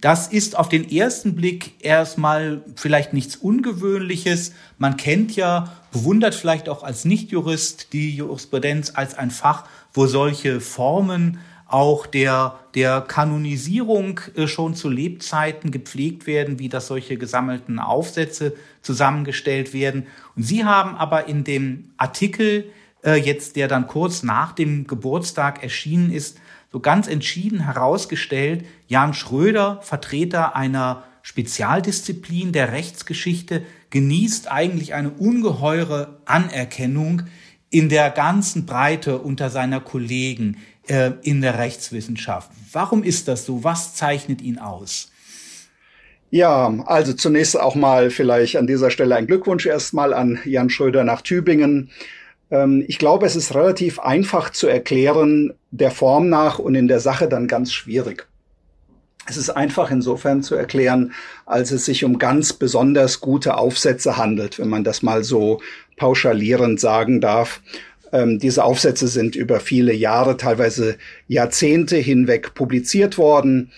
Das 0.00 0.28
ist 0.28 0.56
auf 0.56 0.68
den 0.68 0.88
ersten 0.90 1.34
Blick 1.34 1.84
erstmal 1.84 2.62
vielleicht 2.76 3.12
nichts 3.12 3.36
Ungewöhnliches. 3.36 4.52
Man 4.78 4.96
kennt 4.96 5.34
ja, 5.34 5.72
bewundert 5.90 6.34
vielleicht 6.36 6.68
auch 6.68 6.84
als 6.84 7.04
Nichtjurist 7.04 7.92
die 7.92 8.14
Jurisprudenz 8.14 8.92
als 8.94 9.18
ein 9.18 9.30
Fach, 9.32 9.64
wo 9.92 10.06
solche 10.06 10.60
Formen 10.60 11.38
auch 11.68 12.06
der, 12.06 12.58
der 12.74 13.02
Kanonisierung 13.02 14.20
äh, 14.34 14.48
schon 14.48 14.74
zu 14.74 14.88
Lebzeiten 14.88 15.70
gepflegt 15.70 16.26
werden, 16.26 16.58
wie 16.58 16.70
das 16.70 16.86
solche 16.86 17.18
gesammelten 17.18 17.78
Aufsätze 17.78 18.56
zusammengestellt 18.82 19.74
werden. 19.74 20.06
Und 20.34 20.42
Sie 20.42 20.64
haben 20.64 20.96
aber 20.96 21.28
in 21.28 21.44
dem 21.44 21.90
Artikel 21.98 22.70
äh, 23.04 23.14
jetzt, 23.14 23.56
der 23.56 23.68
dann 23.68 23.86
kurz 23.86 24.22
nach 24.22 24.52
dem 24.52 24.86
Geburtstag 24.86 25.62
erschienen 25.62 26.10
ist, 26.10 26.38
so 26.72 26.80
ganz 26.80 27.06
entschieden 27.06 27.60
herausgestellt, 27.60 28.64
Jan 28.88 29.14
Schröder, 29.14 29.80
Vertreter 29.82 30.56
einer 30.56 31.04
Spezialdisziplin 31.22 32.52
der 32.52 32.72
Rechtsgeschichte, 32.72 33.62
genießt 33.90 34.50
eigentlich 34.50 34.94
eine 34.94 35.10
ungeheure 35.10 36.18
Anerkennung 36.24 37.22
in 37.70 37.88
der 37.88 38.10
ganzen 38.10 38.64
Breite 38.64 39.18
unter 39.18 39.50
seiner 39.50 39.80
Kollegen 39.80 40.56
äh, 40.88 41.12
in 41.22 41.40
der 41.40 41.58
Rechtswissenschaft. 41.58 42.50
Warum 42.72 43.02
ist 43.02 43.28
das 43.28 43.46
so? 43.46 43.64
Was 43.64 43.94
zeichnet 43.94 44.42
ihn 44.42 44.58
aus? 44.58 45.10
Ja, 46.30 46.74
also 46.86 47.14
zunächst 47.14 47.58
auch 47.58 47.74
mal 47.74 48.10
vielleicht 48.10 48.56
an 48.56 48.66
dieser 48.66 48.90
Stelle 48.90 49.16
ein 49.16 49.26
Glückwunsch 49.26 49.64
erstmal 49.64 50.12
an 50.12 50.38
Jan 50.44 50.68
Schröder 50.68 51.02
nach 51.04 51.22
Tübingen. 51.22 51.90
Ähm, 52.50 52.84
ich 52.86 52.98
glaube, 52.98 53.26
es 53.26 53.36
ist 53.36 53.54
relativ 53.54 53.98
einfach 53.98 54.50
zu 54.50 54.66
erklären, 54.66 55.54
der 55.70 55.90
Form 55.90 56.28
nach 56.28 56.58
und 56.58 56.74
in 56.74 56.88
der 56.88 57.00
Sache 57.00 57.28
dann 57.28 57.48
ganz 57.48 57.72
schwierig. 57.72 58.26
Es 59.26 59.36
ist 59.36 59.50
einfach 59.50 59.90
insofern 59.90 60.42
zu 60.42 60.54
erklären, 60.54 61.12
als 61.44 61.70
es 61.70 61.84
sich 61.84 62.04
um 62.04 62.18
ganz 62.18 62.54
besonders 62.54 63.20
gute 63.20 63.58
Aufsätze 63.58 64.16
handelt, 64.16 64.58
wenn 64.58 64.68
man 64.68 64.84
das 64.84 65.02
mal 65.02 65.22
so 65.22 65.60
pauschalierend 65.96 66.80
sagen 66.80 67.20
darf. 67.20 67.60
Ähm, 68.12 68.38
diese 68.38 68.64
Aufsätze 68.64 69.08
sind 69.08 69.36
über 69.36 69.60
viele 69.60 69.92
Jahre, 69.92 70.36
teilweise 70.36 70.96
Jahrzehnte 71.26 71.96
hinweg 71.96 72.54
publiziert 72.54 73.18
worden. 73.18 73.70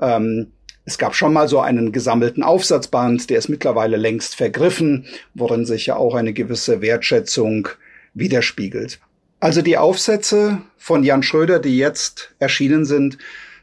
Ähm, 0.00 0.48
es 0.84 0.98
gab 0.98 1.16
schon 1.16 1.32
mal 1.32 1.48
so 1.48 1.60
einen 1.60 1.90
gesammelten 1.90 2.42
Aufsatzband, 2.44 3.28
der 3.28 3.38
ist 3.38 3.48
mittlerweile 3.48 3.96
längst 3.96 4.36
vergriffen, 4.36 5.06
worin 5.34 5.66
sich 5.66 5.86
ja 5.86 5.96
auch 5.96 6.14
eine 6.14 6.32
gewisse 6.32 6.80
Wertschätzung 6.80 7.68
widerspiegelt. 8.14 9.00
Also 9.40 9.62
die 9.62 9.76
Aufsätze 9.76 10.62
von 10.78 11.02
Jan 11.02 11.22
Schröder, 11.22 11.58
die 11.58 11.76
jetzt 11.76 12.34
erschienen 12.38 12.84
sind, 12.84 13.18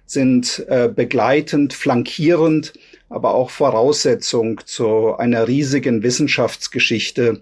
sind 0.05 0.65
äh, 0.67 0.89
begleitend, 0.93 1.73
flankierend, 1.73 2.73
aber 3.09 3.33
auch 3.33 3.49
Voraussetzung 3.49 4.61
zu 4.65 5.15
einer 5.15 5.47
riesigen 5.47 6.03
Wissenschaftsgeschichte 6.03 7.41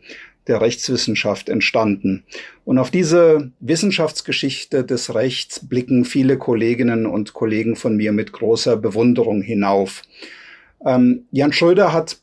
der 0.52 0.60
Rechtswissenschaft 0.60 1.48
entstanden. 1.48 2.26
Und 2.66 2.78
auf 2.78 2.92
diese 2.92 3.52
Wissenschaftsgeschichte 3.62 4.84
des 4.84 5.16
Rechts 5.16 5.66
blicken 5.66 6.04
viele 6.04 6.38
Kolleginnen 6.38 7.06
und 7.06 7.34
Kollegen 7.34 7.78
von 7.78 7.96
mir 7.96 8.12
mit 8.12 8.34
großer 8.34 8.76
Bewunderung 8.76 9.42
hinauf. 9.42 10.02
Ähm, 10.86 11.26
Jan 11.32 11.54
Schröder 11.54 11.94
hat 11.94 12.18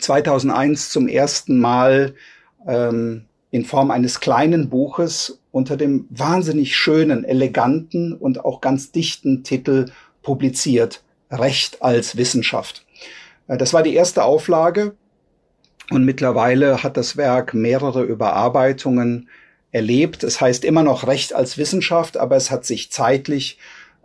2001 0.00 0.88
zum 0.88 1.06
ersten 1.06 1.60
Mal 1.60 2.14
ähm, 2.66 3.26
in 3.50 3.66
Form 3.66 3.90
eines 3.90 4.20
kleinen 4.20 4.70
Buches 4.70 5.38
unter 5.52 5.76
dem 5.76 6.06
wahnsinnig 6.08 6.74
schönen, 6.74 7.24
eleganten 7.24 8.14
und 8.14 8.42
auch 8.42 8.62
ganz 8.62 8.90
dichten 8.90 9.44
Titel 9.44 9.90
publiziert. 10.22 11.02
Recht 11.30 11.82
als 11.82 12.16
Wissenschaft. 12.16 12.86
Äh, 13.48 13.58
das 13.58 13.74
war 13.74 13.82
die 13.82 13.94
erste 13.94 14.24
Auflage 14.24 14.94
und 15.90 16.04
mittlerweile 16.04 16.82
hat 16.82 16.96
das 16.96 17.16
Werk 17.16 17.54
mehrere 17.54 18.02
Überarbeitungen 18.02 19.28
erlebt. 19.70 20.22
Es 20.22 20.40
heißt 20.40 20.64
immer 20.64 20.82
noch 20.82 21.06
Recht 21.06 21.34
als 21.34 21.58
Wissenschaft, 21.58 22.16
aber 22.16 22.36
es 22.36 22.50
hat 22.50 22.64
sich 22.64 22.90
zeitlich 22.90 23.58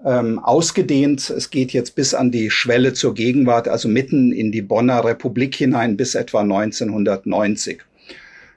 ähm, 0.05 0.39
ausgedehnt. 0.39 1.29
Es 1.29 1.49
geht 1.49 1.71
jetzt 1.71 1.95
bis 1.95 2.13
an 2.13 2.31
die 2.31 2.49
Schwelle 2.49 2.93
zur 2.93 3.13
Gegenwart, 3.13 3.67
also 3.67 3.87
mitten 3.87 4.31
in 4.31 4.51
die 4.51 4.61
Bonner 4.61 5.03
Republik 5.05 5.55
hinein 5.55 5.95
bis 5.95 6.15
etwa 6.15 6.41
1990. 6.41 7.81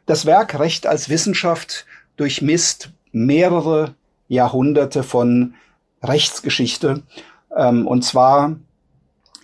Das 0.06 0.26
Werk 0.26 0.58
Recht 0.58 0.86
als 0.86 1.08
Wissenschaft 1.08 1.86
durchmisst 2.16 2.90
mehrere 3.12 3.94
Jahrhunderte 4.28 5.02
von 5.02 5.54
Rechtsgeschichte. 6.02 7.02
Ähm, 7.56 7.86
und 7.86 8.04
zwar 8.04 8.56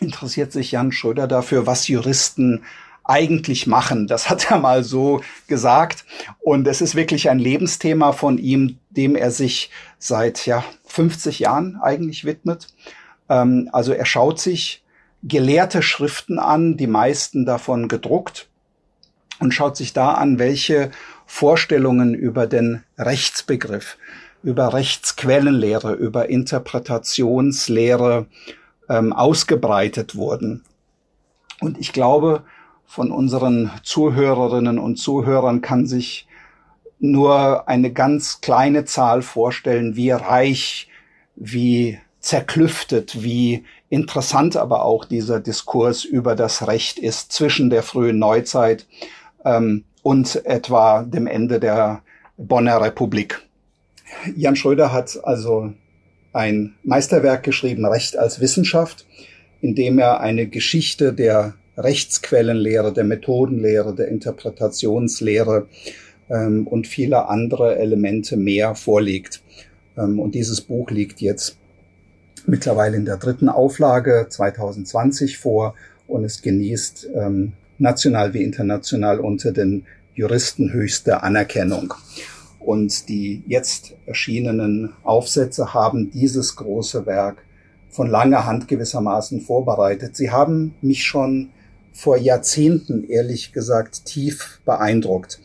interessiert 0.00 0.52
sich 0.52 0.72
Jan 0.72 0.92
Schröder 0.92 1.26
dafür, 1.26 1.66
was 1.66 1.88
Juristen 1.88 2.62
eigentlich 3.08 3.66
machen. 3.66 4.06
Das 4.06 4.30
hat 4.30 4.50
er 4.50 4.58
mal 4.58 4.84
so 4.84 5.20
gesagt. 5.48 6.04
Und 6.38 6.68
es 6.68 6.80
ist 6.80 6.94
wirklich 6.94 7.30
ein 7.30 7.40
Lebensthema 7.40 8.12
von 8.12 8.38
ihm, 8.38 8.78
dem 8.90 9.16
er 9.16 9.32
sich 9.32 9.70
seit 9.98 10.46
ja 10.46 10.64
50 10.84 11.40
Jahren 11.40 11.80
eigentlich 11.82 12.24
widmet. 12.24 12.68
Ähm, 13.28 13.68
also 13.72 13.92
er 13.92 14.06
schaut 14.06 14.38
sich 14.38 14.84
gelehrte 15.22 15.82
Schriften 15.82 16.38
an, 16.38 16.76
die 16.76 16.86
meisten 16.86 17.44
davon 17.44 17.88
gedruckt, 17.88 18.48
und 19.40 19.52
schaut 19.52 19.76
sich 19.76 19.92
da 19.92 20.14
an, 20.14 20.38
welche 20.38 20.90
Vorstellungen 21.26 22.14
über 22.14 22.46
den 22.46 22.82
Rechtsbegriff, 22.96 23.96
über 24.42 24.72
Rechtsquellenlehre, 24.74 25.92
über 25.92 26.28
Interpretationslehre 26.28 28.26
ähm, 28.88 29.12
ausgebreitet 29.12 30.16
wurden. 30.16 30.64
Und 31.60 31.78
ich 31.78 31.92
glaube, 31.92 32.42
von 32.88 33.12
unseren 33.12 33.70
Zuhörerinnen 33.82 34.78
und 34.78 34.96
Zuhörern 34.96 35.60
kann 35.60 35.86
sich 35.86 36.26
nur 36.98 37.68
eine 37.68 37.92
ganz 37.92 38.40
kleine 38.40 38.86
Zahl 38.86 39.20
vorstellen, 39.20 39.94
wie 39.94 40.10
reich, 40.10 40.88
wie 41.36 41.98
zerklüftet, 42.18 43.22
wie 43.22 43.64
interessant 43.90 44.56
aber 44.56 44.84
auch 44.84 45.04
dieser 45.04 45.38
Diskurs 45.38 46.02
über 46.04 46.34
das 46.34 46.66
Recht 46.66 46.98
ist 46.98 47.30
zwischen 47.30 47.68
der 47.68 47.82
frühen 47.82 48.18
Neuzeit 48.18 48.86
ähm, 49.44 49.84
und 50.02 50.44
etwa 50.46 51.02
dem 51.02 51.26
Ende 51.26 51.60
der 51.60 52.00
Bonner 52.38 52.80
Republik. 52.80 53.42
Jan 54.34 54.56
Schröder 54.56 54.92
hat 54.92 55.20
also 55.24 55.74
ein 56.32 56.74
Meisterwerk 56.84 57.42
geschrieben, 57.42 57.84
Recht 57.84 58.16
als 58.16 58.40
Wissenschaft, 58.40 59.04
in 59.60 59.74
dem 59.74 59.98
er 59.98 60.20
eine 60.20 60.46
Geschichte 60.46 61.12
der 61.12 61.54
Rechtsquellenlehre, 61.78 62.92
der 62.92 63.04
Methodenlehre, 63.04 63.94
der 63.94 64.08
Interpretationslehre 64.08 65.66
ähm, 66.28 66.66
und 66.66 66.86
viele 66.86 67.28
andere 67.28 67.78
Elemente 67.78 68.36
mehr 68.36 68.74
vorliegt. 68.74 69.42
Ähm, 69.96 70.18
und 70.18 70.34
dieses 70.34 70.60
Buch 70.60 70.90
liegt 70.90 71.20
jetzt 71.20 71.56
mittlerweile 72.46 72.96
in 72.96 73.04
der 73.04 73.16
dritten 73.16 73.48
Auflage 73.48 74.26
2020 74.28 75.38
vor 75.38 75.74
und 76.06 76.24
es 76.24 76.42
genießt 76.42 77.10
ähm, 77.14 77.52
national 77.78 78.34
wie 78.34 78.42
international 78.42 79.20
unter 79.20 79.52
den 79.52 79.86
Juristen 80.14 80.72
höchste 80.72 81.22
Anerkennung. 81.22 81.94
Und 82.58 83.08
die 83.08 83.42
jetzt 83.46 83.94
erschienenen 84.06 84.92
Aufsätze 85.04 85.74
haben 85.74 86.10
dieses 86.10 86.56
große 86.56 87.06
Werk 87.06 87.44
von 87.88 88.08
langer 88.08 88.44
Hand 88.44 88.68
gewissermaßen 88.68 89.40
vorbereitet. 89.40 90.16
Sie 90.16 90.30
haben 90.30 90.74
mich 90.82 91.04
schon 91.04 91.50
vor 91.92 92.16
Jahrzehnten, 92.16 93.04
ehrlich 93.04 93.52
gesagt, 93.52 94.04
tief 94.04 94.60
beeindruckt. 94.64 95.40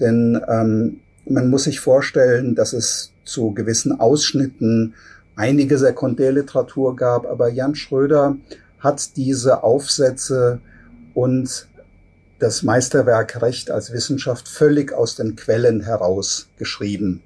Denn 0.00 0.40
ähm, 0.48 1.00
man 1.26 1.48
muss 1.48 1.64
sich 1.64 1.80
vorstellen, 1.80 2.54
dass 2.54 2.72
es 2.72 3.12
zu 3.24 3.52
gewissen 3.52 3.98
Ausschnitten 3.98 4.94
einige 5.36 5.78
Sekundärliteratur 5.78 6.96
gab, 6.96 7.26
aber 7.26 7.48
Jan 7.48 7.74
Schröder 7.74 8.36
hat 8.78 9.16
diese 9.16 9.62
Aufsätze 9.62 10.60
und 11.14 11.66
das 12.38 12.62
Meisterwerk 12.62 13.40
Recht 13.40 13.70
als 13.70 13.92
Wissenschaft 13.92 14.48
völlig 14.48 14.92
aus 14.92 15.16
den 15.16 15.36
Quellen 15.36 15.80
heraus 15.80 16.48
geschrieben. 16.58 17.22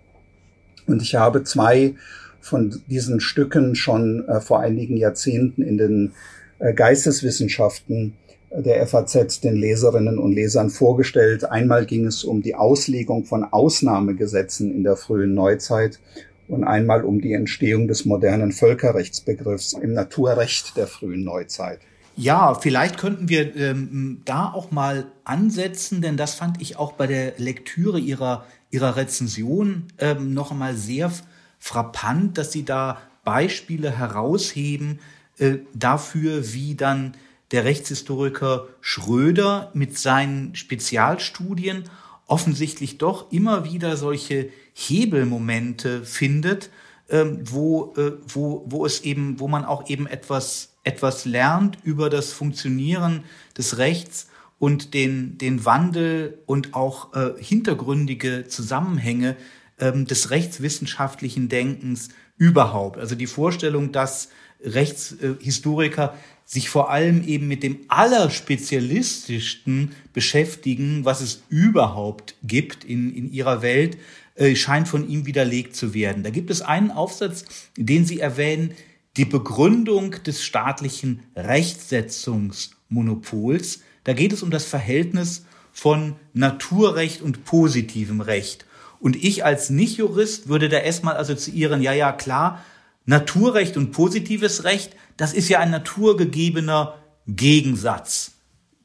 Und 0.86 1.02
ich 1.02 1.16
habe 1.16 1.42
zwei 1.42 1.94
von 2.40 2.80
diesen 2.86 3.20
Stücken 3.20 3.74
schon 3.74 4.26
äh, 4.28 4.40
vor 4.40 4.60
einigen 4.60 4.96
Jahrzehnten 4.96 5.62
in 5.62 5.76
den 5.76 6.12
äh, 6.60 6.72
Geisteswissenschaften 6.72 8.14
der 8.50 8.86
FAZ 8.86 9.40
den 9.40 9.56
Leserinnen 9.56 10.18
und 10.18 10.32
Lesern 10.32 10.70
vorgestellt. 10.70 11.44
Einmal 11.44 11.86
ging 11.86 12.06
es 12.06 12.24
um 12.24 12.42
die 12.42 12.54
Auslegung 12.54 13.24
von 13.24 13.44
Ausnahmegesetzen 13.44 14.74
in 14.74 14.84
der 14.84 14.96
frühen 14.96 15.34
Neuzeit 15.34 16.00
und 16.48 16.64
einmal 16.64 17.04
um 17.04 17.20
die 17.20 17.34
Entstehung 17.34 17.88
des 17.88 18.04
modernen 18.04 18.52
Völkerrechtsbegriffs 18.52 19.74
im 19.74 19.92
Naturrecht 19.92 20.76
der 20.76 20.86
frühen 20.86 21.24
Neuzeit. 21.24 21.80
Ja, 22.16 22.54
vielleicht 22.54 22.98
könnten 22.98 23.28
wir 23.28 23.54
ähm, 23.54 24.22
da 24.24 24.50
auch 24.52 24.72
mal 24.72 25.06
ansetzen, 25.24 26.02
denn 26.02 26.16
das 26.16 26.34
fand 26.34 26.60
ich 26.60 26.76
auch 26.76 26.92
bei 26.92 27.06
der 27.06 27.34
Lektüre 27.36 28.00
ihrer, 28.00 28.44
ihrer 28.70 28.96
Rezension 28.96 29.84
ähm, 29.98 30.34
noch 30.34 30.50
einmal 30.50 30.74
sehr 30.74 31.12
frappant, 31.60 32.36
dass 32.36 32.50
Sie 32.50 32.64
da 32.64 32.98
Beispiele 33.24 33.96
herausheben 33.96 34.98
äh, 35.38 35.58
dafür, 35.74 36.52
wie 36.52 36.74
dann 36.74 37.12
der 37.50 37.64
Rechtshistoriker 37.64 38.68
Schröder 38.80 39.70
mit 39.74 39.98
seinen 39.98 40.54
Spezialstudien 40.54 41.84
offensichtlich 42.26 42.98
doch 42.98 43.32
immer 43.32 43.64
wieder 43.64 43.96
solche 43.96 44.50
Hebelmomente 44.74 46.04
findet, 46.04 46.70
ähm, 47.08 47.40
wo, 47.42 47.94
äh, 47.96 48.12
wo, 48.26 48.64
wo 48.66 48.84
es 48.84 49.00
eben, 49.00 49.40
wo 49.40 49.48
man 49.48 49.64
auch 49.64 49.88
eben 49.88 50.06
etwas, 50.06 50.74
etwas 50.84 51.24
lernt 51.24 51.78
über 51.82 52.10
das 52.10 52.32
Funktionieren 52.32 53.24
des 53.56 53.78
Rechts 53.78 54.28
und 54.58 54.92
den, 54.92 55.38
den 55.38 55.64
Wandel 55.64 56.42
und 56.46 56.74
auch 56.74 57.14
äh, 57.14 57.32
hintergründige 57.42 58.46
Zusammenhänge 58.46 59.36
ähm, 59.78 60.06
des 60.06 60.30
rechtswissenschaftlichen 60.30 61.48
Denkens 61.48 62.10
überhaupt. 62.36 62.98
Also 62.98 63.14
die 63.14 63.26
Vorstellung, 63.26 63.90
dass 63.92 64.28
Rechtshistoriker 64.60 66.14
sich 66.48 66.68
vor 66.70 66.90
allem 66.90 67.24
eben 67.28 67.46
mit 67.46 67.62
dem 67.62 67.80
Allerspezialistischsten 67.88 69.92
beschäftigen, 70.14 71.04
was 71.04 71.20
es 71.20 71.42
überhaupt 71.50 72.36
gibt 72.42 72.84
in, 72.84 73.14
in 73.14 73.30
ihrer 73.30 73.60
Welt, 73.60 73.98
äh, 74.34 74.56
scheint 74.56 74.88
von 74.88 75.06
ihm 75.06 75.26
widerlegt 75.26 75.76
zu 75.76 75.92
werden. 75.92 76.22
Da 76.22 76.30
gibt 76.30 76.48
es 76.48 76.62
einen 76.62 76.90
Aufsatz, 76.90 77.44
den 77.76 78.06
Sie 78.06 78.18
erwähnen, 78.18 78.72
die 79.18 79.26
Begründung 79.26 80.12
des 80.22 80.42
staatlichen 80.42 81.20
Rechtsetzungsmonopols. 81.36 83.82
Da 84.04 84.14
geht 84.14 84.32
es 84.32 84.42
um 84.42 84.50
das 84.50 84.64
Verhältnis 84.64 85.44
von 85.70 86.16
Naturrecht 86.32 87.20
und 87.20 87.44
positivem 87.44 88.22
Recht. 88.22 88.64
Und 89.00 89.22
ich 89.22 89.44
als 89.44 89.68
Nichtjurist 89.68 90.48
würde 90.48 90.70
da 90.70 90.78
erstmal 90.78 91.18
assoziieren, 91.18 91.82
ja, 91.82 91.92
ja, 91.92 92.12
klar, 92.12 92.64
Naturrecht 93.04 93.76
und 93.76 93.92
positives 93.92 94.64
Recht, 94.64 94.96
das 95.18 95.34
ist 95.34 95.50
ja 95.50 95.58
ein 95.58 95.70
naturgegebener 95.70 96.94
Gegensatz. 97.26 98.32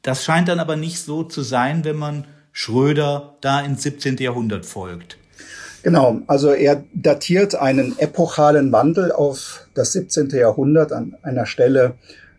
Das 0.02 0.22
scheint 0.22 0.48
dann 0.48 0.60
aber 0.60 0.76
nicht 0.76 1.00
so 1.00 1.22
zu 1.22 1.40
sein, 1.40 1.84
wenn 1.84 1.96
man 1.96 2.26
Schröder 2.52 3.38
da 3.40 3.60
ins 3.60 3.82
17. 3.82 4.18
Jahrhundert 4.18 4.66
folgt. 4.66 5.16
Genau, 5.82 6.20
also 6.26 6.50
er 6.50 6.84
datiert 6.94 7.54
einen 7.54 7.98
epochalen 7.98 8.70
Wandel 8.72 9.12
auf 9.12 9.66
das 9.74 9.92
17. 9.92 10.30
Jahrhundert. 10.30 10.92
An 10.92 11.16
einer 11.22 11.46
Stelle 11.46 11.94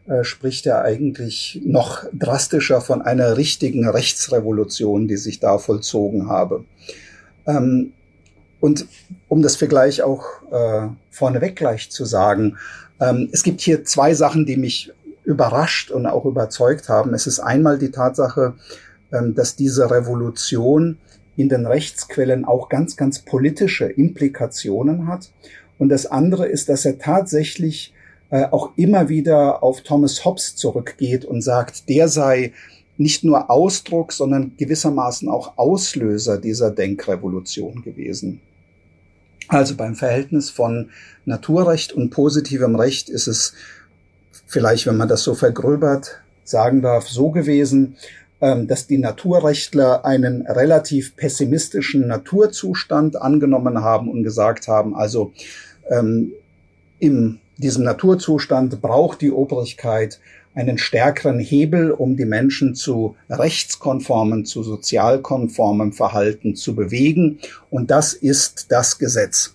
äh, 0.08 0.24
spricht 0.24 0.66
er 0.66 0.84
eigentlich 0.84 1.62
noch 1.64 2.04
drastischer 2.14 2.82
von 2.82 3.02
einer 3.02 3.38
richtigen 3.38 3.88
Rechtsrevolution, 3.88 5.08
die 5.08 5.18
sich 5.18 5.40
da 5.40 5.58
vollzogen 5.58 6.28
habe. 6.30 6.66
Ähm, 7.48 7.94
und 8.60 8.88
um 9.28 9.42
das 9.42 9.56
Vergleich 9.56 10.02
auch 10.02 10.26
äh, 10.52 10.88
vorneweg 11.12 11.56
gleich 11.56 11.92
zu 11.92 12.06
sagen, 12.06 12.58
ähm, 13.00 13.30
es 13.32 13.44
gibt 13.44 13.62
hier 13.62 13.86
zwei 13.86 14.14
Sachen, 14.14 14.46
die 14.46 14.58
mich 14.58 14.92
überrascht 15.24 15.92
und 15.92 16.06
auch 16.06 16.26
überzeugt 16.26 16.90
haben. 16.90 17.14
Es 17.14 17.28
ist 17.28 17.40
einmal 17.40 17.78
die 17.78 17.92
Tatsache, 17.92 18.54
ähm, 19.12 19.36
dass 19.36 19.56
diese 19.56 19.90
Revolution 19.92 20.98
in 21.36 21.50
den 21.50 21.66
Rechtsquellen 21.66 22.46
auch 22.46 22.70
ganz, 22.70 22.96
ganz 22.96 23.20
politische 23.20 23.86
Implikationen 23.86 25.08
hat. 25.08 25.32
Und 25.78 25.90
das 25.90 26.06
andere 26.06 26.48
ist, 26.48 26.70
dass 26.70 26.86
er 26.86 26.98
tatsächlich 26.98 27.94
äh, 28.30 28.46
auch 28.46 28.72
immer 28.78 29.10
wieder 29.10 29.62
auf 29.62 29.82
Thomas 29.82 30.24
Hobbes 30.24 30.56
zurückgeht 30.56 31.26
und 31.26 31.42
sagt, 31.42 31.90
der 31.90 32.08
sei 32.08 32.54
nicht 32.98 33.24
nur 33.26 33.50
Ausdruck, 33.52 34.14
sondern 34.14 34.54
gewissermaßen 34.58 35.28
auch 35.28 35.58
Auslöser 35.58 36.38
dieser 36.38 36.72
Denkrevolution 36.72 37.82
gewesen. 37.82 38.40
Also 39.48 39.76
beim 39.76 39.96
Verhältnis 39.96 40.50
von 40.50 40.90
Naturrecht 41.26 41.94
und 41.94 42.10
positivem 42.10 42.76
Recht 42.76 43.10
ist 43.10 43.28
es 43.28 43.54
vielleicht, 44.46 44.88
wenn 44.88 44.98
man 44.98 45.08
das 45.08 45.24
so 45.24 45.36
vergröbert 45.36 46.20
sagen 46.44 46.82
darf, 46.82 47.08
so 47.08 47.32
gewesen, 47.32 47.98
ähm, 48.42 48.68
dass 48.68 48.88
die 48.88 48.98
Naturrechtler 48.98 50.06
einen 50.06 50.46
relativ 50.46 51.16
pessimistischen 51.16 52.08
Naturzustand 52.08 53.22
angenommen 53.22 53.82
haben 53.82 54.10
und 54.10 54.24
gesagt 54.24 54.68
haben, 54.68 54.96
also 54.96 55.32
ähm, 55.90 56.34
in 57.00 57.40
diesem 57.58 57.84
Naturzustand 57.84 58.82
braucht 58.82 59.22
die 59.22 59.32
Obrigkeit 59.32 60.20
einen 60.56 60.77
stärkeren 60.77 61.40
Hebel, 61.40 61.91
um 61.91 62.15
die 62.15 62.26
Menschen 62.26 62.76
zu 62.76 63.15
rechtskonformen, 63.30 64.45
zu 64.45 64.64
sozialkonformem 64.64 65.91
Verhalten 65.91 66.56
zu 66.56 66.76
bewegen. 66.76 67.40
Und 67.69 67.91
das 67.91 68.14
ist 68.14 68.68
das 68.69 68.98
Gesetz. 68.98 69.53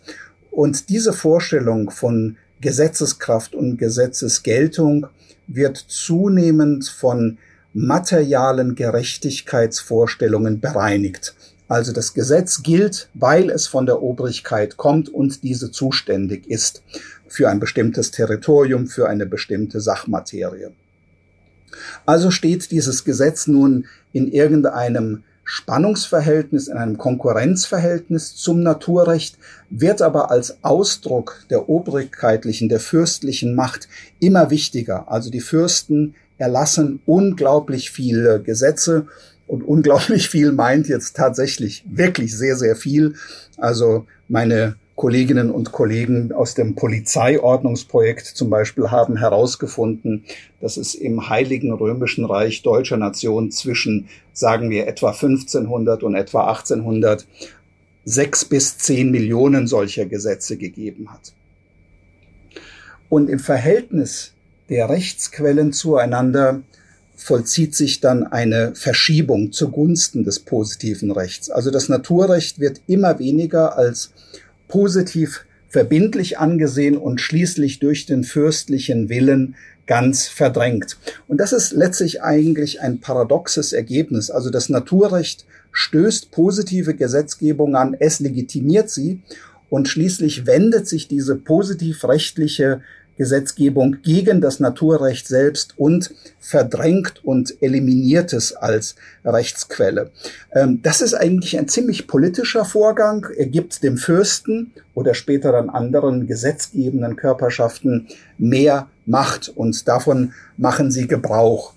Und 0.50 0.90
diese 0.90 1.12
Vorstellung 1.12 1.90
von 1.90 2.36
Gesetzeskraft 2.60 3.54
und 3.54 3.78
Gesetzesgeltung 3.78 5.06
wird 5.46 5.78
zunehmend 5.78 6.86
von 6.88 7.38
materialen 7.72 8.74
Gerechtigkeitsvorstellungen 8.74 10.60
bereinigt. 10.60 11.34
Also 11.68 11.92
das 11.92 12.14
Gesetz 12.14 12.62
gilt, 12.62 13.08
weil 13.14 13.48
es 13.48 13.68
von 13.68 13.86
der 13.86 14.02
Obrigkeit 14.02 14.76
kommt 14.76 15.08
und 15.08 15.44
diese 15.44 15.70
zuständig 15.70 16.46
ist 16.48 16.82
für 17.28 17.48
ein 17.48 17.60
bestimmtes 17.60 18.10
Territorium, 18.10 18.88
für 18.88 19.08
eine 19.08 19.24
bestimmte 19.24 19.80
Sachmaterie. 19.80 20.72
Also 22.06 22.30
steht 22.30 22.70
dieses 22.70 23.04
Gesetz 23.04 23.46
nun 23.46 23.86
in 24.12 24.30
irgendeinem 24.30 25.22
Spannungsverhältnis, 25.44 26.68
in 26.68 26.76
einem 26.76 26.96
Konkurrenzverhältnis 26.96 28.36
zum 28.36 28.62
Naturrecht, 28.62 29.36
wird 29.68 30.00
aber 30.00 30.30
als 30.30 30.62
Ausdruck 30.62 31.44
der 31.50 31.68
obrigkeitlichen, 31.68 32.68
der 32.68 32.78
fürstlichen 32.78 33.56
Macht 33.56 33.88
immer 34.20 34.50
wichtiger. 34.50 35.10
Also 35.10 35.28
die 35.28 35.40
Fürsten 35.40 36.14
erlassen 36.38 37.00
unglaublich 37.04 37.90
viele 37.90 38.40
Gesetze 38.40 39.08
und 39.48 39.62
unglaublich 39.62 40.28
viel 40.28 40.52
meint 40.52 40.88
jetzt 40.88 41.16
tatsächlich 41.16 41.84
wirklich 41.90 42.36
sehr, 42.36 42.56
sehr 42.56 42.76
viel. 42.76 43.14
Also 43.56 44.06
meine 44.28 44.76
Kolleginnen 45.00 45.50
und 45.50 45.72
Kollegen 45.72 46.30
aus 46.30 46.52
dem 46.52 46.74
Polizeiordnungsprojekt 46.74 48.26
zum 48.26 48.50
Beispiel 48.50 48.90
haben 48.90 49.16
herausgefunden, 49.16 50.26
dass 50.60 50.76
es 50.76 50.94
im 50.94 51.30
Heiligen 51.30 51.72
Römischen 51.72 52.26
Reich 52.26 52.60
deutscher 52.60 52.98
Nation 52.98 53.50
zwischen, 53.50 54.10
sagen 54.34 54.68
wir, 54.68 54.86
etwa 54.86 55.12
1500 55.12 56.02
und 56.02 56.16
etwa 56.16 56.48
1800 56.48 57.26
sechs 58.04 58.44
bis 58.44 58.76
zehn 58.76 59.10
Millionen 59.10 59.66
solcher 59.66 60.04
Gesetze 60.04 60.58
gegeben 60.58 61.10
hat. 61.10 61.32
Und 63.08 63.30
im 63.30 63.38
Verhältnis 63.38 64.34
der 64.68 64.90
Rechtsquellen 64.90 65.72
zueinander 65.72 66.60
vollzieht 67.16 67.74
sich 67.74 68.00
dann 68.02 68.24
eine 68.24 68.74
Verschiebung 68.74 69.50
zugunsten 69.52 70.24
des 70.24 70.40
positiven 70.40 71.10
Rechts. 71.10 71.48
Also 71.48 71.70
das 71.70 71.88
Naturrecht 71.88 72.60
wird 72.60 72.82
immer 72.86 73.18
weniger 73.18 73.78
als 73.78 74.12
positiv 74.70 75.44
verbindlich 75.68 76.38
angesehen 76.38 76.96
und 76.96 77.20
schließlich 77.20 77.78
durch 77.78 78.06
den 78.06 78.24
fürstlichen 78.24 79.08
Willen 79.08 79.54
ganz 79.86 80.26
verdrängt. 80.26 80.98
Und 81.28 81.38
das 81.38 81.52
ist 81.52 81.72
letztlich 81.72 82.22
eigentlich 82.22 82.80
ein 82.80 83.00
paradoxes 83.00 83.72
Ergebnis. 83.72 84.30
Also 84.30 84.50
das 84.50 84.68
Naturrecht 84.68 85.46
stößt 85.72 86.30
positive 86.30 86.94
Gesetzgebung 86.94 87.76
an, 87.76 87.96
es 87.98 88.20
legitimiert 88.20 88.90
sie 88.90 89.20
und 89.68 89.88
schließlich 89.88 90.46
wendet 90.46 90.88
sich 90.88 91.08
diese 91.08 91.36
positiv 91.36 92.04
rechtliche 92.04 92.82
Gesetzgebung 93.20 93.98
gegen 94.02 94.40
das 94.40 94.60
Naturrecht 94.60 95.28
selbst 95.28 95.74
und 95.76 96.14
verdrängt 96.38 97.22
und 97.22 97.54
eliminiert 97.60 98.32
es 98.32 98.54
als 98.54 98.94
Rechtsquelle. 99.26 100.10
Ähm, 100.52 100.80
das 100.82 101.02
ist 101.02 101.12
eigentlich 101.12 101.58
ein 101.58 101.68
ziemlich 101.68 102.06
politischer 102.06 102.64
Vorgang. 102.64 103.26
Er 103.36 103.44
gibt 103.44 103.82
dem 103.82 103.98
Fürsten 103.98 104.72
oder 104.94 105.12
später 105.12 105.52
dann 105.52 105.68
anderen 105.68 106.26
gesetzgebenden 106.26 107.16
Körperschaften 107.16 108.08
mehr 108.38 108.88
Macht 109.04 109.52
und 109.54 109.86
davon 109.86 110.32
machen 110.56 110.90
sie 110.90 111.06
Gebrauch. 111.06 111.74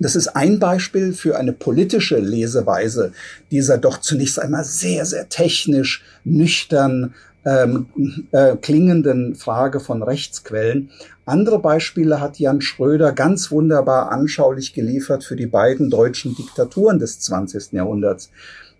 Das 0.00 0.16
ist 0.16 0.28
ein 0.28 0.58
Beispiel 0.58 1.12
für 1.12 1.36
eine 1.36 1.52
politische 1.52 2.18
Leseweise 2.18 3.12
dieser 3.52 3.78
doch 3.78 3.98
zunächst 3.98 4.40
einmal 4.40 4.64
sehr, 4.64 5.04
sehr 5.06 5.28
technisch, 5.28 6.04
nüchtern, 6.24 7.14
ähm, 7.48 7.86
äh, 8.32 8.56
klingenden 8.56 9.34
Frage 9.34 9.80
von 9.80 10.02
Rechtsquellen. 10.02 10.90
Andere 11.24 11.58
Beispiele 11.58 12.20
hat 12.20 12.38
Jan 12.38 12.60
Schröder 12.60 13.12
ganz 13.12 13.50
wunderbar 13.50 14.12
anschaulich 14.12 14.74
geliefert 14.74 15.24
für 15.24 15.36
die 15.36 15.46
beiden 15.46 15.88
deutschen 15.88 16.34
Diktaturen 16.34 16.98
des 16.98 17.20
20. 17.20 17.72
Jahrhunderts, 17.72 18.30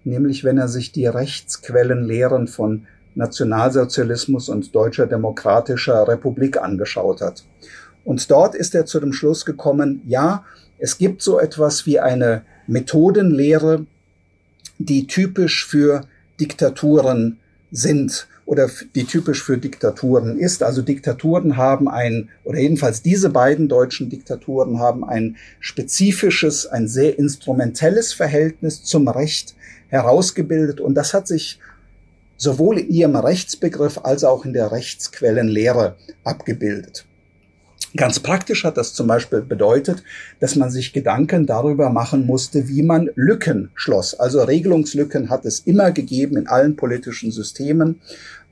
nämlich 0.05 0.45
wenn 0.45 0.59
er 0.59 0.69
sich 0.69 0.93
die 0.93 1.07
Rechtsquellenlehren 1.07 2.47
von 2.47 2.87
Nationalsozialismus 3.15 4.49
und 4.49 4.75
Deutscher 4.75 5.07
Demokratischer 5.07 6.07
Republik 6.07 6.61
angeschaut 6.61 7.21
hat. 7.21 7.45
Und 8.05 8.31
dort 8.31 8.55
ist 8.55 8.75
er 8.75 8.87
zu 8.87 9.01
dem 9.01 9.13
Schluss 9.13 9.45
gekommen, 9.47 10.03
ja, 10.07 10.45
es 10.79 10.99
gibt 10.99 11.23
so 11.23 11.41
etwas 11.41 11.87
wie 11.87 12.01
eine 12.01 12.43
Methodenlehre, 12.67 13.87
die 14.79 15.07
typisch 15.07 15.67
für 15.67 16.03
Diktaturen 16.39 17.39
sind 17.73 18.28
oder 18.49 18.71
die 18.95 19.05
typisch 19.05 19.45
für 19.45 19.59
Diktaturen 19.59 20.39
ist. 20.39 20.63
Also 20.63 20.81
Diktaturen 20.81 21.59
haben 21.59 21.87
ein, 21.87 22.31
oder 22.45 22.59
jedenfalls 22.59 23.03
diese 23.03 23.29
beiden 23.29 23.69
deutschen 23.69 24.09
Diktaturen 24.09 24.81
haben 24.81 25.05
ein 25.05 25.37
spezifisches, 25.61 26.67
ein 26.67 26.89
sehr 26.89 27.19
instrumentelles 27.19 28.15
Verhältnis 28.15 28.83
zum 28.83 29.07
Recht 29.07 29.55
herausgebildet 29.89 30.81
und 30.81 30.95
das 30.95 31.13
hat 31.13 31.29
sich 31.29 31.61
sowohl 32.39 32.79
in 32.79 32.89
ihrem 32.89 33.17
Rechtsbegriff 33.17 34.01
als 34.03 34.25
auch 34.25 34.47
in 34.47 34.55
der 34.55 34.73
Rechtsquellenlehre 34.73 35.97
abgebildet. 36.25 37.05
Ganz 37.97 38.21
praktisch 38.21 38.65
hat 38.65 38.77
das 38.77 38.93
zum 38.93 39.07
Beispiel 39.07 39.41
bedeutet, 39.41 40.03
dass 40.41 40.57
man 40.57 40.71
sich 40.71 40.93
Gedanken 40.93 41.47
darüber 41.47 41.89
machen 41.89 42.27
musste, 42.27 42.69
wie 42.69 42.83
man 42.83 43.09
Lücken 43.15 43.71
schloss. 43.75 44.15
Also 44.15 44.43
Regelungslücken 44.43 45.31
hat 45.31 45.47
es 45.47 45.61
immer 45.61 45.91
gegeben 45.91 46.37
in 46.37 46.49
allen 46.49 46.77
politischen 46.77 47.33
Systemen, 47.33 48.01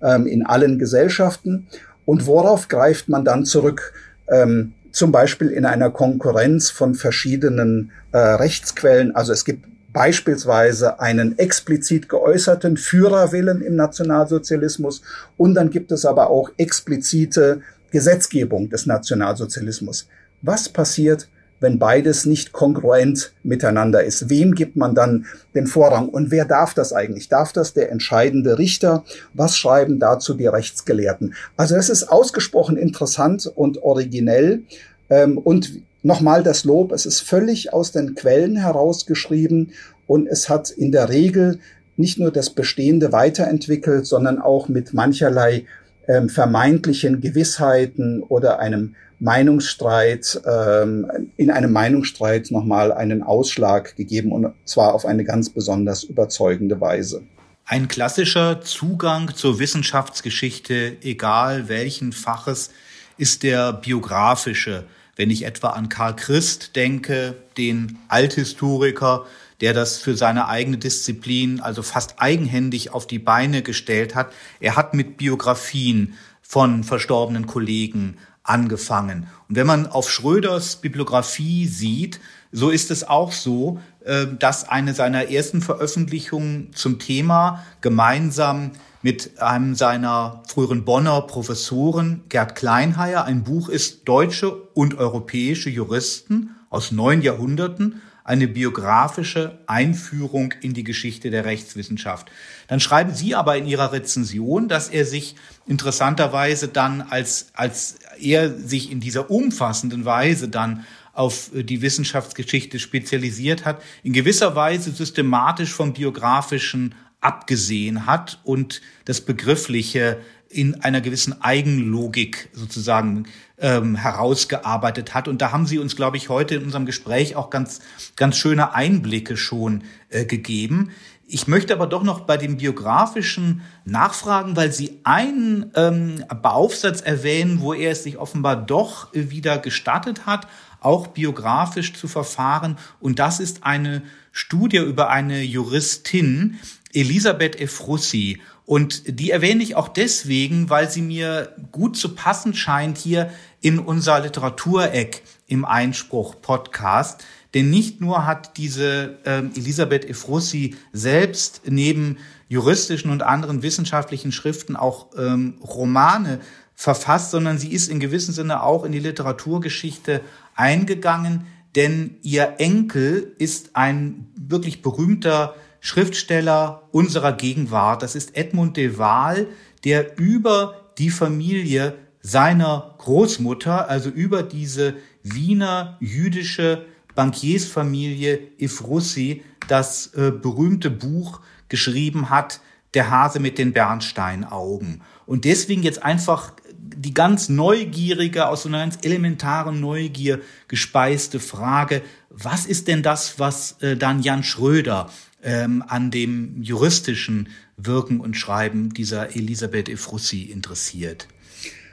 ähm, 0.02 0.26
in 0.26 0.44
allen 0.44 0.78
Gesellschaften. 0.78 1.66
Und 2.04 2.26
worauf 2.26 2.68
greift 2.68 3.08
man 3.08 3.24
dann 3.24 3.44
zurück? 3.44 3.92
Ähm, 4.28 4.72
zum 4.92 5.12
Beispiel 5.12 5.48
in 5.48 5.66
einer 5.66 5.90
Konkurrenz 5.90 6.70
von 6.70 6.94
verschiedenen 6.94 7.92
äh, 8.12 8.18
Rechtsquellen. 8.18 9.14
Also 9.14 9.34
es 9.34 9.44
gibt 9.44 9.66
beispielsweise 9.92 11.00
einen 11.00 11.38
explizit 11.38 12.08
geäußerten 12.08 12.76
Führerwillen 12.76 13.60
im 13.60 13.76
Nationalsozialismus 13.76 15.02
und 15.36 15.54
dann 15.54 15.70
gibt 15.70 15.92
es 15.92 16.06
aber 16.06 16.30
auch 16.30 16.50
explizite 16.56 17.60
Gesetzgebung 17.90 18.70
des 18.70 18.86
Nationalsozialismus. 18.86 20.08
Was 20.42 20.68
passiert, 20.68 21.28
wenn 21.60 21.78
beides 21.78 22.26
nicht 22.26 22.52
kongruent 22.52 23.32
miteinander 23.42 24.04
ist? 24.04 24.28
Wem 24.28 24.54
gibt 24.54 24.76
man 24.76 24.94
dann 24.94 25.26
den 25.54 25.66
Vorrang? 25.66 26.08
Und 26.08 26.30
wer 26.30 26.44
darf 26.44 26.74
das 26.74 26.92
eigentlich? 26.92 27.28
Darf 27.28 27.52
das 27.52 27.72
der 27.72 27.90
entscheidende 27.90 28.58
Richter? 28.58 29.04
Was 29.34 29.56
schreiben 29.56 29.98
dazu 29.98 30.34
die 30.34 30.46
Rechtsgelehrten? 30.46 31.34
Also 31.56 31.76
es 31.76 31.88
ist 31.88 32.04
ausgesprochen 32.04 32.76
interessant 32.76 33.50
und 33.54 33.82
originell. 33.82 34.62
Ähm, 35.08 35.38
und 35.38 35.80
nochmal 36.02 36.42
das 36.42 36.64
Lob, 36.64 36.92
es 36.92 37.06
ist 37.06 37.20
völlig 37.20 37.72
aus 37.72 37.92
den 37.92 38.14
Quellen 38.14 38.56
herausgeschrieben 38.56 39.72
und 40.06 40.26
es 40.28 40.48
hat 40.48 40.70
in 40.70 40.92
der 40.92 41.08
Regel 41.08 41.58
nicht 41.96 42.18
nur 42.18 42.30
das 42.30 42.50
Bestehende 42.50 43.12
weiterentwickelt, 43.12 44.06
sondern 44.06 44.40
auch 44.40 44.68
mit 44.68 44.94
mancherlei 44.94 45.64
ähm, 46.08 46.28
vermeintlichen 46.28 47.20
Gewissheiten 47.20 48.22
oder 48.22 48.58
einem 48.58 48.94
Meinungsstreit, 49.18 50.40
ähm, 50.46 51.30
in 51.36 51.50
einem 51.50 51.72
Meinungsstreit 51.72 52.50
nochmal 52.50 52.92
einen 52.92 53.22
Ausschlag 53.22 53.96
gegeben 53.96 54.32
und 54.32 54.52
zwar 54.64 54.94
auf 54.94 55.06
eine 55.06 55.24
ganz 55.24 55.50
besonders 55.50 56.04
überzeugende 56.04 56.80
Weise. 56.80 57.22
Ein 57.64 57.88
klassischer 57.88 58.60
Zugang 58.60 59.34
zur 59.34 59.58
Wissenschaftsgeschichte, 59.58 60.98
egal 61.02 61.68
welchen 61.68 62.12
Faches, 62.12 62.70
ist 63.18 63.42
der 63.42 63.72
biografische. 63.72 64.84
Wenn 65.16 65.30
ich 65.30 65.44
etwa 65.44 65.70
an 65.70 65.88
Karl 65.88 66.14
Christ 66.14 66.76
denke, 66.76 67.34
den 67.56 67.98
Althistoriker, 68.08 69.24
der 69.60 69.72
das 69.72 69.98
für 69.98 70.16
seine 70.16 70.48
eigene 70.48 70.78
Disziplin 70.78 71.60
also 71.60 71.82
fast 71.82 72.20
eigenhändig 72.20 72.92
auf 72.92 73.06
die 73.06 73.18
Beine 73.18 73.62
gestellt 73.62 74.14
hat. 74.14 74.32
Er 74.60 74.76
hat 74.76 74.94
mit 74.94 75.16
Biografien 75.16 76.14
von 76.42 76.84
verstorbenen 76.84 77.46
Kollegen 77.46 78.16
angefangen. 78.42 79.26
Und 79.48 79.56
wenn 79.56 79.66
man 79.66 79.86
auf 79.86 80.10
Schröders 80.10 80.76
Bibliografie 80.76 81.66
sieht, 81.66 82.20
so 82.52 82.70
ist 82.70 82.90
es 82.90 83.04
auch 83.04 83.32
so, 83.32 83.80
äh, 84.04 84.26
dass 84.38 84.68
eine 84.68 84.94
seiner 84.94 85.30
ersten 85.30 85.60
Veröffentlichungen 85.60 86.70
zum 86.72 86.98
Thema 86.98 87.64
gemeinsam 87.80 88.70
mit 89.02 89.40
einem 89.40 89.74
seiner 89.74 90.42
früheren 90.48 90.84
Bonner 90.84 91.20
Professoren, 91.22 92.22
Gerd 92.28 92.54
Kleinheier, 92.54 93.24
ein 93.24 93.44
Buch 93.44 93.68
ist 93.68 94.08
Deutsche 94.08 94.52
und 94.74 94.98
europäische 94.98 95.70
Juristen 95.70 96.56
aus 96.70 96.92
neun 96.92 97.22
Jahrhunderten, 97.22 98.00
eine 98.26 98.48
biografische 98.48 99.56
Einführung 99.68 100.52
in 100.60 100.74
die 100.74 100.82
Geschichte 100.82 101.30
der 101.30 101.44
Rechtswissenschaft. 101.44 102.28
Dann 102.66 102.80
schreiben 102.80 103.14
Sie 103.14 103.36
aber 103.36 103.56
in 103.56 103.66
Ihrer 103.66 103.92
Rezension, 103.92 104.66
dass 104.66 104.88
er 104.88 105.04
sich 105.04 105.36
interessanterweise 105.64 106.66
dann, 106.66 107.02
als, 107.02 107.50
als 107.54 107.98
er 108.18 108.52
sich 108.52 108.90
in 108.90 108.98
dieser 108.98 109.30
umfassenden 109.30 110.04
Weise 110.04 110.48
dann 110.48 110.84
auf 111.12 111.52
die 111.54 111.82
Wissenschaftsgeschichte 111.82 112.80
spezialisiert 112.80 113.64
hat, 113.64 113.80
in 114.02 114.12
gewisser 114.12 114.56
Weise 114.56 114.90
systematisch 114.90 115.72
vom 115.72 115.92
biografischen 115.92 116.96
abgesehen 117.20 118.06
hat 118.06 118.40
und 118.42 118.82
das 119.04 119.20
Begriffliche 119.20 120.18
in 120.48 120.82
einer 120.82 121.00
gewissen 121.00 121.42
Eigenlogik 121.42 122.48
sozusagen 122.52 123.26
ähm, 123.58 123.96
herausgearbeitet 123.96 125.14
hat. 125.14 125.28
Und 125.28 125.40
da 125.40 125.52
haben 125.52 125.66
Sie 125.66 125.78
uns, 125.78 125.96
glaube 125.96 126.16
ich, 126.16 126.28
heute 126.28 126.56
in 126.56 126.64
unserem 126.64 126.86
Gespräch 126.86 127.36
auch 127.36 127.50
ganz, 127.50 127.80
ganz 128.16 128.36
schöne 128.36 128.74
Einblicke 128.74 129.36
schon 129.36 129.84
äh, 130.10 130.24
gegeben. 130.24 130.90
Ich 131.28 131.48
möchte 131.48 131.74
aber 131.74 131.88
doch 131.88 132.04
noch 132.04 132.20
bei 132.20 132.36
dem 132.36 132.56
biografischen 132.56 133.62
nachfragen, 133.84 134.54
weil 134.54 134.70
Sie 134.70 135.00
einen 135.02 135.72
ähm, 135.74 136.24
Beaufsatz 136.40 137.00
erwähnen, 137.00 137.60
wo 137.60 137.74
er 137.74 137.90
es 137.92 138.04
sich 138.04 138.18
offenbar 138.18 138.54
doch 138.54 139.08
wieder 139.12 139.58
gestattet 139.58 140.26
hat, 140.26 140.46
auch 140.80 141.08
biografisch 141.08 141.94
zu 141.94 142.06
verfahren. 142.06 142.78
Und 143.00 143.18
das 143.18 143.40
ist 143.40 143.64
eine 143.64 144.02
Studie 144.30 144.76
über 144.76 145.10
eine 145.10 145.42
Juristin, 145.42 146.60
Elisabeth 146.92 147.60
Efrussi. 147.60 148.40
Und 148.66 149.20
die 149.20 149.30
erwähne 149.30 149.62
ich 149.62 149.76
auch 149.76 149.88
deswegen, 149.88 150.68
weil 150.68 150.90
sie 150.90 151.00
mir 151.00 151.54
gut 151.70 151.96
zu 151.96 152.14
passen 152.16 152.52
scheint 152.52 152.98
hier 152.98 153.30
in 153.60 153.78
unser 153.78 154.20
Literatureck 154.20 155.22
im 155.46 155.64
Einspruch-Podcast. 155.64 157.24
Denn 157.54 157.70
nicht 157.70 158.00
nur 158.00 158.26
hat 158.26 158.56
diese 158.56 159.18
äh, 159.24 159.38
Elisabeth 159.56 160.04
Efrussi 160.04 160.74
selbst 160.92 161.62
neben 161.64 162.18
juristischen 162.48 163.10
und 163.10 163.22
anderen 163.22 163.62
wissenschaftlichen 163.62 164.32
Schriften 164.32 164.74
auch 164.74 165.06
ähm, 165.16 165.58
Romane 165.62 166.40
verfasst, 166.74 167.30
sondern 167.30 167.58
sie 167.58 167.72
ist 167.72 167.88
in 167.88 168.00
gewissem 168.00 168.34
Sinne 168.34 168.62
auch 168.62 168.84
in 168.84 168.92
die 168.92 168.98
Literaturgeschichte 168.98 170.20
eingegangen, 170.56 171.46
denn 171.76 172.16
ihr 172.22 172.54
Enkel 172.58 173.34
ist 173.38 173.76
ein 173.76 174.28
wirklich 174.36 174.82
berühmter 174.82 175.54
Schriftsteller 175.86 176.82
unserer 176.90 177.32
Gegenwart. 177.32 178.02
Das 178.02 178.16
ist 178.16 178.36
Edmund 178.36 178.76
de 178.76 178.98
Waal, 178.98 179.46
der 179.84 180.18
über 180.18 180.90
die 180.98 181.10
Familie 181.10 181.94
seiner 182.20 182.96
Großmutter, 182.98 183.88
also 183.88 184.10
über 184.10 184.42
diese 184.42 184.94
Wiener 185.22 185.96
jüdische 186.00 186.86
Bankiersfamilie 187.14 188.40
Ifrussi, 188.58 189.44
das 189.68 190.12
äh, 190.14 190.32
berühmte 190.32 190.90
Buch 190.90 191.40
geschrieben 191.68 192.30
hat, 192.30 192.60
Der 192.94 193.10
Hase 193.10 193.38
mit 193.38 193.56
den 193.56 193.72
Bernsteinaugen. 193.72 195.02
Und 195.24 195.44
deswegen 195.44 195.84
jetzt 195.84 196.02
einfach 196.02 196.52
die 196.72 197.14
ganz 197.14 197.48
neugierige, 197.48 198.48
aus 198.48 198.62
so 198.62 198.68
einer 198.68 198.78
ganz 198.78 198.98
elementaren 199.02 199.80
Neugier 199.80 200.40
gespeiste 200.66 201.38
Frage, 201.38 202.02
was 202.30 202.66
ist 202.66 202.88
denn 202.88 203.04
das, 203.04 203.38
was 203.38 203.80
äh, 203.82 203.96
dann 203.96 204.22
Jan 204.22 204.42
Schröder 204.42 205.10
ähm, 205.46 205.82
an 205.86 206.10
dem 206.10 206.60
juristischen 206.60 207.48
Wirken 207.78 208.20
und 208.20 208.36
Schreiben 208.36 208.92
dieser 208.92 209.34
Elisabeth 209.34 209.88
Efrussi 209.88 210.42
interessiert? 210.42 211.28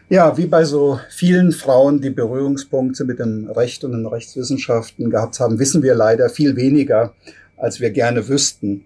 Ja, 0.10 0.38
wie 0.38 0.48
bei 0.48 0.66
so 0.66 1.00
vielen 1.10 1.54
Frauen, 1.54 2.02
die 2.02 2.10
Berührungspunkte 2.10 3.06
mit 3.06 3.20
dem 3.20 3.50
Recht 3.50 3.84
und 3.84 3.94
den 3.94 4.06
Rechtswissenschaften 4.06 5.10
gehabt 5.10 5.40
haben, 5.40 5.60
wissen 5.60 5.82
wir 5.82 5.96
leider 5.96 6.30
viel 6.30 6.56
weniger, 6.56 7.14
als 7.56 7.80
wir 7.80 7.92
gerne 7.92 8.28
wüssten. 8.28 8.84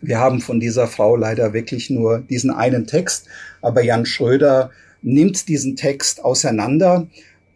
Wir 0.00 0.18
haben 0.18 0.40
von 0.40 0.60
dieser 0.60 0.86
Frau 0.86 1.14
leider 1.16 1.52
wirklich 1.52 1.90
nur 1.90 2.20
diesen 2.20 2.50
einen 2.50 2.86
Text, 2.86 3.26
aber 3.60 3.82
Jan 3.82 4.06
Schröder 4.06 4.70
nimmt 5.02 5.48
diesen 5.48 5.76
Text 5.76 6.24
auseinander 6.24 7.06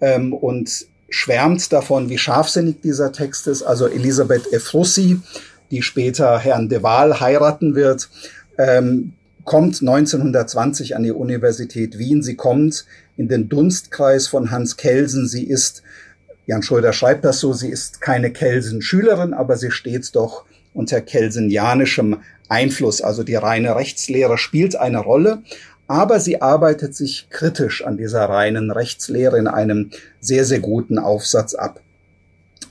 ähm, 0.01 0.33
und 0.33 0.87
schwärmt 1.09 1.73
davon, 1.73 2.09
wie 2.11 2.19
scharfsinnig 2.19 2.81
dieser 2.83 3.13
Text 3.13 3.47
ist. 3.47 3.63
Also 3.63 3.87
Elisabeth 3.87 4.53
Efrussi, 4.53 5.21
die 5.71 5.83
später 5.83 6.39
Herrn 6.39 6.69
de 6.69 6.83
Waal 6.83 7.21
heiraten 7.21 7.75
wird, 7.75 8.09
ähm, 8.59 9.13
kommt 9.45 9.81
1920 9.81 10.97
an 10.97 11.03
die 11.03 11.13
Universität 11.13 11.99
Wien. 11.99 12.23
Sie 12.23 12.37
kommt 12.37 12.87
in 13.17 13.29
den 13.29 13.49
Dunstkreis 13.49 14.27
von 14.29 14.51
Hans 14.51 14.77
Kelsen. 14.77 15.29
Sie 15.29 15.45
ist, 15.45 15.83
Jan 16.47 16.63
Schröder 16.63 16.93
schreibt 16.93 17.25
das 17.25 17.41
so, 17.41 17.53
sie 17.53 17.69
ist 17.69 18.01
keine 18.01 18.33
Kelsen-Schülerin, 18.33 19.35
aber 19.35 19.57
sie 19.57 19.71
steht 19.71 20.15
doch 20.17 20.45
unter 20.73 21.01
kelsenjanischem 21.01 22.19
Einfluss. 22.49 23.01
Also 23.01 23.23
die 23.23 23.37
reine 23.37 23.77
Rechtslehre 23.77 24.39
spielt 24.39 24.77
eine 24.77 24.99
Rolle. 24.99 25.43
Aber 25.87 26.19
sie 26.19 26.41
arbeitet 26.41 26.95
sich 26.95 27.29
kritisch 27.29 27.85
an 27.85 27.99
dieser 27.99 28.25
reinen 28.25 28.71
Rechtslehre 28.71 29.39
in 29.39 29.47
einem 29.47 29.91
sehr, 30.19 30.47
sehr 30.47 30.61
guten 30.61 30.99
Aufsatz 30.99 31.55
ab. 31.55 31.81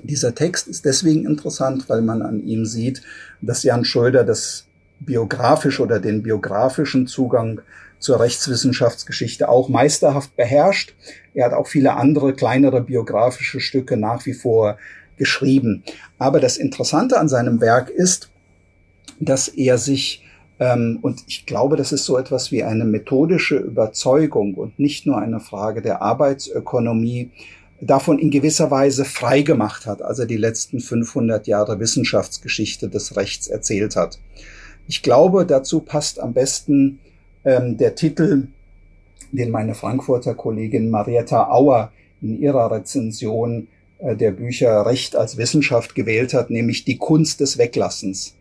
Dieser 0.03 0.35
Text 0.35 0.67
ist 0.67 0.85
deswegen 0.85 1.25
interessant, 1.25 1.89
weil 1.89 2.01
man 2.01 2.21
an 2.21 2.45
ihm 2.45 2.65
sieht, 2.65 3.01
dass 3.41 3.63
Jan 3.63 3.85
Schröder 3.85 4.23
das 4.23 4.65
biografische 4.99 5.81
oder 5.81 5.99
den 5.99 6.23
biografischen 6.23 7.07
Zugang 7.07 7.61
zur 7.99 8.19
Rechtswissenschaftsgeschichte 8.19 9.47
auch 9.47 9.69
meisterhaft 9.69 10.35
beherrscht. 10.35 10.93
Er 11.33 11.45
hat 11.45 11.53
auch 11.53 11.67
viele 11.67 11.95
andere 11.95 12.33
kleinere 12.33 12.81
biografische 12.81 13.61
Stücke 13.61 13.95
nach 13.95 14.25
wie 14.25 14.33
vor 14.33 14.77
geschrieben. 15.17 15.83
Aber 16.19 16.39
das 16.39 16.57
Interessante 16.57 17.17
an 17.17 17.29
seinem 17.29 17.61
Werk 17.61 17.89
ist, 17.89 18.29
dass 19.19 19.47
er 19.47 19.77
sich 19.77 20.23
ähm, 20.59 20.99
und 21.01 21.23
ich 21.27 21.45
glaube, 21.45 21.77
das 21.77 21.91
ist 21.91 22.05
so 22.05 22.17
etwas 22.17 22.51
wie 22.51 22.63
eine 22.63 22.85
methodische 22.85 23.57
Überzeugung 23.57 24.53
und 24.55 24.79
nicht 24.79 25.05
nur 25.05 25.17
eine 25.17 25.39
Frage 25.39 25.81
der 25.81 26.01
Arbeitsökonomie 26.01 27.31
davon 27.85 28.19
in 28.19 28.31
gewisser 28.31 28.71
Weise 28.71 29.05
frei 29.05 29.41
gemacht 29.41 29.85
hat, 29.85 30.01
als 30.01 30.19
er 30.19 30.25
die 30.25 30.37
letzten 30.37 30.79
500 30.79 31.47
Jahre 31.47 31.79
Wissenschaftsgeschichte 31.79 32.89
des 32.89 33.15
Rechts 33.15 33.47
erzählt 33.47 33.95
hat. 33.95 34.19
Ich 34.87 35.01
glaube, 35.01 35.45
dazu 35.45 35.79
passt 35.79 36.19
am 36.19 36.33
besten 36.33 36.99
ähm, 37.45 37.77
der 37.77 37.95
Titel, 37.95 38.47
den 39.31 39.51
meine 39.51 39.75
Frankfurter 39.75 40.33
Kollegin 40.33 40.89
Marietta 40.89 41.49
Auer 41.49 41.91
in 42.21 42.39
ihrer 42.39 42.71
Rezension 42.71 43.67
äh, 43.99 44.15
der 44.15 44.31
Bücher 44.31 44.85
Recht 44.85 45.15
als 45.15 45.37
Wissenschaft 45.37 45.95
gewählt 45.95 46.33
hat, 46.33 46.49
nämlich 46.49 46.85
die 46.85 46.97
Kunst 46.97 47.39
des 47.39 47.57
Weglassens. 47.57 48.35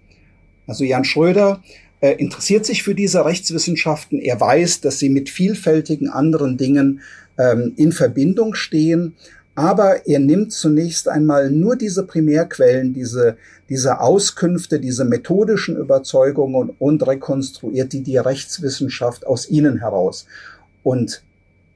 Also 0.66 0.84
Jan 0.84 1.04
Schröder 1.04 1.62
er 2.02 2.18
interessiert 2.18 2.66
sich 2.66 2.82
für 2.82 2.96
diese 2.96 3.24
Rechtswissenschaften. 3.24 4.18
Er 4.18 4.40
weiß, 4.40 4.80
dass 4.80 4.98
sie 4.98 5.08
mit 5.08 5.30
vielfältigen 5.30 6.08
anderen 6.08 6.56
Dingen 6.56 7.00
ähm, 7.38 7.72
in 7.76 7.92
Verbindung 7.92 8.54
stehen. 8.54 9.14
Aber 9.54 10.06
er 10.06 10.18
nimmt 10.18 10.52
zunächst 10.52 11.08
einmal 11.08 11.50
nur 11.50 11.76
diese 11.76 12.04
Primärquellen, 12.04 12.94
diese, 12.94 13.36
diese 13.68 14.00
Auskünfte, 14.00 14.80
diese 14.80 15.04
methodischen 15.04 15.76
Überzeugungen 15.76 16.70
und 16.78 17.06
rekonstruiert 17.06 17.92
die, 17.92 18.02
die 18.02 18.16
Rechtswissenschaft 18.16 19.26
aus 19.26 19.50
ihnen 19.50 19.78
heraus. 19.78 20.26
Und 20.82 21.22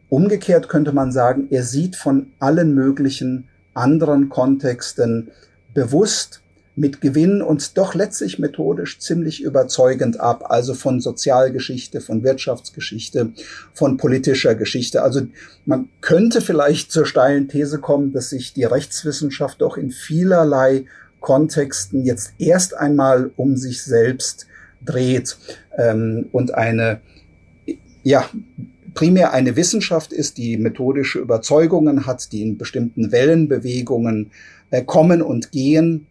umgekehrt 0.08 0.68
könnte 0.68 0.92
man 0.92 1.12
sagen, 1.12 1.48
er 1.50 1.64
sieht 1.64 1.96
von 1.96 2.28
allen 2.38 2.74
möglichen 2.74 3.48
anderen 3.74 4.30
Kontexten 4.30 5.28
bewusst 5.74 6.40
mit 6.76 7.00
Gewinn 7.00 7.40
und 7.40 7.78
doch 7.78 7.94
letztlich 7.94 8.38
methodisch 8.38 8.98
ziemlich 8.98 9.42
überzeugend 9.42 10.20
ab. 10.20 10.50
Also 10.50 10.74
von 10.74 11.00
Sozialgeschichte, 11.00 12.02
von 12.02 12.22
Wirtschaftsgeschichte, 12.22 13.32
von 13.72 13.96
politischer 13.96 14.54
Geschichte. 14.54 15.02
Also 15.02 15.22
man 15.64 15.88
könnte 16.02 16.42
vielleicht 16.42 16.92
zur 16.92 17.06
steilen 17.06 17.48
These 17.48 17.78
kommen, 17.78 18.12
dass 18.12 18.30
sich 18.30 18.52
die 18.52 18.64
Rechtswissenschaft 18.64 19.62
doch 19.62 19.78
in 19.78 19.90
vielerlei 19.90 20.84
Kontexten 21.20 22.04
jetzt 22.04 22.34
erst 22.38 22.76
einmal 22.76 23.30
um 23.36 23.56
sich 23.56 23.82
selbst 23.82 24.46
dreht 24.84 25.38
ähm, 25.78 26.26
und 26.30 26.54
eine, 26.54 27.00
ja, 28.02 28.28
primär 28.94 29.32
eine 29.32 29.56
Wissenschaft 29.56 30.12
ist, 30.12 30.36
die 30.36 30.56
methodische 30.58 31.18
Überzeugungen 31.18 32.06
hat, 32.06 32.32
die 32.32 32.42
in 32.42 32.58
bestimmten 32.58 33.12
Wellenbewegungen 33.12 34.30
äh, 34.70 34.82
kommen 34.82 35.22
und 35.22 35.52
gehen 35.52 36.06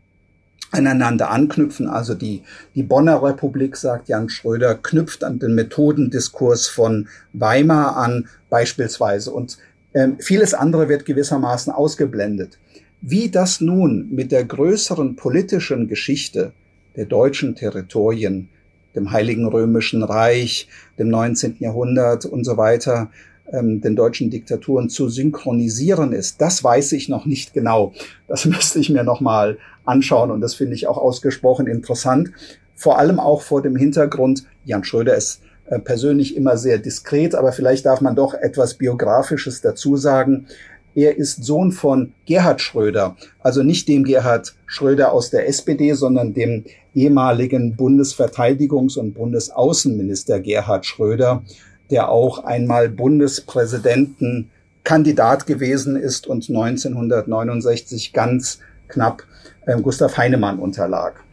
aneinander 0.71 1.31
anknüpfen. 1.31 1.87
Also 1.87 2.13
die, 2.13 2.43
die 2.75 2.83
Bonner 2.83 3.21
Republik, 3.23 3.77
sagt 3.77 4.09
Jan 4.09 4.29
Schröder, 4.29 4.75
knüpft 4.75 5.23
an 5.23 5.39
den 5.39 5.55
Methodendiskurs 5.55 6.67
von 6.67 7.07
Weimar 7.33 7.97
an 7.97 8.27
beispielsweise. 8.49 9.31
Und 9.31 9.57
ähm, 9.93 10.17
vieles 10.19 10.53
andere 10.53 10.89
wird 10.89 11.05
gewissermaßen 11.05 11.71
ausgeblendet. 11.71 12.57
Wie 13.01 13.29
das 13.29 13.61
nun 13.61 14.09
mit 14.11 14.31
der 14.31 14.43
größeren 14.45 15.15
politischen 15.15 15.87
Geschichte 15.87 16.53
der 16.95 17.05
deutschen 17.05 17.55
Territorien, 17.55 18.49
dem 18.95 19.11
Heiligen 19.11 19.47
Römischen 19.47 20.03
Reich, 20.03 20.69
dem 20.97 21.09
19. 21.09 21.57
Jahrhundert 21.59 22.25
und 22.25 22.45
so 22.45 22.57
weiter 22.57 23.11
ähm, 23.51 23.81
den 23.81 23.95
deutschen 23.95 24.29
Diktaturen 24.29 24.89
zu 24.89 25.09
synchronisieren 25.09 26.13
ist, 26.13 26.41
das 26.41 26.63
weiß 26.63 26.93
ich 26.93 27.09
noch 27.09 27.25
nicht 27.25 27.53
genau. 27.53 27.93
Das 28.27 28.45
müsste 28.45 28.79
ich 28.79 28.89
mir 28.89 29.03
noch 29.03 29.21
mal 29.21 29.57
anschauen 29.85 30.31
und 30.31 30.41
das 30.41 30.55
finde 30.55 30.73
ich 30.75 30.87
auch 30.87 30.97
ausgesprochen 30.97 31.67
interessant. 31.67 32.31
Vor 32.75 32.97
allem 32.97 33.19
auch 33.19 33.41
vor 33.41 33.61
dem 33.61 33.75
Hintergrund, 33.75 34.45
Jan 34.65 34.83
Schröder 34.83 35.15
ist 35.15 35.41
äh, 35.67 35.79
persönlich 35.79 36.35
immer 36.35 36.57
sehr 36.57 36.77
diskret, 36.77 37.35
aber 37.35 37.51
vielleicht 37.51 37.85
darf 37.85 38.01
man 38.01 38.15
doch 38.15 38.33
etwas 38.33 38.75
Biografisches 38.75 39.61
dazu 39.61 39.95
sagen. 39.95 40.47
Er 40.93 41.17
ist 41.17 41.43
Sohn 41.43 41.71
von 41.71 42.13
Gerhard 42.25 42.61
Schröder, 42.61 43.17
also 43.41 43.63
nicht 43.63 43.87
dem 43.89 44.05
Gerhard 44.05 44.55
Schröder 44.65 45.11
aus 45.11 45.29
der 45.29 45.47
SPD, 45.47 45.93
sondern 45.93 46.33
dem 46.33 46.63
ehemaligen 46.93 47.75
Bundesverteidigungs- 47.75 48.97
und 48.97 49.13
Bundesaußenminister 49.13 50.39
Gerhard 50.39 50.85
Schröder, 50.85 51.43
der 51.89 52.09
auch 52.09 52.43
einmal 52.43 52.89
Bundespräsidentenkandidat 52.89 55.45
gewesen 55.45 55.95
ist 55.95 56.27
und 56.27 56.49
1969 56.49 58.11
ganz 58.13 58.59
knapp 58.87 59.23
äh, 59.65 59.79
Gustav 59.81 60.17
Heinemann 60.17 60.59
unterlag. 60.59 61.23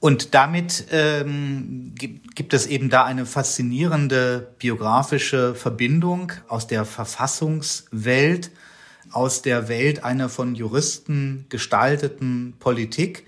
Und 0.00 0.34
damit 0.34 0.86
ähm, 0.92 1.92
gibt 1.94 2.54
es 2.54 2.66
eben 2.66 2.88
da 2.88 3.04
eine 3.04 3.26
faszinierende 3.26 4.48
biografische 4.58 5.54
Verbindung 5.54 6.32
aus 6.48 6.66
der 6.66 6.86
Verfassungswelt, 6.86 8.50
aus 9.12 9.42
der 9.42 9.68
Welt 9.68 10.02
einer 10.02 10.30
von 10.30 10.54
Juristen 10.54 11.44
gestalteten 11.50 12.54
Politik. 12.58 13.26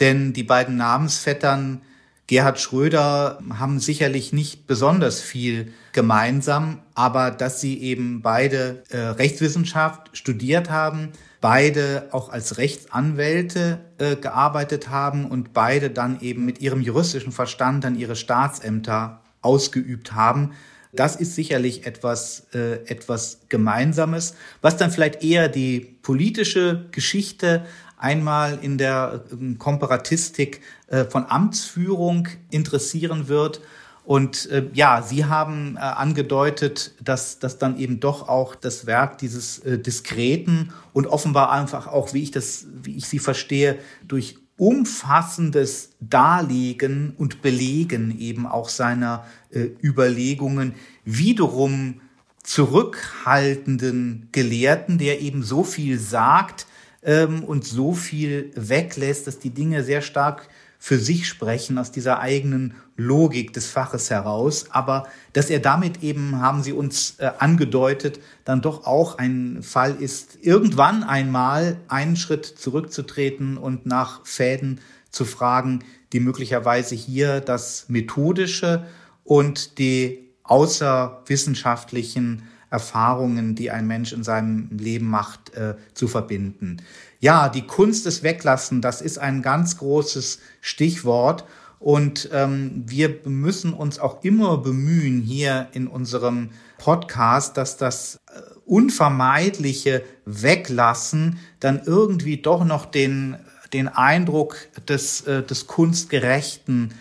Denn 0.00 0.32
die 0.32 0.42
beiden 0.42 0.76
Namensvettern 0.76 1.82
Gerhard 2.26 2.60
Schröder 2.60 3.38
haben 3.56 3.78
sicherlich 3.78 4.32
nicht 4.32 4.66
besonders 4.66 5.20
viel 5.20 5.72
gemeinsam, 5.92 6.80
aber 6.94 7.30
dass 7.30 7.60
sie 7.60 7.80
eben 7.80 8.20
beide 8.20 8.82
äh, 8.90 8.98
Rechtswissenschaft 8.98 10.16
studiert 10.16 10.68
haben, 10.68 11.12
beide 11.40 12.08
auch 12.10 12.28
als 12.28 12.58
Rechtsanwälte 12.58 13.78
äh, 13.98 14.16
gearbeitet 14.16 14.90
haben 14.90 15.26
und 15.26 15.52
beide 15.52 15.90
dann 15.90 16.20
eben 16.20 16.44
mit 16.44 16.60
ihrem 16.60 16.80
juristischen 16.80 17.30
Verstand 17.30 17.84
dann 17.84 17.96
ihre 17.96 18.16
Staatsämter 18.16 19.20
ausgeübt 19.42 20.12
haben. 20.12 20.52
Das 20.92 21.14
ist 21.14 21.34
sicherlich 21.34 21.86
etwas, 21.86 22.46
äh, 22.54 22.84
etwas 22.86 23.40
Gemeinsames, 23.48 24.34
was 24.62 24.76
dann 24.76 24.90
vielleicht 24.90 25.22
eher 25.22 25.48
die 25.48 25.80
politische 26.02 26.86
Geschichte 26.90 27.66
einmal 27.96 28.58
in 28.62 28.78
der 28.78 29.24
äh, 29.30 29.54
Komparatistik 29.54 30.60
äh, 30.88 31.04
von 31.04 31.26
Amtsführung 31.26 32.28
interessieren 32.50 33.28
wird. 33.28 33.60
Und 34.04 34.48
äh, 34.50 34.68
ja, 34.72 35.02
Sie 35.02 35.24
haben 35.24 35.76
äh, 35.76 35.80
angedeutet, 35.80 36.94
dass 37.02 37.40
das 37.40 37.58
dann 37.58 37.76
eben 37.76 37.98
doch 37.98 38.28
auch 38.28 38.54
das 38.54 38.86
Werk 38.86 39.18
dieses 39.18 39.58
äh, 39.60 39.78
diskreten 39.78 40.72
und 40.92 41.08
offenbar 41.08 41.50
einfach 41.50 41.88
auch, 41.88 42.14
wie 42.14 42.22
ich 42.22 42.30
das, 42.30 42.66
wie 42.82 42.96
ich 42.96 43.08
Sie 43.08 43.18
verstehe, 43.18 43.78
durch 44.06 44.38
umfassendes 44.58 45.90
Darlegen 46.00 47.14
und 47.18 47.42
Belegen 47.42 48.18
eben 48.18 48.46
auch 48.46 48.68
seiner 48.68 49.26
äh, 49.50 49.68
Überlegungen 49.82 50.74
wiederum 51.04 52.00
zurückhaltenden 52.42 54.28
Gelehrten, 54.30 54.98
der 54.98 55.20
eben 55.20 55.42
so 55.42 55.64
viel 55.64 55.98
sagt 55.98 56.66
ähm, 57.06 57.44
und 57.44 57.64
so 57.64 57.94
viel 57.94 58.50
weglässt, 58.54 59.26
dass 59.26 59.38
die 59.38 59.50
Dinge 59.50 59.82
sehr 59.82 60.02
stark 60.02 60.48
für 60.78 60.98
sich 60.98 61.26
sprechen 61.26 61.78
aus 61.78 61.90
dieser 61.90 62.20
eigenen 62.20 62.74
Logik 62.96 63.54
des 63.54 63.66
Faches 63.66 64.10
heraus, 64.10 64.66
aber 64.70 65.06
dass 65.32 65.48
er 65.48 65.60
damit 65.60 66.02
eben, 66.02 66.40
haben 66.40 66.62
Sie 66.62 66.72
uns 66.72 67.14
äh, 67.18 67.30
angedeutet, 67.38 68.20
dann 68.44 68.60
doch 68.60 68.86
auch 68.86 69.16
ein 69.16 69.62
Fall 69.62 69.96
ist, 69.98 70.38
irgendwann 70.42 71.02
einmal 71.02 71.78
einen 71.88 72.16
Schritt 72.16 72.44
zurückzutreten 72.44 73.56
und 73.56 73.86
nach 73.86 74.26
Fäden 74.26 74.80
zu 75.10 75.24
fragen, 75.24 75.82
die 76.12 76.20
möglicherweise 76.20 76.94
hier 76.94 77.40
das 77.40 77.86
Methodische 77.88 78.84
und 79.24 79.78
die 79.78 80.28
außerwissenschaftlichen 80.42 82.42
Erfahrungen, 82.76 83.54
die 83.54 83.70
ein 83.70 83.86
Mensch 83.86 84.12
in 84.12 84.22
seinem 84.22 84.68
Leben 84.70 85.08
macht, 85.08 85.54
äh, 85.54 85.76
zu 85.94 86.08
verbinden. 86.08 86.82
Ja, 87.20 87.48
die 87.48 87.66
Kunst 87.66 88.04
des 88.04 88.22
Weglassen, 88.22 88.82
das 88.82 89.00
ist 89.00 89.16
ein 89.18 89.40
ganz 89.40 89.78
großes 89.78 90.40
Stichwort. 90.60 91.46
Und 91.78 92.28
ähm, 92.32 92.84
wir 92.86 93.20
müssen 93.24 93.72
uns 93.72 93.98
auch 93.98 94.22
immer 94.22 94.58
bemühen 94.58 95.22
hier 95.22 95.68
in 95.72 95.86
unserem 95.86 96.50
Podcast, 96.76 97.56
dass 97.56 97.78
das 97.78 98.16
äh, 98.26 98.40
unvermeidliche 98.66 100.02
Weglassen 100.26 101.38
dann 101.60 101.80
irgendwie 101.86 102.42
doch 102.42 102.62
noch 102.62 102.84
den, 102.84 103.36
den 103.72 103.88
Eindruck 103.88 104.56
des, 104.86 105.22
äh, 105.22 105.42
des 105.42 105.66
Kunstgerechten 105.66 106.92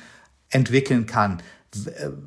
entwickeln 0.49 1.05
kann. 1.05 1.41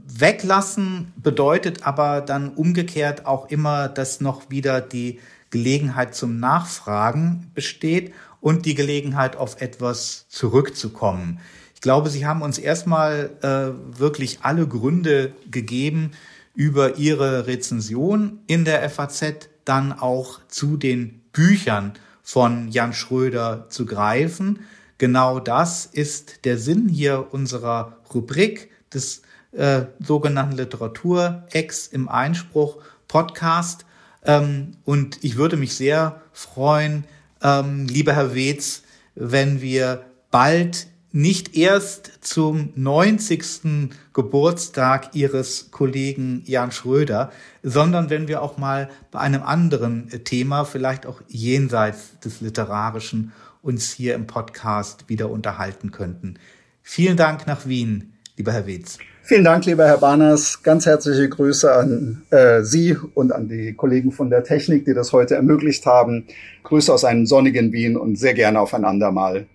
Weglassen 0.07 1.13
bedeutet 1.17 1.87
aber 1.87 2.21
dann 2.21 2.51
umgekehrt 2.51 3.27
auch 3.27 3.49
immer, 3.49 3.89
dass 3.89 4.21
noch 4.21 4.51
wieder 4.51 4.81
die 4.81 5.21
Gelegenheit 5.51 6.15
zum 6.15 6.39
Nachfragen 6.39 7.51
besteht 7.55 8.13
und 8.41 8.67
die 8.67 8.75
Gelegenheit 8.75 9.37
auf 9.37 9.61
etwas 9.61 10.27
zurückzukommen. 10.29 11.41
Ich 11.75 11.81
glaube, 11.81 12.11
Sie 12.11 12.27
haben 12.27 12.43
uns 12.43 12.59
erstmal 12.59 13.31
äh, 13.43 13.99
wirklich 13.99 14.41
alle 14.43 14.67
Gründe 14.67 15.33
gegeben, 15.51 16.11
über 16.55 16.97
Ihre 16.97 17.47
Rezension 17.47 18.41
in 18.49 18.65
der 18.65 18.89
FAZ 18.91 19.49
dann 19.65 19.93
auch 19.93 20.41
zu 20.49 20.77
den 20.77 21.21
Büchern 21.33 21.93
von 22.25 22.69
Jan 22.69 22.93
Schröder 22.93 23.67
zu 23.69 23.87
greifen. 23.87 24.65
Genau 24.99 25.39
das 25.39 25.87
ist 25.87 26.45
der 26.45 26.59
Sinn 26.59 26.89
hier 26.89 27.29
unserer 27.31 27.99
Rubrik 28.13 28.71
des 28.93 29.23
äh, 29.59 29.87
sogenannten 29.99 30.57
Literatur-Ex 30.57 31.89
im 31.89 32.09
Einspruch 32.09 32.79
Podcast. 33.09 33.85
Ähm, 34.25 34.73
und 34.85 35.23
ich 35.25 35.37
würde 35.37 35.57
mich 35.57 35.75
sehr 35.75 36.23
freuen, 36.33 37.05
ähm, 37.43 37.87
lieber 37.89 38.13
Herr 38.13 38.35
Wetz, 38.37 38.83
wenn 39.17 39.61
wir 39.61 40.05
bald 40.31 40.87
nicht 41.11 41.57
erst 41.57 42.13
zum 42.21 42.73
90. 42.77 43.91
Geburtstag 44.13 45.15
Ihres 45.17 45.73
Kollegen 45.73 46.43
Jan 46.45 46.71
Schröder, 46.71 47.33
sondern 47.63 48.11
wenn 48.11 48.29
wir 48.29 48.43
auch 48.43 48.59
mal 48.59 48.89
bei 49.11 49.19
einem 49.19 49.43
anderen 49.43 50.09
Thema, 50.25 50.65
vielleicht 50.65 51.05
auch 51.05 51.21
jenseits 51.27 52.21
des 52.21 52.41
Literarischen, 52.41 53.33
uns 53.63 53.91
hier 53.91 54.15
im 54.15 54.29
Podcast 54.29 55.09
wieder 55.09 55.31
unterhalten 55.31 55.91
könnten. 55.91 56.39
Vielen 56.83 57.17
Dank 57.17 57.47
nach 57.49 57.67
Wien, 57.67 58.13
lieber 58.37 58.53
Herr 58.53 58.67
Wetz. 58.69 58.99
Vielen 59.29 59.45
Dank, 59.45 59.67
lieber 59.67 59.85
Herr 59.85 59.99
Barners. 59.99 60.63
Ganz 60.63 60.87
herzliche 60.87 61.29
Grüße 61.29 61.71
an 61.71 62.23
äh, 62.31 62.63
Sie 62.63 62.97
und 63.13 63.31
an 63.31 63.47
die 63.47 63.75
Kollegen 63.75 64.11
von 64.11 64.31
der 64.31 64.43
Technik, 64.43 64.87
die 64.87 64.95
das 64.95 65.13
heute 65.13 65.35
ermöglicht 65.35 65.85
haben. 65.85 66.25
Grüße 66.63 66.91
aus 66.91 67.05
einem 67.05 67.27
sonnigen 67.27 67.71
Wien 67.71 67.99
und 67.99 68.19
sehr 68.19 68.33
gerne 68.33 68.59
auf 68.59 68.73
ein 68.73 68.87
andermal. 68.87 69.47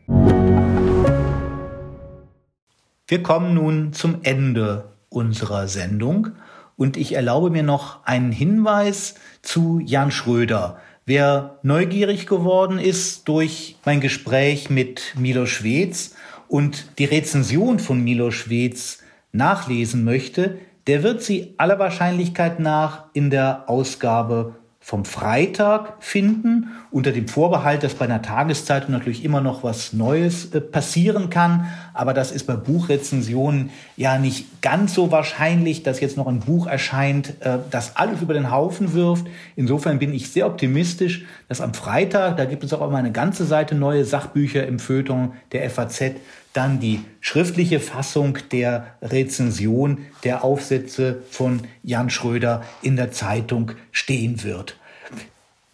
Wir 3.08 3.24
kommen 3.24 3.56
nun 3.56 3.94
zum 3.94 4.20
Ende 4.22 4.91
unserer 5.10 5.68
Sendung 5.68 6.28
und 6.76 6.95
ich 6.95 7.14
erlaube 7.14 7.50
mir 7.50 7.64
noch 7.64 8.06
einen 8.06 8.32
Hinweis 8.32 9.16
zu 9.41 9.82
Jan 9.84 10.12
Schröder. 10.12 10.78
Wer 11.08 11.58
neugierig 11.64 12.28
geworden 12.28 12.78
ist 12.78 13.28
durch 13.28 13.78
mein 13.86 14.02
Gespräch 14.02 14.70
mit 14.70 15.16
Milo 15.18 15.48
Schwetz 15.48 16.14
und 16.48 17.00
die 17.00 17.06
Rezension 17.06 17.80
von 17.80 18.04
Milo 18.04 18.30
Schwetz 18.30 19.00
nachlesen 19.34 20.03
möchte, 20.03 20.57
der 20.88 21.03
wird 21.03 21.22
sie 21.22 21.53
aller 21.57 21.80
Wahrscheinlichkeit 21.80 22.60
nach 22.60 23.05
in 23.14 23.30
der 23.30 23.69
Ausgabe 23.69 24.55
vom 24.85 25.05
Freitag 25.05 25.93
finden, 26.01 26.72
unter 26.91 27.14
dem 27.14 27.30
Vorbehalt, 27.30 27.84
dass 27.84 27.93
bei 27.93 28.03
einer 28.03 28.22
Tageszeitung 28.22 28.91
natürlich 28.91 29.23
immer 29.23 29.39
noch 29.39 29.64
was 29.64 29.93
Neues 29.93 30.53
äh, 30.53 30.60
passieren 30.60 31.30
kann. 31.30 31.68
Aber 31.93 32.14
das 32.14 32.34
ist 32.34 32.45
bei 32.47 32.57
Buchrezensionen 32.57 33.69
ja 33.95 34.18
nicht 34.18 34.61
ganz 34.61 34.93
so 34.93 35.10
wahrscheinlich, 35.10 35.84
dass 35.84 36.01
jetzt 36.01 36.18
noch 36.18 36.27
ein 36.27 36.41
Buch 36.41 36.68
erscheint, 36.68 37.35
äh, 37.39 37.60
das 37.72 37.95
alles 37.95 38.22
über 38.22 38.34
den 38.34 38.51
Haufen 38.51 38.93
wirft. 38.93 39.26
Insofern 39.55 39.99
bin 39.99 40.14
ich 40.14 40.34
sehr 40.34 40.47
optimistisch, 40.47 41.23
dass 41.47 41.61
am 41.61 41.73
Freitag, 41.73 42.35
da 42.35 42.43
gibt 42.43 42.65
es 42.65 42.73
auch 42.73 42.85
immer 42.85 42.97
eine 42.97 43.14
ganze 43.14 43.45
Seite 43.45 43.76
neue 43.76 44.03
Sachbücher 44.03 44.68
im 44.68 44.80
Feuilleton 44.80 45.31
der 45.53 45.69
FAZ, 45.69 46.15
dann 46.53 46.80
die 46.80 47.01
schriftliche 47.19 47.80
Fassung 47.80 48.38
der 48.51 48.95
Rezension 49.01 50.05
der 50.23 50.43
Aufsätze 50.43 51.23
von 51.30 51.61
Jan 51.81 52.09
Schröder 52.09 52.63
in 52.81 52.95
der 52.95 53.11
Zeitung 53.11 53.71
stehen 53.91 54.43
wird. 54.43 54.77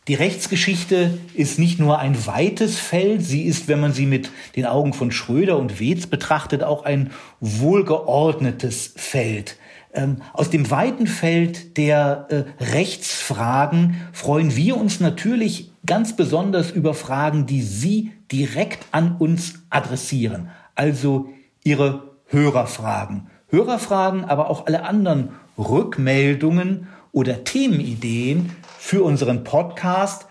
Die 0.07 0.15
Rechtsgeschichte 0.15 1.19
ist 1.35 1.59
nicht 1.59 1.79
nur 1.79 1.99
ein 1.99 2.25
weites 2.25 2.79
Feld, 2.79 3.23
sie 3.23 3.43
ist, 3.43 3.67
wenn 3.67 3.79
man 3.79 3.93
sie 3.93 4.07
mit 4.07 4.31
den 4.55 4.65
Augen 4.65 4.93
von 4.93 5.11
Schröder 5.11 5.59
und 5.59 5.79
Wetz 5.79 6.07
betrachtet, 6.07 6.63
auch 6.63 6.83
ein 6.83 7.11
wohlgeordnetes 7.41 8.93
Feld. 8.95 9.57
Ähm, 9.93 10.23
aus 10.33 10.49
dem 10.49 10.71
weiten 10.71 11.05
Feld 11.05 11.77
der 11.77 12.25
äh, 12.29 12.63
Rechtsfragen 12.63 14.01
freuen 14.11 14.55
wir 14.55 14.77
uns 14.77 14.99
natürlich 14.99 15.71
ganz 15.85 16.15
besonders 16.15 16.71
über 16.71 16.95
Fragen, 16.95 17.45
die 17.45 17.61
Sie 17.61 18.11
direkt 18.31 18.85
an 18.91 19.15
uns 19.17 19.61
adressieren 19.69 20.49
also 20.79 21.29
Ihre 21.63 22.15
Hörerfragen. 22.27 23.29
Hörerfragen, 23.49 24.23
aber 24.23 24.49
auch 24.49 24.65
alle 24.65 24.83
anderen 24.83 25.33
Rückmeldungen 25.57 26.87
oder 27.11 27.43
Themenideen 27.43 28.55
für 28.77 29.03
unseren 29.03 29.43
Podcast 29.43 30.27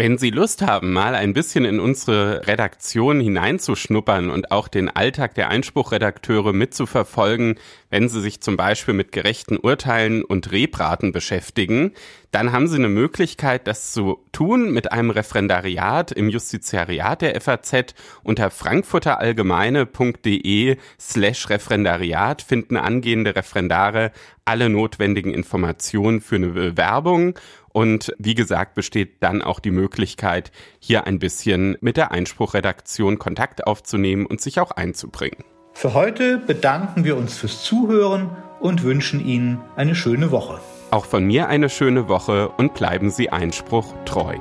Wenn 0.00 0.16
Sie 0.16 0.30
Lust 0.30 0.62
haben, 0.62 0.94
mal 0.94 1.14
ein 1.14 1.34
bisschen 1.34 1.66
in 1.66 1.78
unsere 1.78 2.46
Redaktion 2.46 3.20
hineinzuschnuppern 3.20 4.30
und 4.30 4.50
auch 4.50 4.66
den 4.66 4.88
Alltag 4.88 5.34
der 5.34 5.50
Einspruchredakteure 5.50 6.54
mitzuverfolgen, 6.54 7.56
wenn 7.90 8.08
Sie 8.08 8.22
sich 8.22 8.40
zum 8.40 8.56
Beispiel 8.56 8.94
mit 8.94 9.12
gerechten 9.12 9.58
Urteilen 9.58 10.24
und 10.24 10.52
Rebraten 10.52 11.12
beschäftigen, 11.12 11.92
dann 12.30 12.52
haben 12.52 12.66
Sie 12.66 12.76
eine 12.76 12.88
Möglichkeit, 12.88 13.66
das 13.66 13.92
zu 13.92 14.24
tun 14.32 14.72
mit 14.72 14.90
einem 14.90 15.10
Referendariat 15.10 16.12
im 16.12 16.30
Justiziariat 16.30 17.20
der 17.20 17.38
FAZ 17.38 17.94
unter 18.22 18.50
frankfurterallgemeine.de 18.50 20.78
slash 20.98 21.50
Referendariat 21.50 22.40
finden 22.40 22.78
angehende 22.78 23.36
Referendare 23.36 24.12
alle 24.46 24.68
notwendigen 24.68 25.34
Informationen 25.34 26.20
für 26.20 26.36
eine 26.36 26.48
Bewerbung 26.48 27.34
und 27.72 28.12
wie 28.18 28.34
gesagt, 28.34 28.74
besteht 28.74 29.22
dann 29.22 29.42
auch 29.42 29.60
die 29.60 29.70
Möglichkeit, 29.70 30.50
hier 30.78 31.06
ein 31.06 31.18
bisschen 31.18 31.76
mit 31.80 31.96
der 31.96 32.12
Einspruchredaktion 32.12 33.18
Kontakt 33.18 33.66
aufzunehmen 33.66 34.26
und 34.26 34.40
sich 34.40 34.60
auch 34.60 34.70
einzubringen. 34.72 35.44
Für 35.72 35.94
heute 35.94 36.38
bedanken 36.38 37.04
wir 37.04 37.16
uns 37.16 37.38
fürs 37.38 37.62
Zuhören 37.62 38.30
und 38.60 38.82
wünschen 38.82 39.24
Ihnen 39.24 39.60
eine 39.76 39.94
schöne 39.94 40.30
Woche. 40.30 40.60
Auch 40.90 41.06
von 41.06 41.24
mir 41.24 41.48
eine 41.48 41.68
schöne 41.68 42.08
Woche 42.08 42.48
und 42.48 42.74
bleiben 42.74 43.10
Sie 43.10 43.30
Einspruch 43.30 43.94
treu. 44.04 44.36